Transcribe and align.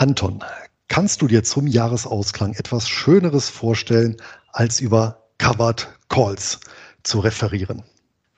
Anton, 0.00 0.42
kannst 0.88 1.20
du 1.20 1.28
dir 1.28 1.44
zum 1.44 1.66
Jahresausklang 1.66 2.54
etwas 2.54 2.88
Schöneres 2.88 3.50
vorstellen, 3.50 4.16
als 4.50 4.80
über 4.80 5.26
Covered 5.36 5.88
Calls 6.08 6.58
zu 7.02 7.20
referieren? 7.20 7.82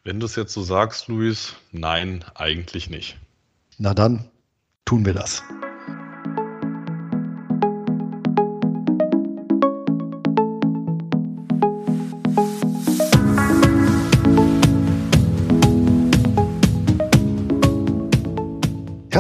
Wenn 0.02 0.18
du 0.18 0.26
es 0.26 0.34
jetzt 0.34 0.54
so 0.54 0.64
sagst, 0.64 1.06
Luis, 1.06 1.54
nein, 1.70 2.24
eigentlich 2.34 2.90
nicht. 2.90 3.16
Na 3.78 3.94
dann 3.94 4.28
tun 4.84 5.04
wir 5.04 5.14
das. 5.14 5.44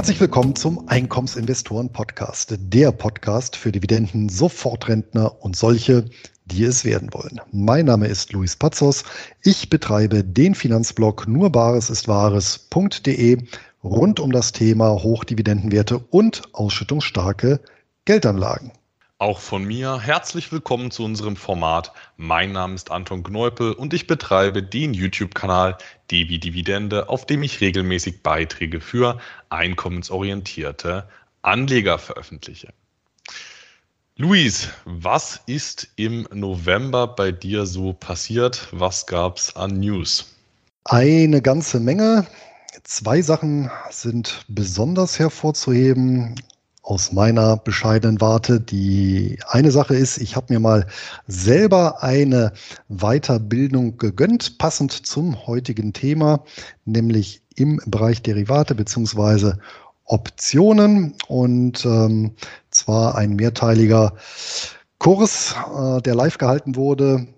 Herzlich 0.02 0.20
willkommen 0.20 0.56
zum 0.56 0.88
Einkommensinvestoren-Podcast, 0.88 2.56
der 2.58 2.90
Podcast 2.90 3.54
für 3.54 3.70
Dividenden, 3.70 4.28
Sofortrentner 4.28 5.44
und 5.44 5.54
solche, 5.54 6.06
die 6.44 6.64
es 6.64 6.84
werden 6.84 7.10
wollen. 7.12 7.40
Mein 7.52 7.86
Name 7.86 8.08
ist 8.08 8.32
Luis 8.32 8.56
Pazos. 8.56 9.04
Ich 9.44 9.70
betreibe 9.70 10.24
den 10.24 10.56
Finanzblog 10.56 11.28
nurbaresistwahres.de 11.28 13.44
rund 13.84 14.18
um 14.18 14.32
das 14.32 14.50
Thema 14.50 15.04
Hochdividendenwerte 15.04 15.98
und 15.98 16.42
ausschüttungsstarke 16.52 17.60
Geldanlagen. 18.04 18.72
Auch 19.22 19.38
von 19.38 19.62
mir 19.62 20.00
herzlich 20.00 20.50
willkommen 20.50 20.90
zu 20.90 21.04
unserem 21.04 21.36
Format. 21.36 21.92
Mein 22.16 22.50
Name 22.50 22.74
ist 22.74 22.90
Anton 22.90 23.22
Kneupel 23.22 23.72
und 23.72 23.94
ich 23.94 24.08
betreibe 24.08 24.64
den 24.64 24.94
YouTube-Kanal 24.94 25.78
Devi 26.10 26.40
Dividende, 26.40 27.08
auf 27.08 27.24
dem 27.24 27.44
ich 27.44 27.60
regelmäßig 27.60 28.24
Beiträge 28.24 28.80
für 28.80 29.20
einkommensorientierte 29.48 31.08
Anleger 31.42 32.00
veröffentliche. 32.00 32.72
Luis, 34.16 34.70
was 34.86 35.40
ist 35.46 35.86
im 35.94 36.26
November 36.34 37.06
bei 37.06 37.30
dir 37.30 37.64
so 37.64 37.92
passiert? 37.92 38.66
Was 38.72 39.06
gab 39.06 39.36
es 39.36 39.54
an 39.54 39.78
News? 39.78 40.34
Eine 40.82 41.40
ganze 41.40 41.78
Menge. 41.78 42.26
Zwei 42.82 43.22
Sachen 43.22 43.70
sind 43.88 44.44
besonders 44.48 45.20
hervorzuheben 45.20 46.34
aus 46.82 47.12
meiner 47.12 47.56
bescheidenen 47.56 48.20
Warte. 48.20 48.60
Die 48.60 49.38
eine 49.48 49.70
Sache 49.70 49.94
ist, 49.94 50.18
ich 50.18 50.36
habe 50.36 50.52
mir 50.52 50.60
mal 50.60 50.86
selber 51.26 52.02
eine 52.02 52.52
Weiterbildung 52.88 53.96
gegönnt, 53.98 54.58
passend 54.58 54.92
zum 54.92 55.46
heutigen 55.46 55.92
Thema, 55.92 56.44
nämlich 56.84 57.42
im 57.54 57.80
Bereich 57.86 58.22
Derivate 58.22 58.74
beziehungsweise 58.74 59.58
Optionen 60.04 61.14
und 61.28 61.84
ähm, 61.86 62.32
zwar 62.70 63.16
ein 63.16 63.36
mehrteiliger 63.36 64.14
Kurs, 64.98 65.54
äh, 65.74 66.02
der 66.02 66.14
live 66.14 66.38
gehalten 66.38 66.74
wurde 66.76 67.28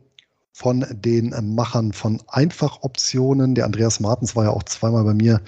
von 0.53 0.87
den 0.91 1.35
Machern 1.55 1.93
von 1.93 2.23
Einfachoptionen. 2.29 3.55
Der 3.55 3.67
Andreas 3.67 4.01
Martens 4.01 4.35
war 4.37 4.45
ja 4.45 4.51
auch 4.51 4.63
zweimal 4.63 5.05
bei 5.05 5.15
mir 5.15 5.41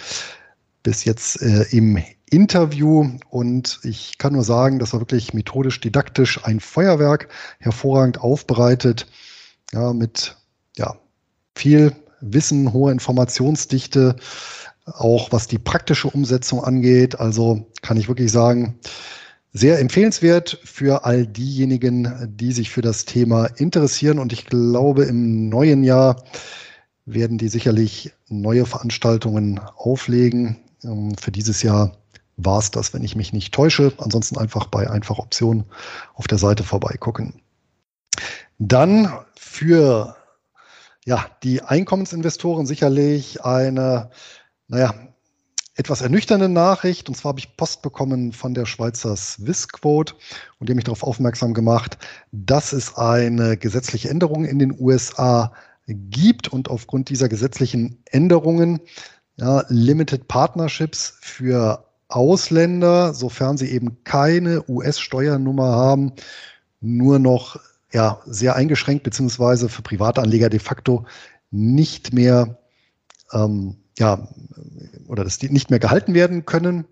bis 0.83 1.05
jetzt 1.05 1.41
äh, 1.43 1.65
im 1.71 1.99
Interview 2.31 3.09
und 3.31 3.79
ich 3.85 4.19
kann 4.19 4.33
nur 4.33 4.43
sagen, 4.43 4.79
das 4.79 4.93
war 4.93 5.01
wirklich 5.01 5.33
methodisch, 5.33 5.81
didaktisch 5.81 6.45
ein 6.45 6.61
Feuerwerk, 6.61 7.29
hervorragend 7.61 8.21
aufbereitet, 8.21 9.07
ja, 9.73 9.93
mit 9.93 10.37
ja, 10.77 10.97
viel 11.55 11.93
Wissen, 12.21 12.73
hoher 12.73 12.93
Informationsdichte, 12.93 14.17
auch 14.85 15.33
was 15.33 15.47
die 15.47 15.59
praktische 15.59 16.09
Umsetzung 16.09 16.63
angeht. 16.63 17.19
Also 17.21 17.67
kann 17.83 17.97
ich 17.97 18.09
wirklich 18.09 18.33
sagen, 18.33 18.79
sehr 19.53 19.79
empfehlenswert 19.79 20.61
für 20.65 21.05
all 21.05 21.27
diejenigen, 21.27 22.35
die 22.37 22.53
sich 22.53 22.71
für 22.71 22.83
das 22.83 23.05
Thema 23.05 23.47
interessieren. 23.57 24.19
Und 24.19 24.33
ich 24.33 24.47
glaube, 24.47 25.05
im 25.05 25.49
neuen 25.49 25.83
Jahr 25.83 26.23
werden 27.07 27.39
die 27.39 27.49
sicherlich 27.49 28.13
neue 28.29 28.67
Veranstaltungen 28.67 29.61
auflegen. 29.77 30.59
Ähm, 30.85 31.15
für 31.19 31.31
dieses 31.31 31.63
Jahr 31.63 31.97
war 32.37 32.59
es 32.59 32.71
das, 32.71 32.93
wenn 32.93 33.03
ich 33.03 33.17
mich 33.17 33.33
nicht 33.33 33.55
täusche. 33.55 33.93
Ansonsten 33.99 34.39
einfach 34.39 34.67
bei 34.67 34.89
einfach 34.91 35.19
Optionen 35.19 35.65
auf 36.15 36.27
der 36.27 36.39
Seite 36.39 36.65
vorbeigucken. 36.65 37.41
Dann 38.59 39.13
für 39.37 40.17
ja, 41.05 41.27
die 41.43 41.63
Einkommensinvestoren 41.63 42.67
sicherlich 42.67 43.45
eine, 43.45 44.11
naja, 44.69 44.95
etwas 45.77 46.01
ernüchternde 46.01 46.49
Nachricht. 46.49 47.09
Und 47.09 47.15
zwar 47.15 47.31
habe 47.31 47.39
ich 47.39 47.57
Post 47.57 47.83
bekommen 47.83 48.33
von 48.33 48.55
der 48.55 48.67
Schweizer 48.67 49.17
Swissquote 49.17 50.15
und 50.59 50.69
die 50.69 50.73
haben 50.73 50.77
mich 50.77 50.85
darauf 50.85 51.03
aufmerksam 51.03 51.55
gemacht, 51.55 51.99
dass 52.33 52.73
es 52.73 52.97
eine 52.97 53.57
gesetzliche 53.57 54.09
Änderung 54.09 54.45
in 54.45 54.59
den 54.59 54.75
USA 54.79 55.53
gibt 55.87 56.49
und 56.49 56.69
aufgrund 56.69 57.11
dieser 57.11 57.29
gesetzlichen 57.29 58.03
Änderungen 58.07 58.81
ja, 59.37 59.65
Limited 59.69 60.29
Partnerships 60.29 61.19
für 61.21 61.86
Ausländer, 62.09 63.15
sofern 63.15 63.57
sie 63.57 63.71
eben 63.71 64.05
keine 64.05 64.65
US-Steuernummer 64.69 65.71
haben, 65.73 66.13
nur 66.81 67.19
noch 67.19 67.59
ja, 67.93 68.21
sehr 68.27 68.57
eingeschränkt, 68.57 69.05
beziehungsweise 69.05 69.69
für 69.69 69.83
Privatanleger 69.83 70.49
de 70.49 70.61
facto 70.61 71.07
nicht 71.51 72.13
mehr, 72.13 72.59
ähm, 73.33 73.77
ja, 73.99 74.29
oder 75.09 75.25
dass 75.25 75.39
die 75.39 75.49
nicht 75.49 75.71
mehr 75.71 75.79
gehalten 75.79 76.15
werden 76.15 76.45
können. 76.45 76.85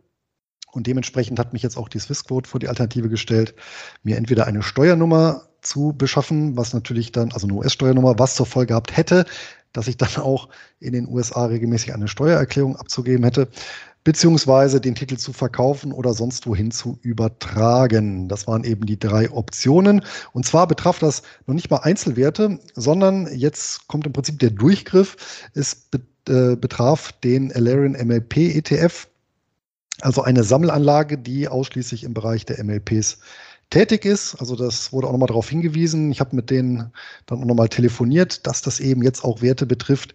Und 0.72 0.86
dementsprechend 0.86 1.38
hat 1.38 1.52
mich 1.52 1.62
jetzt 1.62 1.76
auch 1.76 1.88
die 1.88 1.98
Swissquote 1.98 2.48
vor 2.48 2.58
die 2.58 2.68
Alternative 2.68 3.08
gestellt, 3.08 3.54
mir 4.02 4.16
entweder 4.16 4.46
eine 4.46 4.62
Steuernummer 4.62 5.42
zu 5.60 5.94
beschaffen, 5.96 6.56
was 6.56 6.74
natürlich 6.74 7.12
dann, 7.12 7.32
also 7.32 7.46
eine 7.46 7.54
US-Steuernummer, 7.54 8.18
was 8.18 8.34
zur 8.34 8.46
Folge 8.46 8.68
gehabt 8.68 8.96
hätte, 8.96 9.24
dass 9.72 9.88
ich 9.88 9.96
dann 9.96 10.16
auch 10.16 10.48
in 10.80 10.92
den 10.92 11.08
USA 11.08 11.46
regelmäßig 11.46 11.94
eine 11.94 12.08
Steuererklärung 12.08 12.76
abzugeben 12.76 13.24
hätte, 13.24 13.48
beziehungsweise 14.04 14.80
den 14.80 14.94
Titel 14.94 15.16
zu 15.16 15.32
verkaufen 15.32 15.92
oder 15.92 16.12
sonst 16.12 16.46
wohin 16.46 16.70
zu 16.70 16.98
übertragen. 17.00 18.28
Das 18.28 18.46
waren 18.46 18.62
eben 18.64 18.84
die 18.84 18.98
drei 18.98 19.30
Optionen. 19.30 20.02
Und 20.32 20.44
zwar 20.44 20.68
betraf 20.68 20.98
das 20.98 21.22
noch 21.46 21.54
nicht 21.54 21.70
mal 21.70 21.78
Einzelwerte, 21.78 22.60
sondern 22.74 23.26
jetzt 23.34 23.88
kommt 23.88 24.06
im 24.06 24.12
Prinzip 24.12 24.38
der 24.38 24.50
Durchgriff. 24.50 25.16
Es 25.54 25.88
äh, 26.28 26.56
betraf 26.56 27.12
den 27.12 27.50
Alarian 27.52 27.92
MLP 27.92 28.36
ETF, 28.56 29.08
also 30.00 30.22
eine 30.22 30.44
Sammelanlage, 30.44 31.16
die 31.16 31.48
ausschließlich 31.48 32.04
im 32.04 32.12
Bereich 32.12 32.44
der 32.44 32.62
MLPs 32.62 33.18
tätig 33.70 34.04
ist. 34.04 34.36
Also 34.36 34.54
das 34.54 34.92
wurde 34.92 35.06
auch 35.06 35.12
nochmal 35.12 35.28
darauf 35.28 35.48
hingewiesen. 35.48 36.10
Ich 36.12 36.20
habe 36.20 36.36
mit 36.36 36.50
denen 36.50 36.92
dann 37.26 37.42
auch 37.42 37.44
nochmal 37.44 37.68
telefoniert, 37.68 38.46
dass 38.46 38.62
das 38.62 38.80
eben 38.80 39.02
jetzt 39.02 39.24
auch 39.24 39.42
Werte 39.42 39.66
betrifft, 39.66 40.14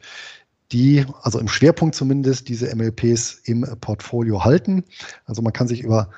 die, 0.72 1.06
also 1.22 1.40
im 1.40 1.48
Schwerpunkt 1.48 1.96
zumindest, 1.96 2.48
diese 2.48 2.74
MLPs 2.76 3.42
im 3.46 3.66
Portfolio 3.82 4.44
halten. 4.44 4.84
Also 5.26 5.42
man 5.42 5.54
kann 5.54 5.68
sich 5.68 5.82
über 5.82 6.10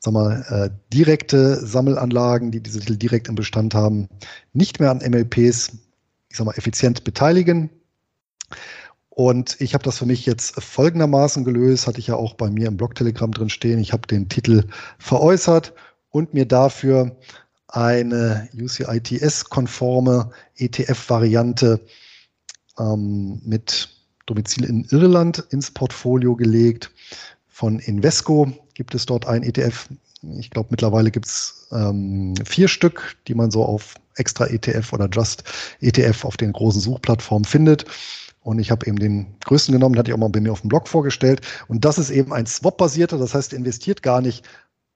sag 0.00 0.14
mal, 0.14 0.44
äh, 0.48 0.70
direkte 0.92 1.56
Sammelanlagen, 1.64 2.50
die 2.50 2.62
diese 2.62 2.80
Titel 2.80 2.96
direkt 2.96 3.28
im 3.28 3.34
Bestand 3.34 3.74
haben, 3.74 4.08
nicht 4.52 4.80
mehr 4.80 4.90
an 4.90 4.98
MLPs, 4.98 5.72
ich 6.30 6.36
sag 6.36 6.46
mal, 6.46 6.56
effizient 6.56 7.04
beteiligen. 7.04 7.70
Und 9.10 9.60
ich 9.60 9.74
habe 9.74 9.84
das 9.84 9.98
für 9.98 10.06
mich 10.06 10.24
jetzt 10.24 10.58
folgendermaßen 10.62 11.44
gelöst, 11.44 11.86
hatte 11.86 11.98
ich 11.98 12.06
ja 12.06 12.14
auch 12.14 12.34
bei 12.34 12.48
mir 12.48 12.68
im 12.68 12.78
Blog-Telegramm 12.78 13.32
drin 13.32 13.50
stehen. 13.50 13.78
Ich 13.78 13.92
habe 13.92 14.06
den 14.06 14.30
Titel 14.30 14.64
veräußert 14.98 15.74
und 16.08 16.32
mir 16.32 16.46
dafür 16.46 17.16
eine 17.68 18.48
UCITS-konforme 18.58 20.30
ETF-Variante 20.56 21.80
ähm, 22.80 23.40
mit 23.44 23.88
Domizil 24.26 24.64
in 24.64 24.84
Irland 24.90 25.44
ins 25.50 25.70
Portfolio 25.70 26.34
gelegt. 26.36 26.90
Von 27.48 27.78
Invesco 27.80 28.50
gibt 28.74 28.94
es 28.94 29.06
dort 29.06 29.26
ein 29.26 29.42
ETF. 29.42 29.88
Ich 30.38 30.50
glaube, 30.50 30.68
mittlerweile 30.70 31.10
gibt 31.10 31.26
es 31.26 31.68
ähm, 31.72 32.34
vier 32.44 32.68
Stück, 32.68 33.16
die 33.26 33.34
man 33.34 33.50
so 33.50 33.64
auf 33.64 33.94
extra 34.16 34.46
ETF 34.46 34.92
oder 34.92 35.08
Just 35.10 35.44
ETF 35.80 36.24
auf 36.24 36.36
den 36.36 36.52
großen 36.52 36.80
Suchplattformen 36.80 37.44
findet. 37.44 37.84
Und 38.42 38.58
ich 38.58 38.70
habe 38.70 38.86
eben 38.86 38.98
den 38.98 39.34
größten 39.44 39.72
genommen, 39.72 39.98
hatte 39.98 40.10
ich 40.10 40.14
auch 40.14 40.18
mal 40.18 40.28
bei 40.28 40.40
mir 40.40 40.52
auf 40.52 40.62
dem 40.62 40.68
Blog 40.68 40.88
vorgestellt. 40.88 41.42
Und 41.68 41.84
das 41.84 41.98
ist 41.98 42.10
eben 42.10 42.32
ein 42.32 42.46
Swap-basierter, 42.46 43.18
das 43.18 43.34
heißt, 43.34 43.52
investiert 43.52 44.02
gar 44.02 44.20
nicht 44.20 44.46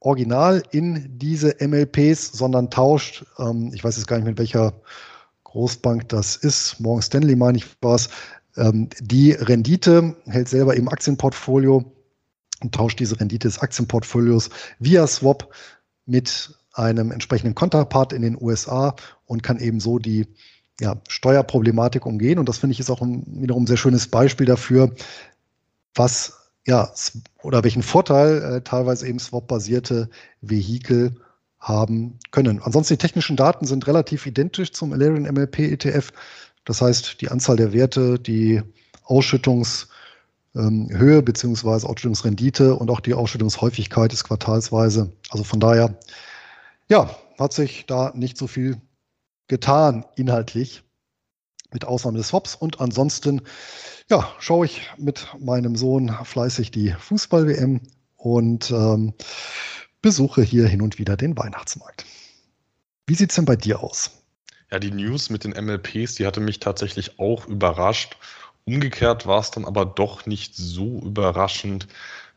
original 0.01 0.63
in 0.71 1.19
diese 1.19 1.57
MLPs, 1.61 2.33
sondern 2.33 2.71
tauscht, 2.71 3.25
ähm, 3.39 3.71
ich 3.75 3.83
weiß 3.85 3.97
jetzt 3.97 4.07
gar 4.07 4.17
nicht 4.17 4.27
mit 4.27 4.39
welcher 4.39 4.73
Großbank 5.55 6.09
das 6.09 6.35
ist, 6.35 6.81
Morgan 6.81 7.03
Stanley 7.03 7.37
meine 7.37 7.59
ich 7.59 7.67
war 7.81 7.95
es, 7.95 8.09
ähm, 8.57 8.89
die 9.01 9.31
Rendite 9.31 10.17
hält 10.27 10.49
selber 10.49 10.77
im 10.77 10.89
Aktienportfolio 10.89 11.85
und 12.61 12.75
tauscht 12.75 12.99
diese 12.99 13.21
Rendite 13.21 13.47
des 13.47 13.61
Aktienportfolios 13.61 14.51
via 14.81 15.07
Swap 15.07 15.55
mit 16.07 16.59
einem 16.73 17.13
entsprechenden 17.13 17.55
Konterpart 17.55 18.13
in 18.13 18.23
den 18.23 18.37
USA 18.41 18.97
und 19.27 19.45
kann 19.45 19.61
eben 19.61 19.79
so 19.79 20.01
die 20.01 20.27
ja, 20.81 21.01
Steuerproblematik 21.09 22.05
umgehen. 22.05 22.41
Und 22.41 22.49
das 22.49 22.59
finde 22.59 22.73
ich 22.73 22.81
ist 22.81 22.91
auch 22.91 23.01
ein, 23.01 23.23
wiederum 23.29 23.63
ein 23.63 23.69
sehr 23.69 23.77
schönes 23.77 24.09
Beispiel 24.09 24.47
dafür, 24.47 24.91
was 25.95 26.33
ja, 26.67 26.91
oder 27.45 27.63
welchen 27.63 27.85
Vorteil 27.85 28.43
äh, 28.43 28.61
teilweise 28.63 29.07
eben 29.07 29.21
Swap-basierte 29.21 30.11
Vehikel 30.41 31.15
haben 31.65 32.19
können. 32.31 32.61
Ansonsten 32.63 32.95
die 32.95 32.99
technischen 32.99 33.37
Daten 33.37 33.67
sind 33.67 33.87
relativ 33.87 34.27
identisch 34.27 34.73
zum 34.73 34.93
Alerian 34.93 35.23
MLP 35.23 35.61
ETF. 35.61 36.13
Das 36.65 36.83
heißt, 36.83 37.21
die 37.21 37.31
Anzahl 37.31 37.57
der 37.57 37.73
Werte, 37.73 38.19
die 38.19 38.63
Ausschüttungshöhe 39.05 39.89
ähm, 40.55 41.25
beziehungsweise 41.25 41.89
Ausschüttungsrendite 41.89 42.75
und 42.75 42.91
auch 42.91 43.01
die 43.01 43.15
Ausschüttungshäufigkeit 43.15 44.13
ist 44.13 44.25
quartalsweise. 44.25 45.13
Also 45.31 45.45
von 45.45 45.59
daher, 45.59 45.99
ja, 46.89 47.11
hat 47.39 47.55
sich 47.55 47.87
da 47.87 48.13
nicht 48.15 48.37
so 48.37 48.47
viel 48.47 48.77
getan 49.49 50.05
inhaltlich 50.17 50.83
mit 51.73 51.87
Ausnahme 51.87 52.19
des 52.19 52.29
Swaps. 52.29 52.55
Und 52.55 52.81
ansonsten, 52.81 53.41
ja, 54.11 54.29
schaue 54.39 54.67
ich 54.67 54.83
mit 54.99 55.27
meinem 55.39 55.77
Sohn 55.77 56.15
fleißig 56.25 56.71
die 56.71 56.91
Fußball-WM 56.93 57.81
und 58.17 58.71
ähm, 58.71 59.15
besuche 60.05 60.43
hier 60.43 60.69
hin 60.69 60.83
und 60.83 60.99
wieder 60.99 61.17
den 61.17 61.35
Weihnachtsmarkt. 61.35 62.05
Wie 63.07 63.15
sieht 63.15 63.31
es 63.31 63.37
denn 63.37 63.47
bei 63.47 63.57
dir 63.57 63.83
aus? 63.83 64.11
Ja, 64.71 64.79
die 64.79 64.91
News 64.91 65.31
mit 65.31 65.45
den 65.45 65.53
MLPs, 65.53 66.17
die 66.17 66.27
hatte 66.27 66.41
mich 66.41 66.61
tatsächlich 66.61 67.19
auch 67.19 67.47
überrascht. 67.47 68.19
Umgekehrt 68.67 69.27
war 69.27 69.41
es 69.41 69.51
dann 69.51 69.65
aber 69.65 69.87
doch 69.87 70.27
nicht 70.27 70.57
so 70.57 71.01
überraschend, 71.01 71.89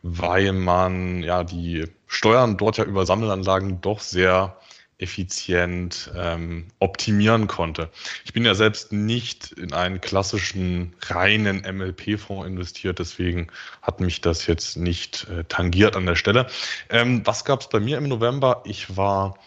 weil 0.01 0.53
man 0.53 1.23
ja 1.23 1.43
die 1.43 1.83
Steuern 2.05 2.55
dort 2.55 2.77
ja 2.77 2.85
über 2.85 3.05
Sammelanlagen 3.05 3.81
doch 3.81 3.99
sehr 3.99 4.55
effizient 4.99 6.11
ähm, 6.15 6.65
optimieren 6.79 7.47
konnte. 7.47 7.89
Ich 8.25 8.33
bin 8.33 8.45
ja 8.45 8.55
selbst 8.55 8.91
nicht 8.91 9.51
in 9.51 9.73
einen 9.73 10.01
klassischen 10.01 10.95
reinen 11.05 11.61
MLP-Fonds 11.61 12.47
investiert, 12.47 12.99
deswegen 12.99 13.47
hat 13.81 13.99
mich 13.99 14.21
das 14.21 14.47
jetzt 14.47 14.75
nicht 14.77 15.27
äh, 15.29 15.43
tangiert 15.43 15.95
an 15.95 16.05
der 16.05 16.15
Stelle. 16.15 16.47
Ähm, 16.89 17.21
was 17.25 17.45
gab 17.45 17.61
es 17.61 17.69
bei 17.69 17.79
mir 17.79 17.97
im 17.97 18.07
November? 18.07 18.63
Ich 18.65 18.97
war 18.97 19.37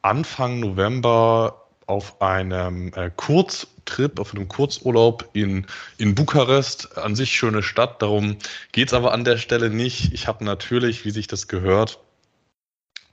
Anfang 0.00 0.60
November 0.60 1.66
auf 1.86 2.20
einem 2.20 2.92
äh, 2.94 3.10
Kurztrip, 3.14 4.18
auf 4.18 4.34
einem 4.34 4.48
Kurzurlaub 4.48 5.28
in, 5.34 5.66
in 5.98 6.14
Bukarest. 6.14 6.96
An 6.96 7.14
sich 7.14 7.32
schöne 7.32 7.62
Stadt, 7.62 8.02
darum 8.02 8.36
geht's 8.72 8.94
aber 8.94 9.12
an 9.12 9.24
der 9.24 9.36
Stelle 9.36 9.70
nicht. 9.70 10.12
Ich 10.12 10.26
habe 10.26 10.44
natürlich, 10.44 11.04
wie 11.04 11.10
sich 11.10 11.26
das 11.26 11.48
gehört, 11.48 12.00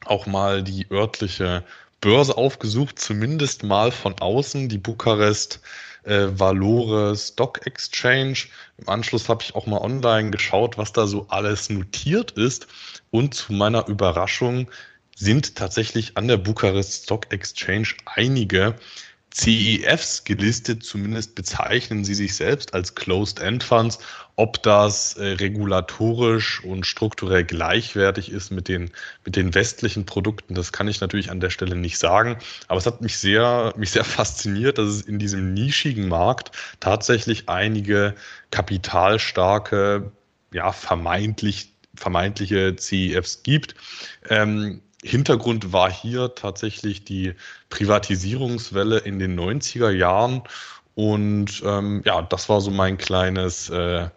auch 0.07 0.25
mal 0.25 0.63
die 0.63 0.87
örtliche 0.91 1.63
Börse 2.01 2.37
aufgesucht, 2.37 2.99
zumindest 2.99 3.63
mal 3.63 3.91
von 3.91 4.19
außen, 4.19 4.67
die 4.67 4.77
Bukarest 4.77 5.61
äh, 6.03 6.27
Valore 6.31 7.15
Stock 7.15 7.65
Exchange. 7.65 8.39
Im 8.77 8.89
Anschluss 8.89 9.29
habe 9.29 9.43
ich 9.43 9.55
auch 9.55 9.65
mal 9.65 9.79
online 9.79 10.31
geschaut, 10.31 10.77
was 10.77 10.91
da 10.91 11.07
so 11.07 11.27
alles 11.29 11.69
notiert 11.69 12.31
ist. 12.31 12.67
Und 13.11 13.33
zu 13.33 13.53
meiner 13.53 13.87
Überraschung 13.87 14.69
sind 15.15 15.55
tatsächlich 15.55 16.17
an 16.17 16.27
der 16.27 16.37
Bukarest 16.37 17.03
Stock 17.03 17.31
Exchange 17.31 17.89
einige 18.05 18.75
CEFs 19.33 20.25
gelistet, 20.25 20.83
zumindest 20.83 21.33
bezeichnen 21.33 22.05
sie 22.05 22.13
sich 22.13 22.35
selbst 22.35 22.75
als 22.75 22.93
Closed-End-Funds. 22.93 23.97
Ob 24.35 24.61
das 24.61 25.15
äh, 25.15 25.25
regulatorisch 25.25 26.63
und 26.63 26.85
strukturell 26.85 27.43
gleichwertig 27.43 28.31
ist 28.31 28.51
mit 28.51 28.67
den, 28.67 28.91
mit 29.25 29.35
den 29.35 29.53
westlichen 29.55 30.05
Produkten, 30.05 30.53
das 30.53 30.71
kann 30.71 30.87
ich 30.87 31.01
natürlich 31.01 31.31
an 31.31 31.39
der 31.39 31.49
Stelle 31.49 31.75
nicht 31.75 31.97
sagen. 31.97 32.37
Aber 32.67 32.77
es 32.77 32.85
hat 32.85 33.01
mich 33.01 33.17
sehr, 33.17 33.73
mich 33.75 33.91
sehr 33.91 34.03
fasziniert, 34.03 34.77
dass 34.77 34.87
es 34.87 35.01
in 35.01 35.17
diesem 35.17 35.53
nischigen 35.53 36.07
Markt 36.07 36.51
tatsächlich 36.79 37.49
einige 37.49 38.15
kapitalstarke, 38.51 40.11
ja, 40.51 40.71
vermeintlich, 40.71 41.73
vermeintliche 41.95 42.75
CEFs 42.75 43.41
gibt. 43.41 43.75
Ähm, 44.29 44.81
Hintergrund 45.03 45.73
war 45.73 45.91
hier 45.91 46.33
tatsächlich 46.33 47.03
die 47.03 47.33
Privatisierungswelle 47.69 48.99
in 48.99 49.19
den 49.19 49.39
90er 49.39 49.89
Jahren. 49.91 50.43
Und 50.95 51.61
ähm, 51.65 52.01
ja, 52.05 52.21
das 52.21 52.49
war 52.49 52.61
so 52.61 52.71
mein 52.71 52.97
kleines, 52.97 53.69
äh, 53.69 54.09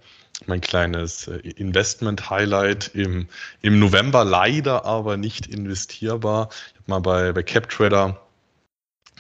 mein 0.46 0.60
kleines 0.60 1.26
äh, 1.26 1.38
Investment-Highlight 1.38 2.90
im, 2.94 3.28
im 3.62 3.78
November, 3.78 4.24
leider 4.24 4.84
aber 4.84 5.16
nicht 5.16 5.46
investierbar. 5.46 6.50
Ich 6.50 6.80
habe 6.80 6.84
mal 6.86 7.00
bei, 7.00 7.32
bei 7.32 7.42
CapTrader 7.42 8.20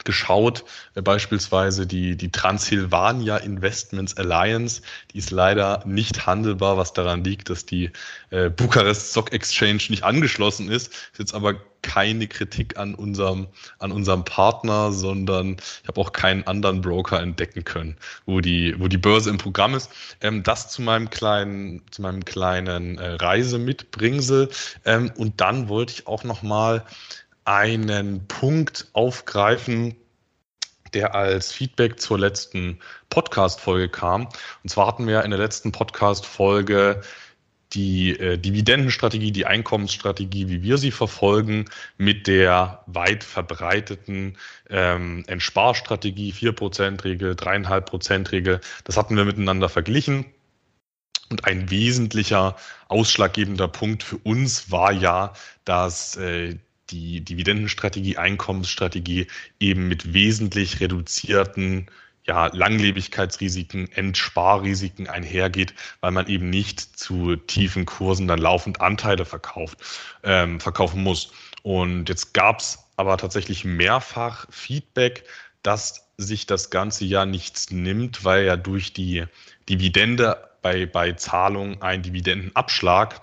geschaut, 0.04 0.64
äh, 0.94 1.02
beispielsweise 1.02 1.86
die, 1.86 2.16
die 2.16 2.30
Transylvania 2.30 3.36
Investments 3.38 4.16
Alliance, 4.16 4.82
die 5.12 5.18
ist 5.18 5.30
leider 5.30 5.82
nicht 5.86 6.26
handelbar, 6.26 6.76
was 6.76 6.92
daran 6.92 7.24
liegt, 7.24 7.50
dass 7.50 7.66
die 7.66 7.90
äh, 8.30 8.50
Bukarest 8.50 9.10
Stock 9.10 9.32
Exchange 9.32 9.82
nicht 9.88 10.04
angeschlossen 10.04 10.70
ist. 10.70 10.88
Ist 10.88 11.18
jetzt 11.18 11.34
aber 11.34 11.54
keine 11.86 12.26
Kritik 12.26 12.76
an 12.78 12.94
unserem, 12.94 13.46
an 13.78 13.92
unserem 13.92 14.24
Partner, 14.24 14.92
sondern 14.92 15.56
ich 15.82 15.88
habe 15.88 16.00
auch 16.00 16.12
keinen 16.12 16.46
anderen 16.46 16.80
Broker 16.80 17.20
entdecken 17.20 17.64
können, 17.64 17.96
wo 18.26 18.40
die, 18.40 18.74
wo 18.78 18.88
die 18.88 18.98
Börse 18.98 19.30
im 19.30 19.38
Programm 19.38 19.74
ist. 19.74 19.90
Ähm, 20.20 20.42
das 20.42 20.68
zu 20.68 20.82
meinem 20.82 21.10
kleinen, 21.10 21.82
zu 21.90 22.02
meinem 22.02 22.24
kleinen 22.24 22.98
äh, 22.98 23.14
Reisemitbringsel. 23.14 24.48
Ähm, 24.84 25.12
und 25.16 25.40
dann 25.40 25.68
wollte 25.68 25.92
ich 25.92 26.06
auch 26.06 26.24
noch 26.24 26.42
mal 26.42 26.84
einen 27.46 28.26
Punkt 28.26 28.88
aufgreifen, 28.92 29.96
der 30.94 31.14
als 31.14 31.52
Feedback 31.52 32.00
zur 32.00 32.18
letzten 32.18 32.78
Podcast-Folge 33.10 33.88
kam. 33.88 34.28
Und 34.62 34.70
zwar 34.70 34.86
hatten 34.86 35.06
wir 35.06 35.24
in 35.24 35.30
der 35.30 35.40
letzten 35.40 35.72
Podcast-Folge 35.72 37.02
die 37.72 38.18
äh, 38.18 38.38
Dividendenstrategie, 38.38 39.32
die 39.32 39.46
Einkommensstrategie, 39.46 40.48
wie 40.48 40.62
wir 40.62 40.78
sie 40.78 40.90
verfolgen, 40.90 41.66
mit 41.98 42.26
der 42.26 42.82
weit 42.86 43.24
verbreiteten 43.24 44.36
ähm, 44.70 45.24
Entsparstrategie, 45.26 46.32
4%-Regel, 46.32 47.32
3,5%-Regel. 47.32 48.60
Das 48.84 48.96
hatten 48.96 49.16
wir 49.16 49.24
miteinander 49.24 49.68
verglichen. 49.68 50.26
Und 51.28 51.44
ein 51.44 51.70
wesentlicher 51.70 52.56
ausschlaggebender 52.88 53.66
Punkt 53.66 54.04
für 54.04 54.18
uns 54.18 54.70
war 54.70 54.92
ja, 54.92 55.32
dass 55.64 56.16
äh, 56.16 56.56
die 56.90 57.20
Dividendenstrategie, 57.20 58.16
Einkommensstrategie 58.16 59.26
eben 59.60 59.88
mit 59.88 60.12
wesentlich 60.12 60.80
reduzierten 60.80 61.90
ja, 62.26 62.46
Langlebigkeitsrisiken, 62.48 63.90
Entsparrisiken 63.92 65.08
einhergeht, 65.08 65.74
weil 66.00 66.10
man 66.10 66.26
eben 66.26 66.50
nicht 66.50 66.80
zu 66.80 67.36
tiefen 67.36 67.86
Kursen 67.86 68.26
dann 68.26 68.40
laufend 68.40 68.80
Anteile 68.80 69.24
verkauft, 69.24 69.78
ähm, 70.24 70.60
verkaufen 70.60 71.02
muss. 71.02 71.32
Und 71.62 72.08
jetzt 72.08 72.34
gab 72.34 72.60
es 72.60 72.78
aber 72.96 73.16
tatsächlich 73.16 73.64
mehrfach 73.64 74.46
Feedback, 74.50 75.24
dass 75.62 76.08
sich 76.16 76.46
das 76.46 76.70
ganze 76.70 77.04
Jahr 77.04 77.26
nichts 77.26 77.70
nimmt, 77.70 78.24
weil 78.24 78.44
ja 78.44 78.56
durch 78.56 78.92
die 78.92 79.24
Dividende 79.68 80.50
bei, 80.62 80.86
bei 80.86 81.12
Zahlung 81.12 81.82
ein 81.82 82.02
Dividendenabschlag 82.02 83.20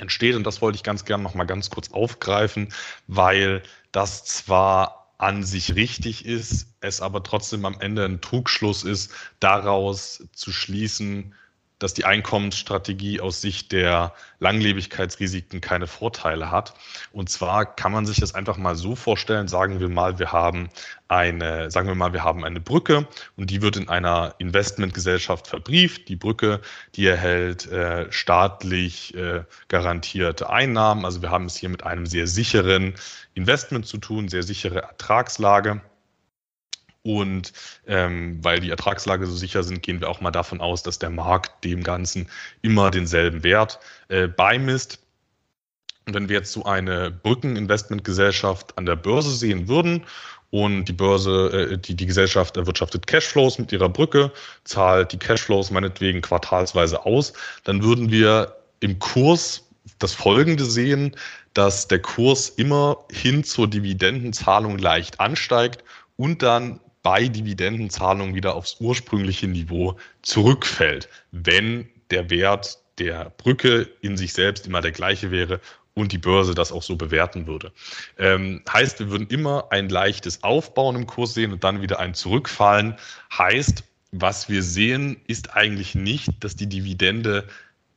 entsteht. 0.00 0.34
Und 0.34 0.44
das 0.44 0.60
wollte 0.62 0.76
ich 0.76 0.82
ganz 0.82 1.04
gerne 1.04 1.22
noch 1.22 1.34
mal 1.34 1.44
ganz 1.44 1.70
kurz 1.70 1.92
aufgreifen, 1.92 2.72
weil 3.06 3.62
das 3.92 4.24
zwar 4.24 5.12
an 5.18 5.44
sich 5.44 5.74
richtig 5.74 6.26
ist, 6.26 6.68
es 6.80 7.00
aber 7.00 7.22
trotzdem 7.22 7.64
am 7.64 7.80
Ende 7.80 8.04
ein 8.04 8.20
Trugschluss 8.20 8.84
ist, 8.84 9.12
daraus 9.40 10.28
zu 10.32 10.52
schließen, 10.52 11.34
dass 11.78 11.94
die 11.94 12.04
Einkommensstrategie 12.04 13.20
aus 13.20 13.40
Sicht 13.40 13.72
der 13.72 14.14
Langlebigkeitsrisiken 14.38 15.60
keine 15.60 15.86
Vorteile 15.86 16.50
hat. 16.50 16.74
Und 17.12 17.28
zwar 17.28 17.66
kann 17.66 17.92
man 17.92 18.06
sich 18.06 18.18
das 18.18 18.34
einfach 18.34 18.56
mal 18.56 18.74
so 18.76 18.96
vorstellen, 18.96 19.48
sagen 19.48 19.80
wir 19.80 19.88
mal, 19.88 20.18
wir 20.18 20.32
haben 20.32 20.68
eine, 21.08 21.70
sagen 21.70 21.88
wir 21.88 21.94
mal, 21.94 22.12
wir 22.12 22.24
haben 22.24 22.44
eine 22.44 22.60
Brücke 22.60 23.06
und 23.36 23.50
die 23.50 23.62
wird 23.62 23.76
in 23.76 23.88
einer 23.88 24.34
Investmentgesellschaft 24.38 25.46
verbrieft. 25.46 26.08
Die 26.08 26.16
Brücke, 26.16 26.60
die 26.94 27.06
erhält 27.06 27.70
äh, 27.70 28.10
staatlich 28.10 29.14
äh, 29.14 29.44
garantierte 29.68 30.48
Einnahmen. 30.50 31.04
Also 31.04 31.22
wir 31.22 31.30
haben 31.30 31.46
es 31.46 31.56
hier 31.56 31.68
mit 31.68 31.84
einem 31.84 32.06
sehr 32.06 32.26
sicheren 32.26 32.94
Investment 33.34 33.86
zu 33.86 33.98
tun, 33.98 34.28
sehr 34.28 34.42
sichere 34.42 34.82
Ertragslage. 34.82 35.80
Und 37.06 37.52
ähm, 37.86 38.42
weil 38.42 38.58
die 38.58 38.70
Ertragslage 38.70 39.26
so 39.26 39.36
sicher 39.36 39.62
sind, 39.62 39.80
gehen 39.80 40.00
wir 40.00 40.10
auch 40.10 40.20
mal 40.20 40.32
davon 40.32 40.60
aus, 40.60 40.82
dass 40.82 40.98
der 40.98 41.10
Markt 41.10 41.62
dem 41.62 41.84
Ganzen 41.84 42.28
immer 42.62 42.90
denselben 42.90 43.44
Wert 43.44 43.78
äh, 44.08 44.26
beimisst. 44.26 44.98
Und 46.04 46.14
wenn 46.14 46.28
wir 46.28 46.38
jetzt 46.38 46.52
so 46.52 46.64
eine 46.64 47.12
Brückeninvestmentgesellschaft 47.12 48.76
an 48.76 48.86
der 48.86 48.96
Börse 48.96 49.30
sehen 49.30 49.68
würden 49.68 50.04
und 50.50 50.86
die 50.86 50.92
Börse, 50.92 51.70
äh, 51.74 51.78
die, 51.78 51.94
die 51.94 52.06
Gesellschaft 52.06 52.56
erwirtschaftet 52.56 53.06
Cashflows 53.06 53.60
mit 53.60 53.70
ihrer 53.70 53.88
Brücke, 53.88 54.32
zahlt 54.64 55.12
die 55.12 55.18
Cashflows 55.18 55.70
meinetwegen 55.70 56.22
quartalsweise 56.22 57.06
aus, 57.06 57.34
dann 57.62 57.84
würden 57.84 58.10
wir 58.10 58.56
im 58.80 58.98
Kurs 58.98 59.62
das 60.00 60.12
Folgende 60.12 60.64
sehen, 60.64 61.14
dass 61.54 61.86
der 61.86 62.00
Kurs 62.00 62.48
immer 62.48 63.04
hin 63.12 63.44
zur 63.44 63.70
Dividendenzahlung 63.70 64.76
leicht 64.78 65.20
ansteigt 65.20 65.84
und 66.16 66.42
dann 66.42 66.80
bei 67.06 67.28
Dividendenzahlungen 67.28 68.34
wieder 68.34 68.56
aufs 68.56 68.80
ursprüngliche 68.80 69.46
Niveau 69.46 69.96
zurückfällt, 70.22 71.08
wenn 71.30 71.88
der 72.10 72.30
Wert 72.30 72.80
der 72.98 73.30
Brücke 73.36 73.88
in 74.00 74.16
sich 74.16 74.32
selbst 74.32 74.66
immer 74.66 74.80
der 74.80 74.90
gleiche 74.90 75.30
wäre 75.30 75.60
und 75.94 76.10
die 76.10 76.18
Börse 76.18 76.52
das 76.52 76.72
auch 76.72 76.82
so 76.82 76.96
bewerten 76.96 77.46
würde. 77.46 77.70
Ähm, 78.18 78.60
heißt, 78.68 78.98
wir 78.98 79.08
würden 79.08 79.28
immer 79.28 79.68
ein 79.70 79.88
leichtes 79.88 80.42
Aufbauen 80.42 80.96
im 80.96 81.06
Kurs 81.06 81.32
sehen 81.32 81.52
und 81.52 81.62
dann 81.62 81.80
wieder 81.80 82.00
ein 82.00 82.12
Zurückfallen. 82.12 82.96
Heißt, 83.38 83.84
was 84.10 84.48
wir 84.48 84.64
sehen, 84.64 85.20
ist 85.28 85.54
eigentlich 85.54 85.94
nicht, 85.94 86.30
dass 86.40 86.56
die 86.56 86.68
Dividende 86.68 87.46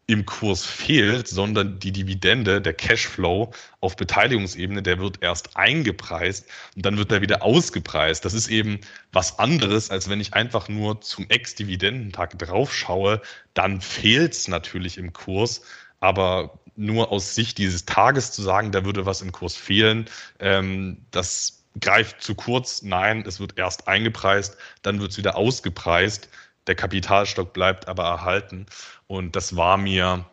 im 0.09 0.25
Kurs 0.25 0.65
fehlt, 0.65 1.27
sondern 1.27 1.77
die 1.77 1.91
Dividende, 1.91 2.61
der 2.61 2.73
Cashflow 2.73 3.53
auf 3.79 3.95
Beteiligungsebene, 3.95 4.81
der 4.81 4.97
wird 4.97 5.21
erst 5.21 5.55
eingepreist 5.55 6.47
und 6.75 6.83
dann 6.83 6.97
wird 6.97 7.11
er 7.11 7.21
wieder 7.21 7.43
ausgepreist. 7.43 8.25
Das 8.25 8.33
ist 8.33 8.47
eben 8.47 8.79
was 9.11 9.37
anderes, 9.37 9.91
als 9.91 10.09
wenn 10.09 10.19
ich 10.19 10.33
einfach 10.33 10.67
nur 10.67 10.99
zum 11.01 11.29
Ex-Dividendentag 11.29 12.39
draufschaue, 12.39 13.21
dann 13.53 13.81
fehlt 13.81 14.33
es 14.33 14.47
natürlich 14.47 14.97
im 14.97 15.13
Kurs, 15.13 15.61
aber 15.99 16.59
nur 16.75 17.11
aus 17.11 17.35
Sicht 17.35 17.59
dieses 17.59 17.85
Tages 17.85 18.31
zu 18.31 18.41
sagen, 18.41 18.71
da 18.71 18.85
würde 18.85 19.05
was 19.05 19.21
im 19.21 19.31
Kurs 19.31 19.55
fehlen, 19.55 20.05
ähm, 20.39 21.05
das 21.11 21.65
greift 21.79 22.23
zu 22.23 22.33
kurz. 22.33 22.81
Nein, 22.81 23.23
es 23.27 23.39
wird 23.39 23.59
erst 23.59 23.87
eingepreist, 23.87 24.57
dann 24.81 24.99
wird 25.01 25.11
es 25.11 25.17
wieder 25.19 25.37
ausgepreist. 25.37 26.29
Der 26.65 26.75
Kapitalstock 26.75 27.53
bleibt 27.53 27.87
aber 27.87 28.03
erhalten. 28.03 28.65
Und 29.09 29.35
das 29.35 29.55
war 29.55 29.77
mir, 29.77 30.29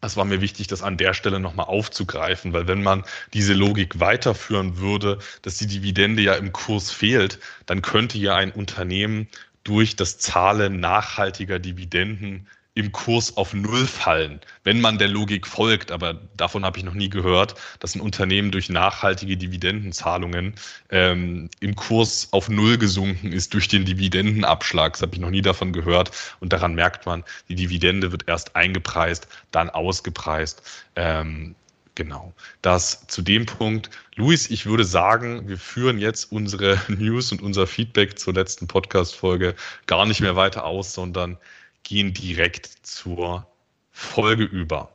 das 0.00 0.16
war 0.16 0.24
mir 0.24 0.40
wichtig, 0.40 0.68
das 0.68 0.84
an 0.84 0.96
der 0.96 1.14
Stelle 1.14 1.40
nochmal 1.40 1.66
aufzugreifen, 1.66 2.52
weil 2.52 2.68
wenn 2.68 2.80
man 2.80 3.04
diese 3.34 3.54
Logik 3.54 3.98
weiterführen 3.98 4.78
würde, 4.78 5.18
dass 5.42 5.56
die 5.58 5.66
Dividende 5.66 6.22
ja 6.22 6.34
im 6.34 6.52
Kurs 6.52 6.92
fehlt, 6.92 7.40
dann 7.66 7.82
könnte 7.82 8.18
ja 8.18 8.36
ein 8.36 8.52
Unternehmen 8.52 9.26
durch 9.64 9.96
das 9.96 10.18
Zahlen 10.18 10.78
nachhaltiger 10.78 11.58
Dividenden 11.58 12.46
im 12.74 12.90
Kurs 12.92 13.36
auf 13.36 13.52
Null 13.52 13.86
fallen, 13.86 14.40
wenn 14.64 14.80
man 14.80 14.98
der 14.98 15.08
Logik 15.08 15.46
folgt. 15.46 15.92
Aber 15.92 16.14
davon 16.36 16.64
habe 16.64 16.78
ich 16.78 16.84
noch 16.84 16.94
nie 16.94 17.10
gehört, 17.10 17.54
dass 17.80 17.94
ein 17.94 18.00
Unternehmen 18.00 18.50
durch 18.50 18.70
nachhaltige 18.70 19.36
Dividendenzahlungen 19.36 20.54
ähm, 20.88 21.50
im 21.60 21.76
Kurs 21.76 22.28
auf 22.32 22.48
Null 22.48 22.78
gesunken 22.78 23.32
ist 23.32 23.52
durch 23.52 23.68
den 23.68 23.84
Dividendenabschlag. 23.84 24.94
Das 24.94 25.02
habe 25.02 25.14
ich 25.14 25.20
noch 25.20 25.30
nie 25.30 25.42
davon 25.42 25.72
gehört. 25.72 26.12
Und 26.40 26.52
daran 26.52 26.74
merkt 26.74 27.04
man, 27.04 27.24
die 27.48 27.56
Dividende 27.56 28.10
wird 28.10 28.26
erst 28.26 28.56
eingepreist, 28.56 29.28
dann 29.50 29.68
ausgepreist. 29.68 30.62
Ähm, 30.96 31.54
Genau. 31.94 32.32
Das 32.62 33.06
zu 33.06 33.20
dem 33.20 33.44
Punkt. 33.44 33.90
Luis, 34.16 34.48
ich 34.48 34.64
würde 34.64 34.84
sagen, 34.84 35.46
wir 35.46 35.58
führen 35.58 35.98
jetzt 35.98 36.32
unsere 36.32 36.80
News 36.88 37.32
und 37.32 37.42
unser 37.42 37.66
Feedback 37.66 38.18
zur 38.18 38.32
letzten 38.32 38.66
Podcast-Folge 38.66 39.54
gar 39.86 40.06
nicht 40.06 40.22
mehr 40.22 40.34
weiter 40.34 40.64
aus, 40.64 40.94
sondern 40.94 41.36
gehen 41.82 42.12
direkt 42.12 42.66
zur 42.82 43.46
Folge 43.90 44.44
über. 44.44 44.92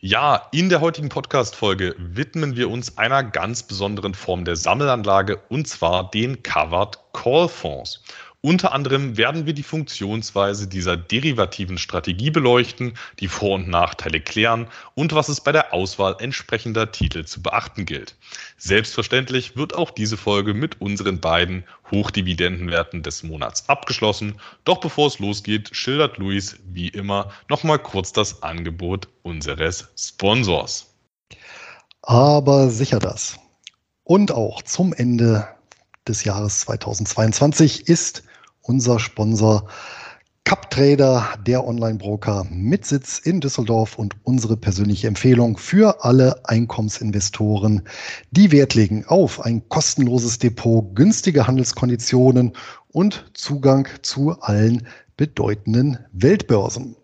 Ja, 0.00 0.48
in 0.52 0.68
der 0.68 0.82
heutigen 0.82 1.08
Podcast-Folge 1.08 1.94
widmen 1.98 2.56
wir 2.56 2.68
uns 2.68 2.98
einer 2.98 3.24
ganz 3.24 3.62
besonderen 3.62 4.12
Form 4.12 4.44
der 4.44 4.56
Sammelanlage 4.56 5.40
und 5.48 5.66
zwar 5.66 6.10
den 6.10 6.42
Covered 6.42 6.98
Call 7.14 7.48
Fonds. 7.48 8.02
Unter 8.44 8.72
anderem 8.72 9.16
werden 9.16 9.46
wir 9.46 9.54
die 9.54 9.62
Funktionsweise 9.62 10.68
dieser 10.68 10.98
derivativen 10.98 11.78
Strategie 11.78 12.30
beleuchten, 12.30 12.92
die 13.18 13.28
Vor- 13.28 13.54
und 13.54 13.68
Nachteile 13.68 14.20
klären 14.20 14.68
und 14.94 15.14
was 15.14 15.30
es 15.30 15.40
bei 15.40 15.50
der 15.50 15.72
Auswahl 15.72 16.16
entsprechender 16.18 16.92
Titel 16.92 17.24
zu 17.24 17.40
beachten 17.40 17.86
gilt. 17.86 18.16
Selbstverständlich 18.58 19.56
wird 19.56 19.74
auch 19.74 19.90
diese 19.90 20.18
Folge 20.18 20.52
mit 20.52 20.78
unseren 20.82 21.20
beiden 21.20 21.64
Hochdividendenwerten 21.90 23.02
des 23.02 23.22
Monats 23.22 23.66
abgeschlossen. 23.70 24.38
Doch 24.64 24.76
bevor 24.76 25.06
es 25.06 25.18
losgeht, 25.20 25.70
schildert 25.72 26.18
Luis 26.18 26.58
wie 26.66 26.88
immer 26.88 27.30
nochmal 27.48 27.78
kurz 27.78 28.12
das 28.12 28.42
Angebot 28.42 29.08
unseres 29.22 29.88
Sponsors. 29.98 30.94
Aber 32.02 32.68
sicher 32.68 32.98
das. 32.98 33.38
Und 34.02 34.32
auch 34.32 34.60
zum 34.60 34.92
Ende 34.92 35.48
des 36.06 36.24
Jahres 36.24 36.60
2022 36.60 37.88
ist 37.88 38.22
unser 38.64 38.98
Sponsor 38.98 39.68
CupTrader, 40.44 41.38
der 41.46 41.66
Online-Broker 41.66 42.46
mit 42.50 42.84
Sitz 42.84 43.18
in 43.18 43.40
Düsseldorf 43.40 43.98
und 43.98 44.14
unsere 44.24 44.56
persönliche 44.58 45.06
Empfehlung 45.06 45.56
für 45.56 46.04
alle 46.04 46.46
Einkommensinvestoren, 46.46 47.82
die 48.30 48.52
Wert 48.52 48.74
legen 48.74 49.04
auf 49.06 49.40
ein 49.40 49.68
kostenloses 49.68 50.38
Depot, 50.38 50.94
günstige 50.94 51.46
Handelskonditionen 51.46 52.52
und 52.92 53.30
Zugang 53.32 53.88
zu 54.02 54.38
allen 54.40 54.86
bedeutenden 55.16 55.98
Weltbörsen. 56.12 56.96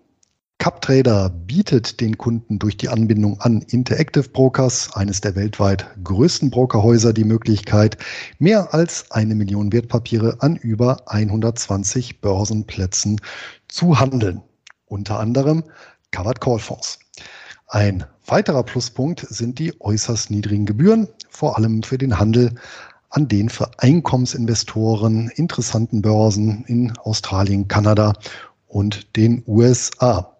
CupTrader 0.60 1.30
bietet 1.30 2.02
den 2.02 2.18
Kunden 2.18 2.58
durch 2.58 2.76
die 2.76 2.90
Anbindung 2.90 3.40
an 3.40 3.62
Interactive 3.62 4.28
Brokers, 4.28 4.94
eines 4.94 5.22
der 5.22 5.34
weltweit 5.34 5.86
größten 6.04 6.50
Brokerhäuser, 6.50 7.14
die 7.14 7.24
Möglichkeit, 7.24 7.96
mehr 8.38 8.74
als 8.74 9.10
eine 9.10 9.34
Million 9.34 9.72
Wertpapiere 9.72 10.36
an 10.40 10.56
über 10.56 10.98
120 11.06 12.20
Börsenplätzen 12.20 13.22
zu 13.68 13.98
handeln. 13.98 14.42
Unter 14.84 15.18
anderem 15.18 15.64
Covered 16.10 16.42
Call 16.42 16.58
Fonds. 16.58 16.98
Ein 17.68 18.04
weiterer 18.26 18.62
Pluspunkt 18.62 19.26
sind 19.30 19.58
die 19.58 19.72
äußerst 19.80 20.30
niedrigen 20.30 20.66
Gebühren, 20.66 21.08
vor 21.30 21.56
allem 21.56 21.82
für 21.82 21.96
den 21.96 22.18
Handel 22.18 22.54
an 23.08 23.28
den 23.28 23.48
für 23.48 23.70
Einkommensinvestoren 23.78 25.30
interessanten 25.36 26.02
Börsen 26.02 26.64
in 26.66 26.92
Australien, 26.98 27.66
Kanada 27.66 28.12
und 28.66 29.16
den 29.16 29.42
USA. 29.46 30.36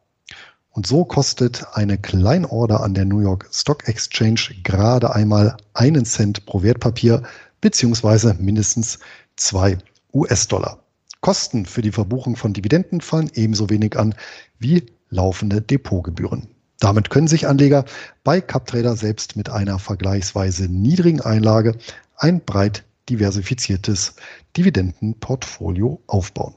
Und 0.81 0.87
so 0.87 1.05
kostet 1.05 1.67
eine 1.75 1.99
Kleinorder 1.99 2.83
an 2.83 2.95
der 2.95 3.05
New 3.05 3.21
York 3.21 3.47
Stock 3.53 3.87
Exchange 3.87 4.41
gerade 4.63 5.15
einmal 5.15 5.59
einen 5.75 6.07
Cent 6.07 6.47
pro 6.47 6.63
Wertpapier 6.63 7.23
beziehungsweise 7.61 8.35
mindestens 8.41 8.99
zwei 9.37 9.77
US-Dollar. 10.15 10.83
Kosten 11.21 11.67
für 11.67 11.83
die 11.83 11.93
Verbuchung 11.93 12.35
von 12.35 12.55
Dividenden 12.55 13.03
fallen 13.03 13.31
ebenso 13.35 13.69
wenig 13.69 13.99
an 13.99 14.15
wie 14.59 14.87
laufende 15.11 15.61
Depotgebühren. 15.61 16.49
Damit 16.79 17.11
können 17.11 17.29
sich 17.29 17.47
Anleger 17.47 17.85
bei 18.25 18.41
CupTrader 18.41 18.97
selbst 18.97 19.37
mit 19.37 19.51
einer 19.51 19.79
vergleichsweise 19.79 20.65
niedrigen 20.65 21.21
Einlage 21.21 21.77
ein 22.17 22.43
breit 22.43 22.85
diversifiziertes 23.11 24.15
Dividendenportfolio 24.57 26.01
aufbauen. 26.07 26.55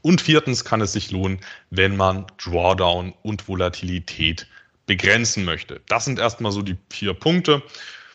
Und 0.00 0.20
viertens 0.20 0.64
kann 0.64 0.80
es 0.80 0.92
sich 0.92 1.10
lohnen, 1.10 1.40
wenn 1.70 1.96
man 1.96 2.26
Drawdown 2.38 3.14
und 3.22 3.48
Volatilität 3.48 4.46
begrenzen 4.86 5.44
möchte. 5.44 5.80
Das 5.88 6.04
sind 6.04 6.18
erstmal 6.18 6.52
so 6.52 6.62
die 6.62 6.76
vier 6.90 7.14
Punkte. 7.14 7.62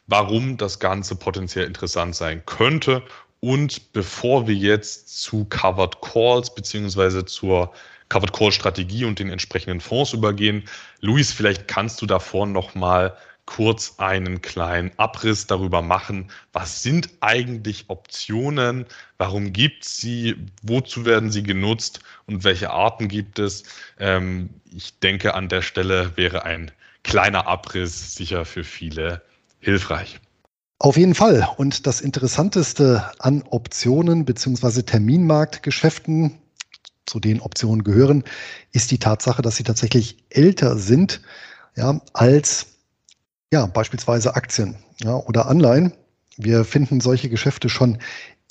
warum 0.08 0.58
das 0.58 0.80
Ganze 0.80 1.16
potenziell 1.16 1.66
interessant 1.66 2.16
sein 2.16 2.42
könnte. 2.46 3.04
Und 3.40 3.94
bevor 3.94 4.48
wir 4.48 4.56
jetzt 4.56 5.22
zu 5.22 5.46
Covered 5.46 6.02
Calls 6.02 6.54
beziehungsweise 6.54 7.26
zur 7.26 7.72
Covered 8.10 8.34
Call 8.34 8.52
Strategie 8.52 9.06
und 9.06 9.20
den 9.20 9.30
entsprechenden 9.30 9.82
Fonds 9.82 10.14
übergehen, 10.14 10.64
Luis, 11.02 11.34
vielleicht 11.34 11.68
kannst 11.68 12.02
du 12.02 12.06
davor 12.06 12.48
noch 12.48 12.74
mal 12.74 13.16
kurz 13.48 13.96
einen 13.98 14.42
kleinen 14.42 14.92
Abriss 14.98 15.48
darüber 15.48 15.82
machen, 15.82 16.30
was 16.54 16.84
sind 16.84 17.10
eigentlich 17.22 17.86
Optionen, 17.88 18.86
warum 19.18 19.54
gibt 19.54 19.86
es 19.86 19.98
sie, 19.98 20.36
wozu 20.62 21.06
werden 21.06 21.32
sie 21.32 21.42
genutzt 21.42 22.02
und 22.28 22.44
welche 22.44 22.70
Arten 22.70 23.08
gibt 23.08 23.40
es. 23.40 23.64
Ähm, 24.00 24.50
ich 24.72 25.00
denke, 25.00 25.34
an 25.34 25.50
der 25.50 25.64
Stelle 25.64 26.16
wäre 26.16 26.44
ein 26.44 26.72
kleiner 27.04 27.48
Abriss 27.48 28.14
sicher 28.14 28.46
für 28.46 28.64
viele 28.64 29.24
hilfreich. 29.60 30.20
Auf 30.80 30.98
jeden 30.98 31.16
Fall. 31.16 31.48
Und 31.58 31.88
das 31.88 32.02
Interessanteste 32.02 33.10
an 33.18 33.44
Optionen 33.50 34.26
bzw. 34.26 34.84
Terminmarktgeschäften, 34.84 36.38
zu 37.08 37.22
den 37.22 37.40
Optionen 37.40 37.84
gehören, 37.84 38.26
ist 38.74 38.92
die 38.92 39.00
Tatsache, 39.00 39.42
dass 39.42 39.56
sie 39.56 39.64
tatsächlich 39.64 40.18
älter 40.30 40.78
sind 40.78 41.22
ja, 41.78 42.02
als 42.12 42.77
ja, 43.52 43.66
beispielsweise 43.66 44.36
Aktien 44.36 44.76
ja, 45.02 45.16
oder 45.16 45.48
Anleihen. 45.48 45.94
Wir 46.38 46.66
finden 46.66 47.02
solche 47.02 47.30
Geschäfte 47.30 47.70
schon 47.70 47.98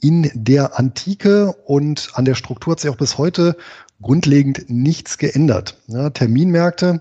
in 0.01 0.31
der 0.35 0.79
Antike 0.79 1.53
und 1.65 2.11
an 2.15 2.25
der 2.25 2.35
Struktur 2.35 2.73
hat 2.73 2.81
sich 2.81 2.91
auch 2.91 2.97
bis 2.97 3.19
heute 3.19 3.57
grundlegend 4.03 4.69
nichts 4.69 5.19
geändert. 5.19 5.81
Ja, 5.87 6.11
Terminmärkte 6.11 7.01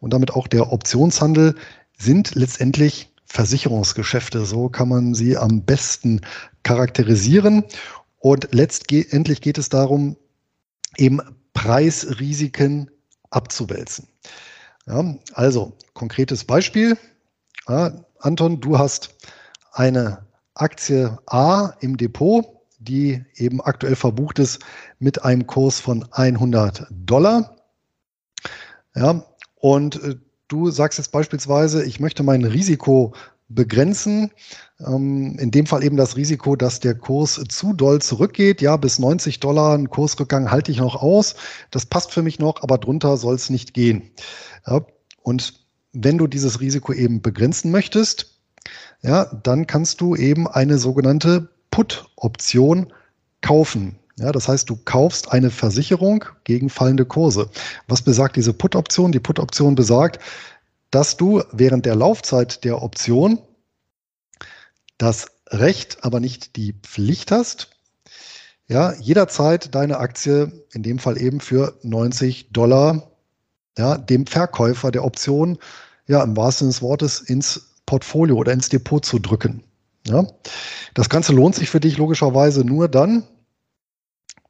und 0.00 0.12
damit 0.12 0.32
auch 0.32 0.46
der 0.46 0.72
Optionshandel 0.72 1.54
sind 1.96 2.34
letztendlich 2.34 3.10
Versicherungsgeschäfte. 3.26 4.44
So 4.44 4.68
kann 4.68 4.88
man 4.88 5.14
sie 5.14 5.36
am 5.36 5.62
besten 5.62 6.20
charakterisieren. 6.62 7.64
Und 8.18 8.48
letztendlich 8.52 9.40
geht 9.40 9.58
es 9.58 9.68
darum, 9.68 10.16
eben 10.96 11.20
Preisrisiken 11.52 12.90
abzuwälzen. 13.30 14.08
Ja, 14.86 15.16
also 15.32 15.72
konkretes 15.94 16.44
Beispiel. 16.44 16.96
Ja, 17.68 17.92
Anton, 18.18 18.60
du 18.60 18.78
hast 18.78 19.14
eine 19.72 20.26
Aktie 20.54 21.18
A 21.26 21.72
im 21.80 21.96
Depot, 21.96 22.44
die 22.78 23.24
eben 23.36 23.62
aktuell 23.62 23.96
verbucht 23.96 24.38
ist 24.38 24.60
mit 24.98 25.24
einem 25.24 25.46
Kurs 25.46 25.80
von 25.80 26.06
100 26.12 26.86
Dollar. 26.90 27.56
Ja, 28.94 29.24
und 29.56 30.02
äh, 30.02 30.16
du 30.48 30.70
sagst 30.70 30.98
jetzt 30.98 31.10
beispielsweise, 31.10 31.84
ich 31.84 32.00
möchte 32.00 32.22
mein 32.22 32.44
Risiko 32.44 33.14
begrenzen. 33.48 34.30
Ähm, 34.80 35.38
in 35.38 35.50
dem 35.50 35.66
Fall 35.66 35.84
eben 35.84 35.96
das 35.96 36.16
Risiko, 36.16 36.56
dass 36.56 36.80
der 36.80 36.94
Kurs 36.94 37.42
zu 37.48 37.72
doll 37.72 38.02
zurückgeht. 38.02 38.60
Ja, 38.60 38.76
bis 38.76 38.98
90 38.98 39.40
Dollar 39.40 39.76
ein 39.76 39.88
Kursrückgang 39.88 40.50
halte 40.50 40.70
ich 40.70 40.78
noch 40.78 40.96
aus. 40.96 41.34
Das 41.70 41.86
passt 41.86 42.12
für 42.12 42.22
mich 42.22 42.38
noch, 42.38 42.62
aber 42.62 42.76
drunter 42.76 43.16
soll 43.16 43.36
es 43.36 43.48
nicht 43.48 43.72
gehen. 43.72 44.10
Ja, 44.66 44.84
und 45.22 45.63
wenn 45.94 46.18
du 46.18 46.26
dieses 46.26 46.60
Risiko 46.60 46.92
eben 46.92 47.22
begrenzen 47.22 47.70
möchtest, 47.70 48.34
ja, 49.02 49.26
dann 49.42 49.66
kannst 49.66 50.00
du 50.00 50.16
eben 50.16 50.46
eine 50.48 50.78
sogenannte 50.78 51.48
Put-Option 51.70 52.92
kaufen. 53.40 53.98
Ja, 54.16 54.32
das 54.32 54.48
heißt, 54.48 54.70
du 54.70 54.76
kaufst 54.76 55.32
eine 55.32 55.50
Versicherung 55.50 56.24
gegen 56.44 56.70
fallende 56.70 57.04
Kurse. 57.04 57.50
Was 57.88 58.02
besagt 58.02 58.36
diese 58.36 58.52
Put-Option? 58.52 59.12
Die 59.12 59.20
Put-Option 59.20 59.74
besagt, 59.74 60.20
dass 60.90 61.16
du 61.16 61.42
während 61.52 61.86
der 61.86 61.96
Laufzeit 61.96 62.64
der 62.64 62.82
Option 62.82 63.38
das 64.98 65.26
Recht, 65.48 65.98
aber 66.02 66.20
nicht 66.20 66.56
die 66.56 66.72
Pflicht 66.72 67.30
hast, 67.32 67.70
ja, 68.66 68.94
jederzeit 68.94 69.74
deine 69.74 69.98
Aktie, 69.98 70.64
in 70.72 70.82
dem 70.82 70.98
Fall 70.98 71.20
eben 71.20 71.40
für 71.40 71.78
90 71.82 72.50
Dollar, 72.52 73.10
ja, 73.76 73.98
dem 73.98 74.26
Verkäufer 74.26 74.90
der 74.90 75.04
Option 75.04 75.58
ja, 76.06 76.22
im 76.22 76.36
wahrsten 76.36 76.66
Sinne 76.66 76.72
des 76.72 76.82
Wortes 76.82 77.20
ins 77.20 77.70
Portfolio 77.86 78.36
oder 78.36 78.52
ins 78.52 78.68
Depot 78.68 79.04
zu 79.04 79.18
drücken. 79.18 79.62
Ja? 80.06 80.26
Das 80.94 81.08
Ganze 81.08 81.32
lohnt 81.32 81.54
sich 81.54 81.70
für 81.70 81.80
dich 81.80 81.96
logischerweise 81.96 82.64
nur 82.64 82.88
dann, 82.88 83.24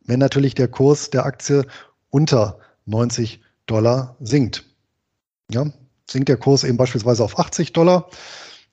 wenn 0.05 0.21
natürlich 0.21 0.55
der 0.55 0.69
Kurs 0.69 1.11
der 1.11 1.25
Aktie 1.25 1.67
unter 2.11 2.59
90 2.87 3.40
Dollar 3.67 4.17
sinkt. 4.21 4.64
Ja? 5.51 5.67
Sinkt 6.09 6.29
der 6.29 6.37
Kurs 6.37 6.64
eben 6.64 6.77
beispielsweise 6.77 7.25
auf 7.25 7.38
80 7.38 7.73
Dollar, 7.73 8.09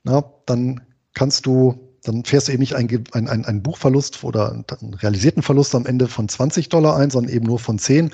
na, 0.03 0.23
dann 0.45 0.81
kannst 1.13 1.45
du, 1.45 1.95
dann 2.03 2.25
fährst 2.25 2.47
du 2.47 2.51
eben 2.51 2.61
nicht 2.61 2.75
einen, 2.75 3.03
einen, 3.13 3.45
einen 3.45 3.63
Buchverlust 3.63 4.23
oder 4.23 4.51
einen 4.51 4.93
realisierten 4.95 5.43
Verlust 5.43 5.75
am 5.75 5.85
Ende 5.85 6.07
von 6.07 6.27
20 6.27 6.69
Dollar 6.69 6.97
ein, 6.97 7.11
sondern 7.11 7.33
eben 7.33 7.45
nur 7.45 7.59
von 7.59 7.77
10 7.77 8.11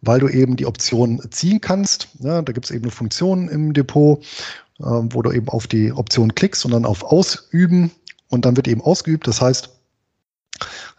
weil 0.00 0.20
du 0.20 0.28
eben 0.28 0.56
die 0.56 0.66
Option 0.66 1.20
ziehen 1.30 1.60
kannst. 1.60 2.08
Ja, 2.20 2.42
da 2.42 2.52
gibt 2.52 2.66
es 2.66 2.70
eben 2.70 2.84
eine 2.84 2.92
Funktion 2.92 3.48
im 3.48 3.72
Depot, 3.72 4.24
äh, 4.78 4.84
wo 4.84 5.22
du 5.22 5.32
eben 5.32 5.48
auf 5.48 5.66
die 5.66 5.92
Option 5.92 6.34
klickst 6.34 6.64
und 6.64 6.72
dann 6.72 6.84
auf 6.84 7.02
Ausüben 7.02 7.90
und 8.28 8.44
dann 8.44 8.56
wird 8.56 8.68
eben 8.68 8.80
ausgeübt. 8.80 9.26
Das 9.26 9.40
heißt, 9.40 9.70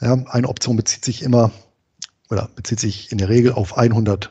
ja, 0.01 0.13
eine 0.13 0.47
Option 0.47 0.75
bezieht 0.75 1.05
sich 1.05 1.21
immer 1.23 1.51
oder 2.29 2.49
bezieht 2.55 2.79
sich 2.79 3.12
in 3.12 3.17
der 3.17 3.29
Regel 3.29 3.53
auf 3.53 3.77
100 3.77 4.29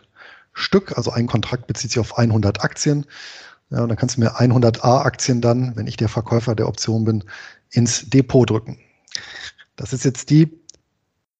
Stück, 0.53 0.97
also 0.97 1.11
ein 1.11 1.27
Kontrakt 1.27 1.67
bezieht 1.67 1.91
sich 1.91 2.01
auf 2.01 2.19
100 2.19 2.63
Aktien. 2.63 3.07
Ja, 3.71 3.83
und 3.83 3.89
dann 3.89 3.99
kannst 3.99 4.17
du 4.17 4.21
mir 4.21 4.39
100 4.39 4.83
A-Aktien 4.83 5.41
dann, 5.41 5.77
wenn 5.77 5.87
ich 5.87 5.97
der 5.97 6.09
Verkäufer 6.09 6.55
der 6.55 6.69
Option 6.69 7.05
bin, 7.05 7.25
ins 7.71 8.09
Depot 8.09 8.49
drücken. 8.49 8.79
Das 9.77 9.93
ist 9.93 10.05
jetzt 10.05 10.31
die 10.31 10.59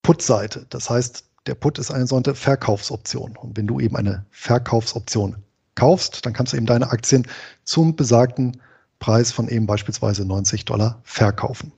Put-Seite. 0.03 0.67
Das 0.69 0.91
heißt, 0.91 1.25
der 1.49 1.55
Put 1.55 1.79
ist 1.79 1.91
eine 1.91 2.07
sogenannte 2.07 2.35
Verkaufsoption. 2.35 3.37
Und 3.37 3.57
wenn 3.57 3.67
du 3.67 3.81
eben 3.81 3.97
eine 3.97 4.27
Verkaufsoption 4.31 5.37
kaufst, 5.75 6.25
dann 6.27 6.33
kannst 6.33 6.53
du 6.53 6.57
eben 6.57 6.67
deine 6.67 6.91
Aktien 6.91 7.27
zum 7.65 7.97
besagten 7.97 8.61
Preis 8.99 9.33
von 9.33 9.49
eben 9.49 9.67
beispielsweise 9.67 10.25
90 10.25 10.65
Dollar 10.65 11.01
verkaufen. 11.05 11.73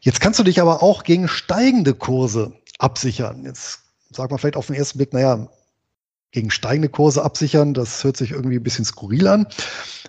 Jetzt 0.00 0.20
kannst 0.20 0.38
du 0.38 0.44
dich 0.44 0.60
aber 0.60 0.82
auch 0.82 1.02
gegen 1.04 1.26
steigende 1.26 1.94
Kurse 1.94 2.52
absichern. 2.78 3.44
Jetzt 3.44 3.80
sagt 4.10 4.30
man 4.30 4.38
vielleicht 4.38 4.56
auf 4.56 4.66
den 4.66 4.76
ersten 4.76 4.98
Blick, 4.98 5.12
naja, 5.12 5.48
gegen 6.32 6.50
steigende 6.50 6.88
Kurse 6.88 7.24
absichern, 7.24 7.74
das 7.74 8.04
hört 8.04 8.16
sich 8.16 8.30
irgendwie 8.30 8.56
ein 8.56 8.62
bisschen 8.62 8.84
skurril 8.84 9.26
an. 9.26 9.46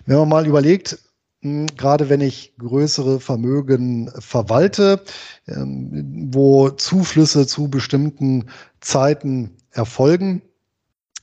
Wenn 0.06 0.18
man 0.18 0.28
mal 0.28 0.46
überlegt, 0.46 0.98
gerade 1.42 2.08
wenn 2.08 2.20
ich 2.20 2.54
größere 2.58 3.20
Vermögen 3.20 4.10
verwalte, 4.18 5.02
ähm, 5.48 6.28
wo 6.32 6.70
Zuflüsse 6.70 7.46
zu 7.46 7.68
bestimmten 7.68 8.46
Zeiten 8.80 9.56
erfolgen, 9.72 10.42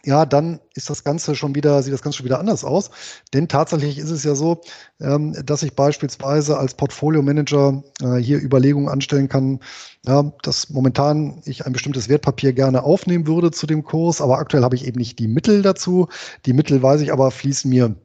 ja, 0.05 0.25
dann 0.25 0.59
ist 0.75 0.89
das 0.89 1.03
Ganze 1.03 1.35
schon 1.35 1.55
wieder, 1.55 1.83
sieht 1.83 1.93
das 1.93 2.01
Ganze 2.01 2.17
schon 2.17 2.25
wieder 2.25 2.39
anders 2.39 2.63
aus. 2.63 2.89
Denn 3.33 3.49
tatsächlich 3.49 3.97
ist 3.97 4.11
es 4.11 4.23
ja 4.23 4.33
so, 4.33 4.61
ähm, 5.01 5.35
dass 5.45 5.61
ich 5.61 5.75
beispielsweise 5.75 6.57
als 6.57 6.73
Portfolio-Manager 6.73 7.83
äh, 8.01 8.15
hier 8.15 8.41
Überlegungen 8.41 8.87
anstellen 8.87 9.27
kann, 9.27 9.59
ja, 10.05 10.31
dass 10.41 10.69
momentan 10.69 11.41
ich 11.45 11.65
ein 11.65 11.73
bestimmtes 11.73 12.07
Wertpapier 12.07 12.53
gerne 12.53 12.83
aufnehmen 12.83 13.27
würde 13.27 13.51
zu 13.51 13.67
dem 13.67 13.83
Kurs, 13.83 14.21
aber 14.21 14.39
aktuell 14.39 14.63
habe 14.63 14.75
ich 14.75 14.87
eben 14.87 14.99
nicht 14.99 15.19
die 15.19 15.27
Mittel 15.27 15.61
dazu. 15.61 16.07
Die 16.45 16.53
Mittel, 16.53 16.81
weiß 16.81 17.01
ich 17.01 17.11
aber, 17.11 17.29
fließen 17.31 17.69
mir 17.69 17.95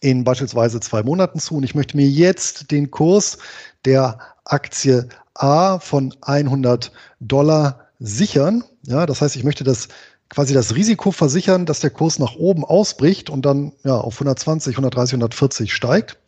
in 0.00 0.24
beispielsweise 0.24 0.80
zwei 0.80 1.02
Monaten 1.02 1.38
zu 1.38 1.56
und 1.56 1.62
ich 1.62 1.74
möchte 1.74 1.96
mir 1.96 2.06
jetzt 2.06 2.70
den 2.70 2.90
Kurs 2.90 3.38
der 3.84 4.18
Aktie 4.44 5.08
A 5.34 5.78
von 5.78 6.14
100 6.22 6.92
Dollar 7.20 7.88
sichern. 7.98 8.64
Ja, 8.82 9.06
das 9.06 9.20
heißt, 9.20 9.36
ich 9.36 9.44
möchte 9.44 9.64
das 9.64 9.88
quasi 10.28 10.54
das 10.54 10.74
Risiko 10.74 11.12
versichern, 11.12 11.66
dass 11.66 11.80
der 11.80 11.90
Kurs 11.90 12.18
nach 12.18 12.34
oben 12.36 12.64
ausbricht 12.64 13.30
und 13.30 13.44
dann 13.44 13.72
ja 13.84 13.96
auf 13.96 14.14
120, 14.14 14.74
130, 14.74 15.14
140 15.14 15.72
steigt. 15.72 16.18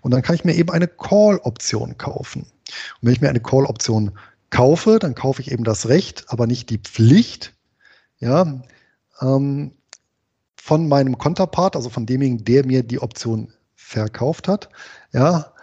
Und 0.00 0.12
dann 0.12 0.22
kann 0.22 0.34
ich 0.34 0.44
mir 0.44 0.54
eben 0.54 0.70
eine 0.70 0.88
Call-Option 0.88 1.98
kaufen. 1.98 2.42
Und 2.42 3.02
wenn 3.02 3.12
ich 3.12 3.20
mir 3.20 3.28
eine 3.28 3.40
Call-Option 3.40 4.12
kaufe, 4.50 4.98
dann 4.98 5.14
kaufe 5.14 5.42
ich 5.42 5.50
eben 5.50 5.64
das 5.64 5.88
Recht, 5.88 6.26
aber 6.28 6.46
nicht 6.46 6.70
die 6.70 6.78
Pflicht, 6.78 7.54
ja, 8.18 8.60
ähm, 9.20 9.72
von 10.68 10.86
meinem 10.86 11.16
Konterpart, 11.16 11.76
also 11.76 11.88
von 11.88 12.04
demjenigen, 12.04 12.44
der 12.44 12.66
mir 12.66 12.82
die 12.82 13.00
Option 13.00 13.54
verkauft 13.74 14.48
hat, 14.48 14.68
ja, 15.14 15.54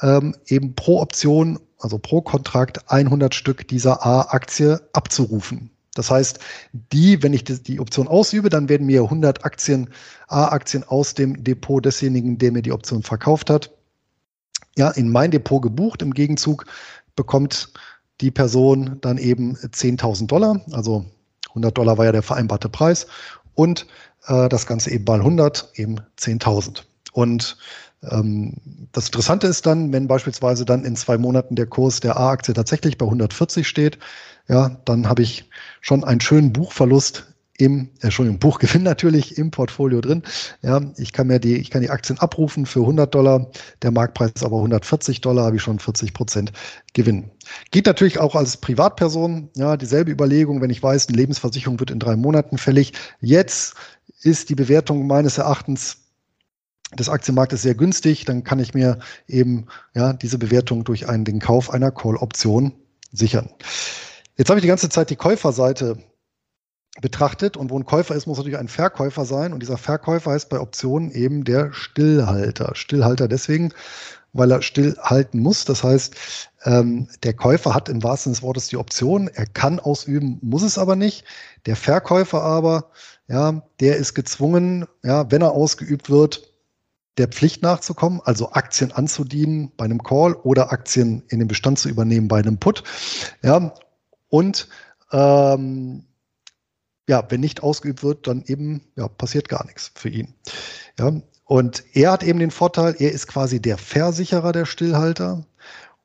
ähm, 0.00 0.34
eben 0.46 0.74
pro 0.74 1.02
Option, 1.02 1.60
also 1.78 1.98
pro 1.98 2.22
Kontrakt 2.22 2.90
100 2.90 3.34
Stück 3.34 3.68
dieser 3.68 4.06
A-Aktie 4.06 4.80
abzurufen. 4.94 5.68
Das 5.92 6.10
heißt, 6.10 6.38
die, 6.72 7.22
wenn 7.22 7.34
ich 7.34 7.44
die, 7.44 7.78
Option 7.78 8.08
ausübe, 8.08 8.48
dann 8.48 8.70
werden 8.70 8.86
mir 8.86 9.02
100 9.02 9.44
Aktien, 9.44 9.90
A-Aktien 10.28 10.82
aus 10.82 11.12
dem 11.12 11.44
Depot 11.44 11.84
desjenigen, 11.84 12.38
der 12.38 12.50
mir 12.50 12.62
die 12.62 12.72
Option 12.72 13.02
verkauft 13.02 13.50
hat, 13.50 13.70
ja, 14.78 14.88
in 14.92 15.10
mein 15.10 15.30
Depot 15.30 15.60
gebucht. 15.60 16.00
Im 16.00 16.14
Gegenzug 16.14 16.64
bekommt 17.16 17.70
die 18.22 18.30
Person 18.30 18.96
dann 19.02 19.18
eben 19.18 19.56
10.000 19.56 20.26
Dollar, 20.26 20.62
also 20.72 21.04
100 21.50 21.76
Dollar 21.76 21.98
war 21.98 22.06
ja 22.06 22.12
der 22.12 22.22
vereinbarte 22.22 22.70
Preis 22.70 23.06
und 23.54 23.86
äh, 24.26 24.48
das 24.48 24.66
Ganze 24.66 24.90
eben 24.90 25.04
mal 25.04 25.20
100, 25.20 25.70
eben 25.74 25.96
10.000. 26.18 26.82
Und 27.12 27.56
ähm, 28.10 28.54
das 28.92 29.06
Interessante 29.06 29.46
ist 29.46 29.66
dann, 29.66 29.92
wenn 29.92 30.08
beispielsweise 30.08 30.64
dann 30.64 30.84
in 30.84 30.96
zwei 30.96 31.18
Monaten 31.18 31.56
der 31.56 31.66
Kurs 31.66 32.00
der 32.00 32.18
A-Aktie 32.18 32.54
tatsächlich 32.54 32.98
bei 32.98 33.06
140 33.06 33.66
steht, 33.66 33.98
ja, 34.48 34.76
dann 34.84 35.08
habe 35.08 35.22
ich 35.22 35.48
schon 35.80 36.04
einen 36.04 36.20
schönen 36.20 36.52
Buchverlust 36.52 37.33
im, 37.56 37.90
äh, 38.00 38.04
Entschuldigung, 38.04 38.38
Buchgewinn 38.38 38.82
natürlich 38.84 39.38
im 39.38 39.50
Portfolio 39.50 40.00
drin. 40.00 40.22
Ja, 40.62 40.80
ich 40.96 41.12
kann 41.12 41.26
mir 41.26 41.38
die, 41.38 41.56
ich 41.56 41.70
kann 41.70 41.82
die 41.82 41.90
Aktien 41.90 42.18
abrufen 42.18 42.66
für 42.66 42.80
100 42.80 43.14
Dollar, 43.14 43.50
der 43.82 43.90
Marktpreis 43.90 44.32
ist 44.34 44.44
aber 44.44 44.56
140 44.56 45.20
Dollar, 45.20 45.46
habe 45.46 45.56
ich 45.56 45.62
schon 45.62 45.78
40 45.78 46.14
Prozent 46.14 46.52
Gewinn. 46.92 47.30
Geht 47.70 47.86
natürlich 47.86 48.18
auch 48.18 48.34
als 48.34 48.56
Privatperson, 48.56 49.50
ja, 49.56 49.76
dieselbe 49.76 50.10
Überlegung, 50.10 50.60
wenn 50.60 50.70
ich 50.70 50.82
weiß, 50.82 51.08
eine 51.08 51.16
Lebensversicherung 51.16 51.78
wird 51.80 51.90
in 51.90 51.98
drei 51.98 52.16
Monaten 52.16 52.58
fällig. 52.58 52.92
Jetzt 53.20 53.74
ist 54.22 54.48
die 54.48 54.54
Bewertung 54.54 55.06
meines 55.06 55.38
Erachtens 55.38 55.98
des 56.98 57.08
Aktienmarktes 57.08 57.62
sehr 57.62 57.74
günstig, 57.74 58.24
dann 58.24 58.44
kann 58.44 58.60
ich 58.60 58.74
mir 58.74 58.98
eben 59.26 59.66
ja, 59.94 60.12
diese 60.12 60.38
Bewertung 60.38 60.84
durch 60.84 61.08
einen, 61.08 61.24
den 61.24 61.40
Kauf 61.40 61.70
einer 61.70 61.90
Call-Option 61.90 62.72
sichern. 63.12 63.48
Jetzt 64.36 64.48
habe 64.48 64.58
ich 64.58 64.62
die 64.62 64.68
ganze 64.68 64.88
Zeit 64.88 65.10
die 65.10 65.16
Käuferseite 65.16 65.98
betrachtet 67.00 67.56
und 67.56 67.70
wo 67.70 67.78
ein 67.78 67.84
Käufer 67.84 68.14
ist, 68.14 68.26
muss 68.26 68.38
natürlich 68.38 68.58
ein 68.58 68.68
Verkäufer 68.68 69.24
sein 69.24 69.52
und 69.52 69.60
dieser 69.60 69.78
Verkäufer 69.78 70.30
heißt 70.30 70.48
bei 70.48 70.60
Optionen 70.60 71.10
eben 71.10 71.44
der 71.44 71.72
Stillhalter. 71.72 72.74
Stillhalter 72.74 73.26
deswegen, 73.26 73.72
weil 74.32 74.50
er 74.50 74.62
stillhalten 74.62 75.40
muss. 75.40 75.64
Das 75.64 75.82
heißt, 75.82 76.14
ähm, 76.64 77.08
der 77.22 77.34
Käufer 77.34 77.74
hat 77.74 77.88
im 77.88 78.02
wahrsten 78.02 78.32
Sinne 78.32 78.34
des 78.34 78.42
Wortes 78.42 78.68
die 78.68 78.76
Option, 78.76 79.28
er 79.28 79.46
kann 79.46 79.80
ausüben, 79.80 80.38
muss 80.42 80.62
es 80.62 80.78
aber 80.78 80.96
nicht. 80.96 81.24
Der 81.66 81.76
Verkäufer 81.76 82.42
aber, 82.42 82.90
ja, 83.28 83.62
der 83.80 83.96
ist 83.96 84.14
gezwungen, 84.14 84.86
ja, 85.02 85.30
wenn 85.30 85.42
er 85.42 85.52
ausgeübt 85.52 86.10
wird, 86.10 86.52
der 87.16 87.28
Pflicht 87.28 87.62
nachzukommen, 87.62 88.20
also 88.24 88.52
Aktien 88.52 88.90
anzudienen 88.90 89.72
bei 89.76 89.84
einem 89.84 90.02
Call 90.02 90.34
oder 90.34 90.72
Aktien 90.72 91.22
in 91.28 91.38
den 91.38 91.48
Bestand 91.48 91.78
zu 91.78 91.88
übernehmen 91.88 92.28
bei 92.28 92.38
einem 92.38 92.58
Put. 92.58 92.82
Ja, 93.42 93.72
und 94.28 94.68
ähm, 95.12 96.04
ja, 97.08 97.24
wenn 97.28 97.40
nicht 97.40 97.62
ausgeübt 97.62 98.02
wird, 98.02 98.26
dann 98.26 98.42
eben 98.46 98.82
ja, 98.96 99.08
passiert 99.08 99.48
gar 99.48 99.64
nichts 99.66 99.92
für 99.94 100.08
ihn. 100.08 100.34
Ja, 100.98 101.12
und 101.44 101.84
er 101.92 102.12
hat 102.12 102.22
eben 102.22 102.38
den 102.38 102.50
Vorteil, 102.50 102.96
er 102.98 103.12
ist 103.12 103.26
quasi 103.26 103.60
der 103.60 103.76
Versicherer 103.76 104.52
der 104.52 104.64
Stillhalter. 104.64 105.44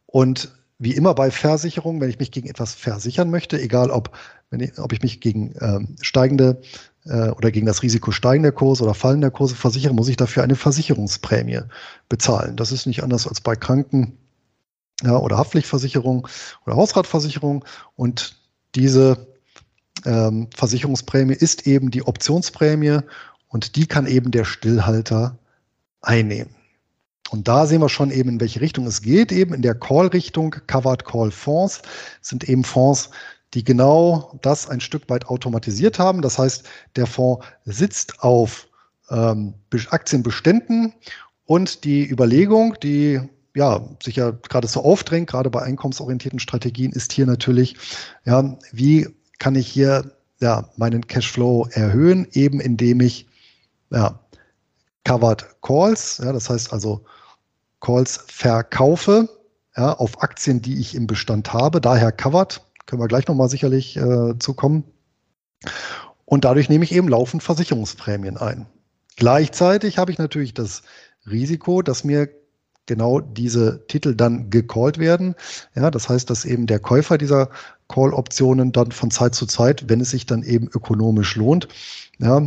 Und 0.05 0.53
wie 0.79 0.93
immer 0.93 1.13
bei 1.13 1.31
Versicherung, 1.31 2.01
wenn 2.01 2.09
ich 2.09 2.19
mich 2.19 2.31
gegen 2.31 2.49
etwas 2.49 2.73
versichern 2.73 3.29
möchte, 3.29 3.59
egal 3.59 3.91
ob, 3.91 4.17
wenn 4.49 4.59
ich, 4.61 4.77
ob 4.79 4.91
ich 4.91 5.01
mich 5.01 5.21
gegen 5.21 5.53
ähm, 5.61 5.95
steigende 6.01 6.61
äh, 7.05 7.29
oder 7.29 7.51
gegen 7.51 7.65
das 7.65 7.83
Risiko 7.83 8.11
steigender 8.11 8.51
Kurse 8.51 8.83
oder 8.83 8.93
fallender 8.93 9.31
Kurse 9.31 9.55
versichere, 9.55 9.93
muss 9.93 10.09
ich 10.09 10.17
dafür 10.17 10.43
eine 10.43 10.55
Versicherungsprämie 10.55 11.61
bezahlen. 12.09 12.55
Das 12.55 12.71
ist 12.71 12.85
nicht 12.85 13.03
anders 13.03 13.27
als 13.27 13.41
bei 13.41 13.55
Kranken 13.55 14.17
ja, 15.03 15.17
oder 15.17 15.37
Haftpflichtversicherung 15.37 16.27
oder 16.65 16.75
Hausratversicherung. 16.75 17.63
Und 17.95 18.37
diese 18.75 19.28
ähm, 20.05 20.47
Versicherungsprämie 20.55 21.33
ist 21.33 21.67
eben 21.67 21.91
die 21.91 22.03
Optionsprämie 22.03 22.99
und 23.47 23.75
die 23.75 23.87
kann 23.87 24.05
eben 24.05 24.31
der 24.31 24.45
Stillhalter 24.45 25.37
einnehmen. 26.01 26.55
Und 27.31 27.47
da 27.47 27.67
sehen 27.67 27.81
wir 27.81 27.89
schon 27.89 28.11
eben, 28.11 28.29
in 28.29 28.39
welche 28.39 28.61
Richtung 28.61 28.87
es 28.87 29.01
geht. 29.01 29.31
Eben 29.31 29.53
in 29.53 29.61
der 29.61 29.75
Call-Richtung, 29.75 30.55
Covered 30.67 31.05
Call 31.05 31.31
Fonds 31.31 31.81
sind 32.21 32.49
eben 32.49 32.63
Fonds, 32.63 33.11
die 33.53 33.63
genau 33.63 34.37
das 34.41 34.67
ein 34.69 34.81
Stück 34.81 35.09
weit 35.09 35.27
automatisiert 35.27 35.99
haben. 35.99 36.21
Das 36.21 36.39
heißt, 36.39 36.67
der 36.95 37.05
Fonds 37.05 37.45
sitzt 37.65 38.23
auf 38.23 38.67
ähm, 39.09 39.53
Aktienbeständen 39.89 40.93
und 41.45 41.83
die 41.83 42.07
Überlegung, 42.07 42.75
die 42.81 43.19
ja, 43.55 43.81
sich 44.03 44.15
ja 44.15 44.31
gerade 44.31 44.67
so 44.67 44.83
aufdrängt, 44.83 45.29
gerade 45.29 45.49
bei 45.49 45.61
einkommensorientierten 45.61 46.39
Strategien, 46.39 46.91
ist 46.91 47.11
hier 47.11 47.25
natürlich, 47.25 47.75
ja, 48.25 48.57
wie 48.71 49.07
kann 49.39 49.55
ich 49.55 49.67
hier 49.67 50.11
ja, 50.41 50.69
meinen 50.77 51.07
Cashflow 51.07 51.67
erhöhen, 51.71 52.27
eben 52.31 52.59
indem 52.59 53.01
ich 53.01 53.27
ja, 53.89 54.19
Covered 55.03 55.61
Calls, 55.61 56.19
ja, 56.23 56.31
das 56.31 56.49
heißt 56.49 56.71
also 56.71 57.03
Calls 57.81 58.23
verkaufe 58.27 59.27
ja, 59.75 59.93
auf 59.93 60.21
Aktien, 60.21 60.61
die 60.61 60.79
ich 60.79 60.95
im 60.95 61.07
Bestand 61.07 61.53
habe, 61.53 61.81
daher 61.81 62.11
Covered, 62.11 62.61
können 62.85 63.01
wir 63.01 63.07
gleich 63.07 63.27
nochmal 63.27 63.49
sicherlich 63.49 63.97
äh, 63.97 64.37
zukommen. 64.39 64.83
Und 66.25 66.45
dadurch 66.45 66.69
nehme 66.69 66.83
ich 66.83 66.91
eben 66.91 67.07
laufend 67.07 67.43
Versicherungsprämien 67.43 68.37
ein. 68.37 68.67
Gleichzeitig 69.15 69.97
habe 69.97 70.11
ich 70.11 70.17
natürlich 70.17 70.53
das 70.53 70.83
Risiko, 71.29 71.81
dass 71.81 72.03
mir 72.03 72.29
genau 72.89 73.21
diese 73.21 73.85
Titel 73.87 74.15
dann 74.15 74.49
gecallt 74.49 74.97
werden. 74.97 75.35
Ja, 75.75 75.91
das 75.91 76.09
heißt, 76.09 76.29
dass 76.29 76.43
eben 76.43 76.65
der 76.65 76.79
Käufer 76.79 77.17
dieser 77.17 77.49
Call-Optionen 77.87 78.71
dann 78.71 78.91
von 78.91 79.11
Zeit 79.11 79.35
zu 79.35 79.45
Zeit, 79.45 79.87
wenn 79.87 80.01
es 80.01 80.09
sich 80.09 80.25
dann 80.25 80.43
eben 80.43 80.67
ökonomisch 80.67 81.35
lohnt, 81.35 81.67
ja, 82.17 82.41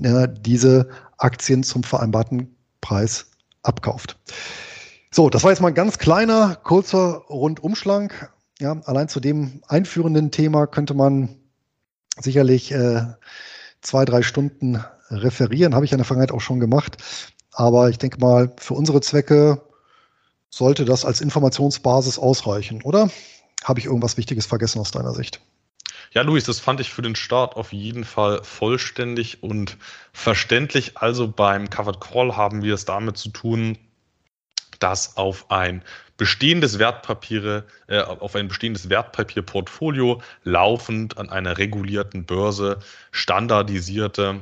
ja, 0.00 0.26
diese 0.28 0.88
Aktien 1.18 1.62
zum 1.62 1.82
vereinbarten 1.82 2.54
Preis 2.80 3.26
abkauft. 3.62 4.16
So, 5.10 5.28
das 5.28 5.42
war 5.42 5.50
jetzt 5.50 5.60
mal 5.60 5.68
ein 5.68 5.74
ganz 5.74 5.98
kleiner, 5.98 6.56
kurzer 6.62 7.24
Rundumschlag. 7.28 8.32
Ja, 8.60 8.80
allein 8.84 9.08
zu 9.08 9.18
dem 9.18 9.60
einführenden 9.66 10.30
Thema 10.30 10.66
könnte 10.66 10.94
man 10.94 11.36
sicherlich 12.20 12.70
äh, 12.72 13.02
zwei, 13.80 14.04
drei 14.04 14.22
Stunden 14.22 14.84
referieren. 15.10 15.74
Habe 15.74 15.84
ich 15.84 15.92
in 15.92 15.98
der 15.98 16.04
Vergangenheit 16.04 16.32
auch 16.32 16.40
schon 16.40 16.60
gemacht. 16.60 16.96
Aber 17.52 17.90
ich 17.90 17.98
denke 17.98 18.20
mal, 18.20 18.52
für 18.56 18.74
unsere 18.74 19.00
Zwecke 19.00 19.60
sollte 20.50 20.84
das 20.84 21.04
als 21.04 21.20
Informationsbasis 21.20 22.18
ausreichen, 22.18 22.82
oder? 22.82 23.08
Habe 23.64 23.80
ich 23.80 23.86
irgendwas 23.86 24.16
Wichtiges 24.16 24.46
vergessen 24.46 24.80
aus 24.80 24.90
deiner 24.90 25.14
Sicht? 25.14 25.40
Ja, 26.12 26.22
Luis, 26.22 26.44
das 26.44 26.58
fand 26.58 26.80
ich 26.80 26.90
für 26.90 27.02
den 27.02 27.14
Start 27.14 27.54
auf 27.56 27.72
jeden 27.72 28.04
Fall 28.04 28.42
vollständig 28.42 29.44
und 29.44 29.76
verständlich. 30.12 30.96
Also 30.98 31.28
beim 31.28 31.70
Covered 31.70 32.00
Call 32.00 32.36
haben 32.36 32.62
wir 32.62 32.74
es 32.74 32.84
damit 32.84 33.16
zu 33.16 33.28
tun, 33.28 33.78
dass 34.80 35.16
auf 35.16 35.50
ein 35.52 35.84
bestehendes 36.16 36.78
Wertpapiere, 36.78 37.64
äh, 37.86 38.00
auf 38.00 38.34
ein 38.34 38.48
bestehendes 38.48 38.88
Wertpapierportfolio 38.88 40.20
laufend 40.42 41.16
an 41.16 41.30
einer 41.30 41.58
regulierten 41.58 42.24
Börse 42.24 42.80
standardisierte 43.12 44.40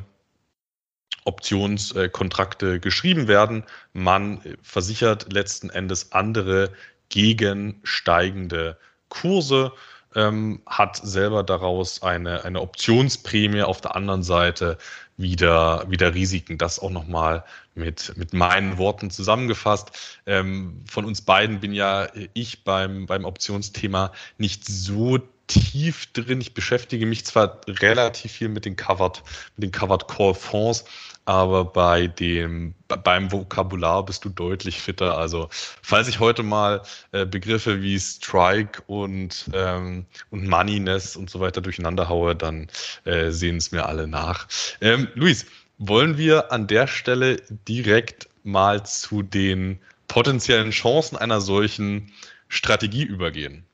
Optionskontrakte 1.24 2.80
geschrieben 2.80 3.28
werden. 3.28 3.64
Man 3.92 4.40
versichert 4.62 5.32
letzten 5.32 5.70
Endes 5.70 6.12
andere 6.12 6.72
gegen 7.08 7.80
steigende 7.82 8.78
Kurse, 9.08 9.72
ähm, 10.14 10.62
hat 10.66 10.96
selber 10.96 11.42
daraus 11.42 12.02
eine, 12.02 12.44
eine 12.44 12.60
Optionsprämie 12.60 13.62
auf 13.62 13.80
der 13.80 13.94
anderen 13.94 14.22
Seite 14.22 14.78
wieder, 15.16 15.84
wieder 15.90 16.14
Risiken. 16.14 16.56
Das 16.56 16.78
auch 16.78 16.90
nochmal 16.90 17.44
mit, 17.74 18.16
mit 18.16 18.32
meinen 18.32 18.78
Worten 18.78 19.10
zusammengefasst. 19.10 20.20
Ähm, 20.26 20.82
von 20.88 21.04
uns 21.04 21.20
beiden 21.20 21.60
bin 21.60 21.72
ja 21.72 22.08
ich 22.32 22.64
beim, 22.64 23.06
beim 23.06 23.24
Optionsthema 23.24 24.12
nicht 24.38 24.64
so 24.66 25.18
tief 25.48 26.06
drin. 26.12 26.40
Ich 26.40 26.54
beschäftige 26.54 27.06
mich 27.06 27.24
zwar 27.24 27.60
relativ 27.66 28.32
viel 28.32 28.48
mit 28.48 28.64
den 28.64 28.76
Covered, 28.76 29.22
mit 29.56 29.64
den 29.64 29.72
Covered 29.72 30.06
Call 30.06 30.34
Fonds, 30.34 30.84
aber 31.24 31.64
bei 31.64 32.06
dem, 32.06 32.74
beim 32.86 33.30
Vokabular 33.30 34.04
bist 34.06 34.24
du 34.24 34.28
deutlich 34.28 34.80
fitter. 34.80 35.18
Also, 35.18 35.48
falls 35.50 36.08
ich 36.08 36.20
heute 36.20 36.42
mal 36.42 36.82
äh, 37.12 37.26
Begriffe 37.26 37.82
wie 37.82 37.98
Strike 37.98 38.82
und, 38.86 39.50
ähm, 39.52 40.06
und 40.30 40.46
Moneyness 40.48 41.16
und 41.16 41.28
so 41.28 41.40
weiter 41.40 41.60
durcheinander 41.60 42.08
haue, 42.08 42.34
dann 42.36 42.68
äh, 43.04 43.30
sehen 43.30 43.56
es 43.56 43.72
mir 43.72 43.86
alle 43.86 44.06
nach. 44.06 44.48
Ähm, 44.80 45.08
Luis, 45.14 45.44
wollen 45.78 46.16
wir 46.16 46.50
an 46.52 46.66
der 46.66 46.86
Stelle 46.86 47.36
direkt 47.68 48.28
mal 48.42 48.84
zu 48.86 49.22
den 49.22 49.80
potenziellen 50.08 50.70
Chancen 50.70 51.16
einer 51.16 51.40
solchen 51.40 52.12
Strategie 52.48 53.04
übergehen? 53.04 53.67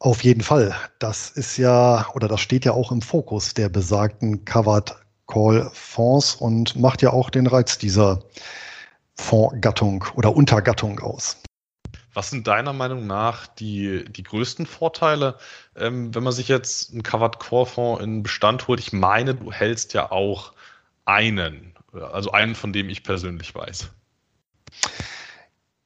Auf 0.00 0.22
jeden 0.22 0.42
Fall. 0.42 0.74
Das 1.00 1.30
ist 1.30 1.56
ja, 1.56 2.06
oder 2.14 2.28
das 2.28 2.40
steht 2.40 2.64
ja 2.64 2.72
auch 2.72 2.92
im 2.92 3.02
Fokus 3.02 3.54
der 3.54 3.68
besagten 3.68 4.44
Covered 4.44 4.94
Call 5.26 5.70
Fonds 5.72 6.36
und 6.36 6.76
macht 6.76 7.02
ja 7.02 7.10
auch 7.10 7.30
den 7.30 7.46
Reiz 7.46 7.78
dieser 7.78 8.22
Fondsgattung 9.16 10.04
oder 10.14 10.34
Untergattung 10.34 11.00
aus. 11.00 11.36
Was 12.14 12.30
sind 12.30 12.46
deiner 12.46 12.72
Meinung 12.72 13.06
nach 13.06 13.46
die, 13.46 14.04
die 14.04 14.22
größten 14.22 14.66
Vorteile, 14.66 15.36
ähm, 15.76 16.14
wenn 16.14 16.22
man 16.22 16.32
sich 16.32 16.48
jetzt 16.48 16.92
einen 16.92 17.02
Covered 17.02 17.38
Core 17.38 17.66
Fonds 17.66 18.02
in 18.02 18.22
Bestand 18.22 18.66
holt? 18.66 18.80
Ich 18.80 18.92
meine, 18.92 19.34
du 19.34 19.52
hältst 19.52 19.94
ja 19.94 20.10
auch 20.10 20.52
einen, 21.04 21.74
also 21.92 22.32
einen, 22.32 22.54
von 22.54 22.72
dem 22.72 22.88
ich 22.88 23.02
persönlich 23.02 23.54
weiß. 23.54 23.90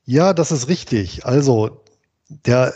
Ja, 0.04 0.32
das 0.32 0.52
ist 0.52 0.68
richtig. 0.68 1.26
Also 1.26 1.81
der, 2.46 2.74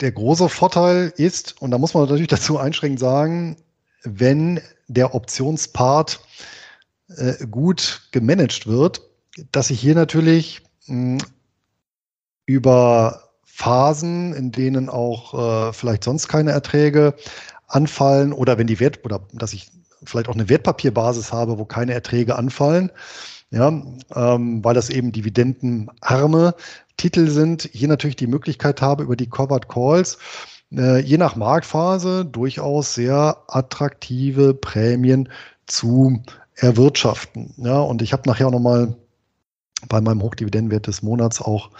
der 0.00 0.12
große 0.12 0.48
Vorteil 0.48 1.12
ist, 1.16 1.60
und 1.60 1.70
da 1.70 1.78
muss 1.78 1.94
man 1.94 2.04
natürlich 2.04 2.28
dazu 2.28 2.58
einschränkend 2.58 3.00
sagen, 3.00 3.56
wenn 4.02 4.60
der 4.88 5.14
Optionspart 5.14 6.20
äh, 7.08 7.46
gut 7.46 8.08
gemanagt 8.12 8.66
wird, 8.66 9.02
dass 9.52 9.70
ich 9.70 9.80
hier 9.80 9.94
natürlich 9.94 10.62
mh, 10.86 11.18
über 12.46 13.30
Phasen, 13.44 14.32
in 14.34 14.52
denen 14.52 14.88
auch 14.88 15.68
äh, 15.68 15.72
vielleicht 15.72 16.04
sonst 16.04 16.28
keine 16.28 16.52
Erträge 16.52 17.14
anfallen 17.66 18.32
oder 18.32 18.58
wenn 18.58 18.66
die 18.66 18.80
Wert 18.80 19.04
oder 19.04 19.26
dass 19.32 19.52
ich 19.52 19.70
vielleicht 20.04 20.28
auch 20.28 20.34
eine 20.34 20.48
Wertpapierbasis 20.48 21.32
habe, 21.32 21.58
wo 21.58 21.64
keine 21.64 21.94
Erträge 21.94 22.36
anfallen, 22.36 22.90
ja, 23.50 23.68
ähm, 24.14 24.64
weil 24.64 24.74
das 24.74 24.90
eben 24.90 25.12
dividendenarme 25.12 26.54
Titel 26.96 27.28
sind, 27.28 27.68
hier 27.72 27.88
natürlich 27.88 28.16
die 28.16 28.26
Möglichkeit 28.26 28.80
habe, 28.82 29.04
über 29.04 29.16
die 29.16 29.28
Covered 29.28 29.68
Calls 29.68 30.18
äh, 30.72 31.00
je 31.00 31.18
nach 31.18 31.36
Marktphase 31.36 32.24
durchaus 32.24 32.94
sehr 32.94 33.36
attraktive 33.48 34.54
Prämien 34.54 35.28
zu 35.66 36.22
erwirtschaften. 36.54 37.54
Ja, 37.58 37.80
und 37.80 38.02
ich 38.02 38.12
habe 38.12 38.28
nachher 38.28 38.48
auch 38.48 38.52
nochmal 38.52 38.96
bei 39.88 40.00
meinem 40.00 40.22
Hochdividendenwert 40.22 40.86
des 40.86 41.02
Monats 41.02 41.40
auch, 41.40 41.70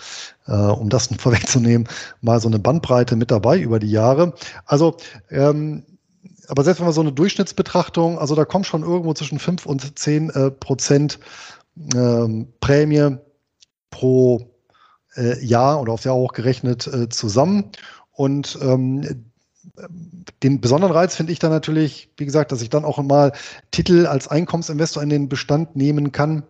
äh, 0.46 0.52
um 0.52 0.88
das 0.88 1.08
vorwegzunehmen, 1.18 1.88
mal 2.20 2.40
so 2.40 2.48
eine 2.48 2.58
Bandbreite 2.58 3.16
mit 3.16 3.30
dabei 3.30 3.58
über 3.58 3.78
die 3.78 3.90
Jahre. 3.90 4.34
Also, 4.66 4.96
ähm, 5.30 5.84
aber 6.48 6.64
selbst 6.64 6.80
wenn 6.80 6.88
wir 6.88 6.92
so 6.92 7.00
eine 7.00 7.12
Durchschnittsbetrachtung, 7.12 8.18
also 8.18 8.34
da 8.34 8.44
kommt 8.44 8.66
schon 8.66 8.82
irgendwo 8.82 9.14
zwischen 9.14 9.38
5 9.38 9.66
und 9.66 9.98
10 9.98 10.30
äh, 10.30 10.50
Prozent 10.50 11.18
ähm, 11.94 12.48
Prämie 12.60 13.16
pro 13.90 14.50
äh, 15.16 15.44
Jahr 15.44 15.80
oder 15.80 15.92
aufs 15.92 16.04
Jahr 16.04 16.14
hochgerechnet 16.14 16.86
äh, 16.86 17.08
zusammen. 17.08 17.70
Und 18.12 18.58
ähm, 18.62 19.26
den 20.42 20.60
besonderen 20.60 20.92
Reiz 20.92 21.16
finde 21.16 21.32
ich 21.32 21.38
dann 21.38 21.50
natürlich, 21.50 22.10
wie 22.16 22.24
gesagt, 22.24 22.52
dass 22.52 22.62
ich 22.62 22.70
dann 22.70 22.84
auch 22.84 22.98
mal 23.02 23.32
Titel 23.70 24.06
als 24.06 24.28
Einkommensinvestor 24.28 25.02
in 25.02 25.08
den 25.08 25.28
Bestand 25.28 25.76
nehmen 25.76 26.12
kann, 26.12 26.44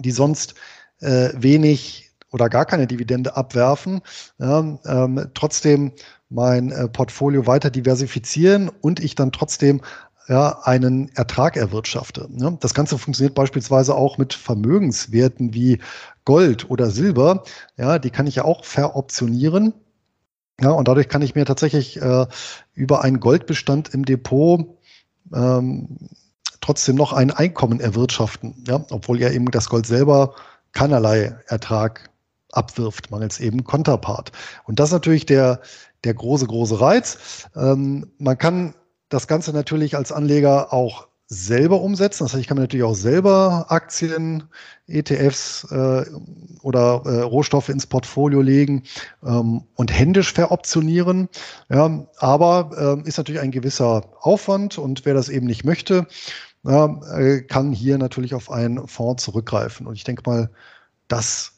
die 0.00 0.10
sonst 0.10 0.54
äh, 1.00 1.30
wenig 1.34 2.03
oder 2.34 2.48
gar 2.48 2.64
keine 2.64 2.88
Dividende 2.88 3.36
abwerfen, 3.36 4.00
ja, 4.38 4.58
ähm, 4.84 5.30
trotzdem 5.34 5.92
mein 6.28 6.72
äh, 6.72 6.88
Portfolio 6.88 7.46
weiter 7.46 7.70
diversifizieren 7.70 8.68
und 8.80 8.98
ich 8.98 9.14
dann 9.14 9.30
trotzdem 9.30 9.82
ja, 10.26 10.58
einen 10.64 11.14
Ertrag 11.14 11.56
erwirtschafte. 11.56 12.26
Ne? 12.30 12.58
Das 12.60 12.74
Ganze 12.74 12.98
funktioniert 12.98 13.36
beispielsweise 13.36 13.94
auch 13.94 14.18
mit 14.18 14.34
Vermögenswerten 14.34 15.54
wie 15.54 15.78
Gold 16.24 16.68
oder 16.70 16.90
Silber. 16.90 17.44
Ja, 17.76 18.00
die 18.00 18.10
kann 18.10 18.26
ich 18.26 18.36
ja 18.36 18.44
auch 18.44 18.64
veroptionieren. 18.64 19.72
Ja, 20.60 20.70
und 20.70 20.88
dadurch 20.88 21.08
kann 21.08 21.22
ich 21.22 21.36
mir 21.36 21.44
tatsächlich 21.44 22.02
äh, 22.02 22.26
über 22.74 23.04
einen 23.04 23.20
Goldbestand 23.20 23.94
im 23.94 24.04
Depot 24.04 24.76
ähm, 25.32 25.98
trotzdem 26.60 26.96
noch 26.96 27.12
ein 27.12 27.30
Einkommen 27.30 27.78
erwirtschaften, 27.78 28.64
ja, 28.66 28.84
obwohl 28.90 29.20
ja 29.20 29.30
eben 29.30 29.50
das 29.52 29.68
Gold 29.68 29.86
selber 29.86 30.34
keinerlei 30.72 31.36
Ertrag 31.46 32.10
abwirft, 32.56 33.10
mangels 33.10 33.40
eben 33.40 33.64
Konterpart. 33.64 34.32
Und 34.64 34.80
das 34.80 34.88
ist 34.88 34.94
natürlich 34.94 35.26
der, 35.26 35.60
der 36.04 36.14
große, 36.14 36.46
große 36.46 36.80
Reiz. 36.80 37.48
Ähm, 37.56 38.10
man 38.18 38.38
kann 38.38 38.74
das 39.08 39.28
Ganze 39.28 39.52
natürlich 39.52 39.96
als 39.96 40.12
Anleger 40.12 40.72
auch 40.72 41.08
selber 41.26 41.80
umsetzen. 41.80 42.24
Das 42.24 42.32
heißt, 42.32 42.40
ich 42.40 42.46
kann 42.46 42.56
mir 42.56 42.62
natürlich 42.62 42.84
auch 42.84 42.94
selber 42.94 43.66
Aktien, 43.68 44.44
ETFs 44.86 45.64
äh, 45.70 46.04
oder 46.62 47.02
äh, 47.06 47.20
Rohstoffe 47.20 47.70
ins 47.70 47.86
Portfolio 47.86 48.42
legen 48.42 48.82
ähm, 49.24 49.64
und 49.74 49.92
händisch 49.92 50.32
veroptionieren. 50.32 51.28
Ja, 51.70 52.06
aber 52.18 52.98
äh, 53.04 53.08
ist 53.08 53.16
natürlich 53.16 53.40
ein 53.40 53.50
gewisser 53.50 54.02
Aufwand 54.20 54.78
und 54.78 55.06
wer 55.06 55.14
das 55.14 55.28
eben 55.28 55.46
nicht 55.46 55.64
möchte, 55.64 56.06
ja, 56.62 57.00
äh, 57.16 57.42
kann 57.42 57.72
hier 57.72 57.98
natürlich 57.98 58.34
auf 58.34 58.50
einen 58.50 58.86
Fonds 58.86 59.24
zurückgreifen. 59.24 59.86
Und 59.86 59.94
ich 59.94 60.04
denke 60.04 60.22
mal, 60.26 60.50
das 61.08 61.53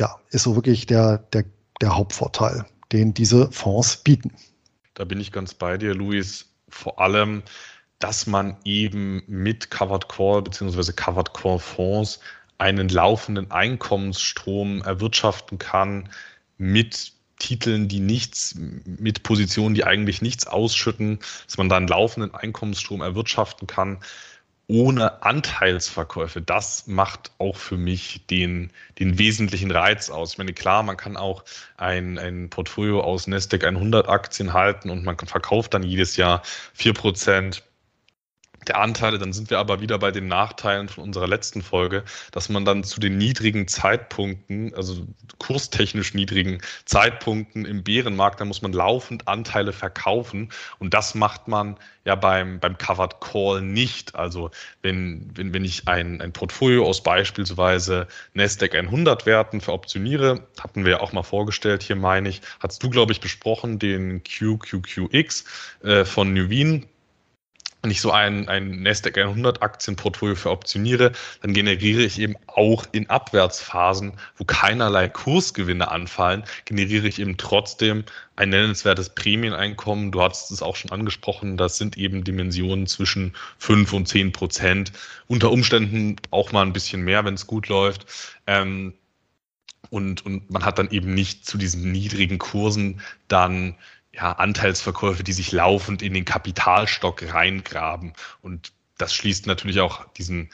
ja, 0.00 0.18
ist 0.30 0.44
so 0.44 0.56
wirklich 0.56 0.86
der, 0.86 1.18
der, 1.18 1.44
der 1.80 1.94
Hauptvorteil, 1.94 2.64
den 2.90 3.14
diese 3.14 3.52
Fonds 3.52 3.98
bieten. 3.98 4.32
Da 4.94 5.04
bin 5.04 5.20
ich 5.20 5.30
ganz 5.30 5.54
bei 5.54 5.76
dir, 5.76 5.94
Luis. 5.94 6.46
Vor 6.68 7.00
allem, 7.00 7.42
dass 7.98 8.26
man 8.26 8.56
eben 8.64 9.22
mit 9.26 9.70
Covered 9.70 10.08
Call 10.08 10.42
bzw. 10.42 10.92
Covered 10.92 11.34
Call 11.34 11.58
Fonds 11.58 12.18
einen 12.56 12.88
laufenden 12.88 13.50
Einkommensstrom 13.50 14.82
erwirtschaften 14.82 15.58
kann 15.58 16.08
mit 16.56 17.12
Titeln, 17.38 17.88
die 17.88 18.00
nichts, 18.00 18.54
mit 18.84 19.22
Positionen, 19.22 19.74
die 19.74 19.84
eigentlich 19.84 20.22
nichts 20.22 20.46
ausschütten, 20.46 21.18
dass 21.46 21.58
man 21.58 21.68
da 21.68 21.76
einen 21.76 21.88
laufenden 21.88 22.34
Einkommensstrom 22.34 23.00
erwirtschaften 23.00 23.66
kann 23.66 23.98
ohne 24.70 25.24
Anteilsverkäufe, 25.24 26.40
das 26.40 26.86
macht 26.86 27.32
auch 27.38 27.56
für 27.56 27.76
mich 27.76 28.24
den, 28.28 28.70
den 29.00 29.18
wesentlichen 29.18 29.72
Reiz 29.72 30.10
aus. 30.10 30.32
Ich 30.32 30.38
meine, 30.38 30.52
klar, 30.52 30.84
man 30.84 30.96
kann 30.96 31.16
auch 31.16 31.44
ein, 31.76 32.18
ein 32.18 32.50
Portfolio 32.50 33.02
aus 33.02 33.26
Nasdaq 33.26 33.64
100 33.64 34.08
Aktien 34.08 34.52
halten 34.52 34.90
und 34.90 35.04
man 35.04 35.18
verkauft 35.18 35.74
dann 35.74 35.82
jedes 35.82 36.16
Jahr 36.16 36.42
vier 36.72 36.94
Prozent 36.94 37.64
der 38.68 38.78
Anteile, 38.78 39.18
dann 39.18 39.32
sind 39.32 39.50
wir 39.50 39.58
aber 39.58 39.80
wieder 39.80 39.98
bei 39.98 40.10
den 40.10 40.28
Nachteilen 40.28 40.88
von 40.88 41.04
unserer 41.04 41.26
letzten 41.26 41.62
Folge, 41.62 42.04
dass 42.32 42.48
man 42.48 42.64
dann 42.64 42.84
zu 42.84 43.00
den 43.00 43.16
niedrigen 43.16 43.66
Zeitpunkten, 43.68 44.74
also 44.74 45.06
kurstechnisch 45.38 46.14
niedrigen 46.14 46.60
Zeitpunkten 46.84 47.64
im 47.64 47.82
Bärenmarkt, 47.82 48.40
da 48.40 48.44
muss 48.44 48.62
man 48.62 48.72
laufend 48.72 49.28
Anteile 49.28 49.72
verkaufen 49.72 50.50
und 50.78 50.94
das 50.94 51.14
macht 51.14 51.48
man 51.48 51.76
ja 52.04 52.14
beim, 52.14 52.60
beim 52.60 52.76
Covered 52.78 53.20
Call 53.20 53.62
nicht. 53.62 54.14
Also 54.14 54.50
wenn, 54.82 55.30
wenn, 55.34 55.52
wenn 55.52 55.64
ich 55.64 55.88
ein, 55.88 56.20
ein 56.20 56.32
Portfolio 56.32 56.86
aus 56.86 57.02
beispielsweise 57.02 58.08
Nasdaq 58.34 58.74
100 58.74 59.26
Werten 59.26 59.60
veroptioniere, 59.60 60.46
hatten 60.58 60.84
wir 60.84 60.92
ja 60.92 61.00
auch 61.00 61.12
mal 61.12 61.22
vorgestellt, 61.22 61.82
hier 61.82 61.96
meine 61.96 62.28
ich, 62.28 62.40
hast 62.60 62.82
du, 62.82 62.90
glaube 62.90 63.12
ich, 63.12 63.20
besprochen, 63.20 63.78
den 63.78 64.22
QQQX 64.22 65.44
äh, 65.82 66.04
von 66.04 66.32
Nuveen, 66.32 66.86
wenn 67.82 67.90
ich 67.90 68.00
so 68.00 68.10
ein, 68.10 68.48
ein 68.48 68.82
Nasdaq 68.82 69.16
100 69.16 69.62
Aktienportfolio 69.62 70.34
veroptioniere, 70.34 71.12
dann 71.40 71.54
generiere 71.54 72.02
ich 72.02 72.20
eben 72.20 72.36
auch 72.46 72.84
in 72.92 73.08
Abwärtsphasen, 73.08 74.12
wo 74.36 74.44
keinerlei 74.44 75.08
Kursgewinne 75.08 75.90
anfallen, 75.90 76.44
generiere 76.66 77.08
ich 77.08 77.18
eben 77.18 77.36
trotzdem 77.36 78.04
ein 78.36 78.50
nennenswertes 78.50 79.10
Prämieneinkommen. 79.10 80.12
Du 80.12 80.22
hast 80.22 80.50
es 80.50 80.62
auch 80.62 80.76
schon 80.76 80.90
angesprochen, 80.90 81.56
das 81.56 81.78
sind 81.78 81.96
eben 81.96 82.24
Dimensionen 82.24 82.86
zwischen 82.86 83.34
5 83.58 83.92
und 83.92 84.06
10 84.08 84.32
Prozent. 84.32 84.92
Unter 85.26 85.50
Umständen 85.50 86.16
auch 86.30 86.52
mal 86.52 86.62
ein 86.62 86.72
bisschen 86.72 87.02
mehr, 87.02 87.24
wenn 87.24 87.34
es 87.34 87.46
gut 87.46 87.68
läuft. 87.68 88.06
Ähm, 88.46 88.94
und, 89.88 90.24
und 90.24 90.50
man 90.50 90.64
hat 90.64 90.78
dann 90.78 90.90
eben 90.90 91.14
nicht 91.14 91.46
zu 91.46 91.58
diesen 91.58 91.90
niedrigen 91.90 92.38
Kursen 92.38 93.00
dann 93.28 93.74
ja, 94.12 94.32
Anteilsverkäufe, 94.32 95.22
die 95.22 95.32
sich 95.32 95.52
laufend 95.52 96.02
in 96.02 96.14
den 96.14 96.24
Kapitalstock 96.24 97.22
reingraben. 97.32 98.12
Und 98.42 98.72
das 98.98 99.14
schließt 99.14 99.46
natürlich 99.46 99.80
auch 99.80 100.06
diesen 100.12 100.50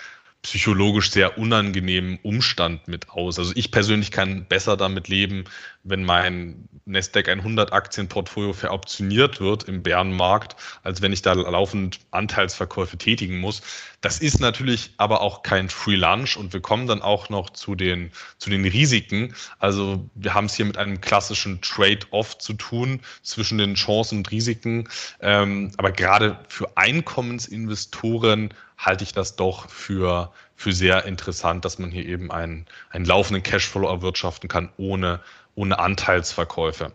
psychologisch 0.47 1.11
sehr 1.11 1.39
unangenehmen 1.39 2.21
Umstand 2.23 2.87
mit 2.87 3.11
aus. 3.11 3.37
Also 3.37 3.53
ich 3.57 3.73
persönlich 3.73 4.13
kann 4.13 4.45
besser 4.45 4.77
damit 4.77 5.09
leben, 5.09 5.43
wenn 5.83 6.05
mein 6.05 6.69
Nasdaq 6.85 7.29
100 7.29 7.73
Aktienportfolio 7.73 8.53
veroptioniert 8.53 9.41
wird 9.41 9.65
im 9.65 9.83
Bärenmarkt, 9.83 10.55
als 10.85 11.03
wenn 11.03 11.13
ich 11.13 11.23
da 11.23 11.33
laufend 11.33 11.99
Anteilsverkäufe 12.13 12.97
tätigen 12.97 13.41
muss. 13.41 13.61
Das 14.03 14.21
ist 14.21 14.39
natürlich 14.39 14.93
aber 14.99 15.21
auch 15.21 15.43
kein 15.43 15.69
Free 15.69 15.97
Lunch 15.97 16.37
und 16.37 16.53
wir 16.53 16.61
kommen 16.61 16.87
dann 16.87 17.03
auch 17.03 17.29
noch 17.29 17.51
zu 17.51 17.75
den, 17.75 18.13
zu 18.39 18.49
den 18.49 18.65
Risiken. 18.65 19.35
Also 19.59 20.09
wir 20.15 20.33
haben 20.33 20.47
es 20.47 20.55
hier 20.55 20.67
mit 20.67 20.79
einem 20.79 21.01
klassischen 21.01 21.61
Trade-off 21.61 22.39
zu 22.39 22.53
tun 22.53 23.01
zwischen 23.23 23.59
den 23.59 23.75
Chancen 23.75 24.19
und 24.19 24.31
Risiken. 24.31 24.89
Ähm, 25.19 25.73
aber 25.77 25.91
gerade 25.91 26.39
für 26.47 26.77
Einkommensinvestoren 26.77 28.55
halte 28.77 29.05
ich 29.05 29.13
das 29.13 29.37
doch 29.37 29.69
für, 29.69 30.33
für 30.55 30.73
sehr 30.73 31.05
interessant, 31.05 31.65
dass 31.65 31.79
man 31.79 31.91
hier 31.91 32.07
eben 32.07 32.31
einen, 32.31 32.67
einen 32.91 33.05
laufenden 33.05 33.43
Cashflow 33.43 33.89
erwirtschaften 33.89 34.49
kann 34.49 34.71
ohne, 34.77 35.21
ohne 35.55 35.79
Anteilsverkäufe. 35.79 36.93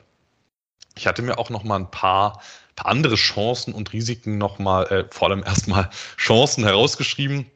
Ich 0.96 1.08
hatte 1.08 1.22
mir 1.22 1.38
auch 1.38 1.50
noch 1.50 1.64
mal 1.64 1.78
ein 1.78 1.92
paar, 1.92 2.42
paar 2.76 2.88
andere 2.88 3.16
Chancen 3.16 3.74
und 3.74 3.94
Risiken 3.94 4.38
noch 4.38 4.60
mal, 4.60 4.86
äh, 4.88 5.06
vor 5.10 5.30
allem 5.30 5.44
erstmal 5.44 5.90
Chancen 6.18 6.64
herausgeschrieben 6.64 7.50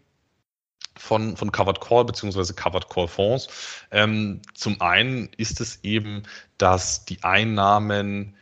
von, 0.97 1.35
von 1.37 1.51
Covered 1.51 1.81
Call 1.81 2.05
beziehungsweise 2.05 2.53
Covered 2.53 2.89
Call 2.89 3.07
Fonds. 3.07 3.47
Ähm, 3.91 4.41
zum 4.53 4.79
einen 4.81 5.29
ist 5.37 5.61
es 5.61 5.79
eben, 5.83 6.23
dass 6.57 7.05
die 7.05 7.23
Einnahmen 7.23 8.35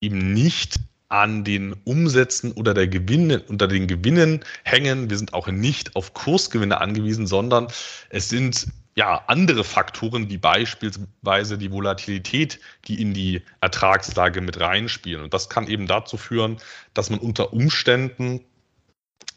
eben 0.00 0.32
nicht 0.32 0.76
an 1.08 1.44
den 1.44 1.74
Umsätzen 1.84 2.52
oder 2.52 2.74
der 2.74 2.88
Gewinne, 2.88 3.42
unter 3.48 3.68
den 3.68 3.86
Gewinnen 3.86 4.44
hängen. 4.64 5.10
Wir 5.10 5.18
sind 5.18 5.34
auch 5.34 5.46
nicht 5.48 5.96
auf 5.96 6.14
Kursgewinne 6.14 6.80
angewiesen, 6.80 7.26
sondern 7.26 7.68
es 8.10 8.28
sind 8.28 8.68
ja 8.96 9.22
andere 9.26 9.64
Faktoren 9.64 10.28
wie 10.30 10.38
beispielsweise 10.38 11.58
die 11.58 11.70
Volatilität, 11.70 12.60
die 12.86 13.00
in 13.00 13.12
die 13.12 13.42
Ertragslage 13.60 14.40
mit 14.40 14.60
reinspielen. 14.60 15.24
Und 15.24 15.34
das 15.34 15.48
kann 15.48 15.66
eben 15.66 15.86
dazu 15.86 16.16
führen, 16.16 16.58
dass 16.94 17.10
man 17.10 17.18
unter 17.18 17.52
Umständen 17.52 18.40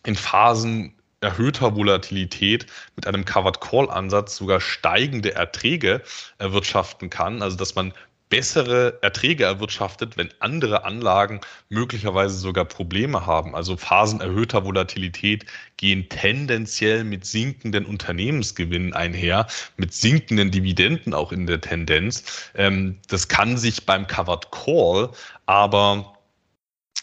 in 0.05 0.15
Phasen 0.15 0.93
erhöhter 1.21 1.75
Volatilität 1.75 2.67
mit 2.95 3.07
einem 3.07 3.25
Covered 3.25 3.59
Call 3.59 3.89
Ansatz 3.89 4.37
sogar 4.37 4.61
steigende 4.61 5.33
Erträge 5.33 6.03
erwirtschaften 6.37 7.09
kann, 7.09 7.41
also 7.41 7.57
dass 7.57 7.73
man 7.73 7.91
bessere 8.29 8.99
Erträge 9.01 9.45
erwirtschaftet, 9.45 10.17
wenn 10.17 10.29
andere 10.39 10.83
Anlagen 10.85 11.41
möglicherweise 11.69 12.37
sogar 12.37 12.65
Probleme 12.65 13.25
haben. 13.25 13.55
Also 13.55 13.77
Phasen 13.77 14.21
erhöhter 14.21 14.65
Volatilität 14.65 15.45
gehen 15.77 16.07
tendenziell 16.09 17.03
mit 17.03 17.25
sinkenden 17.25 17.85
Unternehmensgewinnen 17.85 18.93
einher, 18.93 19.47
mit 19.77 19.93
sinkenden 19.93 20.51
Dividenden 20.51 21.13
auch 21.13 21.31
in 21.31 21.47
der 21.47 21.61
Tendenz. 21.61 22.51
Ähm, 22.55 22.97
das 23.07 23.27
kann 23.27 23.57
sich 23.57 23.85
beim 23.85 24.07
Covered 24.07 24.51
Call 24.51 25.11
aber 25.45 26.13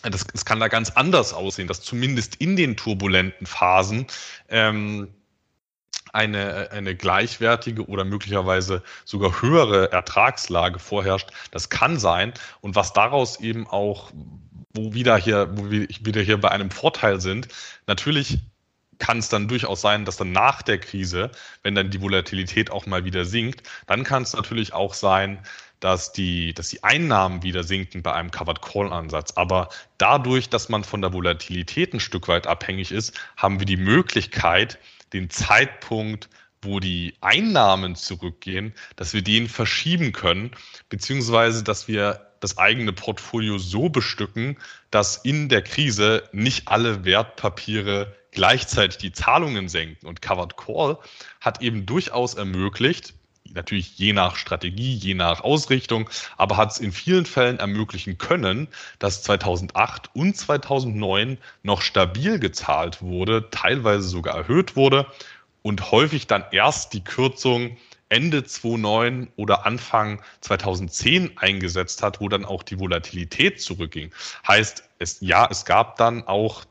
das, 0.03 0.27
das 0.27 0.45
kann 0.45 0.61
da 0.61 0.69
ganz 0.69 0.91
anders 0.91 1.33
aussehen, 1.33 1.67
dass 1.67 1.81
zumindest 1.81 2.37
in 2.37 2.57
den 2.57 2.77
turbulenten 2.77 3.47
Phasen 3.47 4.07
ähm, 4.49 5.09
eine, 6.13 6.71
eine 6.71 6.95
gleichwertige 6.95 7.87
oder 7.87 8.05
möglicherweise 8.05 8.83
sogar 9.05 9.43
höhere 9.43 9.91
Ertragslage 9.93 10.79
vorherrscht. 10.79 11.31
Das 11.51 11.71
kann 11.71 11.99
sein. 11.99 12.33
Und 12.61 12.77
was 12.77 12.93
daraus 12.93 13.41
eben 13.41 13.67
auch, 13.67 14.13
wo 14.75 14.95
wieder 14.95 15.17
hier, 15.17 15.51
wo 15.57 15.71
wir 15.71 15.89
wieder 15.89 16.23
hier 16.23 16.41
bei 16.41 16.51
einem 16.51 16.71
Vorteil 16.71 17.21
sind, 17.21 17.49
natürlich 17.87 18.39
kann 18.99 19.19
es 19.19 19.29
dann 19.29 19.49
durchaus 19.49 19.81
sein, 19.81 20.05
dass 20.05 20.17
dann 20.17 20.33
nach 20.33 20.63
der 20.63 20.79
Krise, 20.79 21.31
wenn 21.63 21.75
dann 21.75 21.91
die 21.91 22.01
Volatilität 22.01 22.71
auch 22.71 22.87
mal 22.87 23.05
wieder 23.05 23.25
sinkt, 23.25 23.69
dann 23.87 24.05
kann 24.05 24.23
es 24.23 24.35
natürlich 24.35 24.73
auch 24.73 24.95
sein, 24.95 25.41
dass 25.81 26.13
die, 26.13 26.55
dass 26.55 26.69
die 26.69 26.83
Einnahmen 26.83 27.43
wieder 27.43 27.65
sinken 27.65 28.03
bei 28.03 28.13
einem 28.13 28.31
Covered 28.31 28.63
Call 28.63 28.93
Ansatz. 28.93 29.33
Aber 29.33 29.69
dadurch, 29.99 30.49
dass 30.49 30.69
man 30.69 30.85
von 30.85 31.03
der 31.03 31.13
Volatilität 31.13 31.93
ein 31.93 32.01
Stück 32.01 32.29
weit 32.29 32.47
abhängig 32.47 32.91
ist, 32.93 33.13
haben 33.37 33.59
wir 33.59 33.67
die 33.67 33.77
Möglichkeit, 33.77 34.79
den 35.15 35.31
Zeitpunkt, 35.31 36.29
wo 36.61 36.81
die 36.81 37.15
Einnahmen 37.21 37.95
zurückgehen, 37.95 38.75
dass 38.97 39.15
wir 39.15 39.23
den 39.23 39.49
verschieben 39.49 40.13
können, 40.13 40.51
beziehungsweise 40.89 41.63
dass 41.63 41.89
wir 41.89 42.33
das 42.41 42.59
eigene 42.59 42.93
Portfolio 42.93 43.59
so 43.59 43.89
bestücken, 43.89 44.59
dass 44.91 45.17
in 45.17 45.49
der 45.49 45.63
Krise 45.63 46.29
nicht 46.33 46.69
alle 46.69 47.05
Wertpapiere 47.05 48.15
gleichzeitig 48.33 48.99
die 48.99 49.13
Zahlungen 49.13 49.69
senken. 49.69 50.07
Und 50.07 50.21
Covered 50.21 50.57
Call 50.57 50.99
hat 51.41 51.63
eben 51.63 51.87
durchaus 51.87 52.35
ermöglicht, 52.35 53.15
natürlich 53.53 53.99
je 53.99 54.13
nach 54.13 54.37
Strategie, 54.37 54.95
je 54.95 55.15
nach 55.15 55.43
Ausrichtung, 55.43 56.09
aber 56.37 56.57
hat 56.57 56.73
es 56.73 56.79
in 56.79 56.93
vielen 56.93 57.27
Fällen 57.27 57.59
ermöglichen 57.59 58.19
können, 58.19 58.69
dass 58.99 59.23
2008 59.23 60.11
und 60.15 60.37
2009 60.37 61.39
noch 61.63 61.83
stabil 61.83 62.39
gezahlt 62.39 63.03
wurde, 63.03 63.51
teilweise 63.51 64.09
sogar 64.09 64.37
erhöht 64.37 64.77
wurde 64.77 65.07
und 65.63 65.91
häufig 65.91 66.27
dann 66.27 66.45
erst 66.53 66.93
die 66.93 67.05
Kürzung 67.05 67.77
Ende 68.11 68.45
2009 68.45 69.29
oder 69.37 69.67
Anfang 69.67 70.23
2010 70.43 71.39
eingesetzt 71.39 72.03
hat, 72.03 72.21
wo 72.21 72.29
dann 72.29 72.45
auch 72.45 72.63
die 72.63 72.79
Volatilität 72.79 73.61
zurückging. 73.61 74.13
Heißt, 74.47 74.85
es, 74.99 75.19
ja, 75.21 75.49
es 75.51 75.65
gab 75.65 75.97
dann 75.97 76.23
auch 76.27 76.65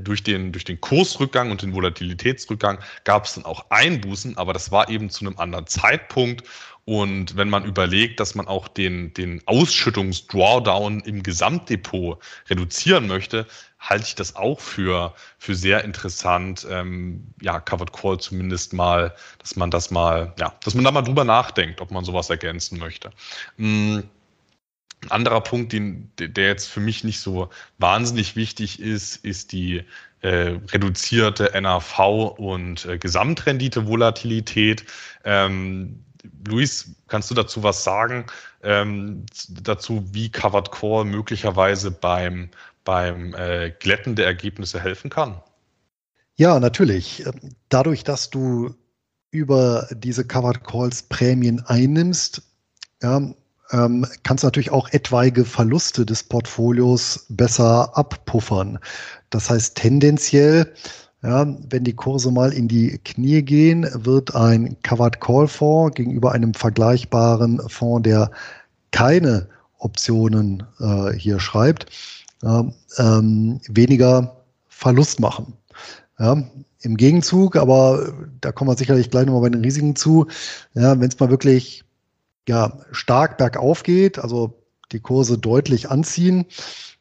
durch 0.00 0.22
den, 0.22 0.52
durch 0.52 0.64
den 0.64 0.80
Kursrückgang 0.80 1.50
und 1.50 1.62
den 1.62 1.74
Volatilitätsrückgang 1.74 2.78
gab 3.04 3.24
es 3.24 3.34
dann 3.34 3.44
auch 3.44 3.66
Einbußen, 3.70 4.36
aber 4.38 4.52
das 4.52 4.70
war 4.70 4.88
eben 4.88 5.10
zu 5.10 5.26
einem 5.26 5.38
anderen 5.38 5.66
Zeitpunkt. 5.66 6.44
Und 6.84 7.36
wenn 7.36 7.50
man 7.50 7.64
überlegt, 7.64 8.20
dass 8.20 8.36
man 8.36 8.46
auch 8.46 8.68
den, 8.68 9.12
den 9.12 9.42
Ausschüttungs-Drawdown 9.46 11.00
im 11.00 11.24
Gesamtdepot 11.24 12.22
reduzieren 12.48 13.08
möchte, 13.08 13.46
halte 13.80 14.04
ich 14.06 14.14
das 14.14 14.36
auch 14.36 14.60
für, 14.60 15.12
für 15.38 15.56
sehr 15.56 15.82
interessant, 15.82 16.64
ähm, 16.70 17.26
ja, 17.40 17.58
Covered 17.58 17.92
Call 17.92 18.18
zumindest 18.18 18.72
mal, 18.72 19.14
dass 19.38 19.56
man 19.56 19.72
das 19.72 19.90
mal, 19.90 20.32
ja, 20.38 20.54
dass 20.62 20.74
man 20.74 20.84
da 20.84 20.92
mal 20.92 21.02
drüber 21.02 21.24
nachdenkt, 21.24 21.80
ob 21.80 21.90
man 21.90 22.04
sowas 22.04 22.30
ergänzen 22.30 22.78
möchte. 22.78 23.10
Mhm. 23.56 24.08
Ein 25.02 25.10
anderer 25.10 25.40
Punkt, 25.40 25.72
den, 25.72 26.10
der 26.18 26.46
jetzt 26.46 26.68
für 26.68 26.80
mich 26.80 27.04
nicht 27.04 27.20
so 27.20 27.50
wahnsinnig 27.78 28.34
wichtig 28.34 28.80
ist, 28.80 29.24
ist 29.24 29.52
die 29.52 29.84
äh, 30.22 30.58
reduzierte 30.72 31.52
NAV 31.60 32.34
und 32.38 32.84
äh, 32.86 32.98
Gesamtrendite-Volatilität. 32.98 34.84
Ähm, 35.24 36.02
Luis, 36.46 36.90
kannst 37.08 37.30
du 37.30 37.34
dazu 37.34 37.62
was 37.62 37.84
sagen? 37.84 38.26
Ähm, 38.62 39.26
dazu, 39.62 40.04
wie 40.12 40.30
Covered 40.30 40.70
Core 40.70 41.04
möglicherweise 41.04 41.90
beim, 41.90 42.50
beim 42.84 43.34
äh, 43.34 43.70
Glätten 43.78 44.16
der 44.16 44.26
Ergebnisse 44.26 44.80
helfen 44.80 45.10
kann? 45.10 45.40
Ja, 46.36 46.58
natürlich. 46.58 47.24
Dadurch, 47.68 48.04
dass 48.04 48.30
du 48.30 48.74
über 49.30 49.88
diese 49.92 50.26
Covered 50.26 50.64
Calls 50.64 51.02
Prämien 51.02 51.60
einnimmst, 51.66 52.42
ja, 53.02 53.20
ähm, 53.72 54.06
kannst 54.22 54.44
natürlich 54.44 54.70
auch 54.70 54.88
etwaige 54.90 55.44
Verluste 55.44 56.06
des 56.06 56.22
Portfolios 56.22 57.26
besser 57.28 57.96
abpuffern. 57.96 58.78
Das 59.30 59.50
heißt, 59.50 59.76
tendenziell, 59.76 60.72
ja, 61.22 61.46
wenn 61.70 61.84
die 61.84 61.96
Kurse 61.96 62.30
mal 62.30 62.52
in 62.52 62.68
die 62.68 62.98
Knie 63.04 63.42
gehen, 63.42 63.88
wird 63.92 64.34
ein 64.34 64.76
Covered 64.82 65.20
Call 65.20 65.48
Fonds 65.48 65.96
gegenüber 65.96 66.32
einem 66.32 66.54
vergleichbaren 66.54 67.60
Fonds, 67.68 68.04
der 68.04 68.30
keine 68.92 69.48
Optionen 69.78 70.62
äh, 70.80 71.12
hier 71.12 71.40
schreibt, 71.40 71.86
äh, 72.42 72.62
ähm, 72.98 73.60
weniger 73.68 74.36
Verlust 74.68 75.20
machen. 75.20 75.54
Ja, 76.18 76.42
Im 76.80 76.96
Gegenzug, 76.96 77.56
aber 77.56 78.12
da 78.40 78.52
kommen 78.52 78.70
wir 78.70 78.76
sicherlich 78.76 79.10
gleich 79.10 79.26
nochmal 79.26 79.42
bei 79.42 79.50
den 79.50 79.62
Risiken 79.64 79.96
zu, 79.96 80.26
ja, 80.74 80.98
wenn 80.98 81.08
es 81.08 81.18
mal 81.18 81.28
wirklich 81.28 81.85
ja, 82.48 82.78
stark 82.92 83.38
bergauf 83.38 83.82
geht, 83.82 84.18
also 84.18 84.62
die 84.92 85.00
Kurse 85.00 85.38
deutlich 85.38 85.90
anziehen, 85.90 86.46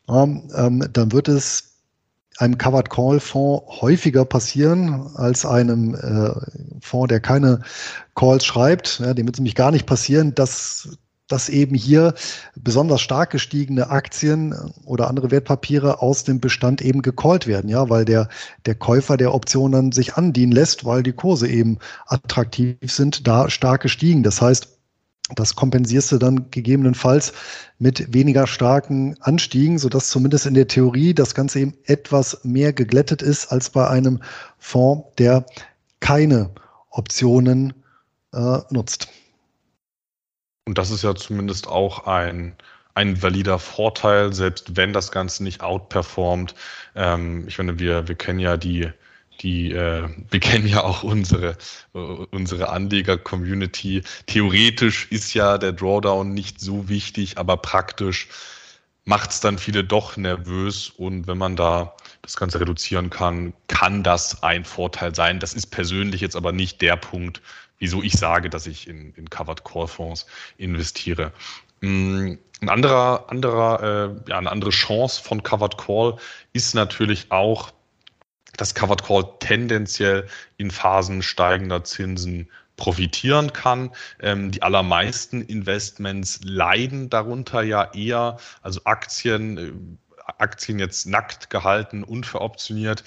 ähm, 0.09 0.87
dann 0.91 1.11
wird 1.11 1.27
es 1.27 1.75
einem 2.37 2.57
Covered 2.57 2.89
Call 2.89 3.19
Fonds 3.19 3.81
häufiger 3.81 4.25
passieren 4.25 5.09
als 5.15 5.45
einem 5.45 5.95
äh, 5.95 6.31
Fonds, 6.81 7.09
der 7.09 7.19
keine 7.19 7.61
Calls 8.15 8.45
schreibt. 8.45 8.99
Ja, 8.99 9.13
dem 9.13 9.25
wird 9.25 9.35
es 9.35 9.39
nämlich 9.39 9.55
gar 9.55 9.71
nicht 9.71 9.85
passieren, 9.85 10.35
dass, 10.35 10.97
dass 11.27 11.47
eben 11.47 11.75
hier 11.75 12.13
besonders 12.55 13.01
stark 13.01 13.29
gestiegene 13.29 13.89
Aktien 13.89 14.53
oder 14.83 15.07
andere 15.07 15.31
Wertpapiere 15.31 16.01
aus 16.01 16.25
dem 16.25 16.41
Bestand 16.41 16.81
eben 16.81 17.01
gecallt 17.01 17.47
werden, 17.47 17.69
ja, 17.69 17.89
weil 17.89 18.03
der, 18.03 18.27
der 18.65 18.75
Käufer 18.75 19.15
der 19.15 19.33
Option 19.33 19.71
dann 19.71 19.91
sich 19.93 20.15
andienen 20.15 20.51
lässt, 20.51 20.83
weil 20.83 21.03
die 21.03 21.13
Kurse 21.13 21.47
eben 21.47 21.79
attraktiv 22.05 22.77
sind, 22.83 23.27
da 23.27 23.49
stark 23.49 23.81
gestiegen. 23.81 24.23
Das 24.23 24.41
heißt, 24.41 24.74
das 25.33 25.55
kompensierst 25.55 26.11
du 26.11 26.17
dann 26.19 26.51
gegebenenfalls 26.51 27.33
mit 27.79 28.13
weniger 28.13 28.45
starken 28.45 29.15
Anstiegen, 29.21 29.79
sodass 29.79 30.09
zumindest 30.09 30.45
in 30.45 30.53
der 30.53 30.67
Theorie 30.67 31.15
das 31.15 31.33
Ganze 31.33 31.61
eben 31.61 31.73
etwas 31.85 32.43
mehr 32.43 32.73
geglättet 32.73 33.23
ist 33.23 33.51
als 33.51 33.71
bei 33.71 33.87
einem 33.87 34.21
Fonds, 34.59 35.07
der 35.17 35.45
keine 35.99 36.51
Optionen 36.91 37.73
äh, 38.33 38.59
nutzt. 38.69 39.07
Und 40.67 40.77
das 40.77 40.91
ist 40.91 41.03
ja 41.03 41.15
zumindest 41.15 41.67
auch 41.67 42.05
ein, 42.05 42.55
ein 42.93 43.21
valider 43.21 43.57
Vorteil, 43.57 44.31
selbst 44.33 44.77
wenn 44.77 44.93
das 44.93 45.11
Ganze 45.11 45.43
nicht 45.43 45.61
outperformt. 45.61 46.53
Ähm, 46.95 47.47
ich 47.47 47.57
meine, 47.57 47.79
wir, 47.79 48.07
wir 48.07 48.15
kennen 48.15 48.39
ja 48.39 48.57
die, 48.57 48.91
die, 49.41 49.71
äh, 49.71 50.07
wir 50.29 50.39
kennen 50.39 50.67
ja 50.67 50.83
auch 50.83 51.03
unsere, 51.03 51.57
äh, 51.93 51.97
unsere 51.97 52.69
Anleger-Community. 52.69 54.03
Theoretisch 54.25 55.07
ist 55.11 55.33
ja 55.33 55.57
der 55.57 55.73
Drawdown 55.73 56.33
nicht 56.33 56.59
so 56.59 56.89
wichtig, 56.89 57.37
aber 57.37 57.57
praktisch 57.57 58.27
macht 59.05 59.31
es 59.31 59.39
dann 59.39 59.57
viele 59.57 59.83
doch 59.83 60.17
nervös. 60.17 60.89
Und 60.89 61.27
wenn 61.27 61.37
man 61.37 61.55
da 61.55 61.95
das 62.21 62.37
Ganze 62.37 62.59
reduzieren 62.59 63.09
kann, 63.09 63.53
kann 63.67 64.03
das 64.03 64.43
ein 64.43 64.65
Vorteil 64.65 65.13
sein. 65.13 65.39
Das 65.39 65.53
ist 65.53 65.67
persönlich 65.67 66.21
jetzt 66.21 66.35
aber 66.35 66.51
nicht 66.51 66.81
der 66.81 66.95
Punkt, 66.95 67.41
wieso 67.77 68.01
ich 68.01 68.13
sage, 68.13 68.49
dass 68.49 68.67
ich 68.67 68.87
in, 68.87 69.13
in 69.13 69.29
Covered 69.29 69.63
Core 69.63 69.87
Fonds 69.87 70.25
investiere. 70.57 71.31
Mm, 71.81 72.33
ein 72.61 72.69
anderer, 72.69 73.25
anderer, 73.29 73.83
äh, 73.83 74.29
ja, 74.29 74.37
eine 74.37 74.51
andere 74.51 74.71
Chance 74.71 75.21
von 75.21 75.43
Covered 75.43 75.77
Call 75.77 76.17
ist 76.53 76.73
natürlich 76.73 77.31
auch, 77.31 77.71
dass 78.57 78.75
Covered 78.75 79.03
Call 79.03 79.25
tendenziell 79.39 80.27
in 80.57 80.71
Phasen 80.71 81.21
steigender 81.21 81.83
Zinsen 81.83 82.49
profitieren 82.77 83.53
kann. 83.53 83.91
Ähm, 84.19 84.51
die 84.51 84.61
allermeisten 84.61 85.41
Investments 85.41 86.39
leiden 86.43 87.09
darunter 87.09 87.61
ja 87.61 87.93
eher, 87.93 88.37
also 88.61 88.81
Aktien, 88.83 89.57
äh, 89.57 89.71
Aktien 90.37 90.79
jetzt 90.79 91.05
nackt 91.05 91.49
gehalten, 91.49 92.03
unveroptioniert. 92.03 93.03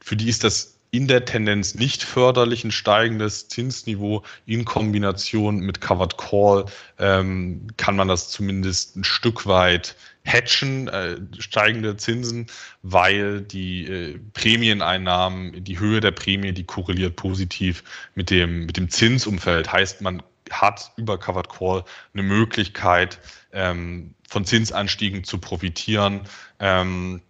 Für 0.00 0.16
die 0.16 0.28
ist 0.28 0.42
das 0.44 0.78
in 0.92 1.08
der 1.08 1.24
Tendenz 1.24 1.74
nicht 1.74 2.02
förderlich 2.02 2.64
ein 2.64 2.70
steigendes 2.70 3.48
Zinsniveau 3.48 4.22
in 4.44 4.66
Kombination 4.66 5.60
mit 5.60 5.80
Covered 5.80 6.18
Call 6.18 6.66
ähm, 6.98 7.66
kann 7.78 7.96
man 7.96 8.08
das 8.08 8.30
zumindest 8.30 8.96
ein 8.96 9.04
Stück 9.04 9.46
weit 9.46 9.96
hatchen, 10.26 10.88
äh, 10.88 11.16
steigende 11.38 11.96
Zinsen, 11.96 12.46
weil 12.82 13.40
die 13.40 13.86
äh, 13.86 14.20
Prämieneinnahmen, 14.34 15.64
die 15.64 15.78
Höhe 15.78 16.00
der 16.00 16.12
Prämie, 16.12 16.52
die 16.52 16.64
korreliert 16.64 17.16
positiv 17.16 17.82
mit 18.14 18.28
dem, 18.28 18.66
mit 18.66 18.76
dem 18.76 18.90
Zinsumfeld. 18.90 19.72
Heißt, 19.72 20.02
man 20.02 20.22
hat 20.50 20.92
über 20.98 21.18
Covered 21.18 21.48
Call 21.48 21.84
eine 22.12 22.22
Möglichkeit, 22.22 23.18
ähm, 23.52 24.14
von 24.28 24.44
Zinsanstiegen 24.44 25.24
zu 25.24 25.38
profitieren. 25.38 26.20
Ähm, 26.58 27.22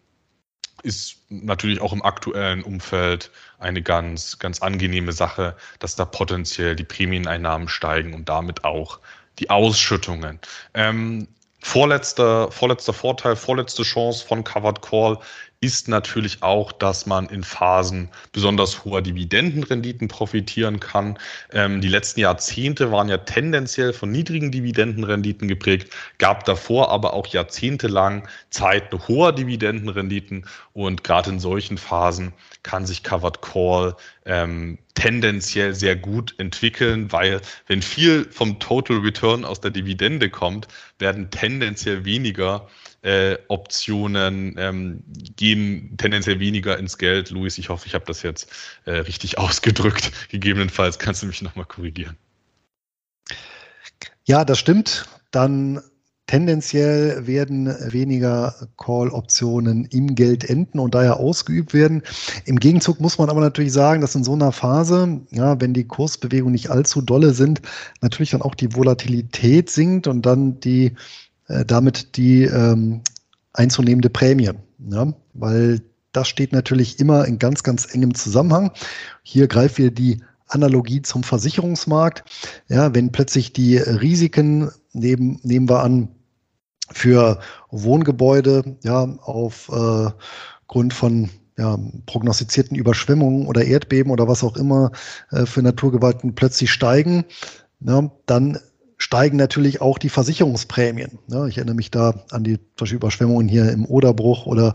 ist 0.82 1.16
natürlich 1.28 1.80
auch 1.80 1.92
im 1.92 2.02
aktuellen 2.02 2.62
Umfeld 2.62 3.30
eine 3.58 3.82
ganz, 3.82 4.38
ganz 4.38 4.60
angenehme 4.62 5.12
Sache, 5.12 5.56
dass 5.78 5.96
da 5.96 6.04
potenziell 6.04 6.76
die 6.76 6.84
Prämieneinnahmen 6.84 7.68
steigen 7.68 8.14
und 8.14 8.28
damit 8.28 8.64
auch 8.64 9.00
die 9.38 9.50
Ausschüttungen. 9.50 10.38
Ähm, 10.74 11.28
vorletzter, 11.60 12.50
vorletzter 12.50 12.92
Vorteil, 12.92 13.36
vorletzte 13.36 13.82
Chance 13.82 14.26
von 14.26 14.44
Covered 14.44 14.82
Call 14.82 15.18
ist 15.62 15.86
natürlich 15.86 16.42
auch, 16.42 16.72
dass 16.72 17.06
man 17.06 17.28
in 17.28 17.44
Phasen 17.44 18.08
besonders 18.32 18.84
hoher 18.84 19.00
Dividendenrenditen 19.00 20.08
profitieren 20.08 20.80
kann. 20.80 21.16
Ähm, 21.52 21.80
die 21.80 21.88
letzten 21.88 22.18
Jahrzehnte 22.20 22.90
waren 22.90 23.08
ja 23.08 23.18
tendenziell 23.18 23.92
von 23.92 24.10
niedrigen 24.10 24.50
Dividendenrenditen 24.50 25.46
geprägt, 25.46 25.94
gab 26.18 26.44
davor 26.44 26.90
aber 26.90 27.14
auch 27.14 27.28
jahrzehntelang 27.28 28.28
Zeiten 28.50 28.98
hoher 29.06 29.32
Dividendenrenditen 29.32 30.46
und 30.72 31.04
gerade 31.04 31.30
in 31.30 31.38
solchen 31.38 31.78
Phasen 31.78 32.32
kann 32.62 32.86
sich 32.86 33.02
Covered 33.02 33.42
Call 33.42 33.96
ähm, 34.24 34.78
tendenziell 34.94 35.74
sehr 35.74 35.96
gut 35.96 36.34
entwickeln, 36.38 37.10
weil 37.12 37.40
wenn 37.66 37.82
viel 37.82 38.26
vom 38.30 38.58
Total 38.60 38.98
Return 38.98 39.44
aus 39.44 39.60
der 39.60 39.70
Dividende 39.70 40.30
kommt, 40.30 40.68
werden 40.98 41.30
tendenziell 41.30 42.04
weniger 42.04 42.68
äh, 43.02 43.36
Optionen 43.48 44.54
ähm, 44.58 45.02
gehen 45.36 45.96
tendenziell 45.96 46.38
weniger 46.38 46.78
ins 46.78 46.98
Geld. 46.98 47.30
Luis, 47.30 47.58
ich 47.58 47.68
hoffe, 47.68 47.86
ich 47.86 47.94
habe 47.94 48.04
das 48.04 48.22
jetzt 48.22 48.50
äh, 48.84 48.92
richtig 48.92 49.38
ausgedrückt. 49.38 50.12
Gegebenenfalls 50.30 50.98
kannst 50.98 51.22
du 51.22 51.26
mich 51.26 51.42
nochmal 51.42 51.66
korrigieren. 51.66 52.16
Ja, 54.24 54.44
das 54.44 54.58
stimmt. 54.58 55.06
Dann 55.32 55.82
tendenziell 56.26 57.26
werden 57.26 57.66
weniger 57.92 58.54
Call-Optionen 58.76 59.86
im 59.86 60.14
Geld 60.14 60.48
enden 60.48 60.78
und 60.78 60.94
daher 60.94 61.18
ausgeübt 61.18 61.74
werden. 61.74 62.02
Im 62.44 62.58
Gegenzug 62.58 63.00
muss 63.00 63.18
man 63.18 63.28
aber 63.28 63.40
natürlich 63.40 63.72
sagen, 63.72 64.00
dass 64.00 64.14
in 64.14 64.24
so 64.24 64.32
einer 64.32 64.52
Phase, 64.52 65.20
ja, 65.30 65.60
wenn 65.60 65.74
die 65.74 65.84
Kursbewegungen 65.84 66.52
nicht 66.52 66.70
allzu 66.70 67.02
dolle 67.02 67.34
sind, 67.34 67.60
natürlich 68.00 68.30
dann 68.30 68.42
auch 68.42 68.54
die 68.54 68.74
Volatilität 68.74 69.68
sinkt 69.68 70.06
und 70.06 70.24
dann 70.24 70.60
die 70.60 70.92
äh, 71.48 71.64
damit 71.64 72.16
die 72.16 72.44
ähm, 72.44 73.02
einzunehmende 73.52 74.10
Prämie. 74.10 74.50
Ja? 74.90 75.12
Weil 75.34 75.80
das 76.12 76.28
steht 76.28 76.52
natürlich 76.52 76.98
immer 76.98 77.26
in 77.26 77.38
ganz, 77.38 77.62
ganz 77.62 77.94
engem 77.94 78.14
Zusammenhang. 78.14 78.70
Hier 79.22 79.48
greift 79.48 79.78
wieder 79.78 79.90
die 79.90 80.22
Analogie 80.48 81.02
zum 81.02 81.22
Versicherungsmarkt. 81.22 82.24
Ja, 82.68 82.94
wenn 82.94 83.12
plötzlich 83.12 83.52
die 83.52 83.78
Risiken, 83.78 84.70
nehmen, 84.92 85.40
nehmen 85.42 85.68
wir 85.68 85.82
an, 85.82 86.08
für 86.90 87.38
Wohngebäude, 87.70 88.76
ja, 88.82 89.02
auf 89.22 89.70
äh, 89.72 90.10
Grund 90.66 90.92
von 90.92 91.30
ja, 91.58 91.78
prognostizierten 92.06 92.76
Überschwemmungen 92.76 93.46
oder 93.46 93.64
Erdbeben 93.64 94.10
oder 94.10 94.28
was 94.28 94.42
auch 94.42 94.56
immer 94.56 94.90
äh, 95.30 95.46
für 95.46 95.62
Naturgewalten 95.62 96.34
plötzlich 96.34 96.70
steigen, 96.70 97.24
ja, 97.80 98.10
dann 98.26 98.58
steigen 98.96 99.36
natürlich 99.36 99.80
auch 99.80 99.98
die 99.98 100.08
Versicherungsprämien. 100.08 101.18
Ja, 101.26 101.46
ich 101.46 101.58
erinnere 101.58 101.74
mich 101.74 101.90
da 101.90 102.14
an 102.30 102.44
die 102.44 102.58
zum 102.76 102.86
Überschwemmungen 102.86 103.48
hier 103.48 103.70
im 103.70 103.84
Oderbruch 103.84 104.46
oder 104.46 104.74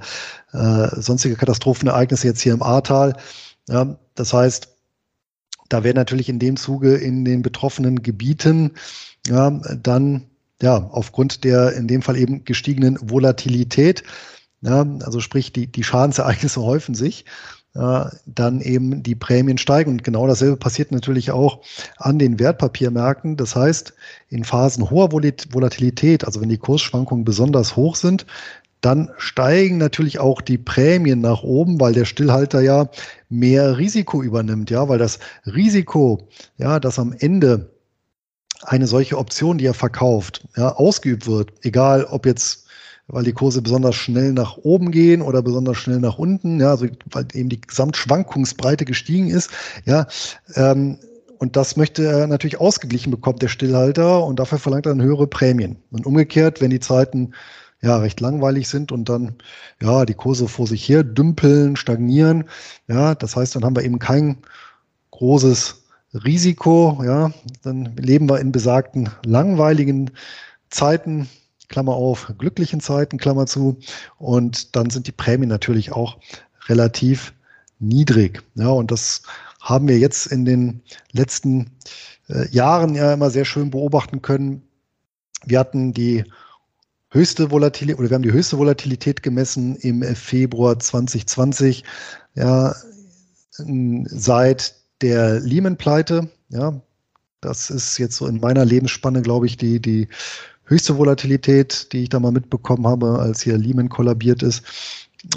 äh, 0.52 1.02
sonstige 1.02 1.36
Katastrophenereignisse 1.36 2.28
jetzt 2.28 2.42
hier 2.42 2.54
im 2.54 2.62
Ahrtal. 2.62 3.16
Ja, 3.70 3.98
das 4.16 4.34
heißt, 4.34 4.76
da 5.70 5.84
werden 5.84 5.96
natürlich 5.96 6.30
in 6.30 6.40
dem 6.40 6.58
Zuge 6.58 6.96
in 6.96 7.26
den 7.26 7.42
betroffenen 7.42 8.04
Gebieten 8.04 8.74
ja, 9.28 9.52
dann 9.82 10.28
ja 10.62 10.90
aufgrund 10.92 11.44
der 11.44 11.74
in 11.74 11.88
dem 11.88 12.02
Fall 12.02 12.18
eben 12.18 12.46
gestiegenen 12.46 12.98
Volatilität, 13.02 14.04
ja, 14.62 14.86
also 15.04 15.20
sprich 15.20 15.54
die, 15.54 15.68
die 15.68 15.84
Schadensereignisse 15.84 16.62
häufen 16.62 16.96
sich 16.96 17.26
äh, 17.78 18.06
dann 18.26 18.60
eben 18.62 19.04
die 19.04 19.16
Prämien 19.16 19.58
steigen. 19.58 19.92
Und 19.92 20.04
genau 20.04 20.26
dasselbe 20.28 20.58
passiert 20.58 20.92
natürlich 20.92 21.32
auch 21.32 21.62
an 21.98 22.18
den 22.18 22.40
Wertpapiermärkten. 22.40 23.38
Das 23.38 23.56
heißt, 23.56 23.94
in 24.30 24.44
Phasen 24.44 24.90
hoher 24.90 25.12
Volatilität, 25.12 26.26
also 26.26 26.42
wenn 26.42 26.50
die 26.50 26.58
Kursschwankungen 26.58 27.24
besonders 27.24 27.76
hoch 27.76 27.96
sind, 27.96 28.26
dann 28.82 29.12
steigen 29.18 29.78
natürlich 29.78 30.20
auch 30.20 30.42
die 30.42 30.58
Prämien 30.58 31.20
nach 31.20 31.44
oben, 31.44 31.80
weil 31.80 31.94
der 31.94 32.06
Stillhalter 32.06 32.62
ja 32.62 32.90
mehr 33.30 33.78
Risiko 33.78 34.22
übernimmt, 34.22 34.70
ja, 34.70 34.88
weil 34.88 35.00
das 35.00 35.20
Risiko, 35.46 36.28
ja, 36.58 36.80
das 36.80 37.00
am 37.00 37.14
Ende 37.18 37.77
eine 38.68 38.86
solche 38.86 39.18
Option, 39.18 39.58
die 39.58 39.66
er 39.66 39.74
verkauft, 39.74 40.48
ja, 40.56 40.76
ausgeübt 40.76 41.26
wird, 41.28 41.54
egal 41.64 42.06
ob 42.06 42.26
jetzt 42.26 42.66
weil 43.10 43.24
die 43.24 43.32
Kurse 43.34 43.62
besonders 43.62 43.96
schnell 43.96 44.34
nach 44.34 44.58
oben 44.58 44.92
gehen 44.92 45.22
oder 45.22 45.42
besonders 45.42 45.78
schnell 45.78 46.00
nach 46.00 46.18
unten, 46.18 46.60
ja, 46.60 46.72
also 46.72 46.88
weil 47.10 47.26
eben 47.34 47.48
die 47.48 47.62
Gesamtschwankungsbreite 47.62 48.84
gestiegen 48.84 49.30
ist, 49.30 49.50
ja, 49.86 50.08
ähm, 50.56 50.98
und 51.40 51.56
das 51.56 51.78
möchte 51.78 52.04
er 52.04 52.28
natürlich 52.28 52.60
ausgeglichen 52.60 53.12
bekommen, 53.12 53.40
der 53.40 53.48
Stillhalter, 53.48 54.26
und 54.26 54.40
dafür 54.40 54.58
verlangt 54.58 54.88
er 54.88 54.96
dann 54.96 55.04
höhere 55.04 55.28
Prämien. 55.28 55.78
Und 55.92 56.06
umgekehrt, 56.06 56.62
wenn 56.62 56.72
die 56.72 56.80
Zeiten 56.80 57.34
ja 57.80 57.98
recht 57.98 58.20
langweilig 58.20 58.68
sind 58.68 58.92
und 58.92 59.08
dann 59.08 59.36
ja 59.82 60.06
die 60.06 60.16
Kurse 60.16 60.48
vor 60.48 60.66
sich 60.66 60.90
her 60.90 61.04
dümpeln, 61.04 61.76
stagnieren, 61.76 62.46
ja, 62.88 63.16
das 63.16 63.36
heißt, 63.36 63.56
dann 63.56 63.64
haben 63.64 63.76
wir 63.76 63.84
eben 63.84 64.00
kein 64.00 64.40
großes 65.12 65.77
Risiko, 66.14 67.02
ja, 67.04 67.32
dann 67.64 67.96
leben 67.98 68.30
wir 68.30 68.40
in 68.40 68.52
besagten 68.52 69.10
langweiligen 69.26 70.12
Zeiten, 70.70 71.30
Klammer 71.68 71.94
auf, 71.94 72.34
glücklichen 72.38 72.80
Zeiten, 72.80 73.18
Klammer 73.18 73.46
zu. 73.46 73.78
Und 74.18 74.76
dann 74.76 74.90
sind 74.90 75.08
die 75.08 75.12
Prämien 75.12 75.50
natürlich 75.50 75.92
auch 75.92 76.18
relativ 76.68 77.34
niedrig. 77.80 78.44
Ja, 78.56 78.70
und 78.70 78.92
das 78.92 79.24
haben 79.60 79.88
wir 79.88 80.00
jetzt 80.00 80.28
in 80.28 80.46
den 80.46 80.82
letzten 81.12 81.72
äh, 82.30 82.48
Jahren 82.50 82.96
ja 82.96 83.14
immer 83.14 83.30
sehr 83.30 83.46
schön 83.46 83.70
beobachten 83.70 84.22
können. 84.22 84.62
Wir 85.46 85.60
hatten 85.60 85.94
die 85.94 86.24
höchste 87.10 87.52
Volatilität 87.52 88.00
oder 88.00 88.10
wir 88.10 88.16
haben 88.16 88.24
die 88.24 88.32
höchste 88.32 88.58
Volatilität 88.58 89.24
gemessen 89.24 89.76
im 89.78 90.04
Februar 90.16 90.80
2020, 90.80 91.84
ja, 92.36 92.76
seit 93.50 94.76
der 95.02 95.40
Lehman-Pleite. 95.40 96.30
Ja, 96.50 96.82
das 97.42 97.70
ist 97.70 97.98
jetzt 97.98 98.18
so 98.18 98.28
in 98.28 98.40
meiner 98.40 98.66
Lebensspanne, 98.66 99.22
glaube 99.22 99.46
ich, 99.46 99.58
die, 99.58 99.80
die 99.80 100.08
höchste 100.66 100.98
Volatilität, 100.98 101.92
die 101.94 102.04
ich 102.04 102.10
da 102.10 102.20
mal 102.20 102.32
mitbekommen 102.32 102.88
habe, 102.88 103.20
als 103.20 103.42
hier 103.42 103.58
Lehman 103.58 103.90
kollabiert 103.90 104.44
ist. 104.44 104.64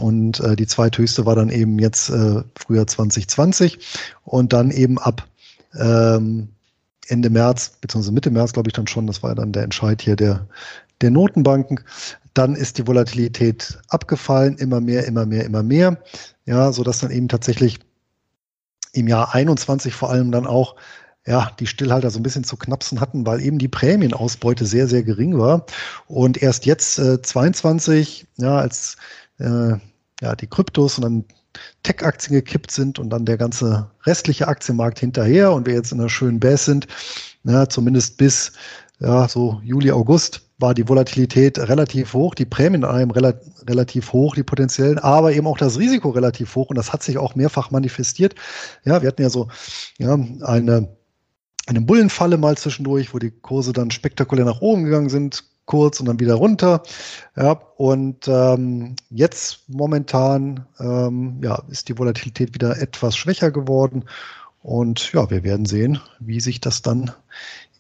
Und 0.01 0.41
äh, 0.41 0.57
die 0.57 0.67
zweithöchste 0.67 1.27
war 1.27 1.35
dann 1.35 1.51
eben 1.51 1.79
jetzt 1.79 2.11
äh, 2.11 2.43
Frühjahr 2.57 2.87
2020 2.87 3.79
und 4.25 4.53
dann 4.53 4.71
eben 4.71 4.99
ab 4.99 5.27
ähm, 5.79 6.49
Ende 7.09 7.31
März, 7.31 7.73
beziehungsweise 7.81 8.13
Mitte 8.13 8.31
März, 8.31 8.53
glaube 8.53 8.69
ich 8.69 8.75
dann 8.75 8.87
schon, 8.87 9.07
das 9.07 9.23
war 9.23 9.35
dann 9.35 9.53
der 9.53 9.65
Entscheid 9.65 10.01
hier 10.03 10.17
der, 10.17 10.47
der 11.01 11.11
Notenbanken. 11.11 11.81
Dann 12.35 12.55
ist 12.55 12.79
die 12.79 12.87
Volatilität 12.87 13.79
abgefallen, 13.89 14.57
immer 14.59 14.81
mehr, 14.81 15.07
immer 15.07 15.27
mehr, 15.27 15.45
immer 15.45 15.63
mehr. 15.63 15.99
Ja, 16.45 16.73
so 16.73 16.85
dass 16.85 17.01
dann 17.01 17.11
eben 17.11 17.29
tatsächlich 17.29 17.81
im 18.93 19.09
Jahr 19.09 19.35
21 19.35 19.95
vor 19.95 20.11
allem 20.11 20.33
dann 20.33 20.47
auch 20.47 20.77
ja, 21.27 21.51
die 21.61 21.67
Stillhalter 21.67 22.11
so 22.11 22.19
ein 22.19 22.23
bisschen 22.23 22.45
zu 22.45 22.57
knapsen 22.57 23.01
hatten, 23.01 23.27
weil 23.27 23.43
eben 23.43 23.59
die 23.59 23.69
Prämienausbeute 23.69 24.65
sehr, 24.65 24.89
sehr 24.89 25.03
gering 25.03 25.39
war. 25.39 25.67
Und 26.07 26.43
erst 26.43 26.67
jetzt 26.67 26.99
äh, 26.99 27.21
22, 27.21 28.27
ja, 28.37 28.57
als 28.59 28.97
äh, 29.39 29.73
ja, 30.21 30.37
die 30.37 30.47
Kryptos 30.47 30.99
und 30.99 31.03
dann 31.03 31.25
Tech-Aktien 31.83 32.35
gekippt 32.35 32.71
sind 32.71 32.99
und 32.99 33.11
dann 33.11 33.27
der 33.27 33.37
ganze 33.37 33.91
restliche 34.07 34.49
Aktienmarkt 34.49 34.99
hinterher 34.99 35.53
und 35.53 35.67
wir 35.67 35.75
jetzt 35.75 35.93
in 35.93 36.01
einer 36.01 36.09
schönen 36.09 36.41
Bass 36.41 36.65
sind, 36.65 36.87
ja, 37.45 37.69
zumindest 37.69 38.17
bis 38.17 38.53
ja, 38.99 39.29
so 39.29 39.61
Juli, 39.65 39.91
August 39.91 40.43
war 40.61 40.75
die 40.75 40.89
Volatilität 40.89 41.59
relativ 41.59 42.15
hoch, 42.15 42.35
die 42.35 42.45
Prämien 42.45 42.85
einem 42.85 43.11
relativ 43.11 44.13
hoch, 44.13 44.35
die 44.35 44.43
potenziellen, 44.43 44.99
aber 44.99 45.33
eben 45.33 45.47
auch 45.47 45.59
das 45.59 45.79
Risiko 45.79 46.11
relativ 46.11 46.55
hoch 46.55 46.69
und 46.71 46.77
das 46.77 46.93
hat 46.93 47.03
sich 47.03 47.19
auch 47.19 47.35
mehrfach 47.35 47.71
manifestiert. 47.71 48.35
Ja, 48.85 49.03
wir 49.03 49.09
hatten 49.09 49.23
ja 49.23 49.31
so 49.31 49.49
ja, 49.99 50.19
eine 50.43 50.89
eine 51.67 51.81
Bullenfalle 51.81 52.37
mal 52.37 52.57
zwischendurch, 52.57 53.15
wo 53.15 53.19
die 53.19 53.31
Kurse 53.31 53.73
dann 53.73 53.91
spektakulär 53.91 54.45
nach 54.45 54.61
oben 54.61 54.85
gegangen 54.85 55.09
sind, 55.09 55.45
kurz 55.67 56.01
und 56.01 56.07
dann 56.07 56.19
wieder 56.19 56.35
runter. 56.35 56.83
Ja, 57.37 57.53
und 57.77 58.27
ähm, 58.27 58.97
jetzt 59.09 59.69
momentan 59.69 60.67
ähm, 60.81 61.41
ja, 61.43 61.63
ist 61.71 61.89
die 61.89 61.97
Volatilität 61.97 62.55
wieder 62.55 62.81
etwas 62.81 63.17
schwächer 63.17 63.53
geworden. 63.53 64.05
Und 64.63 65.13
ja, 65.13 65.31
wir 65.31 65.45
werden 65.45 65.65
sehen, 65.65 66.01
wie 66.19 66.41
sich 66.41 66.61
das 66.61 66.83
dann 66.83 67.13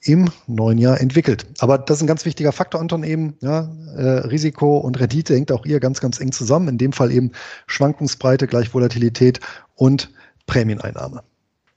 im 0.03 0.31
neuen 0.47 0.79
Jahr 0.79 1.01
entwickelt. 1.01 1.47
Aber 1.59 1.79
das 1.79 1.99
ist 1.99 2.03
ein 2.03 2.07
ganz 2.07 2.25
wichtiger 2.25 2.53
Faktor, 2.53 2.81
Anton, 2.81 3.05
eben. 3.05 3.37
Ja, 3.41 3.71
äh, 3.97 4.27
Risiko 4.27 4.79
und 4.79 4.99
Rendite 4.99 5.35
hängt 5.35 5.53
auch 5.53 5.65
hier 5.65 5.81
ganz, 5.81 6.01
ganz 6.01 6.21
eng 6.21 6.33
zusammen. 6.33 6.69
In 6.69 6.79
dem 6.79 6.93
Fall 6.93 7.13
eben 7.13 7.33
Schwankungsbreite 7.67 8.47
gleich 8.47 8.73
Volatilität 8.73 9.41
und 9.75 10.11
Prämieneinnahme. 10.47 11.23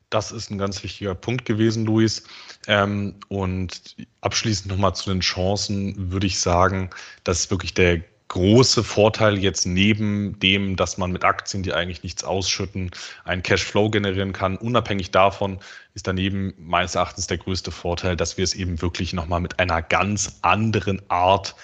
Das 0.09 0.31
ist 0.31 0.51
ein 0.51 0.57
ganz 0.59 0.83
wichtiger 0.83 1.15
Punkt 1.15 1.45
gewesen, 1.45 1.85
Luis. 1.85 2.23
Ähm, 2.67 3.15
und 3.29 3.95
abschließend 4.21 4.69
nochmal 4.69 4.95
zu 4.95 5.09
den 5.09 5.21
Chancen 5.21 6.11
würde 6.11 6.27
ich 6.27 6.39
sagen, 6.39 6.91
dass 7.23 7.49
wirklich 7.49 7.73
der 7.73 8.01
große 8.27 8.83
Vorteil 8.83 9.37
jetzt 9.37 9.65
neben 9.65 10.39
dem, 10.39 10.75
dass 10.75 10.97
man 10.97 11.11
mit 11.11 11.23
Aktien, 11.23 11.63
die 11.63 11.73
eigentlich 11.73 12.03
nichts 12.03 12.23
ausschütten, 12.23 12.91
einen 13.25 13.43
Cashflow 13.43 13.89
generieren 13.89 14.33
kann. 14.33 14.57
Unabhängig 14.57 15.11
davon 15.11 15.59
ist 15.93 16.07
daneben 16.07 16.53
meines 16.57 16.95
Erachtens 16.95 17.27
der 17.27 17.37
größte 17.37 17.71
Vorteil, 17.71 18.15
dass 18.15 18.37
wir 18.37 18.43
es 18.43 18.55
eben 18.55 18.81
wirklich 18.81 19.13
nochmal 19.13 19.39
mit 19.39 19.59
einer 19.59 19.81
ganz 19.81 20.39
anderen 20.41 21.01
Art 21.09 21.55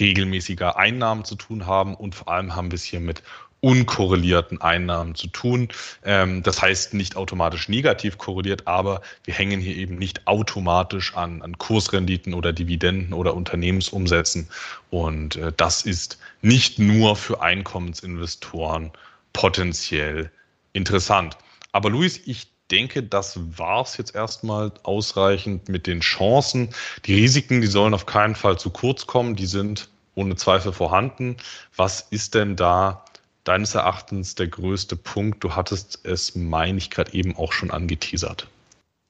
regelmäßiger 0.00 0.76
Einnahmen 0.76 1.24
zu 1.24 1.36
tun 1.36 1.66
haben 1.66 1.94
und 1.94 2.14
vor 2.14 2.28
allem 2.28 2.54
haben 2.56 2.70
wir 2.70 2.76
es 2.76 2.84
hier 2.84 3.00
mit 3.00 3.22
unkorrelierten 3.64 4.60
Einnahmen 4.60 5.14
zu 5.14 5.26
tun. 5.28 5.68
Ähm, 6.04 6.42
das 6.42 6.60
heißt 6.60 6.92
nicht 6.92 7.16
automatisch 7.16 7.70
negativ 7.70 8.18
korreliert, 8.18 8.66
aber 8.66 9.00
wir 9.24 9.32
hängen 9.32 9.58
hier 9.58 9.74
eben 9.74 9.96
nicht 9.96 10.26
automatisch 10.26 11.16
an, 11.16 11.40
an 11.40 11.56
Kursrenditen 11.56 12.34
oder 12.34 12.52
Dividenden 12.52 13.14
oder 13.14 13.34
Unternehmensumsätzen. 13.34 14.50
Und 14.90 15.36
äh, 15.36 15.50
das 15.56 15.82
ist 15.82 16.18
nicht 16.42 16.78
nur 16.78 17.16
für 17.16 17.40
Einkommensinvestoren 17.40 18.92
potenziell 19.32 20.30
interessant. 20.74 21.38
Aber 21.72 21.88
Luis, 21.88 22.20
ich 22.26 22.48
denke, 22.70 23.02
das 23.02 23.38
war 23.56 23.80
es 23.80 23.96
jetzt 23.96 24.14
erstmal 24.14 24.72
ausreichend 24.82 25.70
mit 25.70 25.86
den 25.86 26.00
Chancen. 26.00 26.68
Die 27.06 27.14
Risiken, 27.14 27.62
die 27.62 27.66
sollen 27.66 27.94
auf 27.94 28.04
keinen 28.04 28.34
Fall 28.34 28.58
zu 28.58 28.68
kurz 28.68 29.06
kommen, 29.06 29.36
die 29.36 29.46
sind 29.46 29.88
ohne 30.16 30.36
Zweifel 30.36 30.72
vorhanden. 30.74 31.38
Was 31.76 32.02
ist 32.10 32.34
denn 32.34 32.56
da 32.56 33.04
deines 33.44 33.74
Erachtens 33.74 34.34
der 34.34 34.48
größte 34.48 34.96
Punkt? 34.96 35.44
Du 35.44 35.54
hattest 35.54 36.00
es, 36.04 36.34
meine 36.34 36.78
ich, 36.78 36.90
gerade 36.90 37.12
eben 37.14 37.36
auch 37.36 37.52
schon 37.52 37.70
angeteasert. 37.70 38.48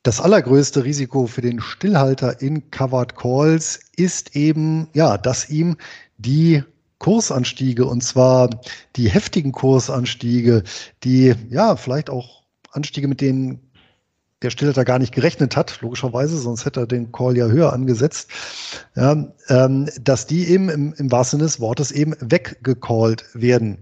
Das 0.03 0.21
allergrößte 0.21 0.85
Risiko 0.85 1.27
für 1.27 1.41
den 1.41 1.61
Stillhalter 1.61 2.43
in 2.43 2.71
Covered 2.71 3.17
Calls 3.17 3.81
ist 3.97 4.37
eben, 4.37 4.89
ja, 4.93 5.17
dass 5.17 5.49
ihm 5.49 5.77
die 6.19 6.63
Kursanstiege 6.99 7.87
und 7.87 8.03
zwar 8.03 8.51
die 8.97 9.09
heftigen 9.09 9.53
Kursanstiege, 9.53 10.63
die 11.05 11.35
ja 11.49 11.77
vielleicht 11.77 12.11
auch 12.11 12.43
Anstiege, 12.71 13.09
mit 13.09 13.21
denen 13.21 13.61
der 14.45 14.51
Stillhalter 14.51 14.85
gar 14.85 14.99
nicht 14.99 15.15
gerechnet 15.15 15.57
hat, 15.57 15.81
logischerweise, 15.81 16.37
sonst 16.39 16.65
hätte 16.65 16.81
er 16.81 16.87
den 16.87 17.11
Call 17.11 17.37
ja 17.37 17.47
höher 17.47 17.73
angesetzt, 17.73 18.31
ja, 18.95 19.27
ähm, 19.49 19.89
dass 20.01 20.27
die 20.27 20.49
eben 20.49 20.69
im, 20.69 20.95
im 20.95 21.11
wahrsten 21.11 21.39
Sinne 21.39 21.49
des 21.49 21.61
Wortes 21.61 21.91
eben 21.91 22.15
weggecallt 22.21 23.25
werden. 23.35 23.79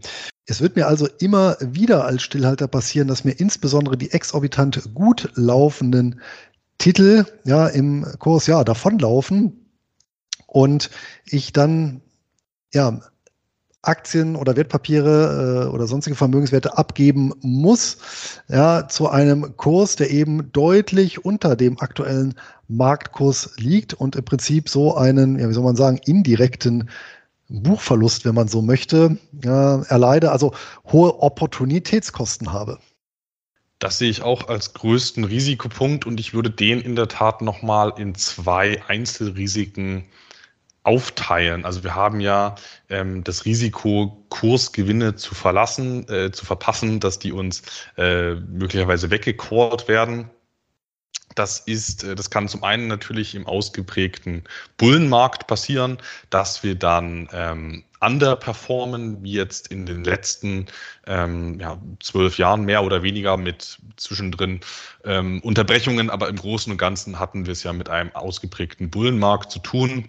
Es 0.47 0.61
wird 0.61 0.77
mir 0.77 0.87
also 0.87 1.09
immer 1.21 1.57
wieder 1.61 2.05
als 2.05 2.23
Stillhalter 2.23 2.69
passieren, 2.69 3.09
dass 3.09 3.25
mir 3.25 3.33
insbesondere 3.33 3.97
die 3.97 4.13
exorbitant 4.13 4.95
gut 4.95 5.31
laufenden 5.35 6.21
Titel 6.79 7.25
ja 7.45 7.69
im 7.69 8.07
Kurs 8.19 8.47
ja 8.47 8.65
davonlaufen 8.65 9.71
und 10.47 10.91
ich 11.25 11.53
dann 11.53 12.01
ja 12.73 13.01
Aktien 13.83 14.37
oder 14.37 14.57
Wertpapiere 14.57 15.67
äh, 15.67 15.75
oder 15.75 15.87
sonstige 15.87 16.17
Vermögenswerte 16.17 16.79
abgeben 16.79 17.33
muss, 17.41 17.99
ja, 18.49 18.89
zu 18.89 19.09
einem 19.09 19.57
Kurs, 19.57 19.97
der 19.97 20.11
eben 20.11 20.53
deutlich 20.53 21.25
unter 21.25 21.57
dem 21.57 21.81
aktuellen 21.81 22.35
Marktkurs 22.69 23.55
liegt 23.57 23.93
und 23.95 24.17
im 24.17 24.25
Prinzip 24.25 24.69
so 24.69 24.97
einen, 24.97 25.39
ja, 25.39 25.49
wie 25.49 25.53
soll 25.53 25.65
man 25.65 25.77
sagen, 25.77 25.99
indirekten 26.05 26.89
Buchverlust, 27.49 28.25
wenn 28.25 28.35
man 28.35 28.49
so 28.49 28.63
möchte, 28.63 29.19
äh, 29.45 29.49
erleide, 29.49 30.31
also 30.31 30.55
hohe 30.91 31.21
Opportunitätskosten 31.21 32.53
habe. 32.53 32.79
Das 33.79 33.99
sehe 33.99 34.11
ich 34.11 34.23
auch 34.23 34.47
als 34.47 34.75
größten 34.75 35.25
Risikopunkt 35.25 36.07
und 36.07 36.21
ich 36.21 36.35
würde 36.35 36.51
den 36.51 36.81
in 36.81 36.95
der 36.95 37.09
Tat 37.09 37.43
nochmal 37.43 37.93
in 37.99 38.15
zwei 38.15 38.81
Einzelrisiken 38.87 40.05
aufteilen. 40.85 41.65
Also 41.65 41.85
wir 41.85 41.95
haben 41.95 42.21
ja 42.21 42.57
ähm, 42.89 43.23
das 43.25 43.45
Risiko, 43.45 44.25
Kursgewinne 44.31 45.15
zu 45.15 45.35
verlassen, 45.35 46.09
äh, 46.09 46.33
zu 46.33 46.45
verpassen, 46.45 47.01
dass 47.01 47.19
die 47.19 47.33
uns 47.33 47.63
äh, 47.97 48.35
möglicherweise 48.35 49.11
weggecallt 49.11 49.89
werden. 49.89 50.31
Das 51.35 51.61
ist, 51.61 52.05
äh, 52.05 52.15
das 52.15 52.31
kann 52.31 52.49
zum 52.49 52.65
einen 52.65 52.89
natürlich 52.89 53.35
im 53.35 53.47
ausgeprägten 53.47 54.45
Bullenmarkt 54.77 55.47
passieren, 55.47 55.99
dass 56.31 56.63
wir 56.63 56.75
dann 56.75 57.29
ähm, 57.33 57.85
underperformen, 58.01 59.23
wie 59.23 59.35
jetzt 59.35 59.69
in 59.69 59.87
den 59.87 60.03
letzten 60.03 60.67
ähm, 61.07 61.61
ja, 61.61 61.81
zwölf 62.01 62.39
Jahren 62.39 62.65
mehr 62.65 62.83
oder 62.83 63.03
weniger 63.03 63.37
mit 63.37 63.79
zwischendrin 63.97 64.61
ähm, 65.05 65.41
Unterbrechungen, 65.43 66.11
aber 66.11 66.29
im 66.29 66.37
Großen 66.37 66.73
und 66.73 66.79
Ganzen 66.79 67.21
hatten 67.21 67.47
wir 67.47 67.53
es 67.53 67.63
ja 67.63 67.73
mit 67.73 67.89
einem 67.89 68.15
ausgeprägten 68.15 68.91
Bullenmarkt 68.91 69.53
zu 69.53 69.61
tun. 69.61 70.09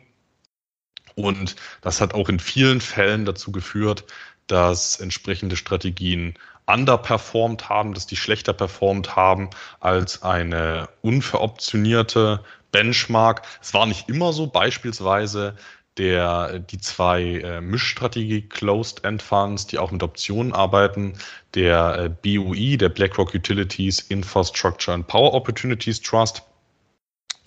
Und 1.16 1.55
das 1.82 2.01
hat 2.01 2.14
auch 2.14 2.30
in 2.30 2.39
vielen 2.39 2.82
Fällen 2.82 3.26
dazu 3.26 3.51
geführt, 3.51 4.05
dass 4.47 4.99
entsprechende 4.99 5.55
Strategien 5.55 6.34
underperformed 6.66 7.70
haben, 7.70 7.93
dass 7.93 8.07
die 8.07 8.16
schlechter 8.16 8.53
performt 8.53 9.16
haben 9.16 9.49
als 9.80 10.24
eine 10.24 10.88
unveroptionierte 11.01 12.43
Benchmark. 12.72 13.43
Es 13.61 13.74
war 13.74 13.86
nicht 13.86 14.09
immer 14.09 14.34
so, 14.34 14.47
beispielsweise 14.47 15.55
der, 15.97 16.59
die 16.59 16.80
zwei 16.80 17.22
äh, 17.22 17.61
Mischstrategie 17.61 18.41
Closed 18.41 19.03
End 19.03 19.22
Funds, 19.22 19.68
die 19.68 19.78
auch 19.78 19.91
mit 19.91 20.01
Optionen 20.01 20.53
arbeiten, 20.53 21.14
der 21.53 21.97
äh, 21.99 22.09
BUI, 22.09 22.78
der 22.78 22.89
BlackRock 22.89 23.36
Utilities 23.36 23.99
Infrastructure 23.99 24.95
and 24.95 25.07
Power 25.07 25.34
Opportunities 25.34 26.01
Trust, 26.01 26.41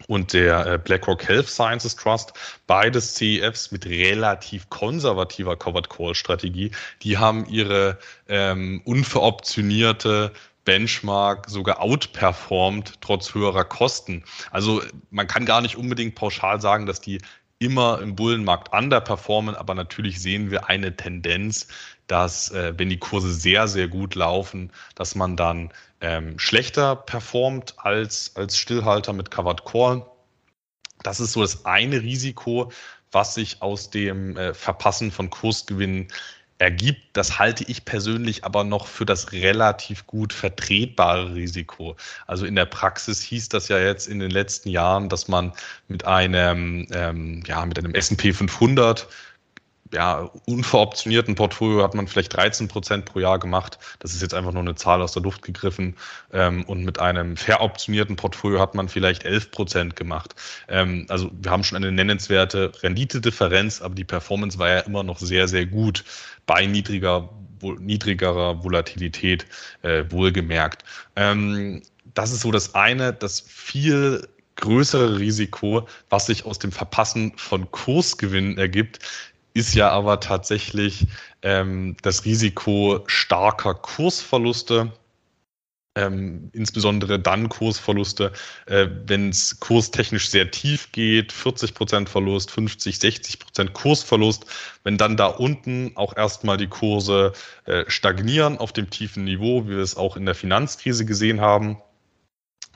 und 0.06 0.32
der 0.32 0.66
äh, 0.66 0.78
BlackRock 0.78 1.26
Health 1.26 1.48
Sciences 1.48 1.96
Trust, 1.96 2.32
beides 2.66 3.14
CEFs 3.14 3.72
mit 3.72 3.86
relativ 3.86 4.68
konservativer 4.70 5.56
Covered 5.56 5.88
Call 5.88 6.14
Strategie, 6.14 6.70
die 7.02 7.18
haben 7.18 7.46
ihre 7.46 7.98
ähm, 8.28 8.82
unveroptionierte 8.84 10.32
Benchmark 10.64 11.48
sogar 11.48 11.80
outperformed 11.80 13.00
trotz 13.00 13.34
höherer 13.34 13.64
Kosten. 13.64 14.24
Also 14.50 14.82
man 15.10 15.26
kann 15.26 15.46
gar 15.46 15.60
nicht 15.60 15.76
unbedingt 15.76 16.16
pauschal 16.16 16.60
sagen, 16.60 16.86
dass 16.86 17.00
die 17.00 17.20
immer 17.58 18.00
im 18.00 18.14
Bullenmarkt 18.16 18.72
underperformen, 18.72 19.54
aber 19.54 19.74
natürlich 19.74 20.20
sehen 20.20 20.50
wir 20.50 20.68
eine 20.68 20.96
Tendenz, 20.96 21.68
dass 22.06 22.50
äh, 22.50 22.74
wenn 22.76 22.88
die 22.88 22.98
Kurse 22.98 23.32
sehr, 23.32 23.66
sehr 23.68 23.88
gut 23.88 24.14
laufen, 24.14 24.70
dass 24.94 25.14
man 25.14 25.36
dann 25.36 25.70
ähm, 26.00 26.38
schlechter 26.38 26.96
performt 26.96 27.74
als, 27.78 28.36
als 28.36 28.58
Stillhalter 28.58 29.12
mit 29.12 29.30
Covered 29.30 29.64
Call. 29.64 30.06
Das 31.02 31.20
ist 31.20 31.32
so 31.32 31.40
das 31.40 31.64
eine 31.64 32.02
Risiko, 32.02 32.70
was 33.10 33.34
sich 33.34 33.62
aus 33.62 33.90
dem 33.90 34.36
äh, 34.36 34.52
Verpassen 34.52 35.10
von 35.10 35.30
Kursgewinnen 35.30 36.08
ergibt. 36.58 37.00
Das 37.12 37.38
halte 37.38 37.64
ich 37.64 37.84
persönlich 37.84 38.44
aber 38.44 38.64
noch 38.64 38.86
für 38.86 39.04
das 39.04 39.32
relativ 39.32 40.06
gut 40.06 40.32
vertretbare 40.32 41.34
Risiko. 41.34 41.96
Also 42.26 42.46
in 42.46 42.54
der 42.54 42.66
Praxis 42.66 43.22
hieß 43.22 43.48
das 43.48 43.68
ja 43.68 43.78
jetzt 43.78 44.08
in 44.08 44.18
den 44.18 44.30
letzten 44.30 44.68
Jahren, 44.68 45.08
dass 45.08 45.28
man 45.28 45.52
mit 45.88 46.04
einem, 46.06 46.86
ähm, 46.92 47.42
ja, 47.46 47.64
mit 47.66 47.78
einem 47.78 47.94
S&P 47.94 48.32
500 48.32 49.06
ja, 49.92 50.30
unveroptionierten 50.46 51.34
Portfolio 51.34 51.82
hat 51.82 51.94
man 51.94 52.08
vielleicht 52.08 52.36
13 52.36 52.68
Prozent 52.68 53.04
pro 53.04 53.20
Jahr 53.20 53.38
gemacht. 53.38 53.78
Das 53.98 54.14
ist 54.14 54.22
jetzt 54.22 54.34
einfach 54.34 54.52
nur 54.52 54.62
eine 54.62 54.74
Zahl 54.74 55.02
aus 55.02 55.12
der 55.12 55.22
Luft 55.22 55.42
gegriffen. 55.42 55.96
Ähm, 56.32 56.64
und 56.64 56.84
mit 56.84 56.98
einem 56.98 57.36
veroptionierten 57.36 58.16
Portfolio 58.16 58.60
hat 58.60 58.74
man 58.74 58.88
vielleicht 58.88 59.24
11 59.24 59.50
Prozent 59.50 59.96
gemacht. 59.96 60.34
Ähm, 60.68 61.06
also 61.08 61.30
wir 61.40 61.50
haben 61.50 61.64
schon 61.64 61.76
eine 61.76 61.92
nennenswerte 61.92 62.72
Renditedifferenz, 62.82 63.80
aber 63.80 63.94
die 63.94 64.04
Performance 64.04 64.58
war 64.58 64.68
ja 64.68 64.80
immer 64.80 65.02
noch 65.02 65.18
sehr, 65.18 65.48
sehr 65.48 65.66
gut 65.66 66.04
bei 66.46 66.66
niedriger, 66.66 67.28
niedrigerer 67.78 68.62
Volatilität 68.62 69.46
äh, 69.82 70.04
wohlgemerkt. 70.10 70.84
Ähm, 71.16 71.82
das 72.14 72.32
ist 72.32 72.40
so 72.40 72.50
das 72.50 72.74
eine, 72.74 73.12
das 73.12 73.40
viel 73.40 74.26
größere 74.56 75.18
Risiko, 75.18 75.86
was 76.08 76.26
sich 76.26 76.44
aus 76.44 76.58
dem 76.58 76.72
Verpassen 76.72 77.32
von 77.36 77.70
Kursgewinnen 77.70 78.58
ergibt, 78.58 79.00
ist 79.56 79.74
ja 79.74 79.90
aber 79.90 80.20
tatsächlich 80.20 81.06
ähm, 81.42 81.96
das 82.02 82.24
Risiko 82.24 83.02
starker 83.06 83.74
Kursverluste 83.74 84.92
ähm, 85.96 86.50
insbesondere 86.52 87.18
dann 87.18 87.48
Kursverluste, 87.48 88.32
äh, 88.66 88.86
wenn 89.06 89.30
es 89.30 89.58
kurstechnisch 89.60 90.28
sehr 90.28 90.50
tief 90.50 90.92
geht, 90.92 91.32
40% 91.32 92.06
Verlust, 92.06 92.50
50, 92.50 92.96
60% 92.96 93.70
Kursverlust, 93.70 94.44
wenn 94.84 94.98
dann 94.98 95.16
da 95.16 95.26
unten 95.26 95.92
auch 95.96 96.14
erstmal 96.14 96.58
die 96.58 96.68
Kurse 96.68 97.32
äh, 97.64 97.84
stagnieren 97.88 98.58
auf 98.58 98.72
dem 98.72 98.90
tiefen 98.90 99.24
Niveau, 99.24 99.64
wie 99.64 99.70
wir 99.70 99.78
es 99.78 99.96
auch 99.96 100.16
in 100.16 100.26
der 100.26 100.34
Finanzkrise 100.34 101.06
gesehen 101.06 101.40
haben. 101.40 101.78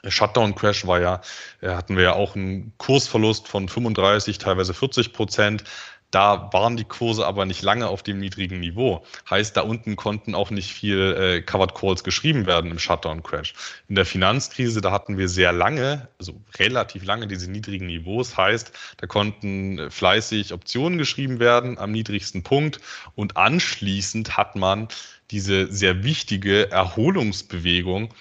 Shutdown 0.08 0.54
Crash 0.54 0.86
war 0.86 1.00
ja, 1.00 1.20
äh, 1.60 1.68
hatten 1.68 1.96
wir 1.96 2.04
ja 2.04 2.12
auch 2.14 2.34
einen 2.34 2.72
Kursverlust 2.78 3.48
von 3.48 3.68
35, 3.68 4.38
teilweise 4.38 4.72
40 4.72 5.12
Prozent. 5.12 5.64
Da 6.10 6.50
waren 6.52 6.76
die 6.76 6.84
Kurse 6.84 7.26
aber 7.26 7.46
nicht 7.46 7.62
lange 7.62 7.88
auf 7.88 8.02
dem 8.02 8.18
niedrigen 8.18 8.60
Niveau. 8.60 9.04
Heißt, 9.28 9.56
da 9.56 9.62
unten 9.62 9.96
konnten 9.96 10.34
auch 10.34 10.50
nicht 10.50 10.72
viel 10.72 11.16
äh, 11.16 11.42
Covered 11.42 11.74
Calls 11.74 12.02
geschrieben 12.02 12.46
werden 12.46 12.70
im 12.70 12.78
Shutdown 12.78 13.22
Crash. 13.22 13.54
In 13.88 13.94
der 13.94 14.06
Finanzkrise, 14.06 14.80
da 14.80 14.90
hatten 14.90 15.18
wir 15.18 15.28
sehr 15.28 15.52
lange, 15.52 16.08
also 16.18 16.34
relativ 16.58 17.04
lange 17.04 17.28
diese 17.28 17.50
niedrigen 17.50 17.86
Niveaus. 17.86 18.36
Heißt, 18.36 18.72
da 18.96 19.06
konnten 19.06 19.90
fleißig 19.90 20.52
Optionen 20.52 20.98
geschrieben 20.98 21.38
werden 21.38 21.78
am 21.78 21.92
niedrigsten 21.92 22.42
Punkt 22.42 22.80
und 23.14 23.36
anschließend 23.36 24.36
hat 24.36 24.56
man 24.56 24.88
diese 25.30 25.72
sehr 25.72 26.02
wichtige 26.02 26.70
Erholungsbewegung 26.72 28.12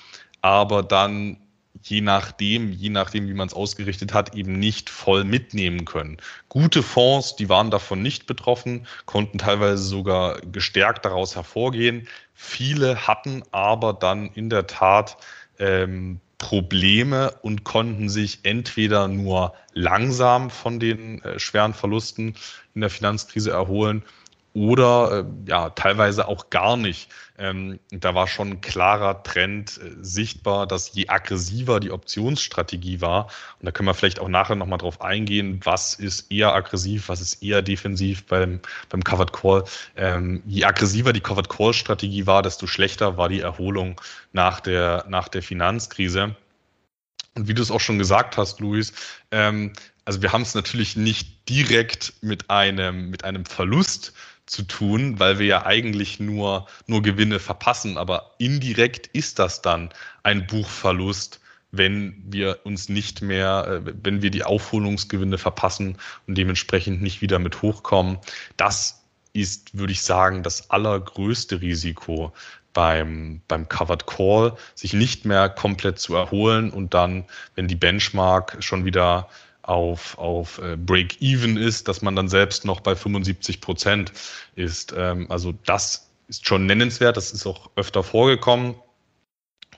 aber 0.41 0.83
dann 0.83 1.37
je 1.81 2.01
nachdem, 2.01 2.71
je 2.71 2.89
nachdem, 2.89 3.27
wie 3.27 3.33
man 3.33 3.47
es 3.47 3.53
ausgerichtet 3.53 4.13
hat, 4.13 4.35
eben 4.35 4.59
nicht 4.59 4.89
voll 4.89 5.23
mitnehmen 5.23 5.85
können. 5.85 6.17
Gute 6.49 6.83
Fonds, 6.83 7.35
die 7.35 7.49
waren 7.49 7.71
davon 7.71 8.01
nicht 8.01 8.25
betroffen, 8.25 8.85
konnten 9.05 9.37
teilweise 9.37 9.83
sogar 9.83 10.39
gestärkt 10.41 11.05
daraus 11.05 11.35
hervorgehen. 11.35 12.07
Viele 12.33 13.07
hatten 13.07 13.43
aber 13.51 13.93
dann 13.93 14.27
in 14.33 14.49
der 14.49 14.67
Tat 14.67 15.17
ähm, 15.57 16.19
Probleme 16.37 17.33
und 17.41 17.65
konnten 17.65 18.09
sich 18.09 18.39
entweder 18.43 19.07
nur 19.07 19.53
langsam 19.73 20.49
von 20.49 20.79
den 20.79 21.21
äh, 21.23 21.37
schweren 21.37 21.73
Verlusten 21.73 22.35
in 22.73 22.81
der 22.81 22.89
Finanzkrise 22.89 23.51
erholen 23.51 24.03
oder 24.53 25.25
äh, 25.25 25.49
ja 25.49 25.69
teilweise 25.69 26.27
auch 26.27 26.49
gar 26.49 26.77
nicht. 26.77 27.09
Ähm, 27.37 27.79
da 27.91 28.15
war 28.15 28.27
schon 28.27 28.49
ein 28.49 28.61
klarer 28.61 29.23
Trend 29.23 29.79
äh, 29.81 29.95
sichtbar, 30.01 30.67
dass 30.67 30.93
je 30.93 31.07
aggressiver 31.07 31.79
die 31.79 31.91
Optionsstrategie 31.91 32.99
war, 32.99 33.27
und 33.59 33.65
da 33.65 33.71
können 33.71 33.87
wir 33.87 33.93
vielleicht 33.93 34.19
auch 34.19 34.27
nachher 34.27 34.55
nochmal 34.55 34.79
drauf 34.79 35.01
eingehen, 35.01 35.61
was 35.63 35.93
ist 35.93 36.31
eher 36.31 36.53
aggressiv, 36.53 37.09
was 37.09 37.21
ist 37.21 37.41
eher 37.41 37.61
defensiv 37.61 38.25
beim, 38.25 38.59
beim 38.89 39.03
Covered 39.03 39.31
Call. 39.31 39.63
Ähm, 39.95 40.43
je 40.45 40.65
aggressiver 40.65 41.13
die 41.13 41.21
Covered 41.21 41.49
Call 41.49 41.73
Strategie 41.73 42.25
war, 42.27 42.41
desto 42.41 42.67
schlechter 42.67 43.17
war 43.17 43.29
die 43.29 43.41
Erholung 43.41 44.01
nach 44.33 44.59
der, 44.59 45.05
nach 45.07 45.27
der 45.29 45.43
Finanzkrise. 45.43 46.35
Und 47.35 47.47
wie 47.47 47.53
du 47.53 47.61
es 47.61 47.71
auch 47.71 47.79
schon 47.79 47.99
gesagt 47.99 48.37
hast, 48.37 48.59
Luis, 48.59 48.91
ähm, 49.31 49.71
also 50.03 50.21
wir 50.21 50.33
haben 50.33 50.41
es 50.41 50.55
natürlich 50.55 50.95
nicht 50.95 51.47
direkt 51.47 52.13
mit 52.21 52.49
einem, 52.49 53.11
mit 53.11 53.23
einem 53.23 53.45
Verlust 53.45 54.13
zu 54.49 54.63
tun, 54.63 55.19
weil 55.19 55.39
wir 55.39 55.45
ja 55.45 55.65
eigentlich 55.65 56.19
nur, 56.19 56.67
nur 56.87 57.01
Gewinne 57.01 57.39
verpassen. 57.39 57.97
Aber 57.97 58.31
indirekt 58.39 59.07
ist 59.07 59.39
das 59.39 59.61
dann 59.61 59.89
ein 60.23 60.47
Buchverlust, 60.47 61.39
wenn 61.71 62.15
wir 62.25 62.59
uns 62.63 62.89
nicht 62.89 63.21
mehr, 63.21 63.81
äh, 63.85 63.93
wenn 64.03 64.21
wir 64.21 64.31
die 64.31 64.43
Aufholungsgewinne 64.43 65.37
verpassen 65.37 65.97
und 66.27 66.37
dementsprechend 66.37 67.01
nicht 67.01 67.21
wieder 67.21 67.39
mit 67.39 67.61
hochkommen. 67.61 68.17
Das 68.57 69.03
ist, 69.33 69.77
würde 69.77 69.93
ich 69.93 70.01
sagen, 70.01 70.41
das 70.41 70.71
allergrößte 70.71 71.61
Risiko 71.61 72.33
beim, 72.73 73.41
beim 73.47 73.69
Covered 73.69 74.07
Call, 74.07 74.55
sich 74.73 74.93
nicht 74.93 75.25
mehr 75.25 75.49
komplett 75.49 75.99
zu 75.99 76.15
erholen 76.15 76.71
und 76.71 76.93
dann, 76.93 77.25
wenn 77.55 77.67
die 77.67 77.75
Benchmark 77.75 78.57
schon 78.61 78.85
wieder 78.85 79.29
auf, 79.69 80.17
auf 80.17 80.57
äh, 80.57 80.75
Break-Even 80.75 81.55
ist, 81.55 81.87
dass 81.87 82.01
man 82.01 82.15
dann 82.15 82.27
selbst 82.27 82.65
noch 82.65 82.81
bei 82.81 82.95
75 82.95 83.61
Prozent 83.61 84.11
ist. 84.55 84.93
Ähm, 84.97 85.27
also 85.29 85.53
das 85.65 86.09
ist 86.27 86.47
schon 86.47 86.65
nennenswert, 86.65 87.17
das 87.17 87.31
ist 87.31 87.45
auch 87.45 87.69
öfter 87.75 88.01
vorgekommen. 88.03 88.75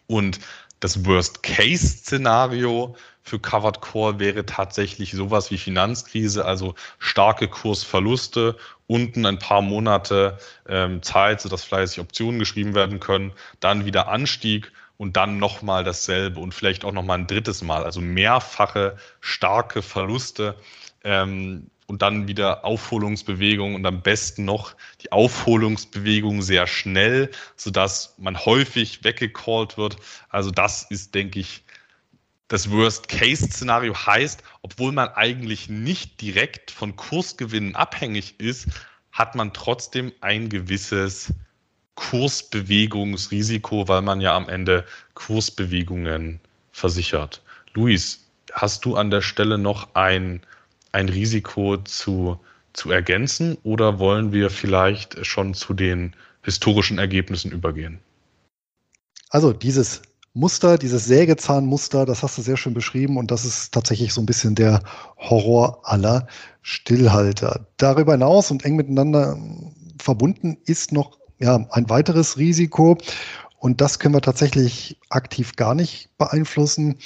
Und 0.07 0.39
das 0.79 1.05
Worst-Case-Szenario 1.05 2.95
für 3.21 3.39
Covered 3.39 3.81
Core 3.81 4.19
wäre 4.19 4.45
tatsächlich 4.45 5.11
sowas 5.11 5.51
wie 5.51 5.57
Finanzkrise, 5.57 6.45
also 6.45 6.73
starke 6.97 7.47
Kursverluste, 7.49 8.57
unten 8.87 9.25
ein 9.25 9.39
paar 9.39 9.61
Monate 9.61 10.37
ähm, 10.67 11.03
Zeit, 11.03 11.41
sodass 11.41 11.63
fleißig 11.65 11.99
Optionen 11.99 12.39
geschrieben 12.39 12.75
werden 12.75 12.99
können, 12.99 13.33
dann 13.59 13.85
wieder 13.85 14.07
Anstieg 14.07 14.71
und 15.01 15.17
dann 15.17 15.39
nochmal 15.39 15.83
dasselbe 15.83 16.39
und 16.39 16.53
vielleicht 16.53 16.85
auch 16.85 16.91
nochmal 16.91 17.17
ein 17.17 17.25
drittes 17.25 17.63
Mal. 17.63 17.83
Also 17.85 18.01
mehrfache 18.01 18.97
starke 19.19 19.81
Verluste 19.81 20.55
ähm, 21.03 21.71
und 21.87 22.03
dann 22.03 22.27
wieder 22.27 22.63
Aufholungsbewegung 22.63 23.73
und 23.73 23.83
am 23.87 24.03
besten 24.03 24.45
noch 24.45 24.75
die 25.01 25.11
Aufholungsbewegung 25.11 26.43
sehr 26.43 26.67
schnell, 26.67 27.31
sodass 27.55 28.13
man 28.19 28.45
häufig 28.45 29.03
weggecallt 29.03 29.75
wird. 29.75 29.97
Also 30.29 30.51
das 30.51 30.83
ist, 30.83 31.15
denke 31.15 31.39
ich, 31.39 31.63
das 32.47 32.69
Worst-Case-Szenario 32.69 33.95
heißt, 33.95 34.43
obwohl 34.61 34.91
man 34.91 35.09
eigentlich 35.09 35.67
nicht 35.67 36.21
direkt 36.21 36.69
von 36.69 36.95
Kursgewinnen 36.95 37.75
abhängig 37.75 38.39
ist, 38.39 38.67
hat 39.11 39.33
man 39.33 39.51
trotzdem 39.51 40.11
ein 40.21 40.47
gewisses 40.47 41.33
Kursbewegungsrisiko, 41.95 43.87
weil 43.87 44.01
man 44.01 44.21
ja 44.21 44.35
am 44.35 44.49
Ende 44.49 44.85
Kursbewegungen 45.13 46.39
versichert. 46.71 47.41
Luis, 47.73 48.25
hast 48.51 48.85
du 48.85 48.95
an 48.95 49.11
der 49.11 49.21
Stelle 49.21 49.57
noch 49.57 49.95
ein, 49.95 50.41
ein 50.91 51.09
Risiko 51.09 51.77
zu, 51.77 52.39
zu 52.73 52.91
ergänzen 52.91 53.57
oder 53.63 53.99
wollen 53.99 54.31
wir 54.31 54.49
vielleicht 54.49 55.25
schon 55.25 55.53
zu 55.53 55.73
den 55.73 56.15
historischen 56.43 56.97
Ergebnissen 56.97 57.51
übergehen? 57.51 57.99
Also 59.29 59.53
dieses 59.53 60.01
Muster, 60.33 60.77
dieses 60.77 61.05
Sägezahnmuster, 61.05 62.05
das 62.05 62.23
hast 62.23 62.37
du 62.37 62.41
sehr 62.41 62.57
schön 62.57 62.73
beschrieben 62.73 63.17
und 63.17 63.31
das 63.31 63.43
ist 63.43 63.73
tatsächlich 63.73 64.13
so 64.13 64.21
ein 64.21 64.25
bisschen 64.25 64.55
der 64.55 64.81
Horror 65.17 65.81
aller 65.83 66.27
Stillhalter. 66.61 67.67
Darüber 67.77 68.13
hinaus 68.13 68.49
und 68.49 68.63
eng 68.63 68.75
miteinander 68.75 69.37
verbunden 69.99 70.57
ist 70.65 70.91
noch 70.93 71.20
ja, 71.41 71.65
ein 71.71 71.89
weiteres 71.89 72.37
Risiko. 72.37 72.97
Und 73.59 73.81
das 73.81 73.99
können 73.99 74.15
wir 74.15 74.21
tatsächlich 74.21 74.97
aktiv 75.09 75.55
gar 75.55 75.75
nicht 75.75 76.09
beeinflussen. 76.17 76.97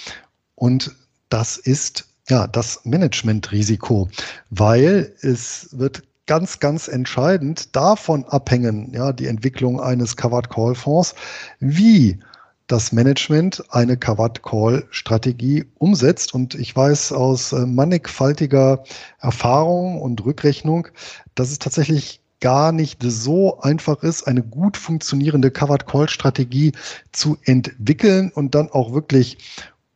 Und 0.55 0.95
das 1.29 1.57
ist 1.57 2.05
ja 2.29 2.47
das 2.47 2.81
Managementrisiko, 2.85 4.09
weil 4.49 5.13
es 5.21 5.69
wird 5.71 6.03
ganz, 6.27 6.59
ganz 6.59 6.87
entscheidend 6.87 7.75
davon 7.75 8.25
abhängen, 8.25 8.91
ja, 8.93 9.13
die 9.13 9.27
Entwicklung 9.27 9.79
eines 9.79 10.15
Covered 10.15 10.49
Call 10.49 10.75
Fonds, 10.75 11.13
wie 11.59 12.19
das 12.67 12.91
Management 12.91 13.63
eine 13.69 13.95
Covered 13.95 14.41
Call 14.41 14.87
Strategie 14.89 15.65
umsetzt. 15.77 16.33
Und 16.33 16.55
ich 16.55 16.75
weiß 16.75 17.11
aus 17.11 17.53
äh, 17.53 17.65
mannigfaltiger 17.65 18.83
Erfahrung 19.19 20.01
und 20.01 20.25
Rückrechnung, 20.25 20.87
dass 21.35 21.51
es 21.51 21.59
tatsächlich 21.59 22.21
gar 22.41 22.71
nicht 22.71 23.01
so 23.01 23.59
einfach 23.61 24.03
ist, 24.03 24.27
eine 24.27 24.43
gut 24.43 24.77
funktionierende 24.77 25.51
Covered 25.51 25.87
Call 25.87 26.09
Strategie 26.09 26.73
zu 27.11 27.37
entwickeln 27.43 28.31
und 28.33 28.55
dann 28.55 28.69
auch 28.69 28.93
wirklich 28.93 29.37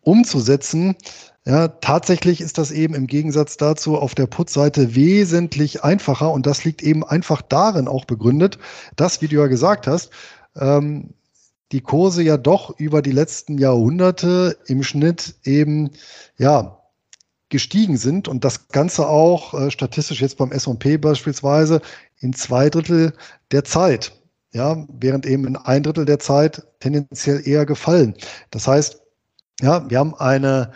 umzusetzen. 0.01 0.95
Ja, 1.45 1.67
tatsächlich 1.67 2.41
ist 2.41 2.57
das 2.57 2.71
eben 2.71 2.93
im 2.93 3.07
Gegensatz 3.07 3.57
dazu 3.57 3.97
auf 3.97 4.13
der 4.13 4.27
Put-Seite 4.27 4.95
wesentlich 4.95 5.83
einfacher 5.83 6.31
und 6.31 6.45
das 6.45 6.63
liegt 6.63 6.83
eben 6.83 7.03
einfach 7.03 7.41
darin 7.41 7.87
auch 7.87 8.05
begründet, 8.05 8.59
dass, 8.95 9.21
wie 9.21 9.27
du 9.27 9.37
ja 9.37 9.47
gesagt 9.47 9.87
hast, 9.87 10.11
ähm, 10.55 11.13
die 11.71 11.81
Kurse 11.81 12.23
ja 12.23 12.37
doch 12.37 12.77
über 12.79 13.01
die 13.01 13.11
letzten 13.11 13.57
Jahrhunderte 13.57 14.57
im 14.65 14.83
Schnitt 14.83 15.35
eben 15.43 15.91
ja 16.37 16.79
gestiegen 17.49 17.97
sind 17.97 18.27
und 18.27 18.43
das 18.45 18.67
Ganze 18.67 19.07
auch 19.07 19.53
äh, 19.53 19.71
statistisch 19.71 20.21
jetzt 20.21 20.37
beim 20.37 20.51
S&P 20.51 20.97
beispielsweise 20.97 21.81
in 22.19 22.33
zwei 22.33 22.69
Drittel 22.69 23.13
der 23.51 23.63
Zeit, 23.63 24.13
ja, 24.51 24.85
während 24.89 25.25
eben 25.25 25.45
in 25.45 25.55
ein 25.55 25.83
Drittel 25.83 26.05
der 26.05 26.19
Zeit 26.19 26.65
tendenziell 26.79 27.47
eher 27.47 27.65
gefallen. 27.65 28.15
Das 28.51 28.67
heißt, 28.67 29.01
ja, 29.61 29.89
wir 29.89 29.99
haben 29.99 30.15
eine 30.15 30.71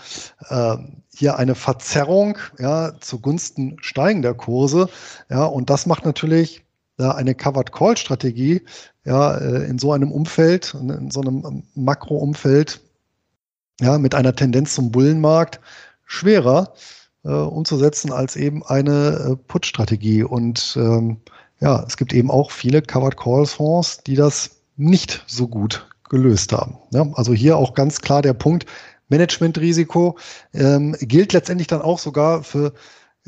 äh, 0.50 0.78
hier 1.16 1.38
eine 1.38 1.56
Verzerrung 1.56 2.38
ja, 2.60 2.94
zugunsten 3.00 3.78
steigender 3.80 4.34
Kurse, 4.34 4.90
ja, 5.30 5.46
und 5.46 5.70
das 5.70 5.86
macht 5.86 6.06
natürlich 6.06 6.64
ja, 7.00 7.14
eine 7.16 7.36
Covered 7.36 7.72
Call 7.72 7.98
Strategie 7.98 8.62
ja, 9.06 9.36
äh, 9.38 9.66
in 9.66 9.80
so 9.80 9.92
einem 9.92 10.12
Umfeld, 10.12 10.74
in 10.74 11.12
so 11.12 11.22
einem 11.22 11.64
Makroumfeld, 11.76 12.82
ja, 13.82 13.98
mit 13.98 14.16
einer 14.16 14.36
Tendenz 14.36 14.76
zum 14.76 14.92
Bullenmarkt 14.92 15.60
schwerer 16.06 16.74
äh, 17.24 17.30
umzusetzen 17.30 18.12
als 18.12 18.36
eben 18.36 18.64
eine 18.64 19.32
äh, 19.32 19.36
Put-Strategie. 19.36 20.24
Und 20.24 20.76
ähm, 20.78 21.22
ja, 21.64 21.82
es 21.88 21.96
gibt 21.96 22.14
eben 22.14 22.30
auch 22.30 22.52
viele 22.52 22.82
Covered 22.82 23.16
Call 23.16 23.46
Fonds, 23.46 24.04
die 24.04 24.16
das 24.16 24.58
nicht 24.76 25.24
so 25.28 25.48
gut 25.48 25.88
gelöst 26.10 26.52
haben. 26.52 26.78
Ja, 26.92 27.10
also 27.14 27.34
hier 27.34 27.56
auch 27.56 27.74
ganz 27.74 28.02
klar 28.02 28.22
der 28.22 28.34
Punkt, 28.34 28.66
Managementrisiko 29.08 30.18
ähm, 30.54 30.94
gilt 31.00 31.32
letztendlich 31.32 31.68
dann 31.68 31.82
auch 31.82 32.00
sogar 32.00 32.44
für 32.44 32.74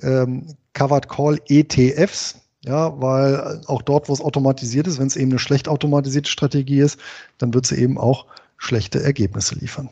ähm, 0.02 0.48
Covered 0.74 1.08
Call 1.08 1.40
ETFs. 1.48 2.42
Ja, 2.66 3.00
weil 3.00 3.62
auch 3.68 3.84
dort, 3.84 4.10
wo 4.10 4.14
es 4.14 4.22
automatisiert 4.22 4.88
ist, 4.88 5.00
wenn 5.00 5.08
es 5.08 5.16
eben 5.16 5.32
eine 5.32 5.40
schlecht 5.40 5.68
automatisierte 5.68 6.30
Strategie 6.30 6.80
ist, 6.80 7.00
dann 7.38 7.54
wird 7.54 7.68
sie 7.68 7.76
eben 7.76 8.00
auch 8.00 8.26
schlechte 8.58 9.02
Ergebnisse 9.04 9.54
liefern. 9.56 9.88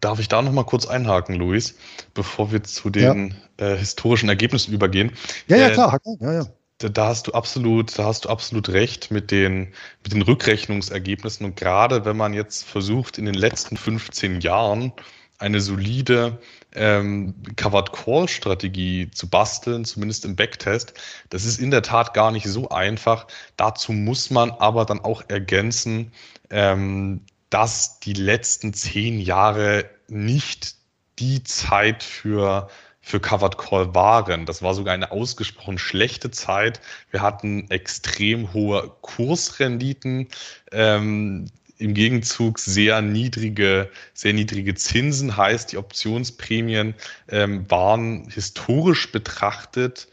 Darf 0.00 0.20
ich 0.20 0.28
da 0.28 0.40
noch 0.40 0.52
mal 0.52 0.64
kurz 0.64 0.86
einhaken, 0.86 1.34
Luis, 1.34 1.74
bevor 2.14 2.52
wir 2.52 2.62
zu 2.62 2.90
den 2.90 3.34
ja. 3.58 3.66
äh, 3.66 3.76
historischen 3.76 4.28
Ergebnissen 4.28 4.72
übergehen? 4.72 5.10
Ja, 5.48 5.56
ja, 5.56 5.68
äh, 5.68 5.72
klar. 5.72 6.00
Ja, 6.20 6.32
ja. 6.32 6.46
Da, 6.90 7.08
hast 7.08 7.28
du 7.28 7.32
absolut, 7.32 7.98
da 7.98 8.04
hast 8.04 8.24
du 8.24 8.28
absolut 8.28 8.68
recht 8.68 9.10
mit 9.10 9.30
den, 9.30 9.72
mit 10.02 10.12
den 10.12 10.22
Rückrechnungsergebnissen. 10.22 11.46
Und 11.46 11.56
gerade 11.56 12.04
wenn 12.04 12.16
man 12.16 12.34
jetzt 12.34 12.64
versucht, 12.64 13.18
in 13.18 13.26
den 13.26 13.34
letzten 13.34 13.76
15 13.76 14.40
Jahren 14.40 14.92
eine 15.38 15.60
solide 15.60 16.38
ähm, 16.74 17.34
Covered 17.56 17.92
Call 17.92 18.28
Strategie 18.28 19.10
zu 19.10 19.28
basteln, 19.28 19.84
zumindest 19.84 20.24
im 20.24 20.36
Backtest. 20.36 20.94
Das 21.30 21.44
ist 21.44 21.58
in 21.58 21.70
der 21.70 21.82
Tat 21.82 22.14
gar 22.14 22.30
nicht 22.30 22.46
so 22.46 22.68
einfach. 22.70 23.26
Dazu 23.56 23.92
muss 23.92 24.30
man 24.30 24.50
aber 24.52 24.84
dann 24.84 25.00
auch 25.00 25.22
ergänzen, 25.28 26.12
ähm, 26.50 27.22
dass 27.50 27.98
die 28.00 28.14
letzten 28.14 28.72
zehn 28.72 29.20
Jahre 29.20 29.84
nicht 30.08 30.76
die 31.18 31.42
Zeit 31.42 32.02
für 32.02 32.68
für 33.02 33.20
Covered 33.20 33.58
Call 33.58 33.94
waren. 33.94 34.46
Das 34.46 34.62
war 34.62 34.74
sogar 34.74 34.94
eine 34.94 35.10
ausgesprochen 35.10 35.76
schlechte 35.76 36.30
Zeit. 36.30 36.80
Wir 37.10 37.20
hatten 37.20 37.68
extrem 37.68 38.52
hohe 38.54 38.92
Kursrenditen. 39.02 40.28
Ähm, 40.70 41.46
im 41.78 41.94
Gegenzug 41.94 42.60
sehr 42.60 43.02
niedrige, 43.02 43.90
sehr 44.14 44.32
niedrige 44.32 44.74
Zinsen, 44.76 45.36
heißt 45.36 45.72
die 45.72 45.78
Optionsprämien 45.78 46.94
ähm, 47.28 47.68
waren 47.68 48.28
historisch 48.30 49.10
betrachtet, 49.10 50.06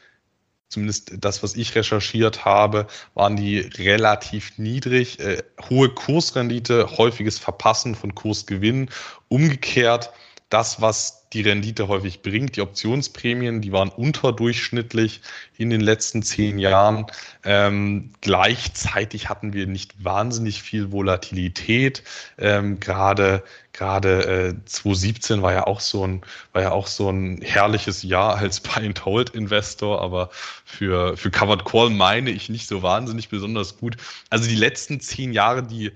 zumindest 0.69 1.11
das, 1.19 1.43
was 1.43 1.55
ich 1.55 1.75
recherchiert 1.75 2.43
habe, 2.43 2.87
waren 3.13 3.35
die 3.35 3.59
relativ 3.59 4.57
niedrig, 4.57 5.19
äh, 5.19 5.43
hohe 5.69 5.89
Kursrendite, 5.89 6.97
häufiges 6.97 7.37
Verpassen 7.37 7.93
von 7.93 8.15
Kursgewinnen. 8.15 8.89
Umgekehrt 9.27 10.11
das, 10.49 10.81
was 10.81 11.18
die 11.33 11.41
Rendite 11.41 11.87
häufig 11.87 12.21
bringt. 12.21 12.55
Die 12.55 12.61
Optionsprämien, 12.61 13.61
die 13.61 13.71
waren 13.71 13.89
unterdurchschnittlich 13.89 15.21
in 15.57 15.69
den 15.69 15.81
letzten 15.81 16.23
zehn 16.23 16.57
Jahren. 16.57 17.05
Ähm, 17.43 18.11
gleichzeitig 18.21 19.29
hatten 19.29 19.53
wir 19.53 19.67
nicht 19.67 20.03
wahnsinnig 20.03 20.63
viel 20.63 20.91
Volatilität. 20.91 22.03
Ähm, 22.37 22.79
gerade 22.79 23.43
gerade 23.73 24.49
äh, 24.49 24.65
2017 24.65 25.41
war 25.41 25.53
ja 25.53 25.67
auch 25.67 25.79
so 25.79 26.05
ein 26.05 26.21
war 26.51 26.63
ja 26.63 26.71
auch 26.71 26.87
so 26.87 27.09
ein 27.09 27.41
herrliches 27.41 28.03
Jahr 28.03 28.37
als 28.37 28.59
Buy 28.61 28.85
and 28.87 29.05
Hold 29.05 29.29
Investor, 29.31 30.01
aber 30.01 30.29
für 30.65 31.15
für 31.15 31.29
Covered 31.29 31.65
Call 31.65 31.91
meine 31.91 32.31
ich 32.31 32.49
nicht 32.49 32.67
so 32.67 32.81
wahnsinnig 32.81 33.29
besonders 33.29 33.77
gut. 33.77 33.97
Also 34.29 34.49
die 34.49 34.55
letzten 34.55 34.99
zehn 34.99 35.31
Jahre, 35.33 35.63
die 35.63 35.91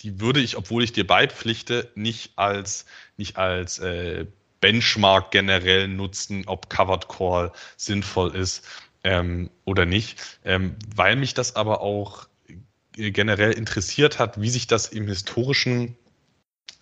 die 0.00 0.20
würde 0.20 0.40
ich, 0.40 0.56
obwohl 0.56 0.84
ich 0.84 0.92
dir 0.92 1.06
beipflichte, 1.06 1.90
nicht 1.94 2.32
als 2.36 2.86
nicht 3.16 3.36
als 3.36 3.78
äh, 3.78 4.26
Benchmark 4.66 5.30
generell 5.30 5.86
nutzen, 5.86 6.42
ob 6.46 6.68
Covered 6.68 7.06
Call 7.06 7.52
sinnvoll 7.76 8.34
ist 8.34 8.66
ähm, 9.04 9.48
oder 9.64 9.86
nicht, 9.86 10.40
ähm, 10.44 10.74
weil 10.92 11.14
mich 11.14 11.34
das 11.34 11.54
aber 11.54 11.82
auch 11.82 12.26
generell 12.96 13.52
interessiert 13.52 14.18
hat, 14.18 14.40
wie 14.40 14.50
sich 14.50 14.66
das 14.66 14.88
im 14.88 15.06
historischen 15.06 15.96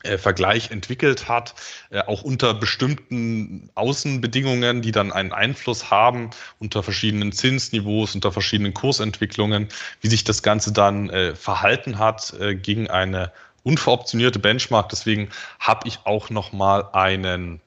äh, 0.02 0.16
Vergleich 0.16 0.70
entwickelt 0.70 1.28
hat, 1.28 1.56
äh, 1.90 2.00
auch 2.00 2.22
unter 2.22 2.54
bestimmten 2.54 3.68
Außenbedingungen, 3.74 4.80
die 4.80 4.92
dann 4.92 5.12
einen 5.12 5.32
Einfluss 5.32 5.90
haben, 5.90 6.30
unter 6.58 6.82
verschiedenen 6.82 7.32
Zinsniveaus, 7.32 8.14
unter 8.14 8.32
verschiedenen 8.32 8.72
Kursentwicklungen, 8.72 9.68
wie 10.00 10.08
sich 10.08 10.24
das 10.24 10.42
Ganze 10.42 10.72
dann 10.72 11.10
äh, 11.10 11.34
verhalten 11.34 11.98
hat 11.98 12.32
äh, 12.40 12.54
gegen 12.54 12.88
eine 12.88 13.30
unveroptionierte 13.62 14.38
Benchmark. 14.38 14.88
Deswegen 14.88 15.28
habe 15.58 15.86
ich 15.86 15.98
auch 16.04 16.30
noch 16.30 16.54
mal 16.54 16.88
einen 16.94 17.60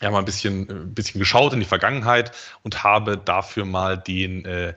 ja 0.00 0.10
mal 0.10 0.20
ein 0.20 0.24
bisschen, 0.24 0.68
ein 0.68 0.94
bisschen 0.94 1.18
geschaut 1.18 1.52
in 1.52 1.60
die 1.60 1.66
Vergangenheit 1.66 2.32
und 2.62 2.82
habe 2.84 3.16
dafür 3.16 3.64
mal 3.64 3.98
den 3.98 4.44
äh, 4.44 4.74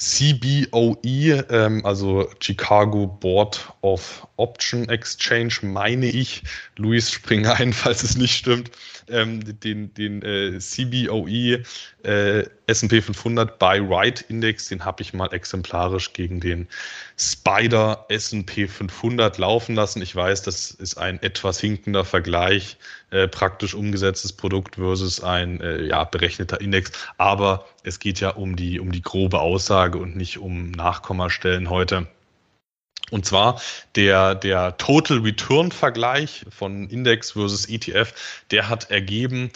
CBOE, 0.00 1.44
ähm, 1.50 1.84
also 1.84 2.30
Chicago 2.40 3.06
Board 3.06 3.70
of 3.82 4.26
Option 4.36 4.88
Exchange, 4.88 5.58
meine 5.62 6.06
ich. 6.06 6.42
Luis, 6.76 7.10
spring 7.10 7.46
ein, 7.46 7.72
falls 7.74 8.02
es 8.02 8.16
nicht 8.16 8.34
stimmt. 8.34 8.70
Ähm, 9.10 9.40
den 9.60 9.92
den 9.94 10.22
äh, 10.22 10.58
CBOE 10.58 11.62
äh, 12.02 12.44
S&P 12.66 13.02
500 13.02 13.58
Buy 13.58 13.80
Right 13.80 14.22
Index, 14.28 14.68
den 14.68 14.84
habe 14.84 15.02
ich 15.02 15.12
mal 15.12 15.32
exemplarisch 15.32 16.12
gegen 16.12 16.40
den 16.40 16.68
Spider 17.16 18.06
S&P 18.08 18.68
500 18.68 19.36
laufen 19.38 19.74
lassen. 19.74 20.00
Ich 20.02 20.14
weiß, 20.14 20.42
das 20.42 20.70
ist 20.70 20.96
ein 20.96 21.20
etwas 21.22 21.60
hinkender 21.60 22.04
Vergleich, 22.04 22.76
äh, 23.10 23.26
praktisch 23.28 23.74
umgesetztes 23.74 24.32
Produkt 24.32 24.76
versus 24.76 25.22
ein 25.22 25.60
äh, 25.60 25.82
ja, 25.82 26.04
berechneter 26.04 26.60
Index. 26.60 26.92
Aber 27.18 27.66
es 27.82 27.98
geht 27.98 28.20
ja 28.20 28.30
um 28.30 28.56
die, 28.56 28.80
um 28.80 28.92
die 28.92 29.02
grobe 29.02 29.40
Aussage 29.40 29.98
und 29.98 30.16
nicht 30.16 30.38
um 30.38 30.70
Nachkommastellen 30.70 31.68
heute. 31.70 32.06
Und 33.10 33.26
zwar 33.26 33.60
der, 33.96 34.34
der 34.34 34.76
Total 34.76 35.18
Return 35.18 35.72
Vergleich 35.72 36.44
von 36.48 36.88
Index 36.88 37.32
versus 37.32 37.68
ETF, 37.68 38.12
der 38.50 38.68
hat 38.68 38.90
ergeben, 38.90 39.50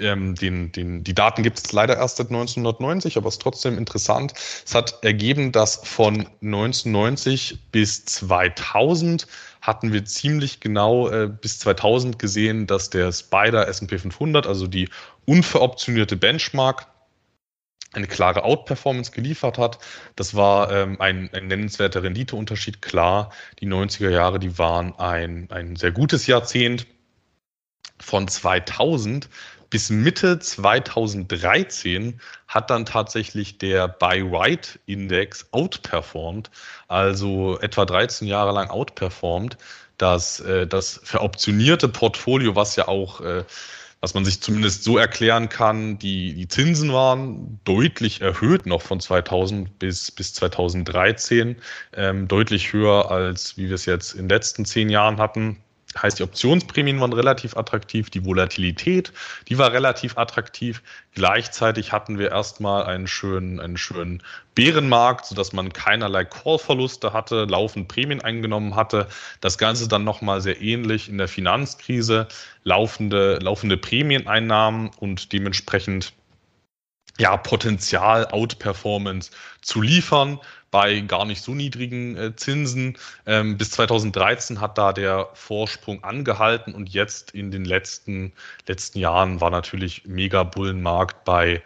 ähm, 0.00 0.34
den, 0.34 0.72
den, 0.72 1.04
die 1.04 1.14
Daten 1.14 1.42
gibt 1.42 1.58
es 1.58 1.72
leider 1.72 1.96
erst 1.96 2.16
seit 2.16 2.28
1990, 2.28 3.16
aber 3.16 3.28
es 3.28 3.34
ist 3.34 3.42
trotzdem 3.42 3.76
interessant. 3.78 4.32
Es 4.64 4.74
hat 4.74 5.02
ergeben, 5.02 5.52
dass 5.52 5.80
von 5.84 6.26
1990 6.42 7.58
bis 7.72 8.04
2000 8.06 9.26
hatten 9.60 9.92
wir 9.92 10.04
ziemlich 10.04 10.60
genau 10.60 11.08
äh, 11.08 11.28
bis 11.28 11.58
2000 11.58 12.18
gesehen, 12.18 12.66
dass 12.66 12.90
der 12.90 13.12
Spider 13.12 13.68
S&P 13.68 13.98
500, 13.98 14.46
also 14.46 14.66
die 14.66 14.88
unveroptionierte 15.26 16.16
Benchmark, 16.16 16.86
eine 17.92 18.06
klare 18.06 18.44
Outperformance 18.44 19.12
geliefert 19.12 19.58
hat. 19.58 19.78
Das 20.16 20.34
war 20.34 20.70
ähm, 20.70 21.00
ein, 21.00 21.30
ein 21.32 21.46
nennenswerter 21.46 22.02
Renditeunterschied. 22.02 22.82
Klar, 22.82 23.30
die 23.60 23.66
90er 23.66 24.10
Jahre, 24.10 24.38
die 24.38 24.58
waren 24.58 24.98
ein, 24.98 25.48
ein 25.50 25.76
sehr 25.76 25.92
gutes 25.92 26.26
Jahrzehnt. 26.26 26.86
Von 27.98 28.28
2000 28.28 29.28
bis 29.70 29.90
Mitte 29.90 30.38
2013 30.38 32.20
hat 32.46 32.70
dann 32.70 32.84
tatsächlich 32.86 33.58
der 33.58 33.88
Buy-Right-Index 33.88 35.48
outperformed, 35.52 36.50
also 36.88 37.58
etwa 37.60 37.84
13 37.84 38.28
Jahre 38.28 38.52
lang 38.52 38.70
outperformed. 38.70 39.56
Das, 39.98 40.40
äh, 40.40 40.66
das 40.66 41.00
veroptionierte 41.02 41.88
Portfolio, 41.88 42.54
was 42.54 42.76
ja 42.76 42.86
auch 42.86 43.20
äh, 43.22 43.44
was 44.06 44.14
man 44.14 44.24
sich 44.24 44.40
zumindest 44.40 44.84
so 44.84 44.98
erklären 44.98 45.48
kann, 45.48 45.98
die, 45.98 46.32
die 46.32 46.46
Zinsen 46.46 46.92
waren 46.92 47.58
deutlich 47.64 48.20
erhöht 48.20 48.64
noch 48.64 48.80
von 48.80 49.00
2000 49.00 49.80
bis, 49.80 50.12
bis 50.12 50.32
2013, 50.34 51.56
ähm, 51.92 52.28
deutlich 52.28 52.72
höher 52.72 53.10
als 53.10 53.56
wie 53.56 53.66
wir 53.66 53.74
es 53.74 53.84
jetzt 53.84 54.12
in 54.12 54.20
den 54.20 54.28
letzten 54.28 54.64
zehn 54.64 54.90
Jahren 54.90 55.16
hatten. 55.16 55.56
Heißt, 56.02 56.18
die 56.18 56.22
Optionsprämien 56.22 57.00
waren 57.00 57.12
relativ 57.12 57.56
attraktiv, 57.56 58.10
die 58.10 58.24
Volatilität, 58.24 59.12
die 59.48 59.58
war 59.58 59.72
relativ 59.72 60.18
attraktiv. 60.18 60.82
Gleichzeitig 61.14 61.92
hatten 61.92 62.18
wir 62.18 62.30
erstmal 62.30 62.84
einen 62.84 63.06
schönen, 63.06 63.60
einen 63.60 63.76
schönen 63.76 64.22
Bärenmarkt, 64.54 65.26
sodass 65.26 65.52
man 65.52 65.72
keinerlei 65.72 66.24
Call-Verluste 66.24 67.12
hatte, 67.12 67.44
laufend 67.44 67.88
Prämien 67.88 68.20
eingenommen 68.20 68.74
hatte. 68.74 69.08
Das 69.40 69.58
Ganze 69.58 69.88
dann 69.88 70.04
nochmal 70.04 70.40
sehr 70.40 70.60
ähnlich 70.60 71.08
in 71.08 71.18
der 71.18 71.28
Finanzkrise, 71.28 72.28
laufende, 72.64 73.38
laufende 73.40 73.76
Prämieneinnahmen 73.76 74.90
und 74.98 75.32
dementsprechend 75.32 76.12
ja, 77.18 77.36
Potenzial, 77.36 78.26
Outperformance 78.26 79.30
zu 79.62 79.80
liefern 79.80 80.38
bei 80.70 81.00
gar 81.00 81.24
nicht 81.24 81.42
so 81.42 81.54
niedrigen 81.54 82.16
äh, 82.16 82.36
Zinsen. 82.36 82.98
Ähm, 83.24 83.56
bis 83.56 83.70
2013 83.70 84.60
hat 84.60 84.76
da 84.76 84.92
der 84.92 85.30
Vorsprung 85.34 86.04
angehalten 86.04 86.74
und 86.74 86.88
jetzt 86.90 87.30
in 87.30 87.50
den 87.50 87.64
letzten, 87.64 88.32
letzten 88.66 88.98
Jahren 88.98 89.40
war 89.40 89.50
natürlich 89.50 90.04
mega 90.06 90.42
Bullenmarkt 90.42 91.24
bei 91.24 91.62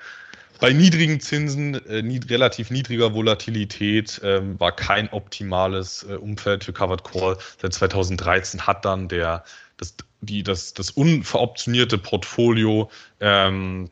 bei 0.60 0.74
niedrigen 0.74 1.20
Zinsen, 1.20 1.74
äh, 1.86 2.02
nied 2.02 2.28
relativ 2.28 2.70
niedriger 2.70 3.14
Volatilität 3.14 4.20
ähm, 4.22 4.60
war 4.60 4.72
kein 4.72 5.08
optimales 5.08 6.06
äh, 6.08 6.16
Umfeld 6.16 6.64
für 6.64 6.74
Covered 6.74 7.02
Call. 7.02 7.38
Seit 7.60 7.72
2013 7.72 8.66
hat 8.66 8.84
dann 8.84 9.08
der, 9.08 9.42
das, 9.78 9.96
die, 10.20 10.42
das, 10.42 10.74
das 10.74 10.90
unveroptionierte 10.90 11.96
Portfolio 11.96 12.90
ähm, 13.20 13.90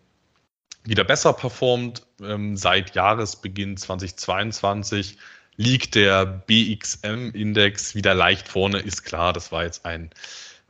wieder 0.88 1.04
besser 1.04 1.32
performt. 1.32 2.02
Ähm, 2.22 2.56
seit 2.56 2.94
Jahresbeginn 2.94 3.76
2022 3.76 5.18
liegt 5.56 5.94
der 5.94 6.24
BXM-Index 6.24 7.94
wieder 7.94 8.14
leicht 8.14 8.48
vorne, 8.48 8.78
ist 8.78 9.04
klar. 9.04 9.32
Das 9.32 9.52
war 9.52 9.64
jetzt 9.64 9.84
ein, 9.84 10.10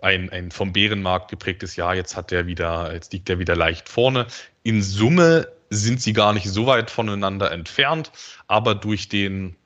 ein, 0.01 0.31
ein 0.31 0.51
vom 0.51 0.73
Bärenmarkt 0.73 1.31
geprägtes 1.31 1.77
Jahr. 1.77 1.95
Jetzt 1.95 2.17
hat 2.17 2.31
der 2.31 2.47
wieder, 2.47 2.93
jetzt 2.93 3.13
liegt 3.13 3.31
er 3.31 3.39
wieder 3.39 3.55
leicht 3.55 3.89
vorne. 3.89 4.27
In 4.63 4.83
Summe 4.83 5.49
sind 5.71 6.01
sie 6.01 6.15
gar 6.15 6.33
nicht 6.33 6.49
so 6.49 6.67
weit 6.67 6.91
voneinander 6.91 7.53
entfernt, 7.53 8.11
aber 8.47 8.75
durch 8.75 9.09
den 9.09 9.58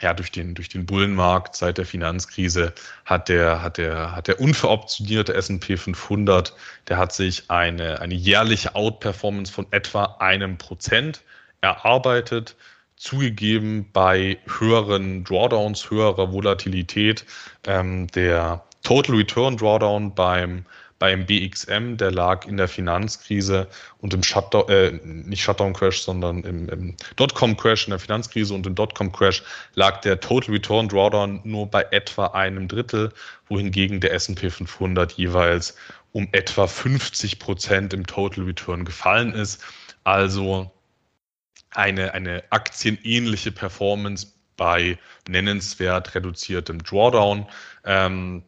ja, 0.00 0.14
durch 0.14 0.30
den, 0.30 0.54
durch 0.54 0.68
den 0.68 0.86
Bullenmarkt 0.86 1.56
seit 1.56 1.78
der 1.78 1.86
Finanzkrise 1.86 2.72
hat 3.04 3.28
der, 3.28 3.62
hat 3.62 3.78
der, 3.78 4.14
hat 4.14 4.28
der 4.28 4.40
unveroptionierte 4.40 5.34
S&P 5.34 5.76
500, 5.76 6.54
der 6.88 6.96
hat 6.96 7.12
sich 7.12 7.50
eine, 7.50 8.00
eine 8.00 8.14
jährliche 8.14 8.74
Outperformance 8.74 9.52
von 9.52 9.66
etwa 9.70 10.16
einem 10.18 10.56
Prozent 10.58 11.22
erarbeitet, 11.60 12.56
zugegeben 12.96 13.90
bei 13.92 14.38
höheren 14.58 15.24
Drawdowns, 15.24 15.90
höherer 15.90 16.32
Volatilität. 16.32 17.24
Ähm, 17.66 18.06
der 18.08 18.62
Total 18.82 19.16
Return 19.16 19.56
Drawdown 19.56 20.14
beim 20.14 20.64
beim 21.00 21.24
BXM, 21.24 21.96
der 21.96 22.12
lag 22.12 22.46
in 22.46 22.58
der 22.58 22.68
Finanzkrise 22.68 23.66
und 23.98 24.12
im 24.12 24.22
Shutdown, 24.22 24.68
äh, 24.68 24.92
nicht 25.02 25.42
Shutdown-Crash, 25.42 26.02
sondern 26.02 26.44
im, 26.44 26.68
im 26.68 26.96
Dotcom-Crash, 27.16 27.86
in 27.86 27.90
der 27.90 27.98
Finanzkrise 27.98 28.54
und 28.54 28.66
im 28.66 28.74
Dotcom-Crash 28.74 29.42
lag 29.74 30.02
der 30.02 30.20
Total 30.20 30.54
Return 30.54 30.88
Drawdown 30.88 31.40
nur 31.42 31.66
bei 31.66 31.86
etwa 31.90 32.26
einem 32.26 32.68
Drittel, 32.68 33.12
wohingegen 33.48 34.00
der 34.00 34.12
S&P 34.12 34.50
500 34.50 35.12
jeweils 35.12 35.74
um 36.12 36.28
etwa 36.32 36.66
50 36.66 37.38
Prozent 37.38 37.94
im 37.94 38.06
Total 38.06 38.44
Return 38.44 38.84
gefallen 38.84 39.32
ist. 39.32 39.62
Also 40.04 40.70
eine, 41.70 42.12
eine 42.12 42.44
aktienähnliche 42.50 43.52
Performance 43.52 44.26
bei 44.58 44.98
nennenswert 45.26 46.14
reduziertem 46.14 46.82
Drawdown. 46.82 47.46
Ähm, 47.84 48.42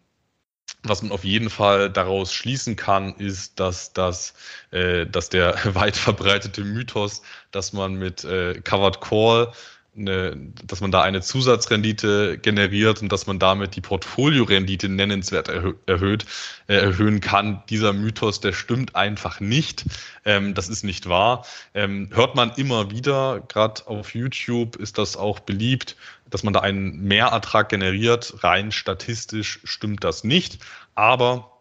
was 0.84 1.02
man 1.02 1.12
auf 1.12 1.24
jeden 1.24 1.50
Fall 1.50 1.90
daraus 1.90 2.32
schließen 2.32 2.76
kann, 2.76 3.14
ist, 3.16 3.60
dass, 3.60 3.92
dass, 3.92 4.34
äh, 4.70 5.06
dass 5.06 5.28
der 5.28 5.56
weit 5.74 5.96
verbreitete 5.96 6.62
Mythos, 6.64 7.22
dass 7.50 7.72
man 7.72 7.94
mit 7.94 8.24
äh, 8.24 8.60
Covered 8.62 9.00
Call 9.00 9.52
eine, 9.94 10.52
dass 10.64 10.80
man 10.80 10.90
da 10.90 11.02
eine 11.02 11.20
Zusatzrendite 11.20 12.38
generiert 12.38 13.02
und 13.02 13.12
dass 13.12 13.26
man 13.26 13.38
damit 13.38 13.76
die 13.76 13.82
Portfoliorendite 13.82 14.88
nennenswert 14.88 15.48
erhö 15.48 15.74
erhöht, 15.86 16.24
äh, 16.66 16.76
erhöhen 16.76 17.20
kann. 17.20 17.62
Dieser 17.68 17.92
Mythos, 17.92 18.40
der 18.40 18.52
stimmt 18.52 18.96
einfach 18.96 19.40
nicht. 19.40 19.84
Ähm, 20.24 20.54
das 20.54 20.68
ist 20.68 20.82
nicht 20.82 21.08
wahr. 21.08 21.44
Ähm, 21.74 22.08
hört 22.12 22.36
man 22.36 22.52
immer 22.56 22.90
wieder, 22.90 23.40
gerade 23.48 23.86
auf 23.86 24.14
YouTube 24.14 24.76
ist 24.76 24.96
das 24.96 25.16
auch 25.16 25.40
beliebt, 25.40 25.96
dass 26.30 26.42
man 26.42 26.54
da 26.54 26.60
einen 26.60 27.02
Mehrertrag 27.02 27.68
generiert. 27.68 28.42
Rein 28.42 28.72
statistisch 28.72 29.60
stimmt 29.64 30.04
das 30.04 30.24
nicht. 30.24 30.58
Aber 30.94 31.58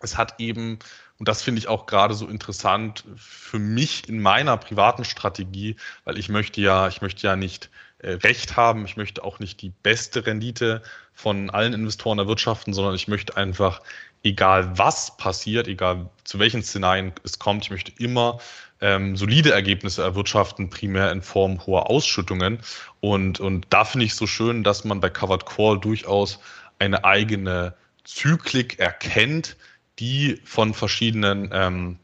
es 0.00 0.16
hat 0.16 0.40
eben 0.40 0.80
und 1.18 1.28
das 1.28 1.42
finde 1.42 1.60
ich 1.60 1.68
auch 1.68 1.86
gerade 1.86 2.14
so 2.14 2.26
interessant 2.26 3.04
für 3.16 3.58
mich 3.58 4.08
in 4.08 4.20
meiner 4.20 4.56
privaten 4.56 5.04
Strategie, 5.04 5.76
weil 6.04 6.18
ich 6.18 6.28
möchte 6.28 6.60
ja, 6.60 6.88
ich 6.88 7.00
möchte 7.00 7.26
ja 7.26 7.36
nicht 7.36 7.70
äh, 7.98 8.12
Recht 8.12 8.56
haben, 8.56 8.84
ich 8.84 8.96
möchte 8.96 9.24
auch 9.24 9.38
nicht 9.38 9.62
die 9.62 9.70
beste 9.82 10.26
Rendite 10.26 10.82
von 11.14 11.48
allen 11.48 11.72
Investoren 11.72 12.18
erwirtschaften, 12.18 12.74
sondern 12.74 12.94
ich 12.94 13.08
möchte 13.08 13.36
einfach, 13.36 13.80
egal 14.22 14.76
was 14.76 15.16
passiert, 15.16 15.68
egal 15.68 16.10
zu 16.24 16.38
welchen 16.38 16.62
Szenarien 16.62 17.12
es 17.24 17.38
kommt, 17.38 17.64
ich 17.64 17.70
möchte 17.70 17.92
immer 17.98 18.38
ähm, 18.82 19.16
solide 19.16 19.52
Ergebnisse 19.52 20.02
erwirtschaften, 20.02 20.68
primär 20.68 21.10
in 21.12 21.22
Form 21.22 21.64
hoher 21.66 21.88
Ausschüttungen. 21.88 22.58
Und, 23.00 23.40
und 23.40 23.66
da 23.70 23.84
finde 23.84 24.04
ich 24.04 24.14
so 24.14 24.26
schön, 24.26 24.62
dass 24.62 24.84
man 24.84 25.00
bei 25.00 25.08
Covered 25.08 25.46
Call 25.46 25.80
durchaus 25.80 26.38
eine 26.78 27.04
eigene 27.04 27.74
Zyklik 28.04 28.78
erkennt, 28.78 29.56
die 29.98 30.40
von 30.44 30.74
verschiedenen 30.74 31.50
ähm, 31.52 31.98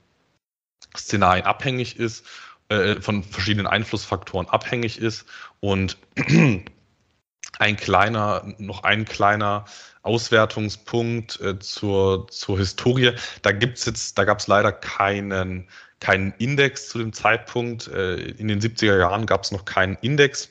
Szenarien 0.96 1.44
abhängig 1.44 1.98
ist, 1.98 2.24
äh, 2.68 3.00
von 3.00 3.22
verschiedenen 3.22 3.66
Einflussfaktoren 3.66 4.48
abhängig 4.48 4.98
ist 4.98 5.26
und 5.60 5.98
ein 7.58 7.76
kleiner, 7.76 8.54
noch 8.58 8.82
ein 8.82 9.04
kleiner 9.04 9.64
Auswertungspunkt 10.02 11.40
äh, 11.40 11.58
zur, 11.58 12.28
zur 12.28 12.58
Historie. 12.58 13.12
Da 13.42 13.52
gibt's 13.52 13.84
jetzt, 13.84 14.18
da 14.18 14.24
gab 14.24 14.38
es 14.38 14.46
leider 14.46 14.72
keinen, 14.72 15.68
keinen 16.00 16.32
Index 16.38 16.88
zu 16.88 16.98
dem 16.98 17.12
Zeitpunkt. 17.12 17.88
Äh, 17.88 18.16
in 18.16 18.48
den 18.48 18.60
70er 18.60 18.98
Jahren 18.98 19.26
gab 19.26 19.44
es 19.44 19.52
noch 19.52 19.64
keinen 19.64 19.96
Index, 19.96 20.48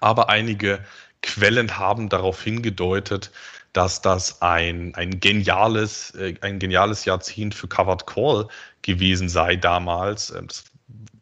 aber 0.00 0.28
einige 0.28 0.84
Quellen 1.22 1.78
haben 1.78 2.08
darauf 2.08 2.42
hingedeutet, 2.42 3.30
dass 3.72 4.02
das 4.02 4.42
ein, 4.42 4.94
ein 4.94 5.20
geniales, 5.20 6.14
äh, 6.14 6.34
ein 6.40 6.58
geniales 6.58 7.04
Jahrzehnt 7.04 7.54
für 7.54 7.68
Covered 7.68 8.06
Call 8.06 8.48
gewesen 8.82 9.28
sei 9.28 9.56
damals. 9.56 10.30
Ähm, 10.30 10.48
das, 10.48 10.64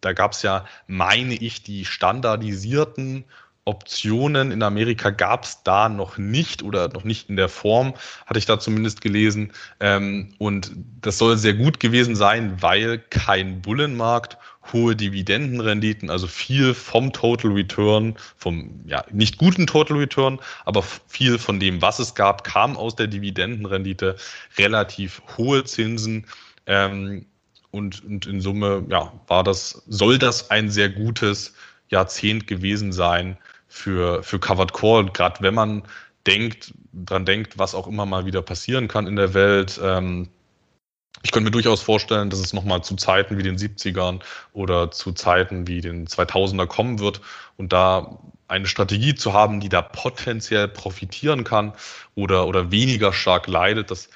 da 0.01 0.12
gab 0.12 0.32
es 0.32 0.42
ja, 0.42 0.64
meine 0.86 1.34
ich, 1.34 1.62
die 1.62 1.84
standardisierten 1.84 3.24
Optionen 3.68 4.50
in 4.50 4.62
Amerika 4.62 5.10
gab 5.10 5.44
es 5.44 5.62
da 5.62 5.90
noch 5.90 6.16
nicht 6.16 6.62
oder 6.62 6.88
noch 6.88 7.04
nicht 7.04 7.28
in 7.28 7.36
der 7.36 7.50
Form, 7.50 7.92
hatte 8.24 8.38
ich 8.38 8.46
da 8.46 8.58
zumindest 8.58 9.02
gelesen. 9.02 9.52
Ähm, 9.78 10.34
und 10.38 10.72
das 11.02 11.18
soll 11.18 11.36
sehr 11.36 11.52
gut 11.52 11.78
gewesen 11.78 12.16
sein, 12.16 12.62
weil 12.62 12.98
kein 12.98 13.60
Bullenmarkt 13.60 14.38
hohe 14.72 14.96
Dividendenrenditen, 14.96 16.08
also 16.08 16.26
viel 16.26 16.72
vom 16.72 17.12
Total 17.12 17.50
Return, 17.52 18.16
vom 18.38 18.80
ja 18.86 19.04
nicht 19.12 19.36
guten 19.36 19.66
Total 19.66 19.98
Return, 19.98 20.40
aber 20.64 20.82
viel 20.82 21.38
von 21.38 21.60
dem, 21.60 21.82
was 21.82 21.98
es 21.98 22.14
gab, 22.14 22.44
kam 22.44 22.74
aus 22.74 22.96
der 22.96 23.06
Dividendenrendite, 23.06 24.16
relativ 24.56 25.20
hohe 25.36 25.64
Zinsen. 25.64 26.26
Ähm, 26.66 27.26
und, 27.70 28.02
und 28.02 28.24
in 28.24 28.40
Summe, 28.40 28.86
ja, 28.88 29.12
war 29.26 29.44
das, 29.44 29.82
soll 29.88 30.18
das 30.18 30.50
ein 30.50 30.70
sehr 30.70 30.88
gutes 30.88 31.52
Jahrzehnt 31.90 32.46
gewesen 32.46 32.92
sein 32.92 33.36
für, 33.68 34.22
für 34.22 34.38
Covered 34.38 34.72
Call. 34.72 35.06
Gerade 35.06 35.40
wenn 35.40 35.54
man 35.54 35.82
denkt, 36.26 36.74
dran 36.92 37.24
denkt, 37.24 37.58
was 37.58 37.74
auch 37.74 37.86
immer 37.86 38.06
mal 38.06 38.26
wieder 38.26 38.42
passieren 38.42 38.88
kann 38.88 39.06
in 39.06 39.16
der 39.16 39.34
Welt, 39.34 39.80
ähm, 39.82 40.28
ich 41.22 41.32
könnte 41.32 41.46
mir 41.46 41.50
durchaus 41.50 41.82
vorstellen, 41.82 42.30
dass 42.30 42.38
es 42.38 42.52
nochmal 42.52 42.82
zu 42.82 42.94
Zeiten 42.94 43.38
wie 43.38 43.42
den 43.42 43.56
70ern 43.56 44.20
oder 44.52 44.90
zu 44.90 45.12
Zeiten 45.12 45.66
wie 45.66 45.80
den 45.80 46.06
2000er 46.06 46.66
kommen 46.66 47.00
wird 47.00 47.20
und 47.56 47.72
da 47.72 48.18
eine 48.46 48.66
Strategie 48.66 49.14
zu 49.14 49.32
haben, 49.32 49.60
die 49.60 49.68
da 49.68 49.82
potenziell 49.82 50.68
profitieren 50.68 51.44
kann 51.44 51.72
oder, 52.14 52.46
oder 52.46 52.70
weniger 52.70 53.12
stark 53.12 53.46
leidet, 53.46 53.90
das 53.90 54.08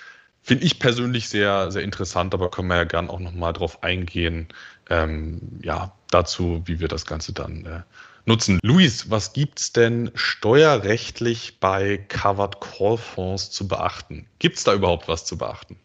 finde 0.43 0.65
ich 0.65 0.79
persönlich 0.79 1.29
sehr, 1.29 1.71
sehr 1.71 1.83
interessant, 1.83 2.35
aber 2.35 2.51
können 2.51 2.69
wir 2.69 2.77
ja 2.77 2.85
gern 2.85 3.11
auch 3.11 3.21
nochmal 3.21 3.53
drauf 3.53 3.83
eingehen, 3.83 4.49
ähm, 4.91 5.61
ja, 5.63 5.93
dazu, 6.11 6.63
wie 6.67 6.81
wir 6.81 6.89
das 6.89 7.07
Ganze 7.07 7.33
dann 7.33 7.65
äh, 7.65 7.83
nutzen. 8.27 8.59
Luis, 8.63 9.11
was 9.11 9.33
gibt's 9.33 9.73
denn 9.73 10.11
steuerrechtlich 10.15 11.59
bei 11.61 11.99
Covered 12.09 12.61
Call 12.61 12.99
Fonds 12.99 13.51
zu 13.51 13.67
beachten? 13.69 14.27
Gibt's 14.39 14.65
da 14.65 14.75
überhaupt 14.75 15.09
was 15.09 15.25
zu 15.25 15.39
beachten? 15.39 15.77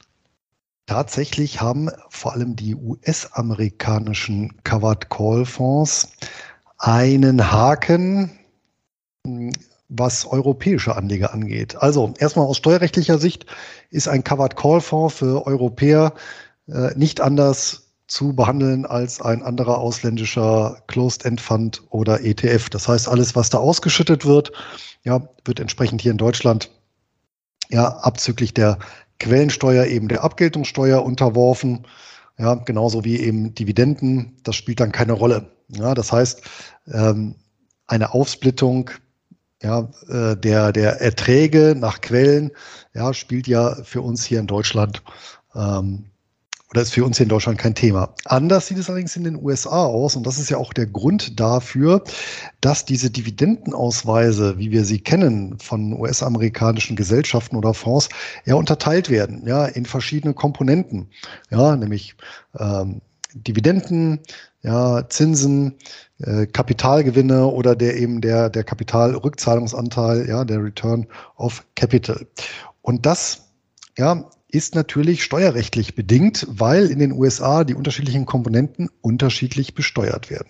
Tatsächlich 0.86 1.60
haben 1.60 1.90
vor 2.10 2.34
allem 2.34 2.56
die 2.56 2.74
US-amerikanischen 2.74 4.54
Covered 4.64 5.10
Call 5.10 5.46
Fonds 5.46 6.10
einen 6.78 7.52
Haken, 7.52 8.32
was 9.90 10.26
europäische 10.26 10.96
Anleger 10.96 11.34
angeht. 11.34 11.76
Also 11.76 12.14
erstmal 12.20 12.46
aus 12.46 12.58
steuerrechtlicher 12.58 13.20
Sicht 13.20 13.46
ist 13.90 14.08
ein 14.08 14.24
Covered 14.24 14.56
Call 14.56 14.80
Fonds 14.80 15.16
für 15.16 15.46
Europäer 15.46 16.14
äh, 16.68 16.94
nicht 16.96 17.20
anders 17.20 17.87
zu 18.08 18.34
behandeln 18.34 18.86
als 18.86 19.22
ein 19.22 19.43
anderer 19.43 19.80
ausländischer 19.80 20.82
Closed 20.88 21.26
End 21.26 21.41
Fund 21.41 21.84
oder 21.89 22.24
ETF. 22.24 22.70
Das 22.70 22.88
heißt, 22.88 23.10
alles, 23.10 23.36
was 23.36 23.49
da 23.49 23.58
ausgeschüttet 23.58 24.26
wird, 24.26 24.51
ja, 25.03 25.28
wird 25.45 25.60
entsprechend 25.60 26.01
hier 26.01 26.12
in 26.12 26.18
Deutschland 26.18 26.72
ja 27.70 27.88
abzüglich 27.88 28.53
der 28.53 28.80
Quellensteuer 29.20 29.86
eben 29.86 30.08
der 30.08 30.24
Abgeltungssteuer 30.24 31.03
unterworfen. 31.03 31.86
Ja, 32.38 32.53
genauso 32.55 33.03
wie 33.03 33.20
eben 33.20 33.53
Dividenden. 33.55 34.38
Das 34.43 34.55
spielt 34.55 34.80
dann 34.80 34.91
keine 34.91 35.14
Rolle. 35.14 35.51
Ja, 35.70 35.93
das 35.93 36.12
heißt, 36.12 36.43
ähm, 36.93 37.36
eine 37.88 38.14
Aufsplittung 38.14 38.91
ja, 39.62 39.89
äh, 40.08 40.36
der, 40.38 40.72
der 40.72 41.01
Erträge 41.01 41.76
nach 41.76 42.01
Quellen 42.01 42.51
ja, 42.93 43.14
spielt 43.14 43.47
ja 43.47 43.76
für 43.84 44.01
uns 44.01 44.24
hier 44.24 44.39
in 44.39 44.47
Deutschland 44.47 45.01
ähm, 45.55 46.05
oder 46.70 46.82
ist 46.82 46.93
für 46.93 47.05
uns 47.05 47.18
hier 47.18 47.24
in 47.24 47.30
Deutschland 47.30 47.57
kein 47.57 47.76
Thema. 47.76 48.13
Anders 48.26 48.68
sieht 48.68 48.78
es 48.78 48.89
allerdings 48.89 49.15
in 49.15 49.24
den 49.24 49.41
USA 49.41 49.86
aus 49.86 50.15
und 50.15 50.28
das 50.28 50.38
ist 50.38 50.49
ja 50.49 50.57
auch 50.57 50.74
der 50.74 50.86
Grund 50.86 51.39
dafür, 51.39 52.03
dass 52.61 52.84
diese 52.84 53.09
Dividendenausweise, 53.09 54.57
wie 54.57 54.72
wir 54.72 54.84
sie 54.84 54.99
kennen 54.99 55.57
von 55.59 55.93
US-amerikanischen 55.93 56.95
Gesellschaften 56.95 57.55
oder 57.55 57.74
Fonds, 57.74 58.09
ja 58.45 58.55
unterteilt 58.55 59.09
werden, 59.09 59.47
ja, 59.47 59.65
in 59.65 59.86
verschiedene 59.86 60.34
Komponenten, 60.34 61.07
ja, 61.49 61.76
nämlich 61.76 62.15
ähm, 62.59 63.01
Dividenden, 63.34 64.20
ja, 64.61 65.07
Zinsen, 65.07 65.76
äh, 66.20 66.47
Kapitalgewinne 66.47 67.47
oder 67.47 67.76
der 67.76 67.97
eben 67.97 68.20
der, 68.22 68.49
der 68.49 68.63
Kapitalrückzahlungsanteil, 68.63 70.28
ja, 70.28 70.43
der 70.43 70.63
Return 70.63 71.07
of 71.38 71.63
Capital. 71.76 72.28
Und 72.82 73.05
das, 73.05 73.49
ja, 73.97 74.30
ist 74.58 74.76
natürlich 74.76 75.24
steuerrechtlich 75.24 75.95
bedingt, 75.95 76.47
weil 76.49 76.88
in 76.88 76.99
den 76.99 77.12
USA 77.12 77.64
die 77.64 77.76
unterschiedlichen 77.76 78.26
Komponenten 78.26 78.89
unterschiedlich 79.01 79.76
besteuert 79.76 80.30
werden. 80.30 80.49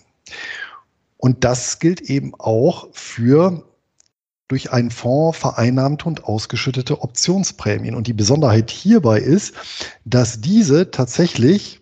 Und 1.18 1.43
das 1.43 1.80
gilt 1.80 2.01
eben 2.01 2.34
auch 2.36 2.88
für 2.93 3.64
durch 4.47 4.72
einen 4.72 4.91
Fonds 4.91 5.38
vereinnahmte 5.38 6.05
und 6.05 6.24
ausgeschüttete 6.24 7.01
Optionsprämien. 7.01 7.95
Und 7.95 8.08
die 8.08 8.14
Besonderheit 8.14 8.72
hierbei 8.72 9.20
ist, 9.20 9.53
dass 10.05 10.39
diese 10.39 10.89
tatsächlich 10.89 11.82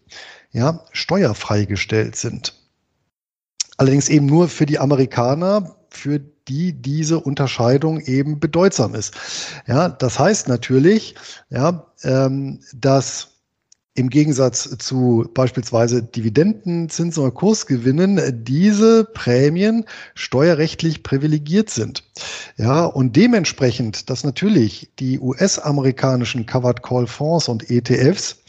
ja, 0.51 0.84
steuerfrei 0.91 1.65
gestellt 1.65 2.15
sind. 2.15 2.59
Allerdings 3.78 4.09
eben 4.09 4.26
nur 4.26 4.47
für 4.47 4.65
die 4.65 4.80
Amerikaner, 4.80 5.76
für 5.89 6.21
die 6.48 6.74
diese 6.74 7.20
Unterscheidung 7.20 8.00
eben 8.00 8.39
bedeutsam 8.39 8.96
ist. 8.96 9.14
Ja, 9.68 9.89
das 9.89 10.20
heißt 10.20 10.48
natürlich, 10.48 11.16
ja, 11.50 11.88
ähm, 12.04 12.60
dass 12.74 13.36
im 13.98 14.10
Gegensatz 14.10 14.78
zu 14.78 15.30
beispielsweise 15.34 16.04
Dividenden, 16.04 16.89
Zinsen 16.89 17.24
oder 17.24 17.32
Kursgewinnen 17.32 18.43
diese 18.43 19.06
Prämien 19.06 19.86
steuerrechtlich 20.16 21.02
privilegiert 21.02 21.70
sind. 21.70 22.04
Ja, 22.58 22.84
und 22.84 23.16
dementsprechend, 23.16 24.10
dass 24.10 24.26
natürlich 24.26 24.91
die 25.00 25.18
US-amerikanischen 25.20 26.46
Covered 26.46 26.84
Call 26.84 27.08
Fonds 27.08 27.48
und 27.48 27.70
ETFs 27.70 28.43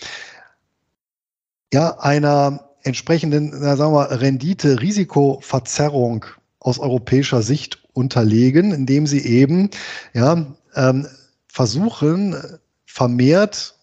ja 1.73 1.97
einer 2.01 2.71
entsprechenden, 2.83 3.53
na, 3.55 3.77
sagen 3.77 3.95
wir, 3.95 4.21
Rendite-Risikoverzerrung 4.21 6.25
aus 6.59 6.81
europäischer 6.81 7.43
Sicht 7.43 7.86
unterlegen, 7.97 8.73
indem 8.73 9.07
sie 9.07 9.25
eben 9.25 9.71
ja, 10.13 10.47
ähm, 10.75 11.07
versuchen, 11.49 12.37
vermehrt 12.85 13.75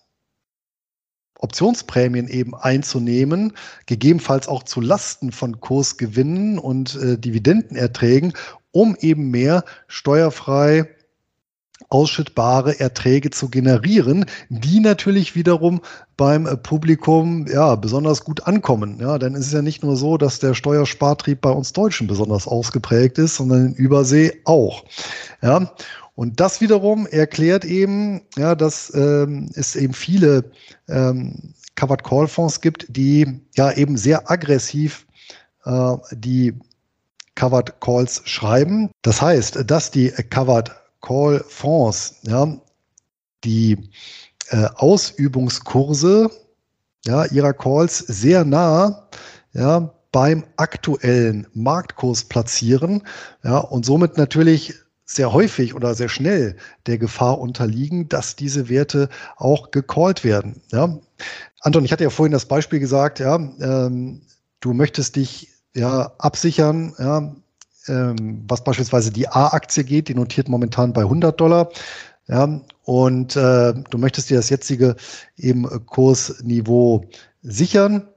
Optionsprämien 1.39 2.29
eben 2.29 2.55
einzunehmen, 2.55 3.53
gegebenenfalls 3.85 4.47
auch 4.47 4.63
zu 4.63 4.79
Lasten 4.79 5.31
von 5.31 5.59
Kursgewinnen 5.59 6.57
und 6.57 6.95
äh, 6.95 7.17
Dividendenerträgen, 7.17 8.33
um 8.71 8.95
eben 8.99 9.29
mehr 9.29 9.65
steuerfrei 9.87 10.87
ausschüttbare 11.93 12.79
Erträge 12.79 13.29
zu 13.29 13.49
generieren, 13.49 14.25
die 14.49 14.79
natürlich 14.79 15.35
wiederum 15.35 15.81
beim 16.17 16.47
äh, 16.47 16.57
Publikum 16.57 17.45
ja 17.47 17.75
besonders 17.75 18.23
gut 18.23 18.47
ankommen. 18.47 18.97
Ja, 18.99 19.19
denn 19.19 19.35
es 19.35 19.47
ist 19.47 19.53
ja 19.53 19.61
nicht 19.61 19.83
nur 19.83 19.95
so, 19.95 20.17
dass 20.17 20.39
der 20.39 20.55
Steuerspartrieb 20.55 21.41
bei 21.41 21.51
uns 21.51 21.73
Deutschen 21.73 22.07
besonders 22.07 22.47
ausgeprägt 22.47 23.17
ist, 23.17 23.35
sondern 23.35 23.67
in 23.67 23.73
Übersee 23.75 24.41
auch. 24.45 24.83
Ja, 25.41 25.71
und 26.15 26.39
das 26.39 26.61
wiederum 26.61 27.07
erklärt 27.07 27.65
eben, 27.65 28.21
ja, 28.37 28.55
dass 28.55 28.93
ähm, 28.95 29.49
es 29.53 29.75
eben 29.75 29.93
viele 29.93 30.51
ähm, 30.87 31.53
Covered 31.75 32.03
Call 32.03 32.27
Fonds 32.27 32.61
gibt, 32.61 32.85
die 32.89 33.41
ja 33.55 33.71
eben 33.71 33.97
sehr 33.97 34.29
aggressiv 34.29 35.07
äh, 35.65 35.95
die 36.11 36.53
Covered 37.35 37.79
Calls 37.81 38.21
schreiben. 38.25 38.91
Das 39.01 39.21
heißt, 39.21 39.63
dass 39.65 39.89
die 39.89 40.09
Covered 40.29 40.71
Call 41.03 41.43
Fonds 41.47 42.15
ja, 42.23 42.57
die 43.43 43.77
äh, 44.49 44.65
Ausübungskurse 44.75 46.31
ja, 47.05 47.25
ihrer 47.25 47.53
Calls 47.53 47.99
sehr 47.99 48.45
nah 48.45 49.09
ja, 49.51 49.93
beim 50.11 50.45
aktuellen 50.57 51.47
Marktkurs 51.53 52.23
platzieren 52.23 53.03
ja, 53.43 53.57
und 53.57 53.85
somit 53.85 54.17
natürlich 54.17 54.73
sehr 55.05 55.33
häufig 55.33 55.75
oder 55.75 55.93
sehr 55.95 56.09
schnell 56.09 56.55
der 56.87 56.97
Gefahr 56.97 57.39
unterliegen, 57.39 58.07
dass 58.07 58.35
diese 58.35 58.69
Werte 58.69 59.09
auch 59.35 59.71
gecallt 59.71 60.23
werden. 60.23 60.61
Ja. 60.71 60.97
Anton, 61.59 61.83
ich 61.83 61.91
hatte 61.91 62.05
ja 62.05 62.09
vorhin 62.09 62.31
das 62.31 62.45
Beispiel 62.45 62.79
gesagt, 62.79 63.19
ja, 63.19 63.35
ähm, 63.35 64.21
du 64.61 64.73
möchtest 64.73 65.17
dich 65.17 65.49
ja 65.75 66.13
absichern, 66.17 66.93
ja, 66.97 67.35
ähm, 67.87 68.43
was 68.47 68.63
beispielsweise 68.63 69.11
die 69.11 69.27
A-Aktie 69.27 69.83
geht, 69.83 70.07
die 70.07 70.15
notiert 70.15 70.49
momentan 70.49 70.93
bei 70.93 71.01
100 71.01 71.39
Dollar. 71.39 71.69
Ja, 72.27 72.61
und 72.83 73.35
äh, 73.35 73.73
du 73.73 73.97
möchtest 73.97 74.29
dir 74.29 74.37
das 74.37 74.49
jetzige 74.49 74.95
eben 75.35 75.67
Kursniveau 75.85 77.05
sichern. 77.41 78.07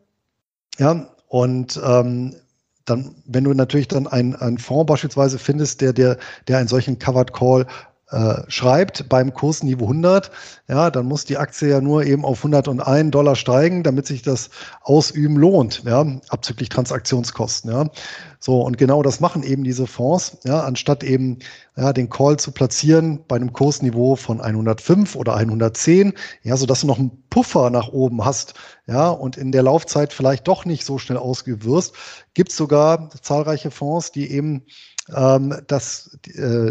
Ja, 0.78 1.08
und 1.28 1.80
ähm, 1.84 2.36
dann, 2.84 3.16
wenn 3.26 3.44
du 3.44 3.52
natürlich 3.52 3.88
dann 3.88 4.06
einen 4.06 4.58
Fonds 4.58 4.86
beispielsweise 4.86 5.38
findest, 5.38 5.80
der, 5.80 5.92
der, 5.92 6.18
der 6.46 6.58
einen 6.58 6.68
solchen 6.68 7.00
Covered 7.00 7.32
Call 7.32 7.66
äh, 8.10 8.42
schreibt 8.46 9.08
beim 9.08 9.34
Kursniveau 9.34 9.86
100, 9.86 10.30
ja, 10.68 10.90
dann 10.90 11.06
muss 11.06 11.24
die 11.24 11.38
Aktie 11.38 11.68
ja 11.68 11.80
nur 11.80 12.04
eben 12.04 12.24
auf 12.24 12.38
101 12.38 13.10
Dollar 13.10 13.34
steigen, 13.34 13.82
damit 13.82 14.06
sich 14.06 14.22
das 14.22 14.50
Ausüben 14.82 15.36
lohnt, 15.36 15.82
ja, 15.84 16.06
abzüglich 16.28 16.68
Transaktionskosten, 16.68 17.70
ja. 17.70 17.90
So, 18.38 18.60
und 18.60 18.78
genau 18.78 19.02
das 19.02 19.18
machen 19.18 19.42
eben 19.42 19.64
diese 19.64 19.88
Fonds, 19.88 20.38
ja, 20.44 20.60
anstatt 20.60 21.02
eben 21.02 21.40
ja, 21.76 21.92
den 21.92 22.08
Call 22.08 22.38
zu 22.38 22.52
platzieren 22.52 23.24
bei 23.26 23.34
einem 23.34 23.52
Kursniveau 23.52 24.14
von 24.14 24.40
105 24.40 25.16
oder 25.16 25.34
110, 25.34 26.12
ja, 26.44 26.56
sodass 26.56 26.82
du 26.82 26.86
noch 26.86 27.00
einen 27.00 27.24
Puffer 27.28 27.70
nach 27.70 27.88
oben 27.88 28.24
hast, 28.24 28.54
ja, 28.86 29.08
und 29.08 29.36
in 29.36 29.50
der 29.50 29.64
Laufzeit 29.64 30.12
vielleicht 30.12 30.46
doch 30.46 30.64
nicht 30.64 30.84
so 30.84 30.98
schnell 30.98 31.18
ausgeübt 31.18 31.64
wirst, 31.64 31.94
gibt 32.34 32.52
es 32.52 32.56
sogar 32.56 33.10
zahlreiche 33.20 33.72
Fonds, 33.72 34.12
die 34.12 34.30
eben 34.30 34.62
ähm, 35.12 35.56
das 35.66 36.16
äh, 36.34 36.70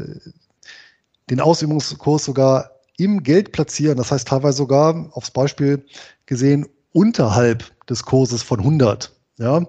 den 1.30 1.42
Ausübungskurs 1.42 2.26
sogar 2.26 2.72
im 2.98 3.24
Geld 3.24 3.52
platzieren. 3.52 3.98
Das 3.98 4.12
heißt 4.12 4.28
teilweise 4.28 4.58
sogar 4.58 5.10
aufs 5.12 5.32
Beispiel 5.32 5.86
gesehen 6.26 6.68
unterhalb 6.92 7.72
des 7.88 8.04
Kurses 8.04 8.44
von 8.44 8.60
100. 8.60 9.12
Ja, 9.38 9.66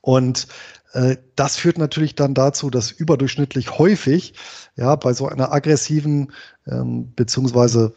und 0.00 0.46
äh, 0.92 1.16
das 1.36 1.56
führt 1.56 1.78
natürlich 1.78 2.14
dann 2.14 2.34
dazu, 2.34 2.70
dass 2.70 2.90
überdurchschnittlich 2.90 3.78
häufig 3.78 4.34
ja 4.76 4.94
bei 4.96 5.12
so 5.12 5.26
einer 5.26 5.52
aggressiven 5.52 6.32
ähm, 6.66 7.12
beziehungsweise 7.14 7.94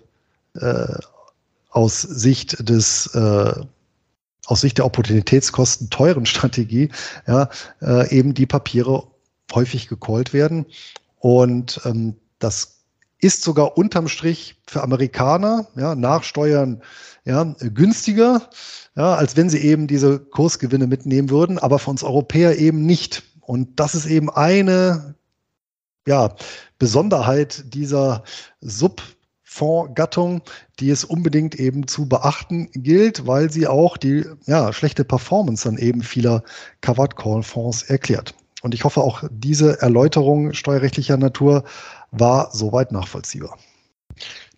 äh, 0.56 0.94
aus 1.70 2.02
Sicht 2.02 2.68
des 2.68 3.08
äh, 3.16 3.54
aus 4.46 4.62
Sicht 4.62 4.78
der 4.78 4.86
Opportunitätskosten 4.86 5.90
teuren 5.90 6.26
Strategie 6.26 6.90
ja 7.28 7.50
äh, 7.82 8.10
eben 8.14 8.34
die 8.34 8.46
Papiere 8.46 9.08
häufig 9.54 9.88
gecallt 9.88 10.34
werden 10.34 10.66
und 11.20 11.82
ähm, 11.86 12.16
das 12.44 12.82
ist 13.20 13.44
sogar 13.44 13.78
unterm 13.78 14.08
Strich 14.08 14.62
für 14.68 14.82
Amerikaner, 14.82 15.68
ja, 15.76 15.96
nach 15.96 16.24
Steuern, 16.24 16.82
ja, 17.24 17.44
günstiger, 17.60 18.50
ja, 18.96 19.14
als 19.14 19.38
wenn 19.38 19.50
sie 19.50 19.60
eben 19.60 19.88
diese 19.88 20.20
Kursgewinne 20.20 20.88
mitnehmen 20.88 21.30
würden, 21.30 21.60
aber 21.60 21.80
für 21.80 21.92
uns 21.92 22.04
Europäer 22.04 22.58
eben 22.58 22.86
nicht. 22.86 23.24
Und 23.42 23.80
das 23.80 23.96
ist 23.96 24.08
eben 24.08 24.30
eine, 24.30 25.16
ja, 26.08 26.36
Besonderheit 26.80 27.64
dieser 27.76 28.24
Subfondsgattung, 28.62 30.42
die 30.80 30.90
es 30.90 31.04
unbedingt 31.04 31.56
eben 31.56 31.88
zu 31.88 32.10
beachten 32.10 32.72
gilt, 32.74 33.28
weil 33.28 33.52
sie 33.52 33.68
auch 33.68 33.98
die 33.98 34.26
ja, 34.48 34.74
schlechte 34.74 35.04
Performance 35.04 35.66
dann 35.66 35.78
eben 35.78 36.02
vieler 36.02 36.44
Covered 36.82 37.16
Call 37.18 37.44
Fonds 37.44 37.84
erklärt. 37.84 38.34
Und 38.64 38.74
ich 38.74 38.84
hoffe, 38.84 39.02
auch 39.02 39.24
diese 39.32 39.82
Erläuterung 39.82 40.54
steuerrechtlicher 40.54 41.18
Natur 41.18 41.64
war 42.12 42.52
soweit 42.54 42.92
nachvollziehbar. 42.92 43.58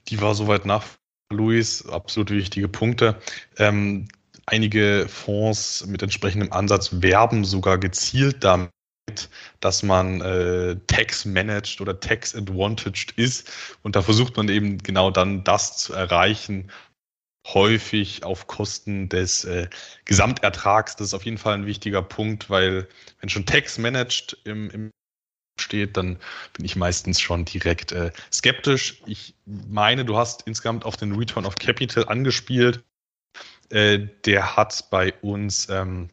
Die 0.08 0.20
war 0.22 0.36
soweit 0.36 0.66
nach, 0.66 0.86
Luis, 1.32 1.88
absolut 1.88 2.32
wichtige 2.32 2.68
Punkte. 2.68 3.20
Ähm, 3.58 4.08
einige 4.46 5.08
Fonds 5.08 5.86
mit 5.86 6.02
entsprechendem 6.02 6.52
Ansatz 6.52 7.02
werben 7.02 7.46
sogar 7.46 7.78
gezielt 7.78 8.44
damit, 8.44 8.72
dass 9.60 9.84
man 9.84 10.22
äh, 10.22 10.78
Tax 10.88 11.26
managed 11.26 11.82
oder 11.82 12.00
Tax 12.00 12.36
advantaged 12.36 13.14
ist. 13.18 13.50
Und 13.84 13.96
da 13.96 14.02
versucht 14.02 14.36
man 14.38 14.50
eben 14.50 14.78
genau 14.80 15.12
dann 15.12 15.44
das 15.44 15.78
zu 15.78 15.94
erreichen, 15.94 16.72
häufig 17.48 18.24
auf 18.24 18.48
Kosten 18.48 19.10
des 19.10 19.44
äh, 19.46 19.68
Gesamtertrags. 20.06 20.96
Das 20.96 21.08
ist 21.08 21.14
auf 21.14 21.26
jeden 21.26 21.38
Fall 21.38 21.56
ein 21.56 21.66
wichtiger 21.66 22.02
Punkt, 22.02 22.50
weil 22.50 22.88
wenn 23.20 23.30
schon 23.30 23.46
Tax 23.46 23.78
managed 23.78 24.38
im, 24.46 24.70
im 24.70 24.92
steht, 25.60 25.98
dann 25.98 26.18
bin 26.54 26.66
ich 26.66 26.76
meistens 26.76 27.20
schon 27.20 27.46
direkt 27.46 27.92
äh, 27.92 28.12
skeptisch. 28.32 29.02
Ich 29.06 29.36
meine, 29.46 30.06
du 30.06 30.18
hast 30.18 30.44
insgesamt 30.44 30.86
auf 30.86 30.98
den 30.98 31.16
Return 31.16 31.46
of 31.46 31.56
Capital 31.56 32.08
angespielt. 32.08 32.84
Äh, 33.70 34.08
der 34.26 34.56
hat 34.56 34.90
bei 34.90 35.14
uns, 35.22 35.70
ähm, 35.70 36.10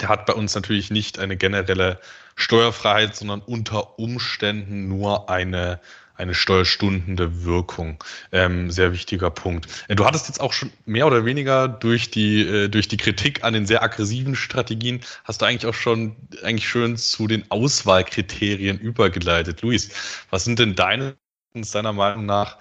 der 0.00 0.08
hat 0.08 0.26
bei 0.26 0.34
uns 0.34 0.54
natürlich 0.54 0.90
nicht 0.90 1.18
eine 1.18 1.36
generelle 1.36 2.00
Steuerfreiheit, 2.36 3.16
sondern 3.16 3.40
unter 3.40 3.98
Umständen 3.98 4.88
nur 4.88 5.28
eine, 5.28 5.80
eine 6.18 6.34
steuerstundende 6.34 7.44
Wirkung. 7.44 8.02
Ähm, 8.32 8.70
sehr 8.70 8.92
wichtiger 8.92 9.30
Punkt. 9.30 9.68
Äh, 9.88 9.94
du 9.94 10.04
hattest 10.04 10.28
jetzt 10.28 10.40
auch 10.40 10.52
schon 10.52 10.70
mehr 10.84 11.06
oder 11.06 11.24
weniger 11.24 11.68
durch 11.68 12.10
die, 12.10 12.42
äh, 12.42 12.68
durch 12.68 12.88
die 12.88 12.96
Kritik 12.96 13.44
an 13.44 13.54
den 13.54 13.66
sehr 13.66 13.82
aggressiven 13.82 14.34
Strategien, 14.34 15.00
hast 15.24 15.40
du 15.40 15.46
eigentlich 15.46 15.66
auch 15.66 15.74
schon 15.74 16.16
eigentlich 16.42 16.68
schön 16.68 16.96
zu 16.96 17.26
den 17.26 17.48
Auswahlkriterien 17.50 18.78
übergeleitet. 18.78 19.62
Luis, 19.62 19.90
was 20.30 20.44
sind 20.44 20.58
denn 20.58 20.74
deine, 20.74 21.16
deiner 21.54 21.92
Meinung 21.92 22.26
nach 22.26 22.58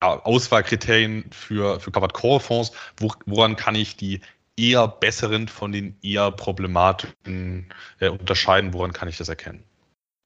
Auswahlkriterien 0.00 1.24
für, 1.32 1.80
für 1.80 1.90
Covered 1.90 2.12
Core 2.12 2.40
Fonds? 2.40 2.72
Wo, 2.96 3.12
woran 3.26 3.56
kann 3.56 3.74
ich 3.74 3.96
die 3.96 4.20
eher 4.56 4.86
besseren 4.86 5.48
von 5.48 5.72
den 5.72 5.96
eher 6.02 6.30
problematischen 6.30 7.72
äh, 7.98 8.08
unterscheiden? 8.08 8.72
Woran 8.72 8.92
kann 8.92 9.08
ich 9.08 9.18
das 9.18 9.28
erkennen? 9.28 9.64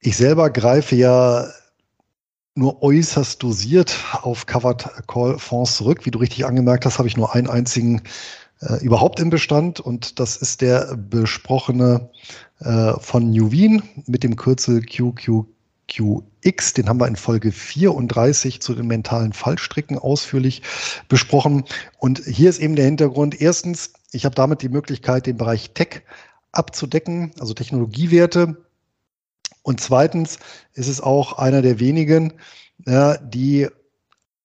Ich 0.01 0.17
selber 0.17 0.51
greife 0.51 0.95
ja 0.95 1.47
nur 2.61 2.83
äußerst 2.83 3.43
dosiert 3.43 3.97
auf 4.21 4.45
Covered 4.45 4.87
Call 5.09 5.39
Fonds 5.39 5.77
zurück. 5.77 6.05
Wie 6.05 6.11
du 6.11 6.19
richtig 6.19 6.45
angemerkt 6.45 6.85
hast, 6.85 6.99
habe 6.99 7.09
ich 7.09 7.17
nur 7.17 7.35
einen 7.35 7.49
einzigen 7.49 8.03
äh, 8.61 8.85
überhaupt 8.85 9.19
im 9.19 9.31
Bestand 9.31 9.81
und 9.81 10.21
das 10.21 10.37
ist 10.37 10.61
der 10.61 10.95
besprochene 10.95 12.11
äh, 12.59 12.93
von 13.01 13.31
Nuveen 13.31 13.83
mit 14.07 14.23
dem 14.25 14.37
Kürzel 14.37 14.83
QQQX. 14.83 16.75
Den 16.75 16.91
haben 16.91 17.01
wir 17.01 17.09
in 17.09 17.17
Folge 17.17 17.51
34 17.51 18.61
zu 18.61 18.75
den 18.75 18.87
mentalen 18.87 19.33
Fallstricken 19.33 19.99
ausführlich 19.99 20.61
besprochen. 21.09 21.65
Und 21.99 22.19
hier 22.27 22.51
ist 22.51 22.61
eben 22.61 22.77
der 22.77 22.85
Hintergrund. 22.85 23.41
Erstens, 23.41 23.95
ich 24.13 24.27
habe 24.27 24.35
damit 24.35 24.61
die 24.61 24.69
Möglichkeit, 24.69 25.27
den 25.27 25.39
Bereich 25.39 25.71
Tech 25.73 26.03
abzudecken, 26.53 27.33
also 27.41 27.55
Technologiewerte. 27.55 28.59
Und 29.63 29.81
zweitens 29.81 30.39
ist 30.75 30.89
es 30.89 31.01
auch 31.01 31.39
einer 31.39 31.63
der 31.63 31.81
wenigen, 31.81 32.35
ja, 32.87 33.17
die 33.19 33.69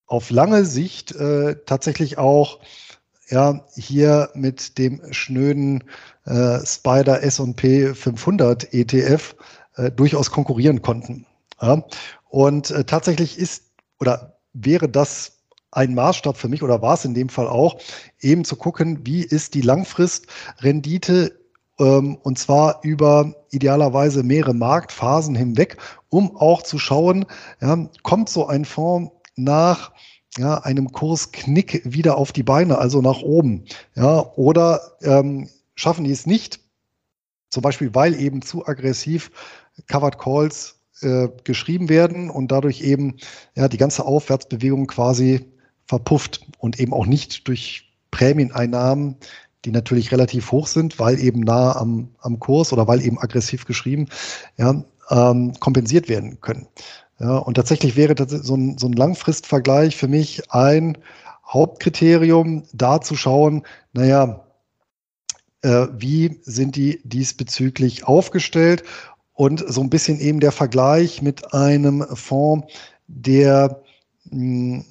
auf 0.08 0.30
lange 0.30 0.66
Sicht 0.66 1.14
äh, 1.16 1.56
tatsächlich 1.66 2.18
auch 2.18 2.60
ja, 3.30 3.66
hier 3.76 4.30
mit 4.36 4.78
dem 4.78 5.02
schnöden 5.12 5.84
äh, 6.26 6.60
Spider 6.66 7.24
S&P 7.24 7.94
500 7.94 8.74
ETF 8.74 9.36
äh, 9.76 9.92
durchaus 9.92 10.32
konkurrieren 10.32 10.82
konnten. 10.82 11.26
Ja. 11.62 11.84
Und 12.30 12.72
äh, 12.72 12.84
tatsächlich 12.84 13.40
ist 13.40 13.64
oder 14.00 14.38
wäre 14.54 14.90
das 14.90 15.40
ein 15.72 15.94
Maßstab 15.94 16.38
für 16.38 16.48
mich 16.48 16.64
oder 16.64 16.82
war 16.82 16.94
es 16.94 17.06
in 17.06 17.14
dem 17.14 17.30
Fall 17.30 17.48
auch, 17.48 17.80
eben 18.20 18.46
zu 18.46 18.56
gucken, 18.56 19.06
wie 19.06 19.24
ist 19.24 19.54
die 19.54 19.62
Langfristrendite 19.62 21.38
und 21.78 22.40
zwar 22.40 22.80
über 22.84 23.36
idealerweise 23.52 24.24
mehrere 24.24 24.54
Marktphasen 24.54 25.36
hinweg, 25.36 25.78
um 26.10 26.36
auch 26.38 26.64
zu 26.64 26.80
schauen, 26.80 27.26
ja, 27.62 27.90
kommt 28.04 28.30
so 28.30 28.48
ein 28.48 28.64
Fonds 28.66 29.12
nach 29.36 29.92
ja, 30.38 30.60
einem 30.60 30.92
Kursknick 30.92 31.82
wieder 31.86 32.18
auf 32.18 32.32
die 32.32 32.44
Beine, 32.44 32.78
also 32.78 33.02
nach 33.02 33.22
oben. 33.22 33.66
Ja, 33.96 34.32
oder 34.36 34.98
ähm, 35.02 35.50
schaffen 35.76 36.06
die 36.06 36.12
es 36.12 36.26
nicht, 36.26 36.60
zum 37.50 37.62
Beispiel 37.62 37.94
weil 37.94 38.20
eben 38.20 38.42
zu 38.42 38.66
aggressiv 38.66 39.32
Covered 39.88 40.18
Calls 40.18 40.80
äh, 41.02 41.30
geschrieben 41.44 41.90
werden 41.90 42.30
und 42.30 42.52
dadurch 42.52 42.82
eben 42.82 43.18
ja, 43.56 43.68
die 43.68 43.78
ganze 43.78 44.06
Aufwärtsbewegung 44.06 44.88
quasi 44.88 45.52
verpufft 45.86 46.46
und 46.58 46.80
eben 46.80 46.94
auch 46.94 47.06
nicht 47.06 47.48
durch 47.48 47.94
Prämieneinnahmen, 48.12 49.18
die 49.66 49.72
natürlich 49.72 50.12
relativ 50.12 50.52
hoch 50.52 50.68
sind, 50.68 51.00
weil 51.00 51.20
eben 51.20 51.42
nah 51.42 51.76
am, 51.76 52.10
am 52.20 52.40
Kurs 52.40 52.72
oder 52.72 52.88
weil 52.88 53.02
eben 53.02 53.20
aggressiv 53.20 53.66
geschrieben, 53.66 54.08
ja, 54.58 54.84
ähm, 55.10 55.54
kompensiert 55.60 56.08
werden 56.10 56.40
können. 56.42 56.68
Ja, 57.20 57.38
und 57.38 57.56
tatsächlich 57.56 57.96
wäre 57.96 58.16
so 58.28 58.56
ein, 58.56 58.78
so 58.78 58.88
ein 58.88 58.94
Langfristvergleich 58.94 59.96
für 59.96 60.08
mich 60.08 60.52
ein 60.52 60.98
Hauptkriterium, 61.48 62.64
da 62.74 63.02
zu 63.02 63.16
schauen, 63.16 63.64
naja, 63.94 64.46
äh, 65.62 65.88
wie 65.98 66.40
sind 66.44 66.76
die 66.76 67.02
diesbezüglich 67.04 68.06
aufgestellt 68.06 68.84
und 69.34 69.64
so 69.68 69.82
ein 69.82 69.90
bisschen 69.90 70.20
eben 70.20 70.40
der 70.40 70.52
Vergleich 70.52 71.22
mit 71.22 71.54
einem 71.54 72.06
Fonds, 72.16 72.68
der 73.08 73.82
mh, 74.26 74.84
hm, 74.84 74.86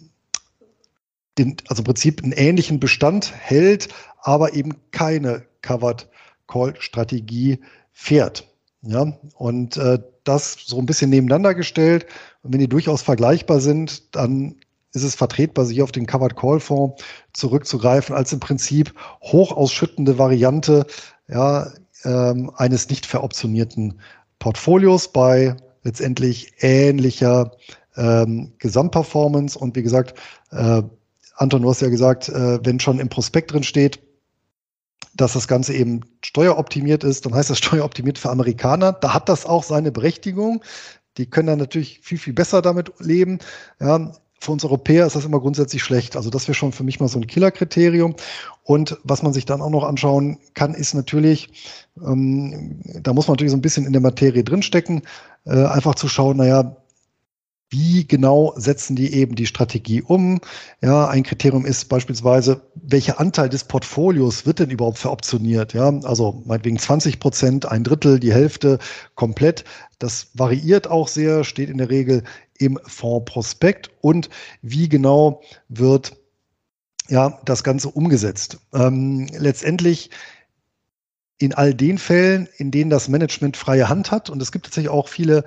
den, 1.38 1.56
also 1.68 1.80
im 1.80 1.84
Prinzip 1.84 2.22
einen 2.22 2.32
ähnlichen 2.32 2.80
Bestand 2.80 3.32
hält, 3.36 3.88
aber 4.22 4.54
eben 4.54 4.76
keine 4.90 5.44
Covered 5.62 6.08
Call 6.46 6.74
Strategie 6.78 7.60
fährt. 7.92 8.48
Ja, 8.82 9.18
und 9.36 9.76
äh, 9.78 9.98
das 10.24 10.56
so 10.66 10.78
ein 10.78 10.86
bisschen 10.86 11.10
nebeneinander 11.10 11.54
gestellt. 11.54 12.06
Und 12.42 12.52
wenn 12.52 12.60
die 12.60 12.68
durchaus 12.68 13.02
vergleichbar 13.02 13.60
sind, 13.60 14.14
dann 14.14 14.56
ist 14.92 15.02
es 15.02 15.14
vertretbar, 15.14 15.64
sich 15.64 15.82
auf 15.82 15.92
den 15.92 16.06
Covered 16.06 16.36
Call 16.36 16.60
Fonds 16.60 17.02
zurückzugreifen, 17.32 18.14
als 18.14 18.32
im 18.32 18.40
Prinzip 18.40 18.94
hochausschüttende 19.22 20.18
Variante 20.18 20.86
ja, 21.28 21.72
ähm, 22.04 22.50
eines 22.56 22.88
nicht 22.88 23.06
veroptionierten 23.06 24.00
Portfolios 24.38 25.08
bei 25.12 25.56
letztendlich 25.82 26.52
ähnlicher 26.60 27.52
ähm, 27.96 28.52
Gesamtperformance. 28.58 29.58
Und 29.58 29.76
wie 29.76 29.82
gesagt, 29.82 30.14
äh, 30.50 30.82
Anton, 31.34 31.62
du 31.62 31.70
hast 31.70 31.82
ja 31.82 31.88
gesagt, 31.88 32.28
äh, 32.28 32.64
wenn 32.64 32.80
schon 32.80 33.00
im 33.00 33.08
Prospekt 33.08 33.52
drin 33.52 33.62
steht, 33.62 34.00
dass 35.14 35.34
das 35.34 35.48
Ganze 35.48 35.74
eben 35.74 36.00
steueroptimiert 36.24 37.04
ist, 37.04 37.26
dann 37.26 37.34
heißt 37.34 37.50
das 37.50 37.58
steueroptimiert 37.64 38.18
für 38.18 38.30
Amerikaner. 38.30 38.92
Da 38.92 39.14
hat 39.14 39.28
das 39.28 39.46
auch 39.46 39.62
seine 39.62 39.92
Berechtigung. 39.92 40.62
Die 41.16 41.26
können 41.26 41.46
dann 41.46 41.58
natürlich 41.58 42.00
viel, 42.00 42.18
viel 42.18 42.32
besser 42.32 42.62
damit 42.62 42.92
leben. 42.98 43.38
Ja, 43.80 44.12
für 44.40 44.52
uns 44.52 44.64
Europäer 44.64 45.06
ist 45.06 45.16
das 45.16 45.24
immer 45.24 45.40
grundsätzlich 45.40 45.82
schlecht. 45.82 46.16
Also 46.16 46.28
das 46.28 46.46
wäre 46.46 46.54
schon 46.54 46.72
für 46.72 46.84
mich 46.84 47.00
mal 47.00 47.08
so 47.08 47.18
ein 47.18 47.26
Killerkriterium. 47.26 48.14
Und 48.62 48.98
was 49.02 49.22
man 49.22 49.32
sich 49.32 49.46
dann 49.46 49.62
auch 49.62 49.70
noch 49.70 49.84
anschauen 49.84 50.38
kann, 50.54 50.74
ist 50.74 50.94
natürlich, 50.94 51.48
ähm, 52.04 52.80
da 53.00 53.12
muss 53.12 53.26
man 53.26 53.34
natürlich 53.34 53.52
so 53.52 53.56
ein 53.56 53.62
bisschen 53.62 53.86
in 53.86 53.92
der 53.92 54.02
Materie 54.02 54.44
drinstecken, 54.44 55.02
äh, 55.46 55.64
einfach 55.64 55.94
zu 55.94 56.08
schauen, 56.08 56.36
naja, 56.36 56.76
wie 57.74 58.06
genau 58.06 58.54
setzen 58.56 58.94
die 58.94 59.12
eben 59.12 59.34
die 59.34 59.46
Strategie 59.46 60.00
um? 60.00 60.40
Ja, 60.80 61.08
ein 61.08 61.24
Kriterium 61.24 61.66
ist 61.66 61.86
beispielsweise, 61.88 62.62
welcher 62.76 63.18
Anteil 63.18 63.48
des 63.48 63.64
Portfolios 63.64 64.46
wird 64.46 64.60
denn 64.60 64.70
überhaupt 64.70 64.98
veroptioniert? 64.98 65.72
Ja, 65.72 65.88
also 66.04 66.40
meinetwegen 66.46 66.78
20 66.78 67.18
Prozent, 67.18 67.66
ein 67.66 67.82
Drittel, 67.82 68.20
die 68.20 68.32
Hälfte 68.32 68.78
komplett. 69.16 69.64
Das 69.98 70.28
variiert 70.34 70.86
auch 70.86 71.08
sehr, 71.08 71.42
steht 71.42 71.68
in 71.68 71.78
der 71.78 71.90
Regel 71.90 72.22
im 72.58 72.78
Fondsprospekt 72.86 73.90
und 74.00 74.30
wie 74.62 74.88
genau 74.88 75.42
wird 75.68 76.16
ja 77.08 77.40
das 77.44 77.64
Ganze 77.64 77.88
umgesetzt. 77.88 78.58
Ähm, 78.72 79.26
letztendlich 79.36 80.10
in 81.38 81.52
all 81.52 81.74
den 81.74 81.98
Fällen, 81.98 82.48
in 82.56 82.70
denen 82.70 82.90
das 82.90 83.08
Management 83.08 83.56
freie 83.56 83.88
Hand 83.88 84.10
hat, 84.10 84.30
und 84.30 84.40
es 84.40 84.52
gibt 84.52 84.66
tatsächlich 84.66 84.90
auch 84.90 85.08
viele 85.08 85.44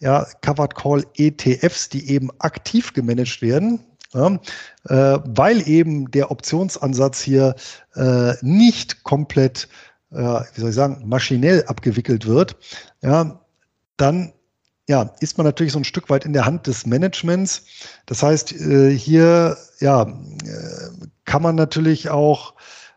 ja, 0.00 0.26
Covered 0.42 0.74
Call 0.74 1.04
ETFs, 1.16 1.88
die 1.88 2.10
eben 2.10 2.30
aktiv 2.38 2.92
gemanagt 2.92 3.42
werden, 3.42 3.80
ja, 4.12 4.40
äh, 4.88 5.20
weil 5.24 5.66
eben 5.68 6.10
der 6.10 6.30
Optionsansatz 6.30 7.20
hier 7.20 7.54
äh, 7.94 8.32
nicht 8.42 9.04
komplett, 9.04 9.68
äh, 10.10 10.16
wie 10.16 10.60
soll 10.60 10.70
ich 10.70 10.74
sagen, 10.74 11.02
maschinell 11.06 11.64
abgewickelt 11.66 12.26
wird, 12.26 12.56
ja, 13.02 13.40
dann 13.96 14.32
ja, 14.88 15.14
ist 15.20 15.38
man 15.38 15.46
natürlich 15.46 15.72
so 15.72 15.78
ein 15.78 15.84
Stück 15.84 16.10
weit 16.10 16.24
in 16.24 16.32
der 16.32 16.46
Hand 16.46 16.66
des 16.66 16.84
Managements. 16.84 17.62
Das 18.06 18.24
heißt, 18.24 18.52
äh, 18.52 18.90
hier 18.90 19.56
ja, 19.78 20.02
äh, 20.02 21.06
kann 21.24 21.42
man 21.42 21.54
natürlich 21.54 22.10
auch 22.10 22.54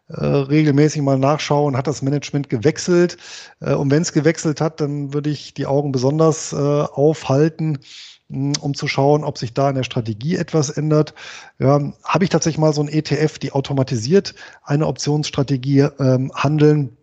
äh, 0.09 0.25
regelmäßig 0.25 1.01
mal 1.01 1.17
nachschauen, 1.17 1.77
hat 1.77 1.87
das 1.87 2.01
Management 2.01 2.49
gewechselt. 2.49 3.17
Äh, 3.61 3.73
und 3.73 3.89
wenn 3.91 4.01
es 4.01 4.13
gewechselt 4.13 4.61
hat, 4.61 4.81
dann 4.81 5.13
würde 5.13 5.29
ich 5.29 5.53
die 5.53 5.65
Augen 5.65 5.91
besonders 5.91 6.53
äh, 6.53 6.57
aufhalten, 6.57 7.79
mh, 8.27 8.59
um 8.59 8.73
zu 8.73 8.87
schauen, 8.87 9.23
ob 9.23 9.37
sich 9.37 9.53
da 9.53 9.69
in 9.69 9.75
der 9.75 9.83
Strategie 9.83 10.35
etwas 10.35 10.69
ändert. 10.69 11.13
Ja, 11.59 11.79
Habe 12.03 12.23
ich 12.23 12.29
tatsächlich 12.29 12.59
mal 12.59 12.73
so 12.73 12.81
ein 12.81 12.89
ETF, 12.89 13.39
die 13.39 13.53
automatisiert 13.53 14.35
eine 14.63 14.87
Optionsstrategie 14.87 15.87
ähm, 15.99 16.31
handeln, 16.35 16.97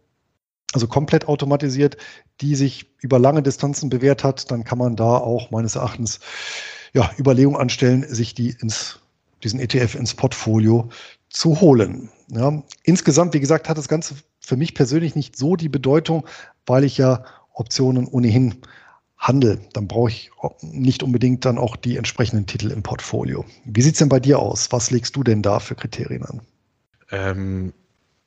also 0.72 0.86
komplett 0.86 1.26
automatisiert, 1.26 1.96
die 2.40 2.54
sich 2.54 2.86
über 3.00 3.18
lange 3.18 3.42
Distanzen 3.42 3.90
bewährt 3.90 4.24
hat, 4.24 4.50
dann 4.50 4.64
kann 4.64 4.78
man 4.78 4.96
da 4.96 5.16
auch 5.16 5.50
meines 5.50 5.74
Erachtens 5.74 6.20
ja, 6.92 7.10
Überlegungen 7.18 7.60
anstellen, 7.60 8.04
sich 8.08 8.34
die 8.34 8.50
ins, 8.60 9.00
diesen 9.42 9.60
ETF 9.60 9.94
ins 9.94 10.14
Portfolio 10.14 10.88
zu 11.28 11.60
holen. 11.60 12.10
Ja, 12.30 12.62
insgesamt, 12.84 13.34
wie 13.34 13.40
gesagt, 13.40 13.68
hat 13.68 13.78
das 13.78 13.88
Ganze 13.88 14.14
für 14.40 14.56
mich 14.56 14.74
persönlich 14.74 15.14
nicht 15.14 15.36
so 15.36 15.56
die 15.56 15.68
Bedeutung, 15.68 16.26
weil 16.66 16.84
ich 16.84 16.96
ja 16.96 17.24
Optionen 17.52 18.06
ohnehin 18.06 18.56
handle. 19.18 19.60
Dann 19.72 19.88
brauche 19.88 20.10
ich 20.10 20.30
nicht 20.62 21.02
unbedingt 21.02 21.44
dann 21.44 21.58
auch 21.58 21.76
die 21.76 21.96
entsprechenden 21.96 22.46
Titel 22.46 22.70
im 22.70 22.82
Portfolio. 22.82 23.44
Wie 23.64 23.82
sieht 23.82 23.94
es 23.94 23.98
denn 23.98 24.08
bei 24.08 24.20
dir 24.20 24.38
aus? 24.38 24.72
Was 24.72 24.90
legst 24.90 25.16
du 25.16 25.24
denn 25.24 25.42
da 25.42 25.58
für 25.58 25.74
Kriterien 25.74 26.24
an? 26.24 26.40
Ähm, 27.10 27.72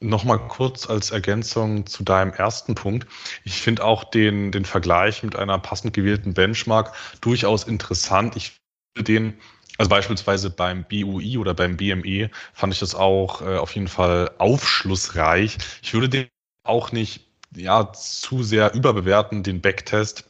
Nochmal 0.03 0.49
kurz 0.49 0.89
als 0.89 1.11
Ergänzung 1.11 1.85
zu 1.85 2.03
deinem 2.03 2.33
ersten 2.33 2.75
Punkt. 2.75 3.07
Ich 3.45 3.61
finde 3.61 3.85
auch 3.85 4.03
den, 4.03 4.51
den 4.51 4.65
Vergleich 4.65 5.23
mit 5.23 5.37
einer 5.37 5.57
passend 5.59 5.93
gewählten 5.93 6.33
Benchmark 6.33 6.93
durchaus 7.21 7.63
interessant. 7.63 8.35
Ich 8.35 8.57
den 8.97 9.35
also 9.77 9.89
beispielsweise 9.89 10.49
beim 10.49 10.83
BUI 10.83 11.37
oder 11.37 11.53
beim 11.53 11.77
BME 11.77 12.29
fand 12.53 12.73
ich 12.73 12.79
das 12.79 12.95
auch 12.95 13.41
äh, 13.41 13.57
auf 13.57 13.73
jeden 13.75 13.87
Fall 13.87 14.31
aufschlussreich. 14.37 15.57
Ich 15.81 15.93
würde 15.93 16.09
den 16.09 16.27
auch 16.63 16.91
nicht 16.91 17.21
ja, 17.55 17.91
zu 17.93 18.43
sehr 18.43 18.73
überbewerten, 18.73 19.43
den 19.43 19.61
Backtest, 19.61 20.25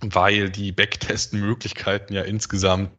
weil 0.00 0.50
die 0.50 0.72
Backtest-Möglichkeiten 0.72 2.12
ja 2.12 2.22
insgesamt 2.22 2.90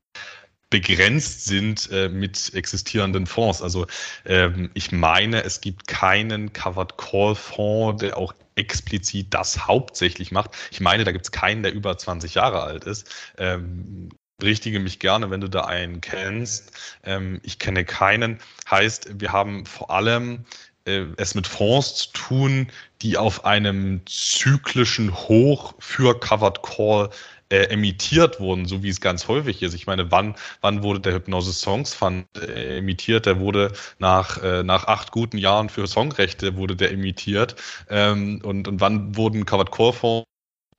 begrenzt 0.70 1.46
sind 1.46 1.90
äh, 1.92 2.10
mit 2.10 2.54
existierenden 2.54 3.26
Fonds. 3.26 3.62
Also 3.62 3.88
ähm, 4.26 4.70
ich 4.74 4.92
meine, 4.92 5.44
es 5.44 5.62
gibt 5.62 5.88
keinen 5.88 6.52
Covered 6.52 6.98
Call 6.98 7.36
Fonds, 7.36 8.02
der 8.02 8.18
auch 8.18 8.34
explizit 8.56 9.34
das 9.34 9.68
hauptsächlich 9.68 10.32
macht. 10.32 10.52
Ich 10.72 10.82
meine, 10.82 11.04
da 11.04 11.12
gibt 11.12 11.26
es 11.26 11.32
keinen, 11.32 11.64
der 11.64 11.74
über 11.74 11.98
20 11.98 12.34
Jahre 12.36 12.64
alt 12.64 12.84
ist. 12.84 13.10
Ähm, 13.38 14.10
berichtige 14.38 14.80
mich 14.80 15.00
gerne, 15.00 15.30
wenn 15.32 15.42
du 15.42 15.50
da 15.50 15.62
einen 15.62 16.02
kennst. 16.02 16.72
Ähm, 17.04 17.40
ich 17.44 17.60
kenne 17.60 17.86
keinen. 17.86 18.40
Heißt, 18.70 19.20
wir 19.20 19.32
haben 19.32 19.66
vor 19.66 19.90
allem 19.90 20.46
äh, 20.86 21.06
es 21.18 21.34
mit 21.34 21.48
Fonds 21.48 21.96
zu 21.96 22.10
tun, 22.14 22.72
die 23.02 23.18
auf 23.18 23.46
einem 23.46 24.02
zyklischen 24.06 25.14
Hoch 25.14 25.74
für 25.80 26.20
Covered 26.20 26.62
Call 26.62 27.10
äh, 27.50 27.64
emittiert 27.70 28.40
wurden, 28.40 28.66
so 28.66 28.84
wie 28.84 28.90
es 28.90 29.02
ganz 29.02 29.28
häufig 29.28 29.64
ist. 29.64 29.74
Ich 29.74 29.88
meine, 29.88 30.12
wann, 30.12 30.36
wann 30.62 30.84
wurde 30.84 31.00
der 31.00 31.14
Hypnose 31.14 31.54
Songs 31.54 31.96
Fund 31.96 32.28
äh, 32.38 32.78
emittiert? 32.78 33.26
Der 33.26 33.40
wurde 33.40 33.74
nach, 33.98 34.44
äh, 34.44 34.64
nach 34.64 34.86
acht 34.86 35.12
guten 35.12 35.40
Jahren 35.40 35.70
für 35.70 35.88
Songrechte 35.88 36.58
wurde 36.58 36.76
der 36.76 36.92
emittiert. 36.92 37.56
Ähm, 37.90 38.42
und, 38.44 38.68
und 38.68 38.82
wann 38.82 39.16
wurden 39.16 39.46
Covered 39.46 39.72
Core 39.72 39.94
Fonds 39.94 40.28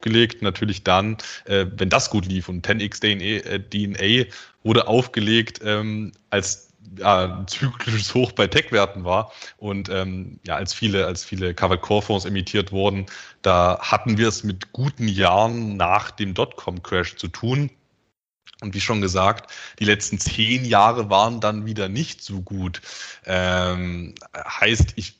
gelegt, 0.00 0.42
natürlich 0.42 0.84
dann, 0.84 1.16
äh, 1.44 1.66
wenn 1.76 1.88
das 1.88 2.10
gut 2.10 2.26
lief. 2.26 2.48
Und 2.48 2.66
10x 2.66 3.00
DNA, 3.00 3.58
DNA 3.70 4.30
wurde 4.62 4.86
aufgelegt, 4.88 5.60
ähm, 5.64 6.12
als 6.30 6.68
ja, 6.96 7.44
zyklisches 7.46 8.14
Hoch 8.14 8.32
bei 8.32 8.46
Tech-Werten 8.46 9.04
war 9.04 9.32
und 9.58 9.88
ähm, 9.88 10.40
ja, 10.46 10.56
als 10.56 10.72
viele, 10.72 11.06
als 11.06 11.24
viele 11.24 11.54
Covered 11.54 11.82
Core 11.82 12.02
Fonds 12.02 12.24
emittiert 12.24 12.72
wurden, 12.72 13.06
da 13.42 13.78
hatten 13.80 14.18
wir 14.18 14.28
es 14.28 14.44
mit 14.44 14.72
guten 14.72 15.08
Jahren 15.08 15.76
nach 15.76 16.10
dem 16.10 16.34
Dotcom-Crash 16.34 17.16
zu 17.16 17.28
tun. 17.28 17.70
Und 18.60 18.74
wie 18.74 18.80
schon 18.80 19.00
gesagt, 19.00 19.52
die 19.78 19.84
letzten 19.84 20.18
zehn 20.18 20.64
Jahre 20.64 21.08
waren 21.10 21.40
dann 21.40 21.64
wieder 21.64 21.88
nicht 21.88 22.22
so 22.22 22.42
gut. 22.42 22.80
Ähm, 23.24 24.14
heißt, 24.34 24.94
ich, 24.96 25.18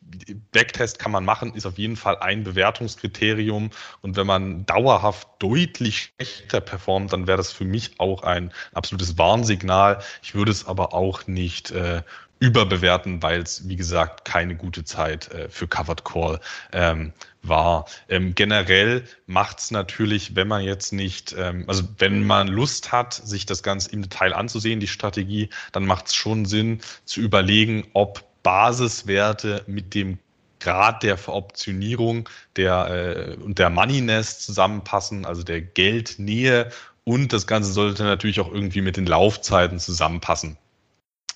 Backtest 0.50 0.98
kann 0.98 1.12
man 1.12 1.24
machen, 1.24 1.54
ist 1.54 1.66
auf 1.66 1.78
jeden 1.78 1.96
Fall 1.96 2.18
ein 2.18 2.42
Bewertungskriterium. 2.42 3.70
Und 4.02 4.16
wenn 4.16 4.26
man 4.26 4.66
dauerhaft 4.66 5.28
deutlich 5.38 6.12
schlechter 6.16 6.60
performt, 6.60 7.12
dann 7.12 7.28
wäre 7.28 7.36
das 7.36 7.52
für 7.52 7.64
mich 7.64 8.00
auch 8.00 8.24
ein 8.24 8.52
absolutes 8.72 9.18
Warnsignal. 9.18 10.02
Ich 10.22 10.34
würde 10.34 10.50
es 10.50 10.66
aber 10.66 10.92
auch 10.92 11.28
nicht 11.28 11.70
äh, 11.70 12.02
überbewerten, 12.40 13.22
weil 13.22 13.40
es, 13.40 13.68
wie 13.68 13.76
gesagt, 13.76 14.24
keine 14.24 14.56
gute 14.56 14.84
Zeit 14.84 15.30
äh, 15.32 15.48
für 15.48 15.66
Covered 15.66 16.04
Call 16.04 16.40
ähm, 16.72 17.12
war. 17.42 17.86
Ähm, 18.08 18.34
generell 18.34 19.04
macht 19.26 19.60
es 19.60 19.70
natürlich, 19.70 20.36
wenn 20.36 20.48
man 20.48 20.62
jetzt 20.62 20.92
nicht, 20.92 21.34
ähm, 21.38 21.64
also 21.66 21.84
wenn 21.98 22.26
man 22.26 22.48
Lust 22.48 22.92
hat, 22.92 23.14
sich 23.14 23.46
das 23.46 23.62
Ganze 23.62 23.90
im 23.90 24.02
Detail 24.02 24.34
anzusehen, 24.34 24.80
die 24.80 24.88
Strategie, 24.88 25.50
dann 25.72 25.86
macht 25.86 26.08
es 26.08 26.14
schon 26.14 26.44
Sinn 26.44 26.80
zu 27.04 27.20
überlegen, 27.20 27.86
ob 27.92 28.24
Basiswerte 28.42 29.62
mit 29.66 29.94
dem 29.94 30.18
Grad 30.60 31.02
der 31.02 31.16
Veroptionierung 31.16 32.28
der, 32.56 33.36
äh, 33.38 33.42
und 33.42 33.58
der 33.58 33.70
Moneyness 33.70 34.40
zusammenpassen, 34.40 35.24
also 35.24 35.42
der 35.42 35.60
Geldnähe 35.60 36.70
und 37.04 37.32
das 37.32 37.46
Ganze 37.46 37.72
sollte 37.72 38.02
natürlich 38.04 38.40
auch 38.40 38.52
irgendwie 38.52 38.82
mit 38.82 38.96
den 38.96 39.06
Laufzeiten 39.06 39.78
zusammenpassen. 39.78 40.58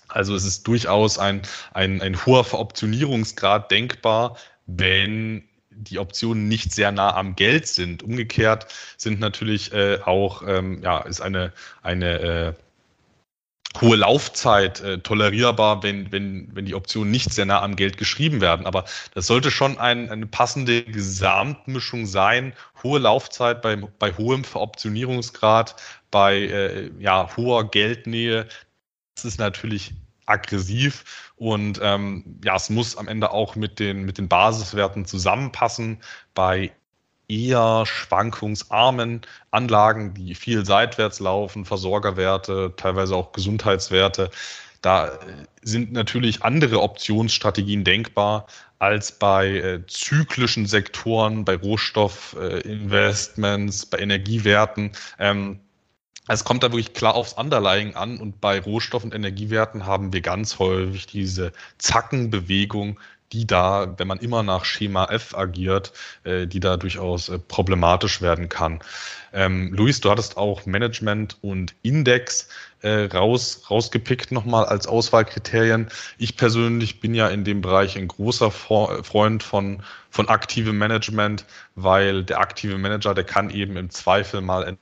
Also 0.09 0.35
es 0.35 0.45
ist 0.45 0.67
durchaus 0.67 1.19
ein, 1.19 1.43
ein, 1.73 2.03
ein 2.03 2.27
hoher 2.27 2.45
Veroptionierungsgrad 2.45 3.71
denkbar, 3.71 4.37
wenn 4.67 5.49
die 5.77 5.99
Optionen 5.99 6.49
nicht 6.49 6.73
sehr 6.73 6.93
nah 6.93 7.15
am 7.15 7.37
Geld 7.37 7.67
sind. 7.67 8.03
Umgekehrt 8.03 8.67
sind 8.97 9.21
natürlich 9.21 9.73
äh, 9.73 9.99
auch, 10.05 10.43
ähm, 10.47 10.83
ja, 10.83 11.01
ist 11.01 11.21
eine, 11.21 11.53
eine 11.83 12.19
äh, 12.21 12.53
hohe 13.81 13.97
Laufzeit 13.97 14.81
äh, 14.81 14.99
tolerierbar, 14.99 15.83
wenn, 15.83 16.13
wenn, 16.13 16.49
wenn 16.55 16.67
die 16.67 16.75
Optionen 16.75 17.11
nicht 17.11 17.33
sehr 17.33 17.47
nah 17.47 17.63
am 17.63 17.77
Geld 17.77 17.97
geschrieben 17.97 18.41
werden. 18.41 18.67
Aber 18.67 18.85
das 19.15 19.27
sollte 19.27 19.51
schon 19.51 19.79
ein, 19.79 20.11
eine 20.11 20.27
passende 20.27 20.83
Gesamtmischung 20.85 22.07
sein. 22.07 22.53
Hohe 22.83 22.99
Laufzeit 22.99 23.63
bei, 23.63 23.77
bei 23.77 24.13
hohem 24.13 24.45
Veroptionierungsgrad, 24.45 25.77
bei 26.11 26.37
äh, 26.37 26.91
ja, 26.99 27.35
hoher 27.37 27.71
Geldnähe. 27.71 28.47
Das 29.15 29.25
ist 29.25 29.39
natürlich 29.39 29.95
aggressiv 30.27 31.32
und 31.43 31.81
ähm, 31.83 32.39
ja, 32.45 32.55
es 32.55 32.71
muss 32.71 32.97
am 32.97 33.09
Ende 33.09 33.33
auch 33.33 33.57
mit 33.57 33.81
den, 33.81 34.05
mit 34.05 34.17
den 34.17 34.29
Basiswerten 34.29 35.07
zusammenpassen. 35.07 35.99
Bei 36.35 36.71
eher 37.27 37.85
schwankungsarmen 37.85 39.23
Anlagen, 39.51 40.15
die 40.15 40.37
viel 40.37 40.65
seitwärts 40.65 41.19
laufen, 41.19 41.65
Versorgerwerte, 41.65 42.75
teilweise 42.77 43.17
auch 43.17 43.33
Gesundheitswerte, 43.33 44.31
da 44.83 45.09
äh, 45.09 45.11
sind 45.63 45.93
natürlich 45.93 46.45
andere 46.45 46.81
Optionsstrategien 46.81 47.83
denkbar 47.83 48.47
als 48.79 49.11
bei 49.11 49.49
äh, 49.49 49.85
zyklischen 49.89 50.67
Sektoren, 50.67 51.45
bei 51.45 51.57
Rohstoffinvestments, 51.57 53.83
äh, 53.83 53.87
bei 53.91 53.99
Energiewerten. 53.99 54.93
Ähm, 55.19 55.59
es 56.29 56.45
kommt 56.45 56.63
da 56.63 56.71
wirklich 56.71 56.95
klar 56.95 57.15
aufs 57.15 57.33
Underlying 57.33 57.95
an 57.97 58.19
und 58.19 58.41
bei 58.41 58.61
Rohstoff- 58.61 59.05
und 59.05 59.15
Energiewerten 59.15 59.87
haben 59.87 60.13
wir 60.13 60.21
ganz 60.21 60.59
häufig 60.59 61.07
diese 61.07 61.53
Zackenbewegung, 61.79 62.99
die 63.33 63.47
da, 63.47 63.95
wenn 63.97 64.07
man 64.07 64.19
immer 64.19 64.43
nach 64.43 64.65
Schema 64.65 65.07
F 65.07 65.35
agiert, 65.35 65.93
äh, 66.25 66.47
die 66.47 66.61
da 66.61 66.77
durchaus 66.77 67.29
äh, 67.29 67.39
problematisch 67.39 68.21
werden 68.21 68.49
kann. 68.49 68.81
Ähm, 69.33 69.73
Luis, 69.73 70.01
du 70.01 70.11
hattest 70.11 70.37
auch 70.37 70.67
Management 70.67 71.39
und 71.41 71.75
Index 71.83 72.49
äh, 72.83 73.05
raus, 73.05 73.63
rausgepickt 73.71 74.33
nochmal 74.33 74.67
als 74.67 74.87
Auswahlkriterien. 74.87 75.89
Ich 76.19 76.37
persönlich 76.37 77.01
bin 77.01 77.15
ja 77.15 77.29
in 77.29 77.45
dem 77.45 77.63
Bereich 77.63 77.97
ein 77.97 78.09
großer 78.09 78.51
Freund 78.51 79.43
von, 79.43 79.83
von 80.11 80.29
aktivem 80.29 80.77
Management, 80.77 81.47
weil 81.75 82.25
der 82.25 82.41
aktive 82.41 82.77
Manager, 82.77 83.15
der 83.15 83.25
kann 83.25 83.51
eben 83.51 83.77
im 83.77 83.91
Zweifel 83.91 84.43
mal 84.43 84.77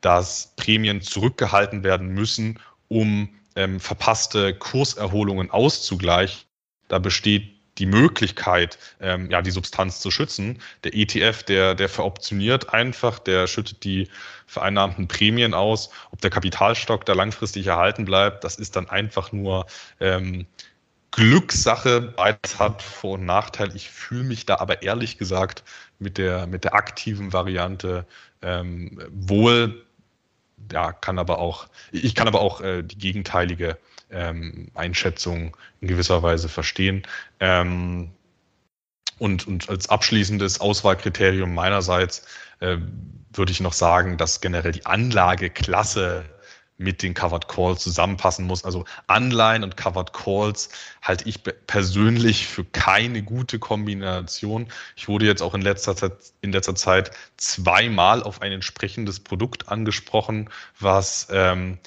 dass 0.00 0.54
Prämien 0.56 1.00
zurückgehalten 1.00 1.82
werden 1.82 2.08
müssen, 2.08 2.60
um 2.88 3.28
ähm, 3.56 3.80
verpasste 3.80 4.54
Kurserholungen 4.54 5.50
auszugleichen. 5.50 6.42
Da 6.88 6.98
besteht 6.98 7.54
die 7.78 7.86
Möglichkeit, 7.86 8.78
ähm, 9.00 9.30
ja, 9.30 9.42
die 9.42 9.50
Substanz 9.50 10.00
zu 10.00 10.10
schützen. 10.10 10.60
Der 10.84 10.94
ETF, 10.94 11.42
der, 11.42 11.74
der 11.74 11.88
veroptioniert 11.88 12.72
einfach, 12.72 13.18
der 13.18 13.48
schüttet 13.48 13.82
die 13.82 14.08
vereinnahmten 14.46 15.08
Prämien 15.08 15.54
aus. 15.54 15.90
Ob 16.12 16.20
der 16.20 16.30
Kapitalstock 16.30 17.04
da 17.04 17.14
langfristig 17.14 17.66
erhalten 17.66 18.04
bleibt, 18.04 18.44
das 18.44 18.56
ist 18.56 18.76
dann 18.76 18.88
einfach 18.88 19.32
nur 19.32 19.66
ähm, 19.98 20.46
Glückssache. 21.14 22.00
Beides 22.00 22.58
hat 22.58 22.82
Vor- 22.82 23.14
und 23.14 23.24
Nachteil. 23.24 23.74
Ich 23.76 23.88
fühle 23.88 24.24
mich 24.24 24.46
da 24.46 24.56
aber 24.56 24.82
ehrlich 24.82 25.16
gesagt 25.16 25.62
mit 25.98 26.18
der, 26.18 26.46
mit 26.46 26.64
der 26.64 26.74
aktiven 26.74 27.32
Variante 27.32 28.04
ähm, 28.42 29.00
wohl, 29.10 29.84
ja, 30.72 30.92
kann 30.92 31.18
aber 31.18 31.38
auch, 31.38 31.68
ich 31.92 32.14
kann 32.14 32.26
aber 32.26 32.40
auch 32.40 32.60
äh, 32.60 32.82
die 32.82 32.98
gegenteilige 32.98 33.78
ähm, 34.10 34.70
Einschätzung 34.74 35.56
in 35.80 35.88
gewisser 35.88 36.22
Weise 36.22 36.48
verstehen. 36.48 37.02
Ähm, 37.38 38.10
und, 39.18 39.46
und 39.46 39.68
als 39.68 39.88
abschließendes 39.88 40.60
Auswahlkriterium 40.60 41.54
meinerseits 41.54 42.26
äh, 42.58 42.78
würde 43.32 43.52
ich 43.52 43.60
noch 43.60 43.72
sagen, 43.72 44.16
dass 44.16 44.40
generell 44.40 44.72
die 44.72 44.86
Anlageklasse 44.86 46.24
mit 46.76 47.02
den 47.02 47.14
Covered 47.14 47.48
Calls 47.48 47.82
zusammenpassen 47.82 48.46
muss. 48.46 48.64
Also 48.64 48.84
Anleihen 49.06 49.62
und 49.62 49.76
Covered 49.76 50.12
Calls 50.12 50.70
halte 51.02 51.28
ich 51.28 51.42
persönlich 51.66 52.46
für 52.46 52.64
keine 52.64 53.22
gute 53.22 53.58
Kombination. 53.58 54.66
Ich 54.96 55.08
wurde 55.08 55.26
jetzt 55.26 55.42
auch 55.42 55.54
in 55.54 55.62
letzter 55.62 55.94
Zeit, 55.96 56.12
in 56.40 56.52
letzter 56.52 56.74
Zeit 56.74 57.12
zweimal 57.36 58.22
auf 58.22 58.42
ein 58.42 58.52
entsprechendes 58.52 59.20
Produkt 59.20 59.68
angesprochen, 59.68 60.50
was 60.80 61.28
ähm, 61.30 61.78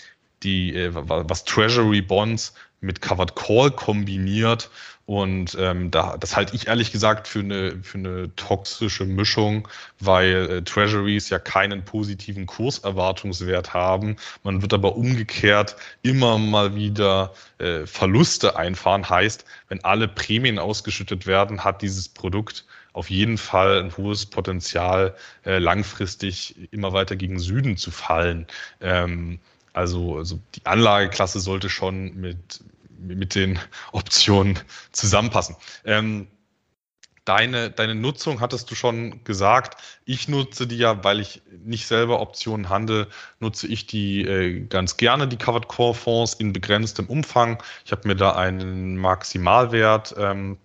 die, 0.44 0.76
äh, 0.76 0.92
was 0.94 1.44
Treasury 1.44 2.02
Bonds 2.02 2.54
mit 2.80 3.02
Covered 3.02 3.36
Call 3.36 3.72
kombiniert. 3.72 4.70
Und 5.08 5.56
ähm, 5.58 5.90
da, 5.90 6.18
das 6.18 6.36
halte 6.36 6.54
ich 6.54 6.68
ehrlich 6.68 6.92
gesagt 6.92 7.30
für 7.30 7.40
eine, 7.40 7.82
für 7.82 7.98
eine 7.98 8.36
toxische 8.36 9.06
Mischung, 9.06 9.70
weil 10.02 10.50
äh, 10.50 10.62
Treasuries 10.64 11.30
ja 11.30 11.40
keinen 11.40 11.86
positiven 11.86 12.46
Kurserwartungswert 12.46 13.74
haben. 13.74 14.18
Man 14.44 14.62
wird 14.62 14.74
aber 14.74 14.98
umgekehrt 14.98 15.78
immer 16.02 16.38
mal 16.38 16.76
wieder 16.76 17.34
äh, 17.58 17.86
Verluste 17.86 18.58
einfahren. 18.58 19.10
Heißt, 19.10 19.46
wenn 19.70 19.82
alle 19.86 20.10
Prämien 20.10 20.60
ausgeschüttet 20.60 21.26
werden, 21.26 21.64
hat 21.64 21.82
dieses 21.82 22.10
Produkt 22.10 22.66
auf 22.92 23.10
jeden 23.10 23.38
Fall 23.38 23.80
ein 23.84 23.96
hohes 23.96 24.26
Potenzial, 24.26 25.16
äh, 25.46 25.60
langfristig 25.60 26.56
immer 26.72 26.92
weiter 26.92 27.16
gegen 27.16 27.40
Süden 27.40 27.78
zu 27.78 27.92
fallen. 27.92 28.46
Ähm, 28.82 29.40
Also, 29.78 30.18
also 30.18 30.40
die 30.56 30.66
Anlageklasse 30.66 31.40
sollte 31.40 31.70
schon 31.70 32.16
mit, 32.16 32.64
mit 32.98 33.36
den 33.36 33.60
Optionen 33.92 34.58
zusammenpassen. 34.92 35.56
Ähm, 35.86 36.28
deine, 37.26 37.70
deine 37.70 37.94
Nutzung 37.94 38.42
hattest 38.42 38.72
du 38.72 38.76
schon 38.76 39.24
gesagt. 39.24 39.80
Ich 40.06 40.28
nutze 40.28 40.66
die 40.66 40.78
ja, 40.78 41.04
weil 41.04 41.20
ich 41.20 41.44
nicht 41.64 41.86
selber 41.86 42.20
Optionen 42.22 42.70
handle, 42.70 43.08
nutze 43.40 43.68
ich 43.68 43.86
die 43.86 44.22
äh, 44.22 44.62
ganz 44.62 44.98
gerne, 44.98 45.28
die 45.28 45.38
Covered 45.38 45.68
Core 45.68 45.94
Fonds 45.94 46.34
in 46.34 46.54
begrenztem 46.54 47.06
Umfang. 47.06 47.62
Ich 47.86 47.92
habe 47.92 48.08
mir 48.08 48.16
da 48.16 48.36
einen 48.36 48.98
Maximalwert 48.98 50.16
ähm, 50.18 50.58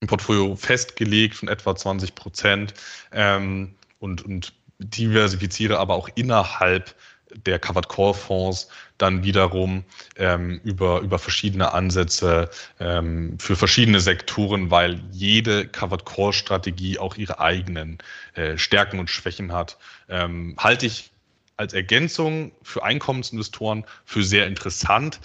im 0.00 0.08
Portfolio 0.08 0.56
festgelegt 0.56 1.36
von 1.36 1.48
etwa 1.48 1.76
20 1.76 2.16
Prozent 2.16 2.74
ähm, 3.12 3.76
und, 4.00 4.24
und 4.24 4.52
diversifiziere 4.78 5.78
aber 5.78 5.94
auch 5.94 6.08
innerhalb 6.16 6.96
der 7.34 7.58
Covered 7.58 7.88
Core 7.88 8.14
Fonds 8.14 8.68
dann 8.98 9.24
wiederum 9.24 9.84
ähm, 10.16 10.60
über, 10.64 11.00
über 11.00 11.18
verschiedene 11.18 11.72
Ansätze 11.72 12.50
ähm, 12.78 13.38
für 13.38 13.56
verschiedene 13.56 14.00
Sektoren, 14.00 14.70
weil 14.70 15.00
jede 15.10 15.66
Covered 15.66 16.04
Core 16.04 16.32
Strategie 16.32 16.98
auch 16.98 17.16
ihre 17.16 17.40
eigenen 17.40 17.98
äh, 18.34 18.56
Stärken 18.56 18.98
und 18.98 19.10
Schwächen 19.10 19.52
hat, 19.52 19.78
ähm, 20.08 20.54
halte 20.58 20.86
ich 20.86 21.10
als 21.56 21.72
Ergänzung 21.74 22.52
für 22.62 22.82
Einkommensinvestoren 22.82 23.84
für 24.04 24.22
sehr 24.22 24.46
interessant, 24.46 25.20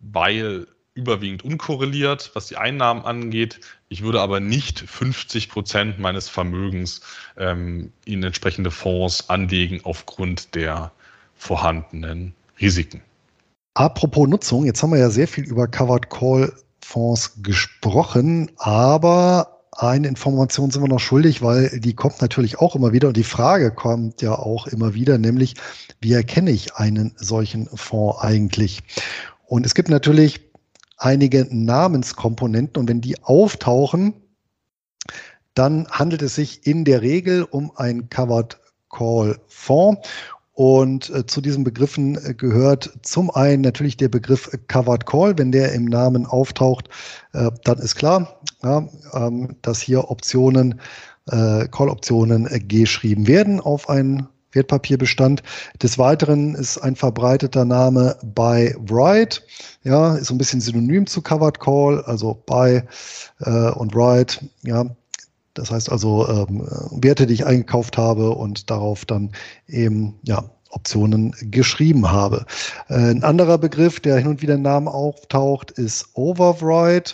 weil 0.00 0.66
überwiegend 0.94 1.44
unkorreliert, 1.44 2.32
was 2.34 2.46
die 2.48 2.56
Einnahmen 2.56 3.04
angeht. 3.04 3.60
Ich 3.88 4.02
würde 4.02 4.20
aber 4.20 4.40
nicht 4.40 4.80
50 4.80 5.48
Prozent 5.48 5.98
meines 5.98 6.28
Vermögens 6.28 7.00
ähm, 7.36 7.92
in 8.04 8.22
entsprechende 8.22 8.70
Fonds 8.70 9.30
anlegen 9.30 9.80
aufgrund 9.84 10.54
der 10.54 10.92
vorhandenen 11.40 12.34
Risiken. 12.60 13.00
Apropos 13.74 14.28
Nutzung, 14.28 14.66
jetzt 14.66 14.82
haben 14.82 14.92
wir 14.92 14.98
ja 14.98 15.10
sehr 15.10 15.26
viel 15.26 15.44
über 15.44 15.66
Covered 15.66 16.10
Call 16.10 16.52
Fonds 16.84 17.32
gesprochen, 17.42 18.50
aber 18.58 19.62
eine 19.72 20.08
Information 20.08 20.70
sind 20.70 20.82
wir 20.82 20.88
noch 20.88 21.00
schuldig, 21.00 21.40
weil 21.40 21.80
die 21.80 21.94
kommt 21.94 22.20
natürlich 22.20 22.58
auch 22.58 22.76
immer 22.76 22.92
wieder 22.92 23.08
und 23.08 23.16
die 23.16 23.24
Frage 23.24 23.70
kommt 23.70 24.20
ja 24.20 24.34
auch 24.34 24.66
immer 24.66 24.92
wieder, 24.92 25.16
nämlich 25.16 25.54
wie 26.00 26.12
erkenne 26.12 26.50
ich 26.50 26.74
einen 26.74 27.14
solchen 27.16 27.66
Fonds 27.74 28.18
eigentlich? 28.20 28.80
Und 29.46 29.64
es 29.64 29.74
gibt 29.74 29.88
natürlich 29.88 30.40
einige 30.98 31.46
Namenskomponenten 31.50 32.78
und 32.78 32.88
wenn 32.88 33.00
die 33.00 33.22
auftauchen, 33.22 34.12
dann 35.54 35.88
handelt 35.88 36.20
es 36.20 36.34
sich 36.34 36.66
in 36.66 36.84
der 36.84 37.00
Regel 37.00 37.44
um 37.44 37.72
ein 37.76 38.10
Covered 38.10 38.58
Call 38.90 39.40
Fonds 39.46 40.06
und 40.60 41.08
äh, 41.08 41.24
zu 41.24 41.40
diesen 41.40 41.64
Begriffen 41.64 42.16
äh, 42.22 42.34
gehört 42.34 42.90
zum 43.00 43.30
einen 43.30 43.62
natürlich 43.62 43.96
der 43.96 44.10
Begriff 44.10 44.50
Covered 44.68 45.06
Call. 45.06 45.38
Wenn 45.38 45.52
der 45.52 45.72
im 45.72 45.86
Namen 45.86 46.26
auftaucht, 46.26 46.90
äh, 47.32 47.50
dann 47.64 47.78
ist 47.78 47.94
klar, 47.94 48.38
ja, 48.62 48.86
ähm, 49.14 49.56
dass 49.62 49.80
hier 49.80 50.10
Optionen, 50.10 50.78
äh, 51.30 51.66
Call-Optionen 51.66 52.46
äh, 52.46 52.58
geschrieben 52.60 53.26
werden 53.26 53.58
auf 53.58 53.88
einen 53.88 54.28
Wertpapierbestand. 54.52 55.42
Des 55.82 55.96
Weiteren 55.96 56.54
ist 56.54 56.76
ein 56.76 56.94
verbreiteter 56.94 57.64
Name 57.64 58.18
Buy 58.22 58.76
Write. 58.86 59.40
Ja, 59.82 60.16
ist 60.16 60.26
so 60.26 60.34
ein 60.34 60.38
bisschen 60.38 60.60
synonym 60.60 61.06
zu 61.06 61.22
Covered 61.22 61.58
Call, 61.58 62.02
also 62.04 62.34
Buy 62.44 62.82
und 63.38 63.94
Write. 63.94 64.44
Ja, 64.62 64.84
das 65.60 65.70
heißt 65.70 65.92
also 65.92 66.26
ähm, 66.26 66.66
Werte, 66.90 67.26
die 67.26 67.34
ich 67.34 67.46
eingekauft 67.46 67.98
habe 67.98 68.30
und 68.30 68.70
darauf 68.70 69.04
dann 69.04 69.30
eben 69.68 70.18
ja, 70.22 70.50
Optionen 70.70 71.34
geschrieben 71.50 72.10
habe. 72.10 72.46
Äh, 72.88 72.94
ein 72.94 73.22
anderer 73.22 73.58
Begriff, 73.58 74.00
der 74.00 74.16
hin 74.16 74.28
und 74.28 74.42
wieder 74.42 74.54
im 74.54 74.62
Namen 74.62 74.88
auftaucht, 74.88 75.70
ist 75.72 76.08
Override. 76.14 77.10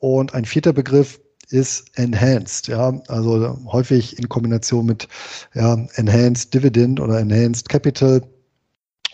Und 0.00 0.34
ein 0.34 0.44
vierter 0.44 0.72
Begriff 0.72 1.18
ist 1.50 1.98
Enhanced, 1.98 2.68
ja, 2.68 3.00
also 3.08 3.58
häufig 3.72 4.18
in 4.18 4.28
Kombination 4.28 4.84
mit 4.84 5.08
ja, 5.54 5.74
Enhanced 5.94 6.52
Dividend 6.52 7.00
oder 7.00 7.18
Enhanced 7.18 7.70
Capital 7.70 8.22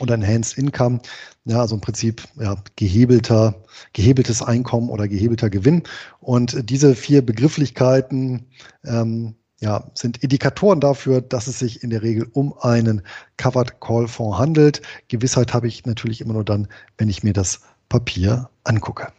oder 0.01 0.15
Enhanced 0.15 0.59
Income. 0.59 1.01
Ja, 1.45 1.61
also 1.61 1.77
im 1.77 1.81
Prinzip 1.81 2.25
ja, 2.41 2.57
gehebelter, 2.75 3.55
gehebeltes 3.93 4.43
Einkommen 4.43 4.91
oder 4.91 5.09
gehebelter 5.09 5.51
Gewinn. 5.51 5.83
Und 6.21 6.71
diese 6.71 6.95
vier 6.95 7.23
Begrifflichkeiten 7.23 8.47
ähm, 8.85 9.35
ja, 9.61 9.91
sind 9.95 10.19
Indikatoren 10.19 10.81
dafür, 10.81 11.21
dass 11.21 11.47
es 11.47 11.59
sich 11.59 11.83
in 11.83 11.91
der 11.91 12.03
Regel 12.03 12.29
um 12.33 12.55
einen 12.59 13.03
Covered 13.37 13.81
Call 13.81 14.09
Fonds 14.09 14.39
handelt. 14.39 14.83
Gewissheit 15.09 15.55
habe 15.55 15.69
ich 15.69 15.87
natürlich 15.87 16.21
immer 16.21 16.35
nur 16.35 16.45
dann, 16.45 16.69
wenn 16.99 17.09
ich 17.09 17.23
mir 17.23 17.33
das 17.33 17.63
Papier 17.89 18.51
angucke. 18.65 19.13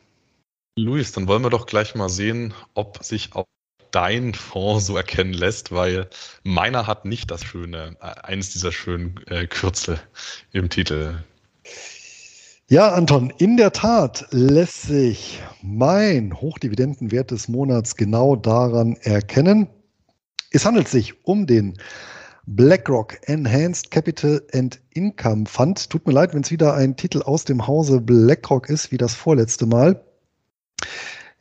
Luis, 0.77 1.13
dann 1.13 1.27
wollen 1.27 1.41
wir 1.41 1.49
doch 1.49 1.65
gleich 1.65 1.95
mal 1.95 2.09
sehen, 2.09 2.53
ob 2.73 3.03
sich 3.03 3.33
auch 3.33 3.45
dein 3.91 4.33
Fonds 4.33 4.87
so 4.87 4.97
erkennen 4.97 5.33
lässt, 5.33 5.71
weil 5.71 6.09
meiner 6.43 6.85
hat 6.85 7.05
nicht 7.05 7.31
das 7.31 7.43
schöne, 7.43 7.95
äh, 8.01 8.21
eines 8.21 8.51
dieser 8.51 8.73
schönen 8.73 9.25
äh, 9.27 9.47
Kürzel 9.47 9.99
im 10.51 10.69
Titel. 10.69 11.23
Ja, 12.67 12.93
Anton, 12.93 13.31
in 13.37 13.57
der 13.57 13.73
Tat 13.73 14.25
lässt 14.31 14.81
sich 14.81 15.39
mein 15.61 16.33
Hochdividendenwert 16.33 17.29
des 17.29 17.47
Monats 17.47 17.95
genau 17.95 18.35
daran 18.35 18.95
erkennen. 19.03 19.67
Es 20.49 20.65
handelt 20.65 20.87
sich 20.87 21.23
um 21.27 21.45
den 21.45 21.77
BlackRock 22.47 23.19
Enhanced 23.29 23.91
Capital 23.91 24.41
and 24.51 24.81
Income 24.95 25.45
Fund. 25.45 25.91
Tut 25.91 26.07
mir 26.07 26.13
leid, 26.13 26.33
wenn 26.33 26.41
es 26.41 26.49
wieder 26.49 26.73
ein 26.73 26.95
Titel 26.97 27.21
aus 27.21 27.45
dem 27.45 27.67
Hause 27.67 28.01
BlackRock 28.01 28.67
ist, 28.67 28.91
wie 28.91 28.97
das 28.97 29.13
vorletzte 29.13 29.67
Mal. 29.67 30.03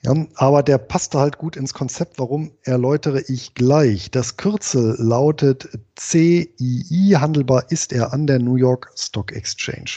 Ja, 0.02 0.12
aber 0.34 0.62
der 0.62 0.76
passte 0.76 1.20
halt 1.20 1.38
gut 1.38 1.56
ins 1.56 1.72
Konzept. 1.72 2.18
Warum 2.18 2.52
erläutere 2.64 3.22
ich 3.28 3.54
gleich? 3.54 4.10
Das 4.10 4.36
Kürzel 4.36 4.94
lautet 4.98 5.70
CII. 5.96 7.16
Handelbar 7.18 7.70
ist 7.70 7.94
er 7.94 8.12
an 8.12 8.26
der 8.26 8.40
New 8.40 8.56
York 8.56 8.90
Stock 8.94 9.32
Exchange. 9.32 9.96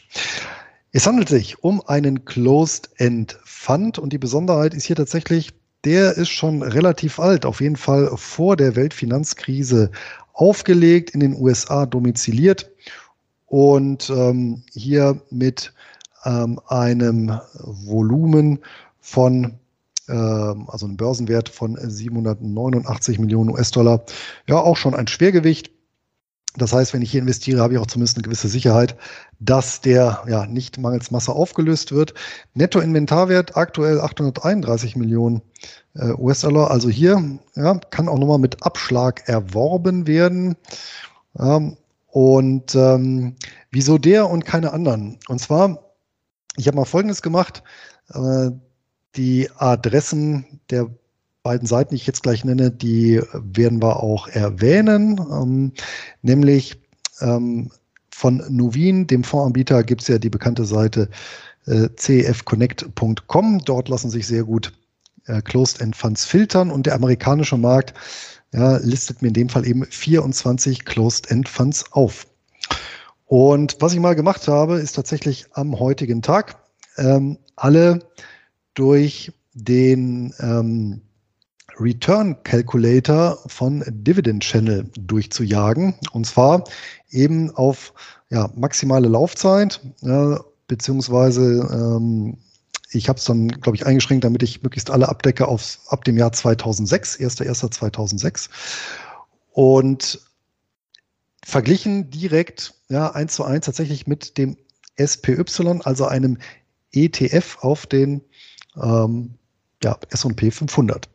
Es 0.91 1.05
handelt 1.05 1.29
sich 1.29 1.63
um 1.63 1.81
einen 1.85 2.25
Closed-End 2.25 3.37
Fund 3.43 3.99
und 3.99 4.13
die 4.13 4.17
Besonderheit 4.17 4.73
ist 4.73 4.85
hier 4.85 4.95
tatsächlich, 4.95 5.53
der 5.83 6.15
ist 6.17 6.29
schon 6.29 6.63
relativ 6.63 7.19
alt, 7.19 7.45
auf 7.45 7.61
jeden 7.61 7.75
Fall 7.75 8.09
vor 8.15 8.55
der 8.55 8.75
Weltfinanzkrise 8.75 9.91
aufgelegt, 10.33 11.11
in 11.11 11.19
den 11.19 11.35
USA 11.35 11.85
domiziliert 11.85 12.71
und 13.47 14.09
ähm, 14.09 14.63
hier 14.71 15.21
mit 15.29 15.73
ähm, 16.25 16.59
einem 16.67 17.39
Volumen 17.63 18.59
von 18.99 19.59
ähm, 20.07 20.69
also 20.69 20.87
ein 20.87 20.97
Börsenwert 20.97 21.49
von 21.49 21.77
789 21.77 23.19
Millionen 23.19 23.49
US-Dollar. 23.49 24.05
Ja, 24.47 24.57
auch 24.57 24.77
schon 24.77 24.95
ein 24.95 25.07
Schwergewicht. 25.07 25.71
Das 26.57 26.73
heißt, 26.73 26.93
wenn 26.93 27.01
ich 27.01 27.11
hier 27.11 27.21
investiere, 27.21 27.61
habe 27.61 27.73
ich 27.73 27.79
auch 27.79 27.85
zumindest 27.85 28.17
eine 28.17 28.23
gewisse 28.23 28.47
Sicherheit, 28.47 28.95
dass 29.39 29.81
der 29.81 30.23
ja 30.27 30.45
nicht 30.47 30.79
mangels 30.79 31.11
Masse 31.11 31.31
aufgelöst 31.31 31.91
wird. 31.91 32.13
Nettoinventarwert 32.55 33.55
aktuell 33.55 34.01
831 34.01 34.95
Millionen 34.95 35.41
äh, 35.93 36.11
US-Dollar. 36.13 36.71
Also 36.71 36.89
hier 36.89 37.39
ja, 37.55 37.75
kann 37.91 38.09
auch 38.09 38.17
nochmal 38.17 38.39
mit 38.39 38.63
Abschlag 38.63 39.27
erworben 39.27 40.07
werden. 40.07 40.55
Ähm, 41.39 41.77
und 42.07 42.73
ähm, 42.73 43.35
wieso 43.69 43.99
der 43.99 44.29
und 44.29 44.45
keine 44.45 44.73
anderen? 44.73 45.19
Und 45.27 45.39
zwar, 45.39 45.93
ich 46.55 46.67
habe 46.67 46.77
mal 46.77 46.85
Folgendes 46.85 47.21
gemacht. 47.21 47.61
Äh, 48.13 48.49
die 49.15 49.49
Adressen 49.57 50.59
der 50.69 50.89
beiden 51.47 51.65
Seiten, 51.65 51.91
die 51.91 51.95
ich 51.95 52.05
jetzt 52.05 52.23
gleich 52.23 52.43
nenne, 52.43 52.71
die 52.71 53.21
werden 53.31 53.81
wir 53.81 54.03
auch 54.03 54.27
erwähnen. 54.27 55.17
Ähm, 55.31 55.71
nämlich 56.21 56.77
ähm, 57.21 57.71
von 58.11 58.43
Nuvin, 58.49 59.07
dem 59.07 59.23
Fondsanbieter, 59.23 59.85
gibt 59.85 60.01
es 60.01 60.09
ja 60.09 60.17
die 60.17 60.29
bekannte 60.29 60.65
Seite 60.65 61.07
äh, 61.65 61.87
cfconnect.com. 61.95 63.59
Dort 63.59 63.87
lassen 63.87 64.09
sich 64.09 64.27
sehr 64.27 64.43
gut 64.43 64.73
äh, 65.27 65.41
Closed-End 65.41 65.95
Funds 65.95 66.25
filtern 66.25 66.69
und 66.69 66.85
der 66.85 66.95
amerikanische 66.95 67.57
Markt 67.57 67.93
ja, 68.51 68.75
listet 68.77 69.21
mir 69.21 69.29
in 69.29 69.33
dem 69.33 69.47
Fall 69.47 69.65
eben 69.65 69.85
24 69.85 70.83
Closed-End 70.83 71.47
Funds 71.47 71.93
auf. 71.93 72.27
Und 73.25 73.77
was 73.79 73.93
ich 73.93 74.01
mal 74.01 74.15
gemacht 74.15 74.49
habe, 74.49 74.79
ist 74.79 74.97
tatsächlich 74.97 75.45
am 75.53 75.79
heutigen 75.79 76.21
Tag 76.21 76.57
ähm, 76.97 77.37
alle 77.55 77.99
durch 78.73 79.31
den 79.53 80.33
ähm, 80.41 81.03
Return 81.79 82.41
Calculator 82.43 83.37
von 83.47 83.83
Dividend 83.87 84.43
Channel 84.43 84.89
durchzujagen. 84.99 85.95
Und 86.11 86.25
zwar 86.25 86.63
eben 87.11 87.51
auf 87.55 87.93
ja, 88.29 88.49
maximale 88.55 89.07
Laufzeit, 89.07 89.81
äh, 90.01 90.35
beziehungsweise 90.67 91.67
ähm, 91.71 92.37
ich 92.91 93.09
habe 93.09 93.19
es 93.19 93.25
dann, 93.25 93.49
glaube 93.49 93.75
ich, 93.75 93.85
eingeschränkt, 93.85 94.23
damit 94.23 94.43
ich 94.43 94.63
möglichst 94.63 94.89
alle 94.89 95.09
abdecke 95.09 95.47
auf, 95.47 95.79
ab 95.87 96.05
dem 96.05 96.17
Jahr 96.17 96.31
2006, 96.31 97.19
1.1.2006. 97.19 98.49
Und 99.51 100.21
verglichen 101.43 102.09
direkt, 102.09 102.75
ja, 102.89 103.11
eins 103.11 103.35
zu 103.35 103.43
eins 103.43 103.65
tatsächlich 103.65 104.07
mit 104.07 104.37
dem 104.37 104.57
SPY, 104.97 105.81
also 105.83 106.05
einem 106.05 106.37
ETF 106.91 107.57
auf 107.61 107.85
den 107.85 108.21
ähm, 108.81 109.35
ja, 109.83 109.97
S&P 110.09 110.51
500. 110.51 111.09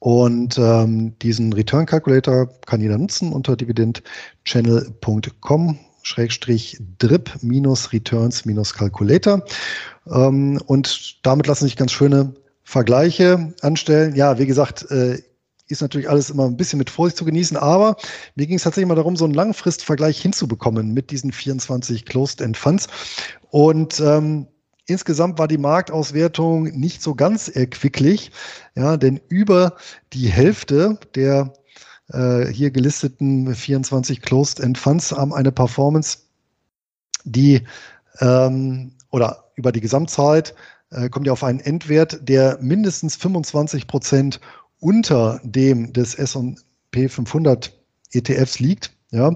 Und 0.00 0.58
ähm, 0.58 1.16
diesen 1.20 1.52
Return 1.52 1.86
Calculator 1.86 2.48
kann 2.66 2.80
jeder 2.80 2.98
nutzen 2.98 3.32
unter 3.32 3.54
dividendchannel.com 3.54 5.78
Schrägstrich 6.02 6.78
drip 6.98 7.30
minus 7.42 7.92
returns 7.92 8.46
minus 8.46 8.74
calculator. 8.74 9.44
Ähm, 10.10 10.60
und 10.66 11.18
damit 11.22 11.46
lassen 11.46 11.64
sich 11.64 11.76
ganz 11.76 11.92
schöne 11.92 12.34
Vergleiche 12.64 13.52
anstellen. 13.60 14.14
Ja, 14.14 14.38
wie 14.38 14.46
gesagt, 14.46 14.90
äh, 14.90 15.18
ist 15.68 15.82
natürlich 15.82 16.08
alles 16.08 16.30
immer 16.30 16.46
ein 16.46 16.56
bisschen 16.56 16.78
mit 16.78 16.90
Vorsicht 16.90 17.18
zu 17.18 17.24
genießen, 17.24 17.56
aber 17.56 17.96
mir 18.34 18.46
ging 18.46 18.56
es 18.56 18.62
tatsächlich 18.62 18.88
mal 18.88 18.94
darum, 18.94 19.16
so 19.16 19.24
einen 19.24 19.34
Langfristvergleich 19.34 20.20
hinzubekommen 20.20 20.94
mit 20.94 21.10
diesen 21.10 21.30
24 21.30 22.06
Closed-End 22.06 22.56
Funds. 22.56 22.88
Und 23.50 24.00
ähm, 24.00 24.46
Insgesamt 24.90 25.38
war 25.38 25.46
die 25.46 25.56
Marktauswertung 25.58 26.64
nicht 26.64 27.00
so 27.00 27.14
ganz 27.14 27.46
erquicklich, 27.48 28.32
ja, 28.74 28.96
denn 28.96 29.20
über 29.28 29.76
die 30.12 30.28
Hälfte 30.28 30.98
der 31.14 31.52
äh, 32.08 32.46
hier 32.46 32.72
gelisteten 32.72 33.54
24 33.54 34.20
Closed-End 34.20 34.76
Funds 34.76 35.12
haben 35.12 35.32
eine 35.32 35.52
Performance, 35.52 36.18
die 37.22 37.62
ähm, 38.18 38.92
oder 39.12 39.44
über 39.54 39.70
die 39.70 39.80
Gesamtzeit 39.80 40.56
äh, 40.90 41.08
kommt 41.08 41.28
ja 41.28 41.34
auf 41.34 41.44
einen 41.44 41.60
Endwert, 41.60 42.28
der 42.28 42.58
mindestens 42.60 43.14
25 43.14 43.86
Prozent 43.86 44.40
unter 44.80 45.40
dem 45.44 45.92
des 45.92 46.16
S&P 46.16 47.08
500 47.08 47.72
ETFs 48.10 48.58
liegt. 48.58 48.90
Ja, 49.12 49.32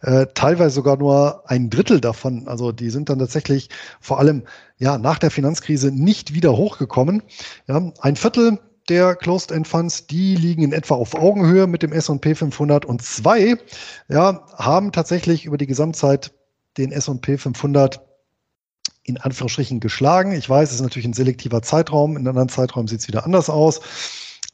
äh, 0.00 0.26
teilweise 0.34 0.74
sogar 0.74 0.96
nur 0.96 1.50
ein 1.50 1.68
Drittel 1.68 2.00
davon. 2.00 2.48
Also 2.48 2.72
die 2.72 2.88
sind 2.88 3.10
dann 3.10 3.18
tatsächlich 3.18 3.68
vor 4.00 4.18
allem 4.18 4.44
ja 4.78 4.96
nach 4.96 5.18
der 5.18 5.30
Finanzkrise 5.30 5.92
nicht 5.92 6.32
wieder 6.32 6.56
hochgekommen. 6.56 7.22
Ja, 7.66 7.92
ein 8.00 8.16
Viertel 8.16 8.58
der 8.88 9.14
Closed-End 9.16 9.68
Funds, 9.68 10.06
die 10.06 10.34
liegen 10.34 10.62
in 10.62 10.72
etwa 10.72 10.94
auf 10.94 11.14
Augenhöhe 11.14 11.66
mit 11.66 11.82
dem 11.82 11.92
S&P 11.92 12.34
500 12.34 12.86
und 12.86 13.02
zwei 13.02 13.58
ja, 14.08 14.46
haben 14.56 14.92
tatsächlich 14.92 15.44
über 15.44 15.58
die 15.58 15.66
Gesamtzeit 15.66 16.32
den 16.78 16.90
S&P 16.90 17.36
500 17.36 18.00
in 19.02 19.18
Anführungsstrichen 19.18 19.80
geschlagen. 19.80 20.32
Ich 20.32 20.48
weiß, 20.48 20.70
es 20.70 20.76
ist 20.76 20.82
natürlich 20.82 21.06
ein 21.06 21.14
selektiver 21.14 21.62
Zeitraum. 21.62 22.16
In 22.16 22.28
anderen 22.28 22.48
Zeitraum 22.48 22.88
sieht 22.88 23.00
es 23.00 23.08
wieder 23.08 23.24
anders 23.24 23.50
aus. 23.50 23.80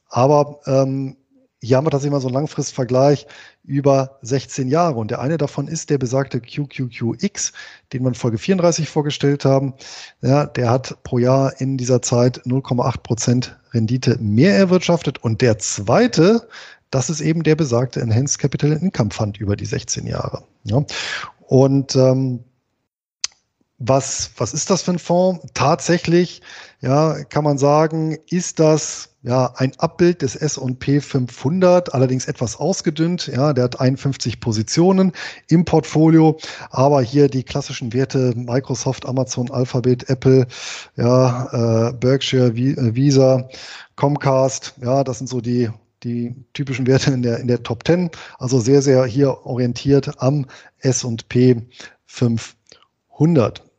Aber 0.08 0.60
ähm, 0.66 1.16
hier 1.64 1.76
haben 1.76 1.86
wir 1.86 1.90
tatsächlich 1.90 2.12
mal 2.12 2.20
so 2.20 2.28
einen 2.28 2.34
Langfristvergleich 2.34 3.26
über 3.64 4.18
16 4.22 4.68
Jahre. 4.68 4.96
Und 4.96 5.10
der 5.10 5.20
eine 5.20 5.38
davon 5.38 5.66
ist 5.66 5.90
der 5.90 5.98
besagte 5.98 6.40
QQQX, 6.40 7.52
den 7.92 8.02
wir 8.02 8.08
in 8.08 8.14
Folge 8.14 8.38
34 8.38 8.88
vorgestellt 8.88 9.44
haben. 9.44 9.74
Ja, 10.20 10.46
der 10.46 10.70
hat 10.70 11.02
pro 11.02 11.18
Jahr 11.18 11.60
in 11.60 11.76
dieser 11.76 12.02
Zeit 12.02 12.42
0,8 12.42 12.98
Prozent 12.98 13.58
Rendite 13.72 14.18
mehr 14.20 14.56
erwirtschaftet. 14.56 15.22
Und 15.24 15.40
der 15.40 15.58
zweite, 15.58 16.48
das 16.90 17.10
ist 17.10 17.20
eben 17.20 17.42
der 17.42 17.56
besagte 17.56 18.00
Enhanced 18.00 18.38
Capital 18.38 18.72
Income 18.72 19.10
Fund 19.10 19.38
über 19.38 19.56
die 19.56 19.66
16 19.66 20.06
Jahre. 20.06 20.44
Ja. 20.64 20.84
Und 21.46 21.96
ähm, 21.96 22.44
was, 23.78 24.30
was 24.36 24.54
ist 24.54 24.70
das 24.70 24.82
für 24.82 24.92
ein 24.92 24.98
Fonds? 24.98 25.44
Tatsächlich, 25.54 26.42
ja, 26.80 27.24
kann 27.24 27.44
man 27.44 27.58
sagen, 27.58 28.16
ist 28.30 28.60
das 28.60 29.10
ja 29.22 29.52
ein 29.56 29.72
Abbild 29.78 30.22
des 30.22 30.36
S&P 30.36 31.00
500, 31.00 31.94
allerdings 31.94 32.26
etwas 32.26 32.56
ausgedünnt. 32.56 33.26
Ja, 33.26 33.52
der 33.52 33.64
hat 33.64 33.80
51 33.80 34.38
Positionen 34.38 35.12
im 35.48 35.64
Portfolio, 35.64 36.38
aber 36.70 37.02
hier 37.02 37.28
die 37.28 37.42
klassischen 37.42 37.92
Werte 37.92 38.32
Microsoft, 38.36 39.06
Amazon, 39.06 39.50
Alphabet, 39.50 40.08
Apple, 40.08 40.46
ja, 40.96 41.88
äh, 41.88 41.92
Berkshire, 41.94 42.48
äh, 42.48 42.94
Visa, 42.94 43.48
Comcast, 43.96 44.74
ja, 44.82 45.02
das 45.02 45.18
sind 45.18 45.28
so 45.28 45.40
die 45.40 45.70
die 46.02 46.34
typischen 46.52 46.86
Werte 46.86 47.12
in 47.12 47.22
der, 47.22 47.38
in 47.38 47.48
der 47.48 47.62
Top 47.62 47.86
10. 47.86 48.10
Also 48.38 48.60
sehr, 48.60 48.82
sehr 48.82 49.06
hier 49.06 49.46
orientiert 49.46 50.20
am 50.20 50.44
S&P 50.80 51.62
500. 52.04 52.63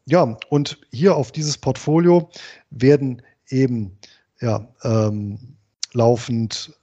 Ja, 0.06 0.38
und 0.50 0.80
hier 0.92 1.16
auf 1.16 1.32
dieses 1.32 1.58
Portfolio 1.58 2.30
werden 2.70 3.22
eben 3.50 3.98
ja, 4.40 4.68
ähm, 4.84 5.58
laufend 5.94 6.74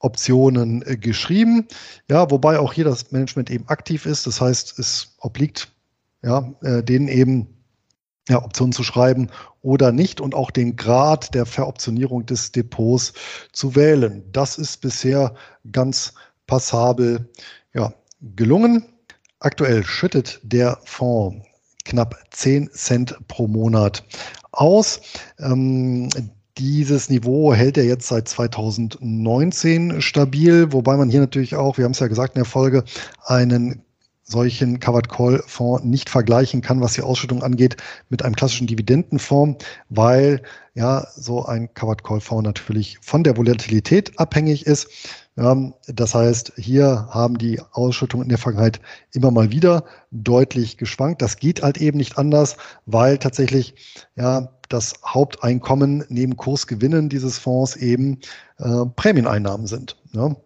Optionen 0.00 0.82
äh, 0.86 0.96
geschrieben. 0.96 1.66
Ja, 2.10 2.30
wobei 2.30 2.58
auch 2.58 2.72
hier 2.72 2.84
das 2.84 3.10
Management 3.12 3.50
eben 3.50 3.68
aktiv 3.68 4.06
ist. 4.06 4.26
Das 4.26 4.40
heißt, 4.40 4.78
es 4.78 5.14
obliegt 5.20 5.72
ja, 6.22 6.52
äh, 6.62 6.82
denen 6.82 7.08
eben 7.08 7.48
ja, 8.28 8.42
Optionen 8.42 8.72
zu 8.72 8.82
schreiben 8.82 9.30
oder 9.62 9.92
nicht 9.92 10.20
und 10.20 10.34
auch 10.34 10.50
den 10.50 10.76
Grad 10.76 11.34
der 11.34 11.46
Veroptionierung 11.46 12.26
des 12.26 12.52
Depots 12.52 13.12
zu 13.52 13.76
wählen. 13.76 14.22
Das 14.32 14.58
ist 14.58 14.80
bisher 14.80 15.34
ganz 15.70 16.14
passabel 16.46 17.30
ja, 17.72 17.92
gelungen. 18.20 18.84
Aktuell 19.40 19.84
schüttet 19.84 20.40
der 20.42 20.78
Fonds 20.84 21.46
knapp 21.84 22.16
10 22.30 22.70
Cent 22.72 23.16
pro 23.28 23.46
Monat 23.46 24.04
aus. 24.52 25.00
Ähm, 25.38 26.08
dieses 26.58 27.10
Niveau 27.10 27.52
hält 27.52 27.76
er 27.76 27.84
jetzt 27.84 28.06
seit 28.06 28.28
2019 28.28 30.00
stabil, 30.00 30.72
wobei 30.72 30.96
man 30.96 31.10
hier 31.10 31.20
natürlich 31.20 31.56
auch, 31.56 31.78
wir 31.78 31.84
haben 31.84 31.92
es 31.92 31.98
ja 31.98 32.06
gesagt 32.06 32.36
in 32.36 32.42
der 32.42 32.50
Folge, 32.50 32.84
einen 33.24 33.82
solchen 34.22 34.80
Covered 34.80 35.08
Call 35.08 35.42
Fonds 35.46 35.84
nicht 35.84 36.08
vergleichen 36.08 36.62
kann, 36.62 36.80
was 36.80 36.94
die 36.94 37.02
Ausschüttung 37.02 37.42
angeht, 37.42 37.76
mit 38.08 38.22
einem 38.22 38.34
klassischen 38.34 38.66
Dividendenfonds, 38.66 39.64
weil 39.90 40.42
ja 40.74 41.06
so 41.14 41.44
ein 41.44 41.72
Covered 41.74 42.04
Call 42.04 42.20
Fonds 42.20 42.44
natürlich 42.44 42.98
von 43.02 43.22
der 43.22 43.36
Volatilität 43.36 44.18
abhängig 44.18 44.66
ist. 44.66 44.88
Das 45.36 46.14
heißt, 46.14 46.52
hier 46.56 47.08
haben 47.10 47.38
die 47.38 47.60
Ausschüttungen 47.72 48.24
in 48.24 48.28
der 48.28 48.38
Vergangenheit 48.38 48.80
immer 49.12 49.32
mal 49.32 49.50
wieder 49.50 49.84
deutlich 50.12 50.76
geschwankt. 50.76 51.22
Das 51.22 51.38
geht 51.38 51.62
halt 51.62 51.78
eben 51.78 51.98
nicht 51.98 52.18
anders, 52.18 52.56
weil 52.86 53.18
tatsächlich 53.18 53.74
ja 54.14 54.52
das 54.68 54.94
Haupteinkommen 55.04 56.04
neben 56.08 56.36
Kursgewinnen 56.36 57.08
dieses 57.08 57.38
Fonds 57.38 57.74
eben 57.74 58.20
äh, 58.58 58.86
Prämieneinnahmen 58.94 59.66
sind. 59.66 59.96
Ja. 60.12 60.36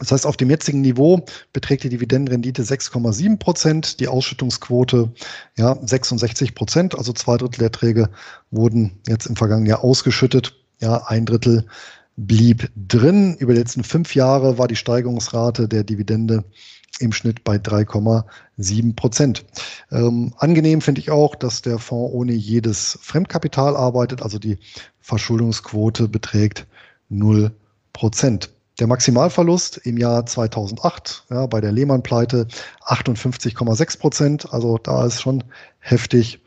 Das 0.00 0.12
heißt, 0.12 0.26
auf 0.26 0.36
dem 0.36 0.50
jetzigen 0.50 0.80
Niveau 0.80 1.24
beträgt 1.52 1.84
die 1.84 1.90
Dividendenrendite 1.90 2.62
6,7 2.62 3.38
Prozent, 3.38 4.00
die 4.00 4.08
Ausschüttungsquote 4.08 5.12
ja 5.56 5.76
66 5.80 6.54
Prozent, 6.54 6.96
also 6.96 7.12
zwei 7.12 7.36
Drittel 7.36 7.58
der 7.58 7.66
Erträge 7.66 8.08
wurden 8.50 8.98
jetzt 9.06 9.26
im 9.26 9.36
vergangenen 9.36 9.68
Jahr 9.68 9.84
ausgeschüttet, 9.84 10.56
ja 10.80 11.04
ein 11.06 11.26
Drittel 11.26 11.66
blieb 12.26 12.70
drin. 12.76 13.36
Über 13.38 13.54
die 13.54 13.60
letzten 13.60 13.84
fünf 13.84 14.14
Jahre 14.14 14.58
war 14.58 14.68
die 14.68 14.76
Steigerungsrate 14.76 15.68
der 15.68 15.84
Dividende 15.84 16.44
im 16.98 17.12
Schnitt 17.12 17.44
bei 17.44 17.56
3,7 17.56 18.94
Prozent. 18.94 19.46
Ähm, 19.90 20.34
angenehm 20.36 20.82
finde 20.82 21.00
ich 21.00 21.10
auch, 21.10 21.34
dass 21.34 21.62
der 21.62 21.78
Fonds 21.78 22.12
ohne 22.12 22.32
jedes 22.32 22.98
Fremdkapital 23.00 23.76
arbeitet, 23.76 24.22
also 24.22 24.38
die 24.38 24.58
Verschuldungsquote 25.00 26.08
beträgt 26.08 26.66
0 27.08 27.52
Prozent. 27.92 28.50
Der 28.78 28.86
Maximalverlust 28.86 29.78
im 29.78 29.96
Jahr 29.96 30.26
2008 30.26 31.26
ja, 31.30 31.46
bei 31.46 31.60
der 31.60 31.72
Lehmann-Pleite 31.72 32.48
58,6 32.86 33.98
Prozent. 33.98 34.52
Also 34.52 34.78
da 34.78 35.06
ist 35.06 35.20
schon 35.20 35.44
heftig 35.78 36.40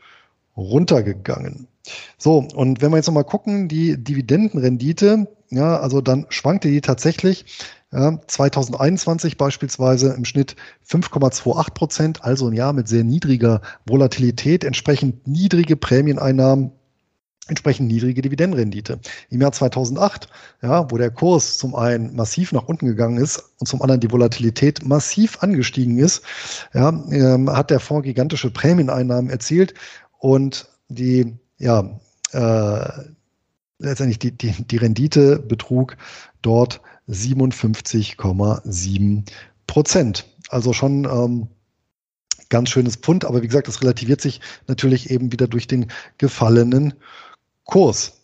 runtergegangen. 0.56 1.68
So, 2.16 2.38
und 2.54 2.80
wenn 2.80 2.90
wir 2.90 2.96
jetzt 2.96 3.06
nochmal 3.06 3.24
gucken, 3.24 3.68
die 3.68 4.02
Dividendenrendite, 4.02 5.28
ja, 5.54 5.78
also 5.78 6.00
dann 6.00 6.26
schwankte 6.28 6.68
die 6.68 6.80
tatsächlich. 6.80 7.46
Ja, 7.92 8.18
2021 8.26 9.38
beispielsweise 9.38 10.14
im 10.14 10.24
Schnitt 10.24 10.56
5,28 10.88 11.74
Prozent, 11.74 12.24
also 12.24 12.48
ein 12.48 12.54
Jahr 12.54 12.72
mit 12.72 12.88
sehr 12.88 13.04
niedriger 13.04 13.60
Volatilität, 13.86 14.64
entsprechend 14.64 15.28
niedrige 15.28 15.76
Prämieneinnahmen 15.76 16.72
entsprechend 17.46 17.88
niedrige 17.88 18.22
Dividendenrendite. 18.22 18.98
Im 19.28 19.42
Jahr 19.42 19.52
2008, 19.52 20.28
ja, 20.62 20.90
wo 20.90 20.96
der 20.96 21.10
Kurs 21.10 21.58
zum 21.58 21.74
einen 21.74 22.16
massiv 22.16 22.52
nach 22.52 22.64
unten 22.64 22.86
gegangen 22.86 23.18
ist 23.18 23.52
und 23.58 23.66
zum 23.66 23.82
anderen 23.82 24.00
die 24.00 24.10
Volatilität 24.10 24.84
massiv 24.84 25.42
angestiegen 25.42 25.98
ist, 25.98 26.22
ja, 26.72 26.88
ähm, 26.88 27.50
hat 27.50 27.70
der 27.70 27.80
Fonds 27.80 28.06
gigantische 28.06 28.50
Prämieneinnahmen 28.50 29.30
erzielt 29.30 29.74
und 30.18 30.68
die, 30.88 31.36
ja, 31.58 32.00
äh, 32.32 32.88
letztendlich 33.78 34.18
die, 34.18 34.32
die, 34.32 34.52
die 34.52 34.76
Rendite 34.76 35.38
betrug 35.38 35.96
dort 36.42 36.82
57,7 37.08 39.22
Prozent. 39.66 40.26
Also 40.48 40.72
schon 40.72 41.04
ähm, 41.04 41.48
ganz 42.48 42.70
schönes 42.70 42.96
Pfund, 42.96 43.24
aber 43.24 43.42
wie 43.42 43.48
gesagt, 43.48 43.68
das 43.68 43.82
relativiert 43.82 44.20
sich 44.20 44.40
natürlich 44.68 45.10
eben 45.10 45.32
wieder 45.32 45.48
durch 45.48 45.66
den 45.66 45.90
gefallenen 46.18 46.94
Kurs. 47.64 48.20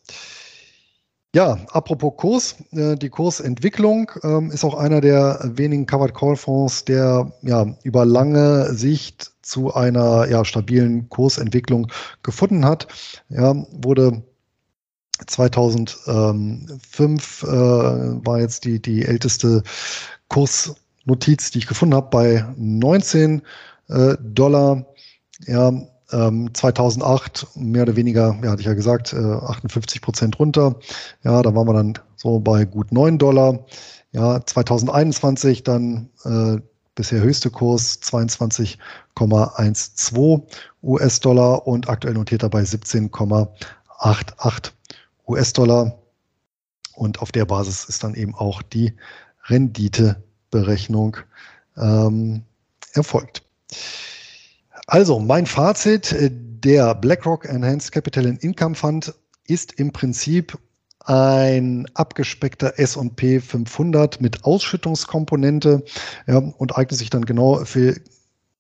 Ja, 1.33 1.65
apropos 1.71 2.15
Kurs, 2.17 2.57
äh, 2.73 2.97
die 2.97 3.09
Kursentwicklung 3.09 4.11
ähm, 4.25 4.51
ist 4.51 4.65
auch 4.65 4.75
einer 4.75 5.01
der 5.01 5.39
wenigen 5.55 5.87
Covered 5.87 6.13
Call 6.13 6.35
Fonds, 6.35 6.85
der 6.85 7.33
ja 7.43 7.73
über 7.85 8.05
lange 8.05 8.75
Sicht 8.75 9.31
zu 9.41 9.73
einer 9.73 10.29
ja, 10.29 10.45
stabilen 10.45 11.09
Kursentwicklung 11.09 11.87
gefunden 12.25 12.65
hat. 12.65 12.89
Ja, 13.29 13.55
wurde 13.71 14.25
2005 15.27 17.43
äh, 17.43 17.47
war 17.47 18.41
jetzt 18.41 18.65
die, 18.65 18.81
die 18.81 19.05
älteste 19.05 19.63
Kursnotiz, 20.29 21.51
die 21.51 21.59
ich 21.59 21.67
gefunden 21.67 21.95
habe, 21.95 22.09
bei 22.11 22.47
19 22.57 23.43
äh, 23.89 24.17
Dollar. 24.21 24.87
Ja, 25.47 25.73
ähm, 26.13 26.53
2008 26.53 27.47
mehr 27.55 27.83
oder 27.83 27.97
weniger, 27.97 28.39
ja, 28.43 28.51
hatte 28.51 28.61
ich 28.61 28.67
ja 28.67 28.75
gesagt, 28.75 29.13
äh, 29.13 29.17
58 29.17 30.03
Prozent 30.03 30.39
runter. 30.39 30.77
Ja, 31.23 31.43
da 31.43 31.55
waren 31.55 31.69
wir 31.69 31.75
dann 31.75 31.95
so 32.17 32.41
bei 32.41 32.65
gut 32.65 32.93
9 32.93 33.19
Dollar. 33.19 33.65
Ja, 34.13 34.45
2021 34.45 35.63
dann 35.63 36.11
äh, 36.25 36.57
bisher 36.95 37.21
höchste 37.21 37.51
Kurs 37.51 38.01
22,12 38.03 40.43
US-Dollar 40.83 41.67
und 41.67 41.89
aktuell 41.89 42.15
notiert 42.15 42.43
er 42.43 42.51
bei 42.51 42.63
17,88 42.63 44.73
US-Dollar. 45.31 45.99
Und 46.95 47.21
auf 47.23 47.33
der 47.33 47.47
Basis 47.47 47.85
ist 47.85 48.05
dann 48.05 48.15
eben 48.15 48.35
auch 48.35 48.63
die 48.63 48.95
Renditeberechnung 49.47 51.17
ähm, 51.77 52.43
erfolgt. 52.93 53.43
Also 54.87 55.19
mein 55.19 55.47
Fazit, 55.47 56.15
der 56.65 56.95
BlackRock 56.95 57.47
Enhanced 57.47 57.93
Capital 57.93 58.27
and 58.27 58.43
Income 58.43 58.75
Fund 58.75 59.15
ist 59.47 59.73
im 59.75 59.93
Prinzip 59.93 60.59
ein 61.05 61.87
abgespeckter 61.95 62.79
S&P 62.79 63.41
500 63.41 64.21
mit 64.21 64.45
Ausschüttungskomponente 64.45 65.83
ja, 66.27 66.39
und 66.39 66.77
eignet 66.77 66.99
sich 66.99 67.11
dann 67.11 67.25
genau 67.25 67.65
für 67.65 67.97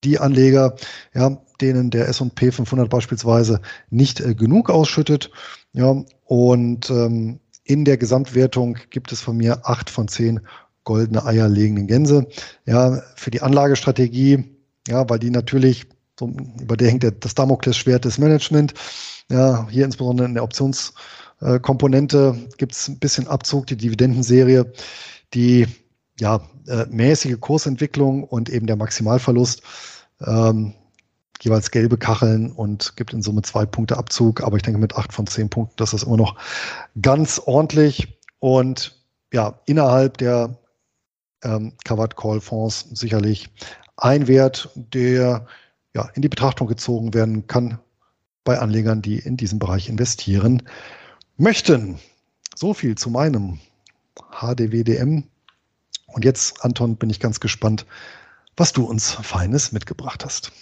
die 0.03 0.19
Anleger, 0.19 0.77
ja, 1.15 1.37
denen 1.61 1.91
der 1.91 2.09
S&P 2.09 2.51
500 2.51 2.89
beispielsweise 2.89 3.61
nicht 3.91 4.21
äh, 4.21 4.35
genug 4.35 4.71
ausschüttet. 4.71 5.31
Ja, 5.73 6.03
und 6.31 6.91
ähm, 6.91 7.41
in 7.65 7.85
der 7.85 7.97
Gesamtwertung 7.97 8.79
gibt 8.91 9.11
es 9.11 9.21
von 9.21 9.37
mir 9.37 9.63
acht 9.65 9.91
von 9.91 10.07
zehn 10.07 10.39
goldene 10.85 11.25
Eier 11.25 11.49
legenden 11.49 11.89
Gänse. 11.89 12.29
Ja, 12.67 13.03
für 13.17 13.33
die 13.33 13.43
Anlagestrategie, 13.43 14.45
ja, 14.87 15.11
weil 15.11 15.19
die 15.19 15.31
natürlich 15.31 15.89
so, 16.17 16.33
über 16.61 16.77
der 16.77 16.89
hängt 16.89 17.25
das 17.25 17.35
Damoklesschwert 17.35 18.05
des 18.05 18.19
Management. 18.19 18.75
Ja, 19.29 19.67
hier 19.71 19.85
insbesondere 19.85 20.29
in 20.29 20.35
der 20.35 20.45
Optionskomponente 20.45 22.37
äh, 22.37 22.57
gibt 22.59 22.75
es 22.75 22.87
ein 22.87 23.01
bisschen 23.01 23.27
Abzug, 23.27 23.67
die 23.67 23.77
Dividendenserie, 23.77 24.73
die 25.35 25.67
ja, 26.21 26.49
äh, 26.69 26.87
mäßige 26.91 27.41
Kursentwicklung 27.41 28.23
und 28.23 28.51
eben 28.51 28.69
der 28.69 28.77
Maximalverlust. 28.77 29.63
Ähm, 30.25 30.75
jeweils 31.43 31.71
gelbe 31.71 31.97
Kacheln 31.97 32.53
und 32.53 32.97
gibt 32.97 33.13
in 33.13 33.23
Summe 33.23 33.43
zwei 33.43 33.67
Punkte 33.67 33.97
Abzug. 33.97 34.43
Aber 34.43 34.57
ich 34.57 34.63
denke, 34.63 34.81
mit 34.81 34.97
acht 34.97 35.13
von 35.13 35.27
zehn 35.27 35.49
Punkten, 35.49 35.75
das 35.77 35.93
ist 35.93 36.05
immer 36.05 36.17
noch 36.17 36.37
ganz 37.01 37.41
ordentlich. 37.45 38.19
Und 38.39 38.97
ja, 39.33 39.61
innerhalb 39.67 40.19
der 40.19 40.59
ähm, 41.43 41.73
Covered 41.85 42.17
Call 42.17 42.41
Fonds 42.41 42.87
sicherlich 42.93 43.49
ein 43.97 44.29
Wert, 44.29 44.71
der 44.75 45.47
ja, 45.95 46.09
in 46.15 46.23
die 46.23 46.29
Betrachtung 46.29 46.67
gezogen 46.67 47.15
werden 47.15 47.47
kann 47.47 47.79
bei 48.45 48.59
Anlegern, 48.59 49.03
die 49.03 49.19
in 49.19 49.37
diesem 49.37 49.59
Bereich 49.59 49.89
investieren 49.89 50.63
möchten. 51.37 51.99
So 52.55 52.75
viel 52.75 52.97
zu 52.97 53.11
meinem 53.11 53.59
HDWDM. 54.31 55.25
Und 56.07 56.25
jetzt, 56.25 56.65
Anton, 56.65 56.97
bin 56.97 57.11
ich 57.11 57.21
ganz 57.21 57.41
gespannt, 57.41 57.87
was 58.57 58.73
du 58.73 58.85
uns 58.85 59.13
Feines 59.13 59.73
mitgebracht 59.73 60.25
hast. 60.25 60.53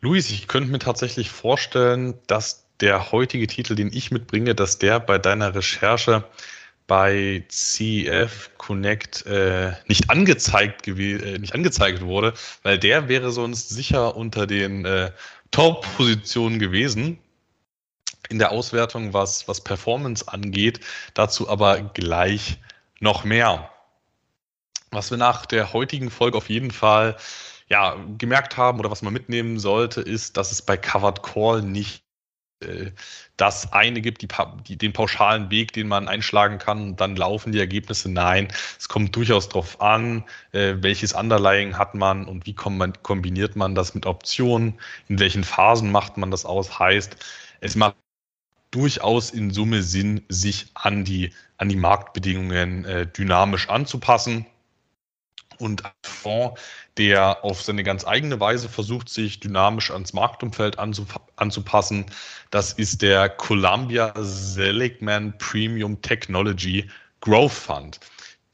Luis, 0.00 0.30
ich 0.30 0.46
könnte 0.46 0.70
mir 0.70 0.78
tatsächlich 0.78 1.30
vorstellen, 1.30 2.14
dass 2.28 2.66
der 2.80 3.10
heutige 3.10 3.48
Titel, 3.48 3.74
den 3.74 3.92
ich 3.92 4.12
mitbringe, 4.12 4.54
dass 4.54 4.78
der 4.78 5.00
bei 5.00 5.18
deiner 5.18 5.54
Recherche 5.54 6.24
bei 6.86 7.44
CF 7.48 8.50
Connect 8.58 9.26
äh, 9.26 9.72
nicht 9.88 10.08
angezeigt 10.08 10.86
äh, 10.86 11.38
nicht 11.38 11.54
angezeigt 11.54 12.02
wurde, 12.02 12.32
weil 12.62 12.78
der 12.78 13.08
wäre 13.08 13.32
sonst 13.32 13.70
sicher 13.70 14.16
unter 14.16 14.46
den 14.46 14.84
äh, 14.84 15.10
Top-Positionen 15.50 16.58
gewesen 16.58 17.18
in 18.28 18.38
der 18.38 18.52
Auswertung, 18.52 19.12
was, 19.12 19.48
was 19.48 19.62
Performance 19.62 20.28
angeht. 20.28 20.80
Dazu 21.14 21.48
aber 21.48 21.80
gleich 21.80 22.58
noch 23.00 23.24
mehr. 23.24 23.70
Was 24.90 25.10
wir 25.10 25.18
nach 25.18 25.44
der 25.44 25.72
heutigen 25.72 26.10
Folge 26.10 26.38
auf 26.38 26.48
jeden 26.48 26.70
Fall 26.70 27.16
ja, 27.68 27.96
gemerkt 28.16 28.56
haben 28.56 28.78
oder 28.80 28.90
was 28.90 29.02
man 29.02 29.12
mitnehmen 29.12 29.58
sollte, 29.58 30.00
ist, 30.00 30.36
dass 30.36 30.52
es 30.52 30.62
bei 30.62 30.76
Covered 30.76 31.22
Call 31.22 31.62
nicht 31.62 32.02
äh, 32.60 32.90
das 33.36 33.72
eine 33.72 34.00
gibt, 34.00 34.22
die, 34.22 34.28
die, 34.66 34.76
den 34.76 34.92
pauschalen 34.92 35.50
Weg, 35.50 35.72
den 35.72 35.86
man 35.86 36.08
einschlagen 36.08 36.58
kann, 36.58 36.96
dann 36.96 37.14
laufen 37.14 37.52
die 37.52 37.60
Ergebnisse. 37.60 38.10
Nein, 38.10 38.48
es 38.78 38.88
kommt 38.88 39.14
durchaus 39.14 39.48
darauf 39.48 39.80
an, 39.80 40.24
äh, 40.52 40.74
welches 40.80 41.12
Underlying 41.12 41.78
hat 41.78 41.94
man 41.94 42.24
und 42.24 42.46
wie 42.46 42.56
man, 42.70 42.94
kombiniert 43.02 43.54
man 43.54 43.74
das 43.74 43.94
mit 43.94 44.06
Optionen, 44.06 44.80
in 45.08 45.18
welchen 45.20 45.44
Phasen 45.44 45.92
macht 45.92 46.16
man 46.16 46.30
das 46.30 46.44
aus. 46.44 46.78
Heißt, 46.78 47.16
es 47.60 47.76
macht 47.76 47.96
durchaus 48.70 49.30
in 49.30 49.52
Summe 49.52 49.82
Sinn, 49.82 50.24
sich 50.28 50.66
an 50.74 51.04
die, 51.04 51.32
an 51.58 51.68
die 51.68 51.76
Marktbedingungen 51.76 52.84
äh, 52.84 53.06
dynamisch 53.06 53.68
anzupassen. 53.68 54.46
Und 55.58 55.84
ein 55.84 55.90
Fonds, 56.04 56.60
der 56.96 57.44
auf 57.44 57.62
seine 57.62 57.82
ganz 57.82 58.06
eigene 58.06 58.38
Weise 58.40 58.68
versucht, 58.68 59.08
sich 59.08 59.40
dynamisch 59.40 59.90
ans 59.90 60.12
Marktumfeld 60.12 60.78
anzupassen. 60.78 62.06
Das 62.50 62.72
ist 62.72 63.02
der 63.02 63.28
Columbia 63.28 64.12
Seligman 64.16 65.36
Premium 65.38 66.00
Technology 66.02 66.88
Growth 67.20 67.52
Fund. 67.52 68.00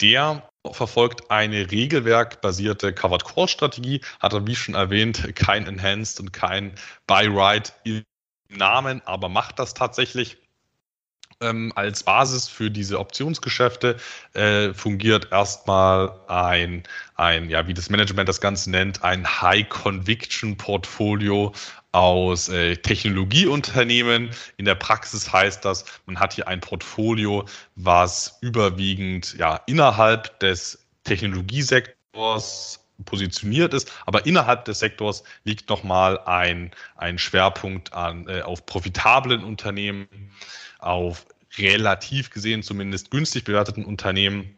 Der 0.00 0.48
verfolgt 0.72 1.30
eine 1.30 1.70
regelwerkbasierte 1.70 2.92
Covered 2.92 3.24
Call 3.24 3.48
Strategie, 3.48 4.00
hat 4.18 4.32
er 4.32 4.46
wie 4.46 4.56
schon 4.56 4.74
erwähnt 4.74 5.36
kein 5.36 5.66
Enhanced 5.66 6.20
und 6.20 6.32
kein 6.32 6.74
Buy 7.06 7.28
Right 7.28 7.72
im 7.84 8.02
Namen, 8.48 9.02
aber 9.04 9.28
macht 9.28 9.58
das 9.58 9.74
tatsächlich 9.74 10.38
ähm, 11.40 11.72
als 11.74 12.02
Basis 12.02 12.48
für 12.48 12.70
diese 12.70 12.98
Optionsgeschäfte 12.98 13.96
äh, 14.34 14.74
fungiert 14.74 15.28
erstmal 15.30 16.12
ein, 16.28 16.82
ein, 17.16 17.48
ja, 17.50 17.66
wie 17.66 17.74
das 17.74 17.90
Management 17.90 18.26
das 18.28 18.40
Ganze 18.40 18.70
nennt, 18.70 19.02
ein 19.04 19.26
High-Conviction-Portfolio 19.26 21.52
aus 21.92 22.48
äh, 22.48 22.76
Technologieunternehmen. 22.76 24.30
In 24.56 24.64
der 24.64 24.74
Praxis 24.74 25.30
heißt 25.32 25.64
das, 25.64 25.84
man 26.06 26.18
hat 26.18 26.32
hier 26.34 26.48
ein 26.48 26.60
Portfolio, 26.60 27.44
was 27.76 28.38
überwiegend 28.40 29.36
ja, 29.38 29.60
innerhalb 29.66 30.40
des 30.40 30.84
Technologiesektors 31.04 32.84
positioniert 33.04 33.74
ist, 33.74 33.92
aber 34.06 34.26
innerhalb 34.26 34.64
des 34.64 34.78
Sektors 34.78 35.24
liegt 35.44 35.68
nochmal 35.68 36.18
ein, 36.26 36.70
ein 36.96 37.18
Schwerpunkt 37.18 37.92
an, 37.92 38.28
äh, 38.28 38.42
auf 38.42 38.66
profitablen 38.66 39.42
Unternehmen, 39.42 40.06
auf 40.84 41.26
relativ 41.56 42.30
gesehen 42.30 42.62
zumindest 42.62 43.10
günstig 43.10 43.44
bewerteten 43.44 43.84
Unternehmen. 43.84 44.56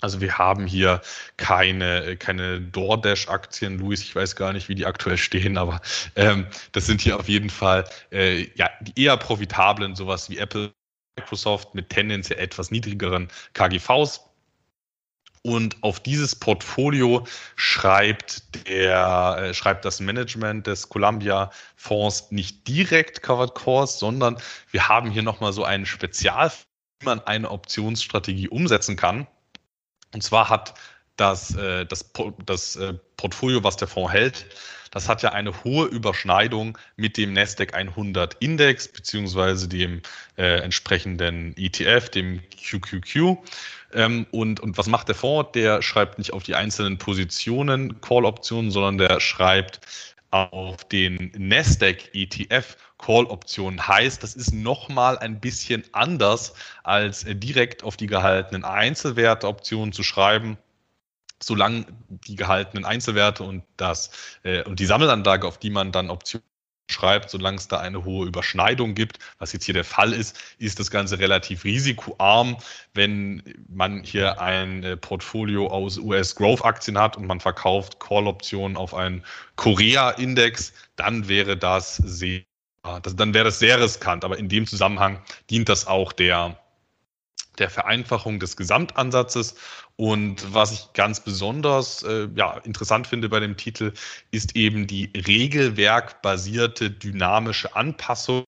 Also 0.00 0.20
wir 0.20 0.38
haben 0.38 0.66
hier 0.66 1.00
keine, 1.36 2.16
keine 2.16 2.60
DoorDash-Aktien, 2.60 3.78
Luis, 3.78 4.02
ich 4.02 4.14
weiß 4.14 4.36
gar 4.36 4.52
nicht, 4.52 4.68
wie 4.68 4.74
die 4.74 4.86
aktuell 4.86 5.16
stehen, 5.16 5.56
aber 5.56 5.80
ähm, 6.16 6.46
das 6.72 6.86
sind 6.86 7.00
hier 7.00 7.18
auf 7.18 7.28
jeden 7.28 7.50
Fall 7.50 7.84
äh, 8.12 8.48
ja, 8.54 8.70
die 8.80 9.02
eher 9.02 9.16
profitablen, 9.16 9.96
sowas 9.96 10.28
wie 10.28 10.38
Apple, 10.38 10.72
Microsoft 11.16 11.74
mit 11.74 11.90
tendenziell 11.90 12.38
etwas 12.38 12.70
niedrigeren 12.70 13.28
KGVs. 13.54 14.20
Und 15.46 15.76
auf 15.82 16.00
dieses 16.00 16.34
Portfolio 16.34 17.26
schreibt 17.54 18.66
der, 18.66 19.36
äh, 19.38 19.54
schreibt 19.54 19.84
das 19.84 20.00
Management 20.00 20.66
des 20.66 20.88
Columbia 20.88 21.50
Fonds 21.76 22.30
nicht 22.30 22.66
direkt 22.66 23.20
Covered 23.20 23.54
Calls, 23.54 23.98
sondern 23.98 24.38
wir 24.70 24.88
haben 24.88 25.10
hier 25.10 25.22
nochmal 25.22 25.52
so 25.52 25.62
einen 25.62 25.84
Spezial, 25.84 26.50
wie 27.00 27.04
man 27.04 27.20
eine 27.20 27.50
Optionsstrategie 27.50 28.48
umsetzen 28.48 28.96
kann. 28.96 29.26
Und 30.14 30.22
zwar 30.22 30.48
hat 30.48 30.72
das, 31.16 31.54
äh, 31.56 31.84
das, 31.84 32.10
das 32.46 32.76
äh, 32.76 32.94
Portfolio, 33.18 33.62
was 33.62 33.76
der 33.76 33.88
Fonds 33.88 34.14
hält, 34.14 34.46
das 34.94 35.08
hat 35.08 35.22
ja 35.22 35.32
eine 35.32 35.64
hohe 35.64 35.86
Überschneidung 35.88 36.78
mit 36.94 37.16
dem 37.16 37.32
Nasdaq 37.32 37.74
100 37.74 38.34
Index 38.34 38.86
beziehungsweise 38.86 39.68
dem 39.68 40.00
äh, 40.38 40.60
entsprechenden 40.60 41.52
ETF, 41.56 42.10
dem 42.10 42.40
QQQ. 42.50 43.36
Ähm, 43.94 44.26
und, 44.30 44.60
und 44.60 44.76
was 44.76 44.86
macht 44.86 45.08
der 45.08 45.14
Fonds? 45.14 45.52
Der 45.52 45.82
schreibt 45.82 46.18
nicht 46.18 46.32
auf 46.32 46.42
die 46.42 46.54
einzelnen 46.54 46.98
Positionen 46.98 48.00
Call-Optionen, 48.00 48.70
sondern 48.70 48.98
der 48.98 49.20
schreibt 49.20 49.80
auf 50.30 50.84
den 50.84 51.32
Nasdaq 51.36 52.10
ETF 52.12 52.76
Call 52.98 53.26
Optionen 53.26 53.86
heißt, 53.86 54.22
das 54.22 54.34
ist 54.34 54.52
nochmal 54.52 55.18
ein 55.18 55.38
bisschen 55.38 55.84
anders 55.92 56.54
als 56.82 57.24
äh, 57.24 57.36
direkt 57.36 57.84
auf 57.84 57.96
die 57.96 58.06
gehaltenen 58.06 58.64
Einzelwerte 58.64 59.46
Optionen 59.46 59.92
zu 59.92 60.02
schreiben 60.02 60.58
solange 61.42 61.86
die 62.08 62.36
gehaltenen 62.36 62.84
Einzelwerte 62.84 63.42
und 63.42 63.64
das 63.76 64.10
äh, 64.42 64.62
und 64.64 64.80
die 64.80 64.86
Sammelanlage, 64.86 65.46
auf 65.46 65.58
die 65.58 65.70
man 65.70 65.92
dann 65.92 66.10
Optionen 66.10 66.46
schreibt, 66.90 67.30
solange 67.30 67.56
es 67.56 67.68
da 67.68 67.78
eine 67.78 68.04
hohe 68.04 68.26
Überschneidung 68.26 68.94
gibt, 68.94 69.18
was 69.38 69.52
jetzt 69.52 69.64
hier 69.64 69.74
der 69.74 69.84
Fall 69.84 70.12
ist, 70.12 70.38
ist 70.58 70.78
das 70.78 70.90
Ganze 70.90 71.18
relativ 71.18 71.64
risikoarm. 71.64 72.56
Wenn 72.92 73.42
man 73.68 74.02
hier 74.02 74.40
ein 74.40 74.82
äh, 74.82 74.96
Portfolio 74.96 75.68
aus 75.68 75.98
US-Growth-Aktien 75.98 76.98
hat 76.98 77.16
und 77.16 77.26
man 77.26 77.40
verkauft 77.40 78.00
Call-Optionen 78.00 78.76
auf 78.76 78.94
einen 78.94 79.24
Korea-Index, 79.56 80.72
dann 80.96 81.28
wäre 81.28 81.56
das 81.56 81.96
sehr, 81.96 82.42
dann 82.82 83.34
wäre 83.34 83.44
das 83.44 83.58
sehr 83.58 83.80
riskant. 83.80 84.24
Aber 84.24 84.38
in 84.38 84.48
dem 84.48 84.66
Zusammenhang 84.66 85.22
dient 85.50 85.68
das 85.68 85.86
auch 85.86 86.12
der 86.12 86.58
der 87.58 87.70
Vereinfachung 87.70 88.40
des 88.40 88.56
Gesamtansatzes. 88.56 89.54
Und 89.96 90.52
was 90.52 90.72
ich 90.72 90.92
ganz 90.92 91.20
besonders 91.20 92.02
äh, 92.02 92.28
ja, 92.34 92.58
interessant 92.58 93.06
finde 93.06 93.28
bei 93.28 93.40
dem 93.40 93.56
Titel, 93.56 93.92
ist 94.32 94.56
eben 94.56 94.86
die 94.86 95.12
regelwerkbasierte 95.14 96.90
dynamische 96.90 97.76
Anpassung 97.76 98.44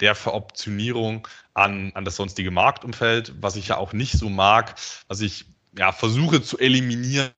der 0.00 0.14
Veroptionierung 0.14 1.28
an, 1.52 1.92
an 1.94 2.04
das 2.04 2.16
sonstige 2.16 2.50
Marktumfeld, 2.50 3.34
was 3.42 3.56
ich 3.56 3.68
ja 3.68 3.76
auch 3.76 3.92
nicht 3.92 4.12
so 4.12 4.30
mag, 4.30 4.76
was 5.08 5.20
ich 5.20 5.44
ja, 5.76 5.92
versuche 5.92 6.42
zu 6.42 6.58
eliminieren 6.58 7.32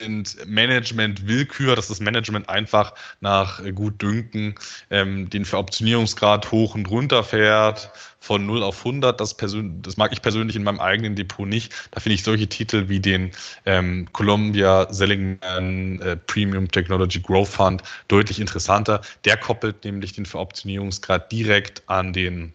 sind 0.00 0.46
Management 0.46 1.26
Willkür, 1.26 1.74
dass 1.74 1.88
das 1.88 2.00
Management 2.00 2.48
einfach 2.48 2.94
nach 3.20 3.62
gut 3.74 4.00
Dünken 4.02 4.54
ähm, 4.90 5.30
den 5.30 5.44
Veroptionierungsgrad 5.44 6.50
hoch 6.52 6.74
und 6.74 6.90
runter 6.90 7.24
fährt 7.24 7.90
von 8.20 8.44
0 8.44 8.62
auf 8.62 8.78
100. 8.78 9.18
Das, 9.20 9.36
das 9.36 9.96
mag 9.96 10.12
ich 10.12 10.20
persönlich 10.20 10.56
in 10.56 10.64
meinem 10.64 10.80
eigenen 10.80 11.14
Depot 11.14 11.48
nicht. 11.48 11.72
Da 11.92 12.00
finde 12.00 12.14
ich 12.14 12.24
solche 12.24 12.46
Titel 12.46 12.88
wie 12.88 13.00
den 13.00 13.30
ähm, 13.64 14.06
Columbia 14.12 14.92
Seligman 14.92 16.00
äh, 16.02 16.16
Premium 16.16 16.70
Technology 16.70 17.20
Growth 17.20 17.48
Fund 17.48 17.82
deutlich 18.08 18.40
interessanter. 18.40 19.00
Der 19.24 19.36
koppelt 19.36 19.84
nämlich 19.84 20.12
den 20.12 20.26
Veroptionierungsgrad 20.26 21.30
direkt 21.32 21.82
an 21.88 22.12
den 22.12 22.52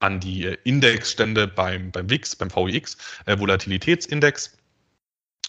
an 0.00 0.20
die 0.20 0.44
äh, 0.44 0.56
Indexstände 0.64 1.46
beim, 1.48 1.90
beim 1.90 2.08
WIX, 2.10 2.36
beim 2.36 2.50
VIX, 2.50 2.96
äh, 3.26 3.38
Volatilitätsindex 3.38 4.56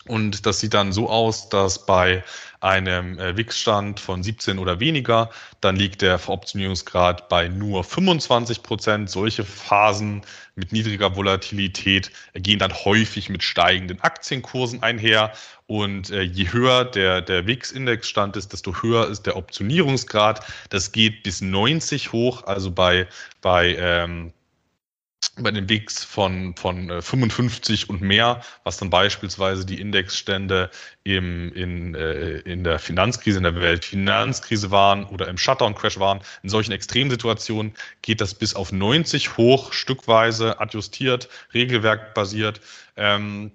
und 0.08 0.46
das 0.46 0.60
sieht 0.60 0.74
dann 0.74 0.92
so 0.92 1.10
aus, 1.10 1.50
dass 1.50 1.86
bei 1.86 2.24
einem 2.60 3.20
äh, 3.20 3.36
WIX-Stand 3.38 4.00
von 4.00 4.24
17 4.24 4.60
oder 4.60 4.80
weniger, 4.80 5.30
dann 5.62 5.76
liegt 5.76 6.02
der 6.02 6.20
Veroptionierungsgrad 6.20 7.28
bei 7.30 7.48
nur 7.48 7.84
25 7.84 8.64
Prozent. 8.64 9.10
Solche 9.10 9.44
Phasen 9.44 10.22
mit 10.56 10.72
niedriger 10.72 11.16
Volatilität 11.16 12.12
gehen 12.34 12.60
dann 12.60 12.74
häufig 12.74 13.30
mit 13.30 13.44
steigenden 13.44 14.00
Aktienkursen 14.02 14.82
einher. 14.84 15.34
Und 15.68 16.12
äh, 16.12 16.22
je 16.22 16.52
höher 16.52 16.86
der, 16.86 17.22
der 17.22 17.48
WIX-Indexstand 17.48 18.38
ist, 18.38 18.54
desto 18.54 18.82
höher 18.82 19.08
ist 19.08 19.26
der 19.26 19.36
Optionierungsgrad. 19.36 20.46
Das 20.70 20.92
geht 20.92 21.24
bis 21.24 21.42
90 21.42 22.12
hoch, 22.12 22.44
also 22.46 22.72
bei, 22.72 23.08
bei 23.42 23.76
ähm, 23.76 24.34
bei 25.38 25.52
den 25.52 25.70
WIX 25.70 26.04
von, 26.04 26.56
von 26.56 27.02
55 27.02 27.84
äh, 27.84 27.86
und 27.88 28.02
mehr, 28.02 28.42
was 28.64 28.78
dann 28.78 28.90
beispielsweise 28.90 29.66
die 29.66 29.80
Indexstände 29.80 30.70
im, 31.04 31.52
in, 31.54 31.96
äh, 31.96 32.38
in 32.40 32.64
der 32.64 32.80
Finanzkrise, 32.80 33.38
in 33.38 33.44
der 33.44 33.56
Weltfinanzkrise 33.56 34.72
waren 34.72 35.04
oder 35.06 35.28
im 35.28 35.38
Shutdown-Crash 35.38 36.00
waren. 36.00 36.22
In 36.44 36.50
solchen 36.50 36.72
Extremsituationen 36.72 37.74
geht 38.02 38.22
das 38.22 38.34
bis 38.34 38.56
auf 38.56 38.72
90 38.72 39.38
hoch, 39.38 39.74
stückweise 39.74 40.60
adjustiert, 40.60 41.30
regelwerkbasiert. 41.54 42.62
Ähm, 42.96 43.52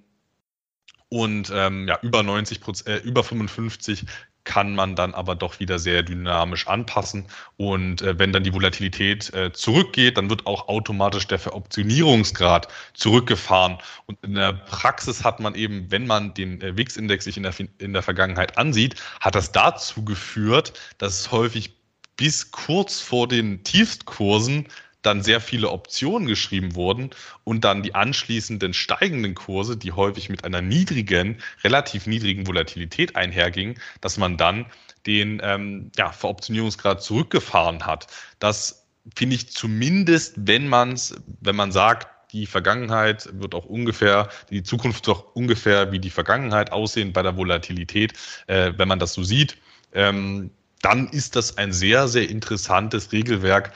und 1.09 1.51
ähm, 1.53 1.89
ja, 1.89 1.99
über 2.03 2.23
90 2.23 2.61
Prozent, 2.61 2.89
äh, 2.89 2.99
über 3.07 3.25
55 3.25 4.07
kann 4.45 4.75
man 4.75 4.97
dann 4.97 5.15
aber 5.15 5.35
doch 5.35 5.61
wieder 5.61 5.79
sehr 5.79 6.03
dynamisch 6.03 6.67
anpassen. 6.67 7.27
Und 7.57 8.03
äh, 8.03 8.19
wenn 8.19 8.33
dann 8.33 8.43
die 8.43 8.53
Volatilität 8.55 9.33
äh, 9.35 9.53
zurückgeht, 9.53 10.17
dann 10.17 10.31
wird 10.31 10.47
auch 10.47 10.69
automatisch 10.69 11.27
der 11.27 11.39
Veroptionierungsgrad 11.39 12.69
zurückgefahren. 12.95 13.79
Und 14.07 14.19
in 14.23 14.35
der 14.35 14.53
Praxis 14.53 15.25
hat 15.25 15.41
man 15.41 15.55
eben, 15.55 15.91
wenn 15.91 16.07
man 16.07 16.35
den 16.35 16.61
äh, 16.61 16.77
WIX-Index 16.77 17.25
sich 17.25 17.37
in 17.37 17.43
der, 17.43 17.55
in 17.79 17.93
der 17.93 18.03
Vergangenheit 18.03 18.57
ansieht, 18.57 18.97
hat 19.21 19.35
das 19.35 19.53
dazu 19.53 20.05
geführt, 20.05 20.73
dass 20.99 21.21
es 21.21 21.31
häufig 21.31 21.75
bis 22.17 22.51
kurz 22.51 23.01
vor 23.01 23.29
den 23.29 23.65
Tiefstkursen 23.65 24.67
dann 25.03 25.23
sehr 25.23 25.41
viele 25.41 25.71
Optionen 25.71 26.29
geschrieben 26.29 26.75
wurden 26.75 27.11
und 27.45 27.65
dann 27.65 27.83
die 27.83 27.95
anschließenden 27.95 28.75
steigenden 28.75 29.35
Kurse, 29.35 29.77
die 29.77 29.93
häufig 29.93 30.29
mit 30.29 30.45
einer 30.45 30.63
niedrigen, 30.63 31.39
relativ 31.65 32.07
niedrigen 32.07 32.47
Volatilität 32.47 33.17
einhergingen, 33.17 33.79
dass 34.01 34.19
man 34.19 34.37
dann 34.37 34.67
den 35.07 35.41
ähm, 35.43 35.91
ja, 35.97 36.13
Veroptionierungsgrad 36.13 37.03
zurückgefahren 37.03 37.87
hat. 37.87 38.07
Das 38.39 38.87
finde 39.17 39.37
ich 39.37 39.51
zumindest, 39.51 40.35
wenn 40.37 40.69
man 40.69 40.93
es, 40.93 41.15
wenn 41.41 41.57
man 41.57 41.73
sagt, 41.73 42.09
die 42.33 42.47
Vergangenheit 42.47 43.29
wird 43.33 43.55
auch 43.55 43.65
ungefähr, 43.65 44.29
die 44.51 44.63
Zukunft 44.63 45.09
auch 45.09 45.35
ungefähr 45.35 45.91
wie 45.93 45.99
die 45.99 46.11
Vergangenheit 46.11 46.71
aussehen 46.71 47.13
bei 47.13 47.23
der 47.23 47.37
Volatilität, 47.37 48.13
äh, 48.47 48.73
wenn 48.77 48.89
man 48.89 48.99
das 48.99 49.15
so 49.15 49.23
sieht. 49.23 49.57
Ähm, 49.93 50.51
dann 50.83 51.09
ist 51.09 51.37
das 51.37 51.59
ein 51.59 51.73
sehr, 51.73 52.09
sehr 52.09 52.31
interessantes 52.31 53.13
Regelwerk, 53.13 53.73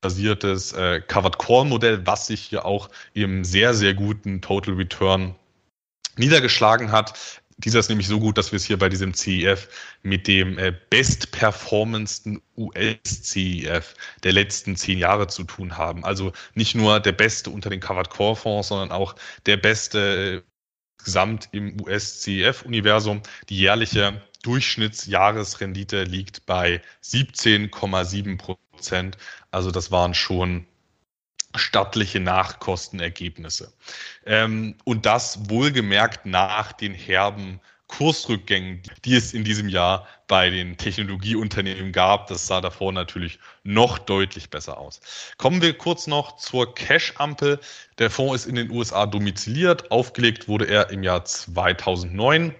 basiertes 0.00 0.72
äh, 0.72 1.00
Covered 1.00 1.38
Call 1.38 1.64
Modell, 1.66 2.06
was 2.06 2.26
sich 2.26 2.40
hier 2.40 2.64
auch 2.64 2.88
im 3.12 3.44
sehr, 3.44 3.74
sehr 3.74 3.94
guten 3.94 4.40
Total 4.40 4.74
Return 4.74 5.34
niedergeschlagen 6.16 6.92
hat. 6.92 7.40
Dieser 7.58 7.80
ist 7.80 7.90
nämlich 7.90 8.08
so 8.08 8.18
gut, 8.18 8.38
dass 8.38 8.52
wir 8.52 8.56
es 8.56 8.64
hier 8.64 8.78
bei 8.78 8.88
diesem 8.88 9.12
CEF 9.12 9.68
mit 10.02 10.26
dem 10.26 10.58
äh, 10.58 10.72
bestperformendsten 10.88 12.40
US-CEF 12.56 13.94
der 14.22 14.32
letzten 14.32 14.76
zehn 14.76 14.98
Jahre 14.98 15.26
zu 15.26 15.44
tun 15.44 15.76
haben. 15.76 16.04
Also 16.04 16.32
nicht 16.54 16.74
nur 16.74 17.00
der 17.00 17.12
beste 17.12 17.50
unter 17.50 17.68
den 17.68 17.80
Covered 17.80 18.08
Core 18.08 18.36
Fonds, 18.36 18.68
sondern 18.68 18.92
auch 18.92 19.14
der 19.44 19.58
beste 19.58 20.42
äh, 20.42 21.04
gesamt 21.04 21.48
im 21.52 21.78
US-CEF-Universum. 21.80 23.22
Die 23.50 23.58
jährliche 23.58 24.22
Durchschnittsjahresrendite 24.42 26.04
liegt 26.04 26.46
bei 26.46 26.80
17,7 27.04 28.38
Prozent. 28.38 28.69
Also 29.50 29.70
das 29.70 29.90
waren 29.90 30.14
schon 30.14 30.66
stattliche 31.56 32.20
Nachkostenergebnisse. 32.20 33.72
Ähm, 34.24 34.76
und 34.84 35.06
das 35.06 35.50
wohlgemerkt 35.50 36.26
nach 36.26 36.72
den 36.72 36.94
herben 36.94 37.60
Kursrückgängen, 37.88 38.82
die 39.04 39.16
es 39.16 39.34
in 39.34 39.42
diesem 39.42 39.68
Jahr 39.68 40.06
bei 40.28 40.48
den 40.48 40.76
Technologieunternehmen 40.76 41.90
gab. 41.90 42.28
Das 42.28 42.46
sah 42.46 42.60
davor 42.60 42.92
natürlich 42.92 43.40
noch 43.64 43.98
deutlich 43.98 44.48
besser 44.48 44.78
aus. 44.78 45.00
Kommen 45.38 45.60
wir 45.60 45.76
kurz 45.76 46.06
noch 46.06 46.36
zur 46.36 46.72
Cash-Ampel. 46.72 47.58
Der 47.98 48.10
Fonds 48.10 48.42
ist 48.42 48.46
in 48.46 48.54
den 48.54 48.70
USA 48.70 49.06
domiziliert. 49.06 49.90
Aufgelegt 49.90 50.46
wurde 50.46 50.66
er 50.66 50.90
im 50.90 51.02
Jahr 51.02 51.24
2009 51.24 52.54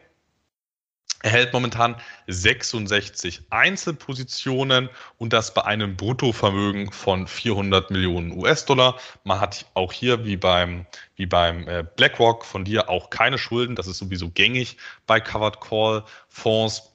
er 1.22 1.30
hält 1.30 1.52
momentan 1.52 1.97
66 2.28 3.42
Einzelpositionen 3.51 4.88
und 5.18 5.32
das 5.32 5.52
bei 5.52 5.64
einem 5.64 5.97
Bruttovermögen 5.97 6.92
von 6.92 7.26
400 7.26 7.90
Millionen 7.90 8.32
US-Dollar. 8.32 8.98
Man 9.24 9.38
hat 9.38 9.66
auch 9.74 9.92
hier 9.92 10.24
wie 10.24 10.38
beim, 10.38 10.86
wie 11.16 11.26
beim 11.26 11.68
äh, 11.68 11.84
BlackRock 11.97 12.44
von 12.47 12.64
dir 12.64 12.88
auch 12.88 13.10
keine 13.10 13.36
Schulden. 13.36 13.76
Das 13.76 13.86
ist 13.86 13.98
sowieso 13.98 14.30
gängig 14.30 14.78
bei 15.06 15.20
Covered 15.20 15.60
Call 15.60 16.05
Fonds. 16.28 16.89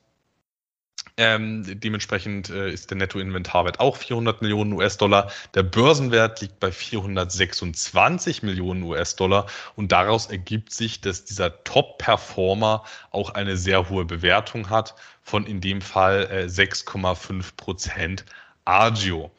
Ähm, 1.18 1.64
dementsprechend 1.80 2.50
äh, 2.50 2.70
ist 2.70 2.90
der 2.90 2.98
Nettoinventarwert 2.98 3.80
auch 3.80 3.96
400 3.96 4.42
Millionen 4.42 4.74
US-Dollar. 4.74 5.32
Der 5.54 5.64
Börsenwert 5.64 6.42
liegt 6.42 6.60
bei 6.60 6.74
426 6.74 8.44
Millionen 8.44 8.84
US-Dollar 8.84 9.46
und 9.78 9.94
daraus 9.94 10.26
ergibt 10.26 10.74
sich, 10.74 11.00
dass 11.00 11.24
dieser 11.24 11.64
Top-Performer 11.64 12.84
auch 13.12 13.30
eine 13.30 13.56
sehr 13.56 13.88
hohe 13.90 14.04
Bewertung 14.04 14.70
hat 14.70 14.96
von 15.22 15.46
in 15.46 15.62
dem 15.62 15.80
Fall 15.80 16.28
äh, 16.30 16.46
6,5 16.48 17.56
Prozent 17.56 18.26
Agio. 18.66 19.32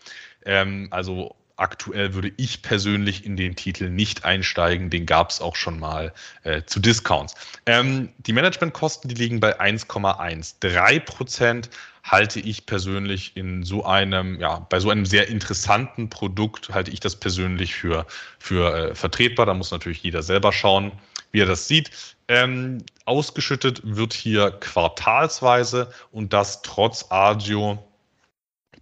Ähm, 0.47 0.89
also 0.90 1.36
aktuell 1.56 2.14
würde 2.14 2.32
ich 2.36 2.62
persönlich 2.62 3.24
in 3.24 3.36
den 3.36 3.56
Titel 3.56 3.88
nicht 3.88 4.24
einsteigen. 4.24 4.90
Den 4.90 5.06
gab 5.06 5.30
es 5.30 5.40
auch 5.40 5.56
schon 5.56 5.78
mal 5.78 6.12
äh, 6.42 6.62
zu 6.64 6.80
Discounts. 6.80 7.34
Ähm, 7.64 8.10
die 8.18 8.32
Managementkosten, 8.32 9.08
die 9.08 9.14
liegen 9.14 9.40
bei 9.40 9.58
1,13 9.60 11.00
Prozent. 11.00 11.70
Halte 12.04 12.38
ich 12.38 12.66
persönlich 12.66 13.36
in 13.36 13.64
so 13.64 13.84
einem, 13.84 14.38
ja, 14.38 14.60
bei 14.70 14.78
so 14.78 14.90
einem 14.90 15.06
sehr 15.06 15.28
interessanten 15.28 16.08
Produkt 16.08 16.68
halte 16.72 16.90
ich 16.92 17.00
das 17.00 17.16
persönlich 17.16 17.74
für, 17.74 18.06
für 18.38 18.90
äh, 18.90 18.94
vertretbar. 18.94 19.46
Da 19.46 19.54
muss 19.54 19.72
natürlich 19.72 20.02
jeder 20.02 20.22
selber 20.22 20.52
schauen, 20.52 20.92
wie 21.32 21.40
er 21.40 21.46
das 21.46 21.66
sieht. 21.66 21.90
Ähm, 22.28 22.84
ausgeschüttet 23.06 23.80
wird 23.82 24.12
hier 24.12 24.50
quartalsweise 24.50 25.90
und 26.12 26.32
das 26.32 26.62
trotz 26.62 27.06
Agio 27.10 27.82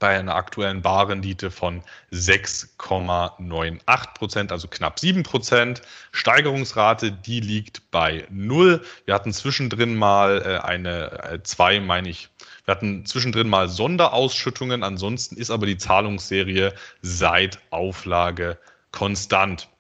bei 0.05 0.19
einer 0.19 0.35
aktuellen 0.35 0.83
Barrendite 0.83 1.51
von 1.51 1.83
6,98 2.13 4.13
Prozent, 4.13 4.53
also 4.53 4.69
knapp 4.69 5.01
7 5.01 5.23
Prozent. 5.23 5.81
Steigerungsrate, 6.13 7.11
die 7.11 7.41
liegt 7.41 7.91
bei 7.91 8.27
0. 8.29 8.85
Wir 9.07 9.15
hatten 9.15 9.33
zwischendrin 9.33 9.95
mal 9.95 10.43
äh, 10.45 10.59
eine, 10.59 11.23
äh, 11.23 11.43
zwei, 11.43 11.81
meine 11.81 12.11
ich, 12.11 12.29
wir 12.67 12.75
hatten 12.75 13.07
zwischendrin 13.07 13.49
mal 13.49 13.71
Sonderausschüttungen, 13.71 14.83
ansonsten 14.83 15.39
ist 15.39 15.51
aber 15.51 15.65
die 15.65 15.79
Zahlungsserie 15.79 16.75
seit 17.01 17.59
Auflage 17.71 18.59
konstant. 18.93 19.71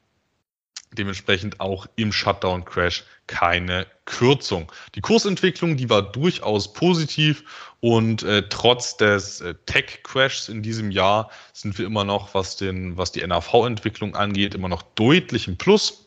Dementsprechend 0.96 1.60
auch 1.60 1.86
im 1.96 2.12
Shutdown-Crash 2.12 3.04
keine 3.26 3.86
Kürzung. 4.04 4.70
Die 4.94 5.00
Kursentwicklung, 5.00 5.76
die 5.76 5.90
war 5.90 6.02
durchaus 6.02 6.72
positiv 6.72 7.44
und 7.80 8.22
äh, 8.22 8.48
trotz 8.48 8.96
des 8.96 9.40
äh, 9.40 9.54
Tech-Crashs 9.66 10.48
in 10.48 10.62
diesem 10.62 10.90
Jahr 10.90 11.30
sind 11.52 11.78
wir 11.78 11.86
immer 11.86 12.04
noch, 12.04 12.34
was, 12.34 12.56
den, 12.56 12.96
was 12.96 13.12
die 13.12 13.26
NAV-Entwicklung 13.26 14.14
angeht, 14.14 14.54
immer 14.54 14.68
noch 14.68 14.82
deutlich 14.82 15.48
im 15.48 15.56
Plus. 15.56 16.04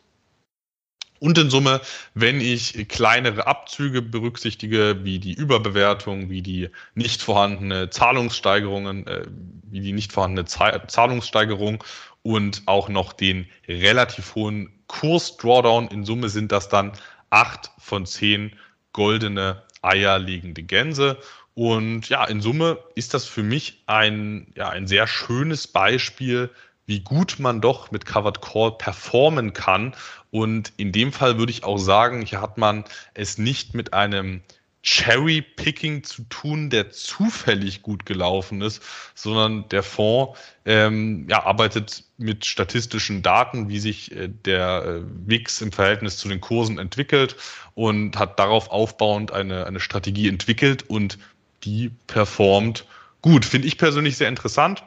Und 1.20 1.38
in 1.38 1.50
Summe, 1.50 1.82
wenn 2.14 2.42
ich 2.42 2.88
kleinere 2.90 3.48
Abzüge 3.48 4.04
berücksichtige, 4.04 5.04
wie 5.04 5.18
die 5.18 5.34
Überbewertung, 5.34 6.30
wie 6.30 6.44
die 6.44 6.70
nicht 6.94 7.24
vorhandene 7.24 7.90
Zahlungssteigerungen, 7.90 9.08
äh, 9.08 9.26
wie 9.64 9.82
die 9.82 9.94
nicht 9.94 10.12
vorhandene 10.12 10.46
Zahlungssteigerung 10.46 11.84
und 12.22 12.64
auch 12.66 12.90
noch 12.90 13.14
den 13.14 13.48
relativ 13.68 14.36
hohen 14.36 14.77
Kurs-Drawdown, 14.88 15.88
in 15.90 16.06
Summe 16.06 16.30
sind 16.30 16.52
das 16.52 16.70
dann 16.70 16.94
acht 17.30 17.72
von 17.78 18.06
zehn 18.06 18.56
goldene 18.94 19.64
eierlegende 19.82 20.64
Gänse. 20.64 21.18
Und 21.54 22.10
ja, 22.10 22.24
in 22.26 22.42
Summe 22.42 22.80
ist 22.96 23.14
das 23.14 23.26
für 23.26 23.44
mich 23.44 23.84
ein, 23.88 24.54
ja, 24.56 24.70
ein 24.70 24.88
sehr 24.88 25.08
schönes 25.08 25.68
Beispiel 25.68 26.52
wie 26.88 27.02
gut 27.02 27.36
man 27.38 27.62
doch 27.62 27.92
mit 27.92 28.06
Covered 28.06 28.42
Call 28.42 28.72
performen 28.72 29.54
kann. 29.54 29.94
Und 30.32 30.74
in 30.78 30.92
dem 30.92 31.14
Fall 31.14 31.38
würde 31.38 31.52
ich 31.52 31.64
auch 31.64 31.78
sagen, 31.78 32.22
hier 32.22 32.42
hat 32.42 32.58
man 32.58 32.86
es 33.14 33.38
nicht 33.38 33.76
mit 33.76 33.94
einem 33.94 34.42
Cherry-Picking 34.88 36.04
zu 36.04 36.24
tun, 36.30 36.70
der 36.70 36.92
zufällig 36.92 37.82
gut 37.82 38.06
gelaufen 38.06 38.62
ist, 38.62 38.82
sondern 39.16 39.68
der 39.68 39.84
Fonds 39.84 40.40
ähm, 40.64 41.28
ja, 41.30 41.46
arbeitet 41.46 42.06
mit 42.18 42.46
statistischen 42.46 43.22
Daten, 43.22 43.68
wie 43.68 43.80
sich 43.80 44.14
äh, 44.14 44.30
der 44.30 44.86
äh, 44.86 45.02
WIX 45.26 45.62
im 45.62 45.72
Verhältnis 45.74 46.18
zu 46.18 46.30
den 46.30 46.40
Kursen 46.40 46.80
entwickelt 46.80 47.36
und 47.76 48.18
hat 48.18 48.40
darauf 48.40 48.72
aufbauend 48.72 49.34
eine, 49.34 49.66
eine 49.66 49.82
Strategie 49.82 50.30
entwickelt 50.30 50.90
und 50.90 51.20
die 51.66 51.92
performt 52.08 52.86
gut. 53.22 53.44
Finde 53.44 53.68
ich 53.68 53.78
persönlich 53.78 54.16
sehr 54.16 54.30
interessant. 54.30 54.84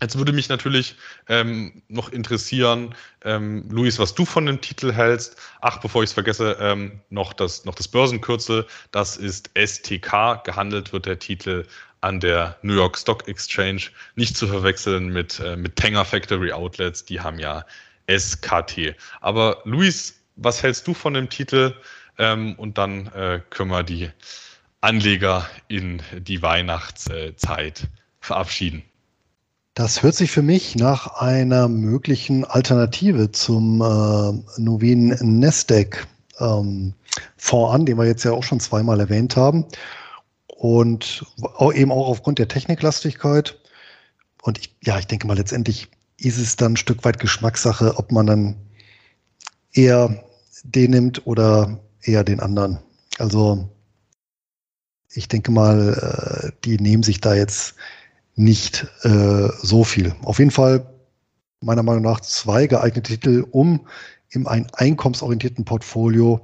Jetzt 0.00 0.16
würde 0.16 0.32
mich 0.32 0.48
natürlich 0.48 0.94
ähm, 1.28 1.82
noch 1.88 2.10
interessieren, 2.10 2.94
ähm, 3.24 3.68
Luis, 3.68 3.98
was 3.98 4.14
du 4.14 4.24
von 4.24 4.46
dem 4.46 4.60
Titel 4.60 4.92
hältst. 4.92 5.36
Ach, 5.60 5.78
bevor 5.80 6.02
ich 6.02 6.10
es 6.10 6.14
vergesse, 6.14 6.56
ähm, 6.60 7.00
noch, 7.10 7.32
das, 7.32 7.64
noch 7.64 7.74
das 7.74 7.88
Börsenkürzel. 7.88 8.66
Das 8.92 9.16
ist 9.16 9.50
STK. 9.56 10.42
Gehandelt 10.44 10.92
wird 10.92 11.06
der 11.06 11.18
Titel 11.18 11.66
an 12.00 12.20
der 12.20 12.56
New 12.62 12.74
York 12.74 12.96
Stock 12.96 13.26
Exchange. 13.26 13.82
Nicht 14.14 14.36
zu 14.36 14.46
verwechseln 14.46 15.08
mit, 15.08 15.40
äh, 15.40 15.56
mit 15.56 15.74
Tanger 15.74 16.04
Factory 16.04 16.52
Outlets. 16.52 17.04
Die 17.04 17.20
haben 17.20 17.40
ja 17.40 17.64
SKT. 18.08 18.94
Aber 19.20 19.62
Luis, 19.64 20.20
was 20.36 20.62
hältst 20.62 20.86
du 20.86 20.94
von 20.94 21.14
dem 21.14 21.28
Titel? 21.28 21.74
Ähm, 22.18 22.54
und 22.54 22.78
dann 22.78 23.08
äh, 23.08 23.40
können 23.50 23.70
wir 23.70 23.82
die 23.82 24.10
Anleger 24.80 25.48
in 25.66 26.00
die 26.18 26.40
Weihnachtszeit 26.40 27.88
verabschieden. 28.20 28.84
Das 29.78 30.02
hört 30.02 30.16
sich 30.16 30.32
für 30.32 30.42
mich 30.42 30.74
nach 30.74 31.20
einer 31.20 31.68
möglichen 31.68 32.44
Alternative 32.44 33.30
zum 33.30 33.80
äh, 33.80 34.60
Novin 34.60 35.16
Nasdaq 35.20 36.08
ähm, 36.40 36.94
Fonds 37.36 37.74
an, 37.74 37.86
den 37.86 37.96
wir 37.96 38.04
jetzt 38.04 38.24
ja 38.24 38.32
auch 38.32 38.42
schon 38.42 38.58
zweimal 38.58 38.98
erwähnt 38.98 39.36
haben. 39.36 39.66
Und 40.48 41.24
auch 41.36 41.72
eben 41.72 41.92
auch 41.92 42.08
aufgrund 42.08 42.40
der 42.40 42.48
Techniklastigkeit. 42.48 43.56
Und 44.42 44.58
ich, 44.58 44.74
ja, 44.82 44.98
ich 44.98 45.06
denke 45.06 45.28
mal, 45.28 45.36
letztendlich 45.36 45.86
ist 46.16 46.38
es 46.38 46.56
dann 46.56 46.72
ein 46.72 46.76
Stück 46.76 47.04
weit 47.04 47.20
Geschmackssache, 47.20 47.98
ob 47.98 48.10
man 48.10 48.26
dann 48.26 48.56
eher 49.74 50.24
den 50.64 50.90
nimmt 50.90 51.24
oder 51.24 51.78
eher 52.02 52.24
den 52.24 52.40
anderen. 52.40 52.80
Also 53.18 53.68
ich 55.12 55.28
denke 55.28 55.52
mal, 55.52 56.50
äh, 56.50 56.50
die 56.64 56.78
nehmen 56.78 57.04
sich 57.04 57.20
da 57.20 57.34
jetzt 57.34 57.76
nicht 58.38 58.86
äh, 59.02 59.48
so 59.62 59.84
viel. 59.84 60.14
Auf 60.22 60.38
jeden 60.38 60.50
Fall 60.50 60.86
meiner 61.60 61.82
Meinung 61.82 62.04
nach 62.04 62.20
zwei 62.20 62.66
geeignete 62.66 63.14
Titel, 63.14 63.44
um 63.50 63.86
in 64.30 64.46
einem 64.46 64.66
einkommensorientierten 64.72 65.64
Portfolio 65.64 66.40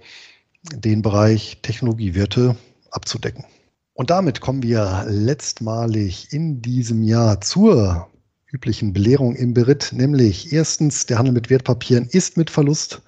den 0.74 1.02
Bereich 1.02 1.58
Technologiewerte 1.62 2.56
abzudecken. 2.90 3.44
Und 3.92 4.10
damit 4.10 4.40
kommen 4.40 4.62
wir 4.62 5.04
letztmalig 5.08 6.32
in 6.32 6.60
diesem 6.62 7.04
Jahr 7.04 7.40
zur 7.40 8.08
üblichen 8.50 8.92
Belehrung 8.92 9.36
im 9.36 9.54
Beritt, 9.54 9.92
nämlich 9.92 10.52
erstens, 10.52 11.06
der 11.06 11.18
Handel 11.18 11.34
mit 11.34 11.50
Wertpapieren 11.50 12.08
ist 12.10 12.36
mit 12.36 12.50
Verlust 12.50 13.02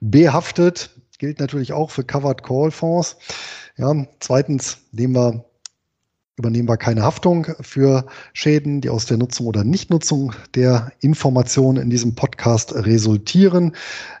behaftet, 0.00 0.90
gilt 1.18 1.40
natürlich 1.40 1.72
auch 1.72 1.90
für 1.90 2.04
Covered 2.04 2.42
Call 2.44 2.70
Fonds. 2.70 3.16
Ja, 3.76 4.06
zweitens 4.20 4.78
nehmen 4.92 5.14
wir 5.14 5.44
übernehmen 6.38 6.68
wir 6.68 6.76
keine 6.76 7.02
Haftung 7.02 7.46
für 7.60 8.06
Schäden, 8.32 8.80
die 8.80 8.90
aus 8.90 9.06
der 9.06 9.16
Nutzung 9.16 9.46
oder 9.46 9.64
Nichtnutzung 9.64 10.32
der 10.54 10.92
Informationen 11.00 11.82
in 11.82 11.90
diesem 11.90 12.14
Podcast 12.14 12.74
resultieren. 12.74 13.74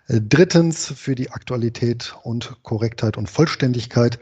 Drittens, 0.08 0.86
für 0.86 1.14
die 1.14 1.30
Aktualität 1.30 2.14
und 2.24 2.56
Korrektheit 2.62 3.16
und 3.16 3.30
Vollständigkeit 3.30 4.18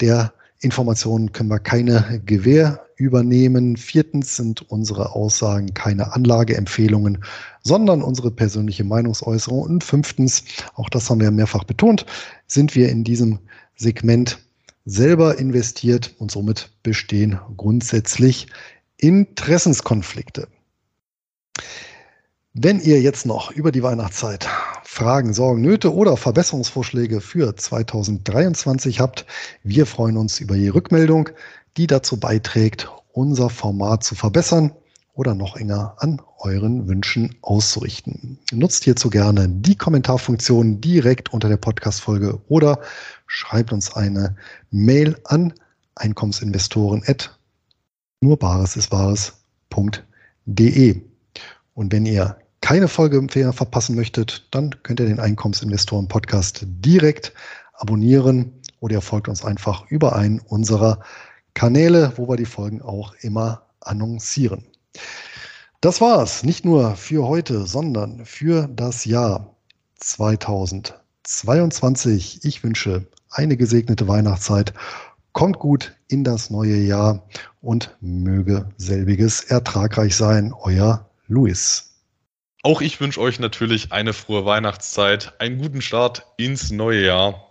der 0.00 0.32
Informationen 0.60 1.32
können 1.32 1.50
wir 1.50 1.58
keine 1.58 2.22
Gewähr 2.24 2.80
übernehmen. 2.96 3.76
Viertens 3.76 4.36
sind 4.36 4.62
unsere 4.70 5.14
Aussagen 5.14 5.74
keine 5.74 6.14
Anlageempfehlungen, 6.14 7.22
sondern 7.62 8.02
unsere 8.02 8.30
persönliche 8.30 8.84
Meinungsäußerung. 8.84 9.60
Und 9.60 9.84
fünftens, 9.84 10.44
auch 10.74 10.88
das 10.88 11.10
haben 11.10 11.20
wir 11.20 11.30
mehrfach 11.30 11.64
betont, 11.64 12.06
sind 12.46 12.74
wir 12.74 12.88
in 12.88 13.04
diesem 13.04 13.38
Segment 13.76 14.38
selber 14.86 15.38
investiert 15.38 16.14
und 16.18 16.30
somit 16.30 16.70
bestehen 16.82 17.38
grundsätzlich 17.56 18.46
Interessenskonflikte. 18.96 20.48
Wenn 22.54 22.80
ihr 22.80 23.02
jetzt 23.02 23.26
noch 23.26 23.50
über 23.50 23.70
die 23.70 23.82
Weihnachtszeit 23.82 24.48
Fragen, 24.84 25.34
Sorgen, 25.34 25.60
Nöte 25.60 25.92
oder 25.92 26.16
Verbesserungsvorschläge 26.16 27.20
für 27.20 27.54
2023 27.54 28.98
habt, 29.00 29.26
wir 29.62 29.84
freuen 29.84 30.16
uns 30.16 30.40
über 30.40 30.54
je 30.54 30.70
Rückmeldung, 30.70 31.28
die 31.76 31.86
dazu 31.86 32.18
beiträgt, 32.18 32.88
unser 33.12 33.50
Format 33.50 34.04
zu 34.04 34.14
verbessern 34.14 34.72
oder 35.16 35.34
noch 35.34 35.56
enger 35.56 35.96
an 35.98 36.22
euren 36.38 36.86
Wünschen 36.86 37.34
auszurichten. 37.40 38.38
Nutzt 38.52 38.84
hierzu 38.84 39.10
gerne 39.10 39.48
die 39.48 39.74
Kommentarfunktion 39.74 40.80
direkt 40.80 41.32
unter 41.32 41.48
der 41.48 41.56
Podcast-Folge 41.56 42.38
oder 42.48 42.78
schreibt 43.26 43.72
uns 43.72 43.96
eine 43.96 44.36
Mail 44.70 45.18
an 45.24 45.52
Einkommensinvestoren 45.96 47.02
at 47.06 47.36
nur 48.20 48.38
Bares 48.38 48.76
ist 48.76 48.92
Wahres.de. 48.92 49.32
Und 51.74 51.92
wenn 51.92 52.06
ihr 52.06 52.36
keine 52.60 52.88
Folge 52.88 53.26
verpassen 53.52 53.94
möchtet, 53.94 54.46
dann 54.50 54.74
könnt 54.82 55.00
ihr 55.00 55.06
den 55.06 55.20
Einkommensinvestoren 55.20 56.08
Podcast 56.08 56.64
direkt 56.66 57.32
abonnieren 57.74 58.52
oder 58.80 58.96
ihr 58.96 59.00
folgt 59.00 59.28
uns 59.28 59.44
einfach 59.44 59.86
über 59.90 60.16
einen 60.16 60.40
unserer 60.40 61.00
Kanäle, 61.54 62.12
wo 62.16 62.28
wir 62.28 62.36
die 62.36 62.44
Folgen 62.44 62.82
auch 62.82 63.14
immer 63.20 63.62
annoncieren. 63.80 64.64
Das 65.80 66.00
war's, 66.00 66.42
nicht 66.42 66.64
nur 66.64 66.96
für 66.96 67.24
heute, 67.26 67.66
sondern 67.66 68.24
für 68.24 68.66
das 68.68 69.04
Jahr 69.04 69.54
2022. 69.96 72.44
Ich 72.44 72.64
wünsche 72.64 73.06
eine 73.30 73.56
gesegnete 73.56 74.08
Weihnachtszeit. 74.08 74.74
Kommt 75.32 75.58
gut 75.58 75.94
in 76.08 76.24
das 76.24 76.50
neue 76.50 76.76
Jahr 76.76 77.22
und 77.60 77.96
möge 78.00 78.68
selbiges 78.78 79.42
ertragreich 79.42 80.16
sein. 80.16 80.54
Euer 80.58 81.10
Luis. 81.28 81.92
Auch 82.62 82.80
ich 82.80 83.00
wünsche 83.00 83.20
euch 83.20 83.38
natürlich 83.38 83.92
eine 83.92 84.12
frohe 84.12 84.44
Weihnachtszeit, 84.44 85.40
einen 85.40 85.60
guten 85.60 85.82
Start 85.82 86.26
ins 86.36 86.72
neue 86.72 87.04
Jahr 87.04 87.45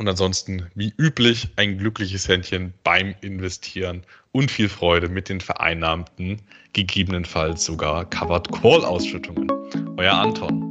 und 0.00 0.08
ansonsten, 0.08 0.70
wie 0.74 0.94
üblich, 0.96 1.50
ein 1.56 1.76
glückliches 1.76 2.26
Händchen 2.26 2.72
beim 2.84 3.14
Investieren 3.20 4.02
und 4.32 4.50
viel 4.50 4.70
Freude 4.70 5.10
mit 5.10 5.28
den 5.28 5.42
vereinnahmten, 5.42 6.40
gegebenenfalls 6.72 7.66
sogar 7.66 8.08
Covered 8.08 8.50
Call 8.50 8.82
Ausschüttungen. 8.82 9.46
Euer 9.98 10.14
Anton. 10.14 10.69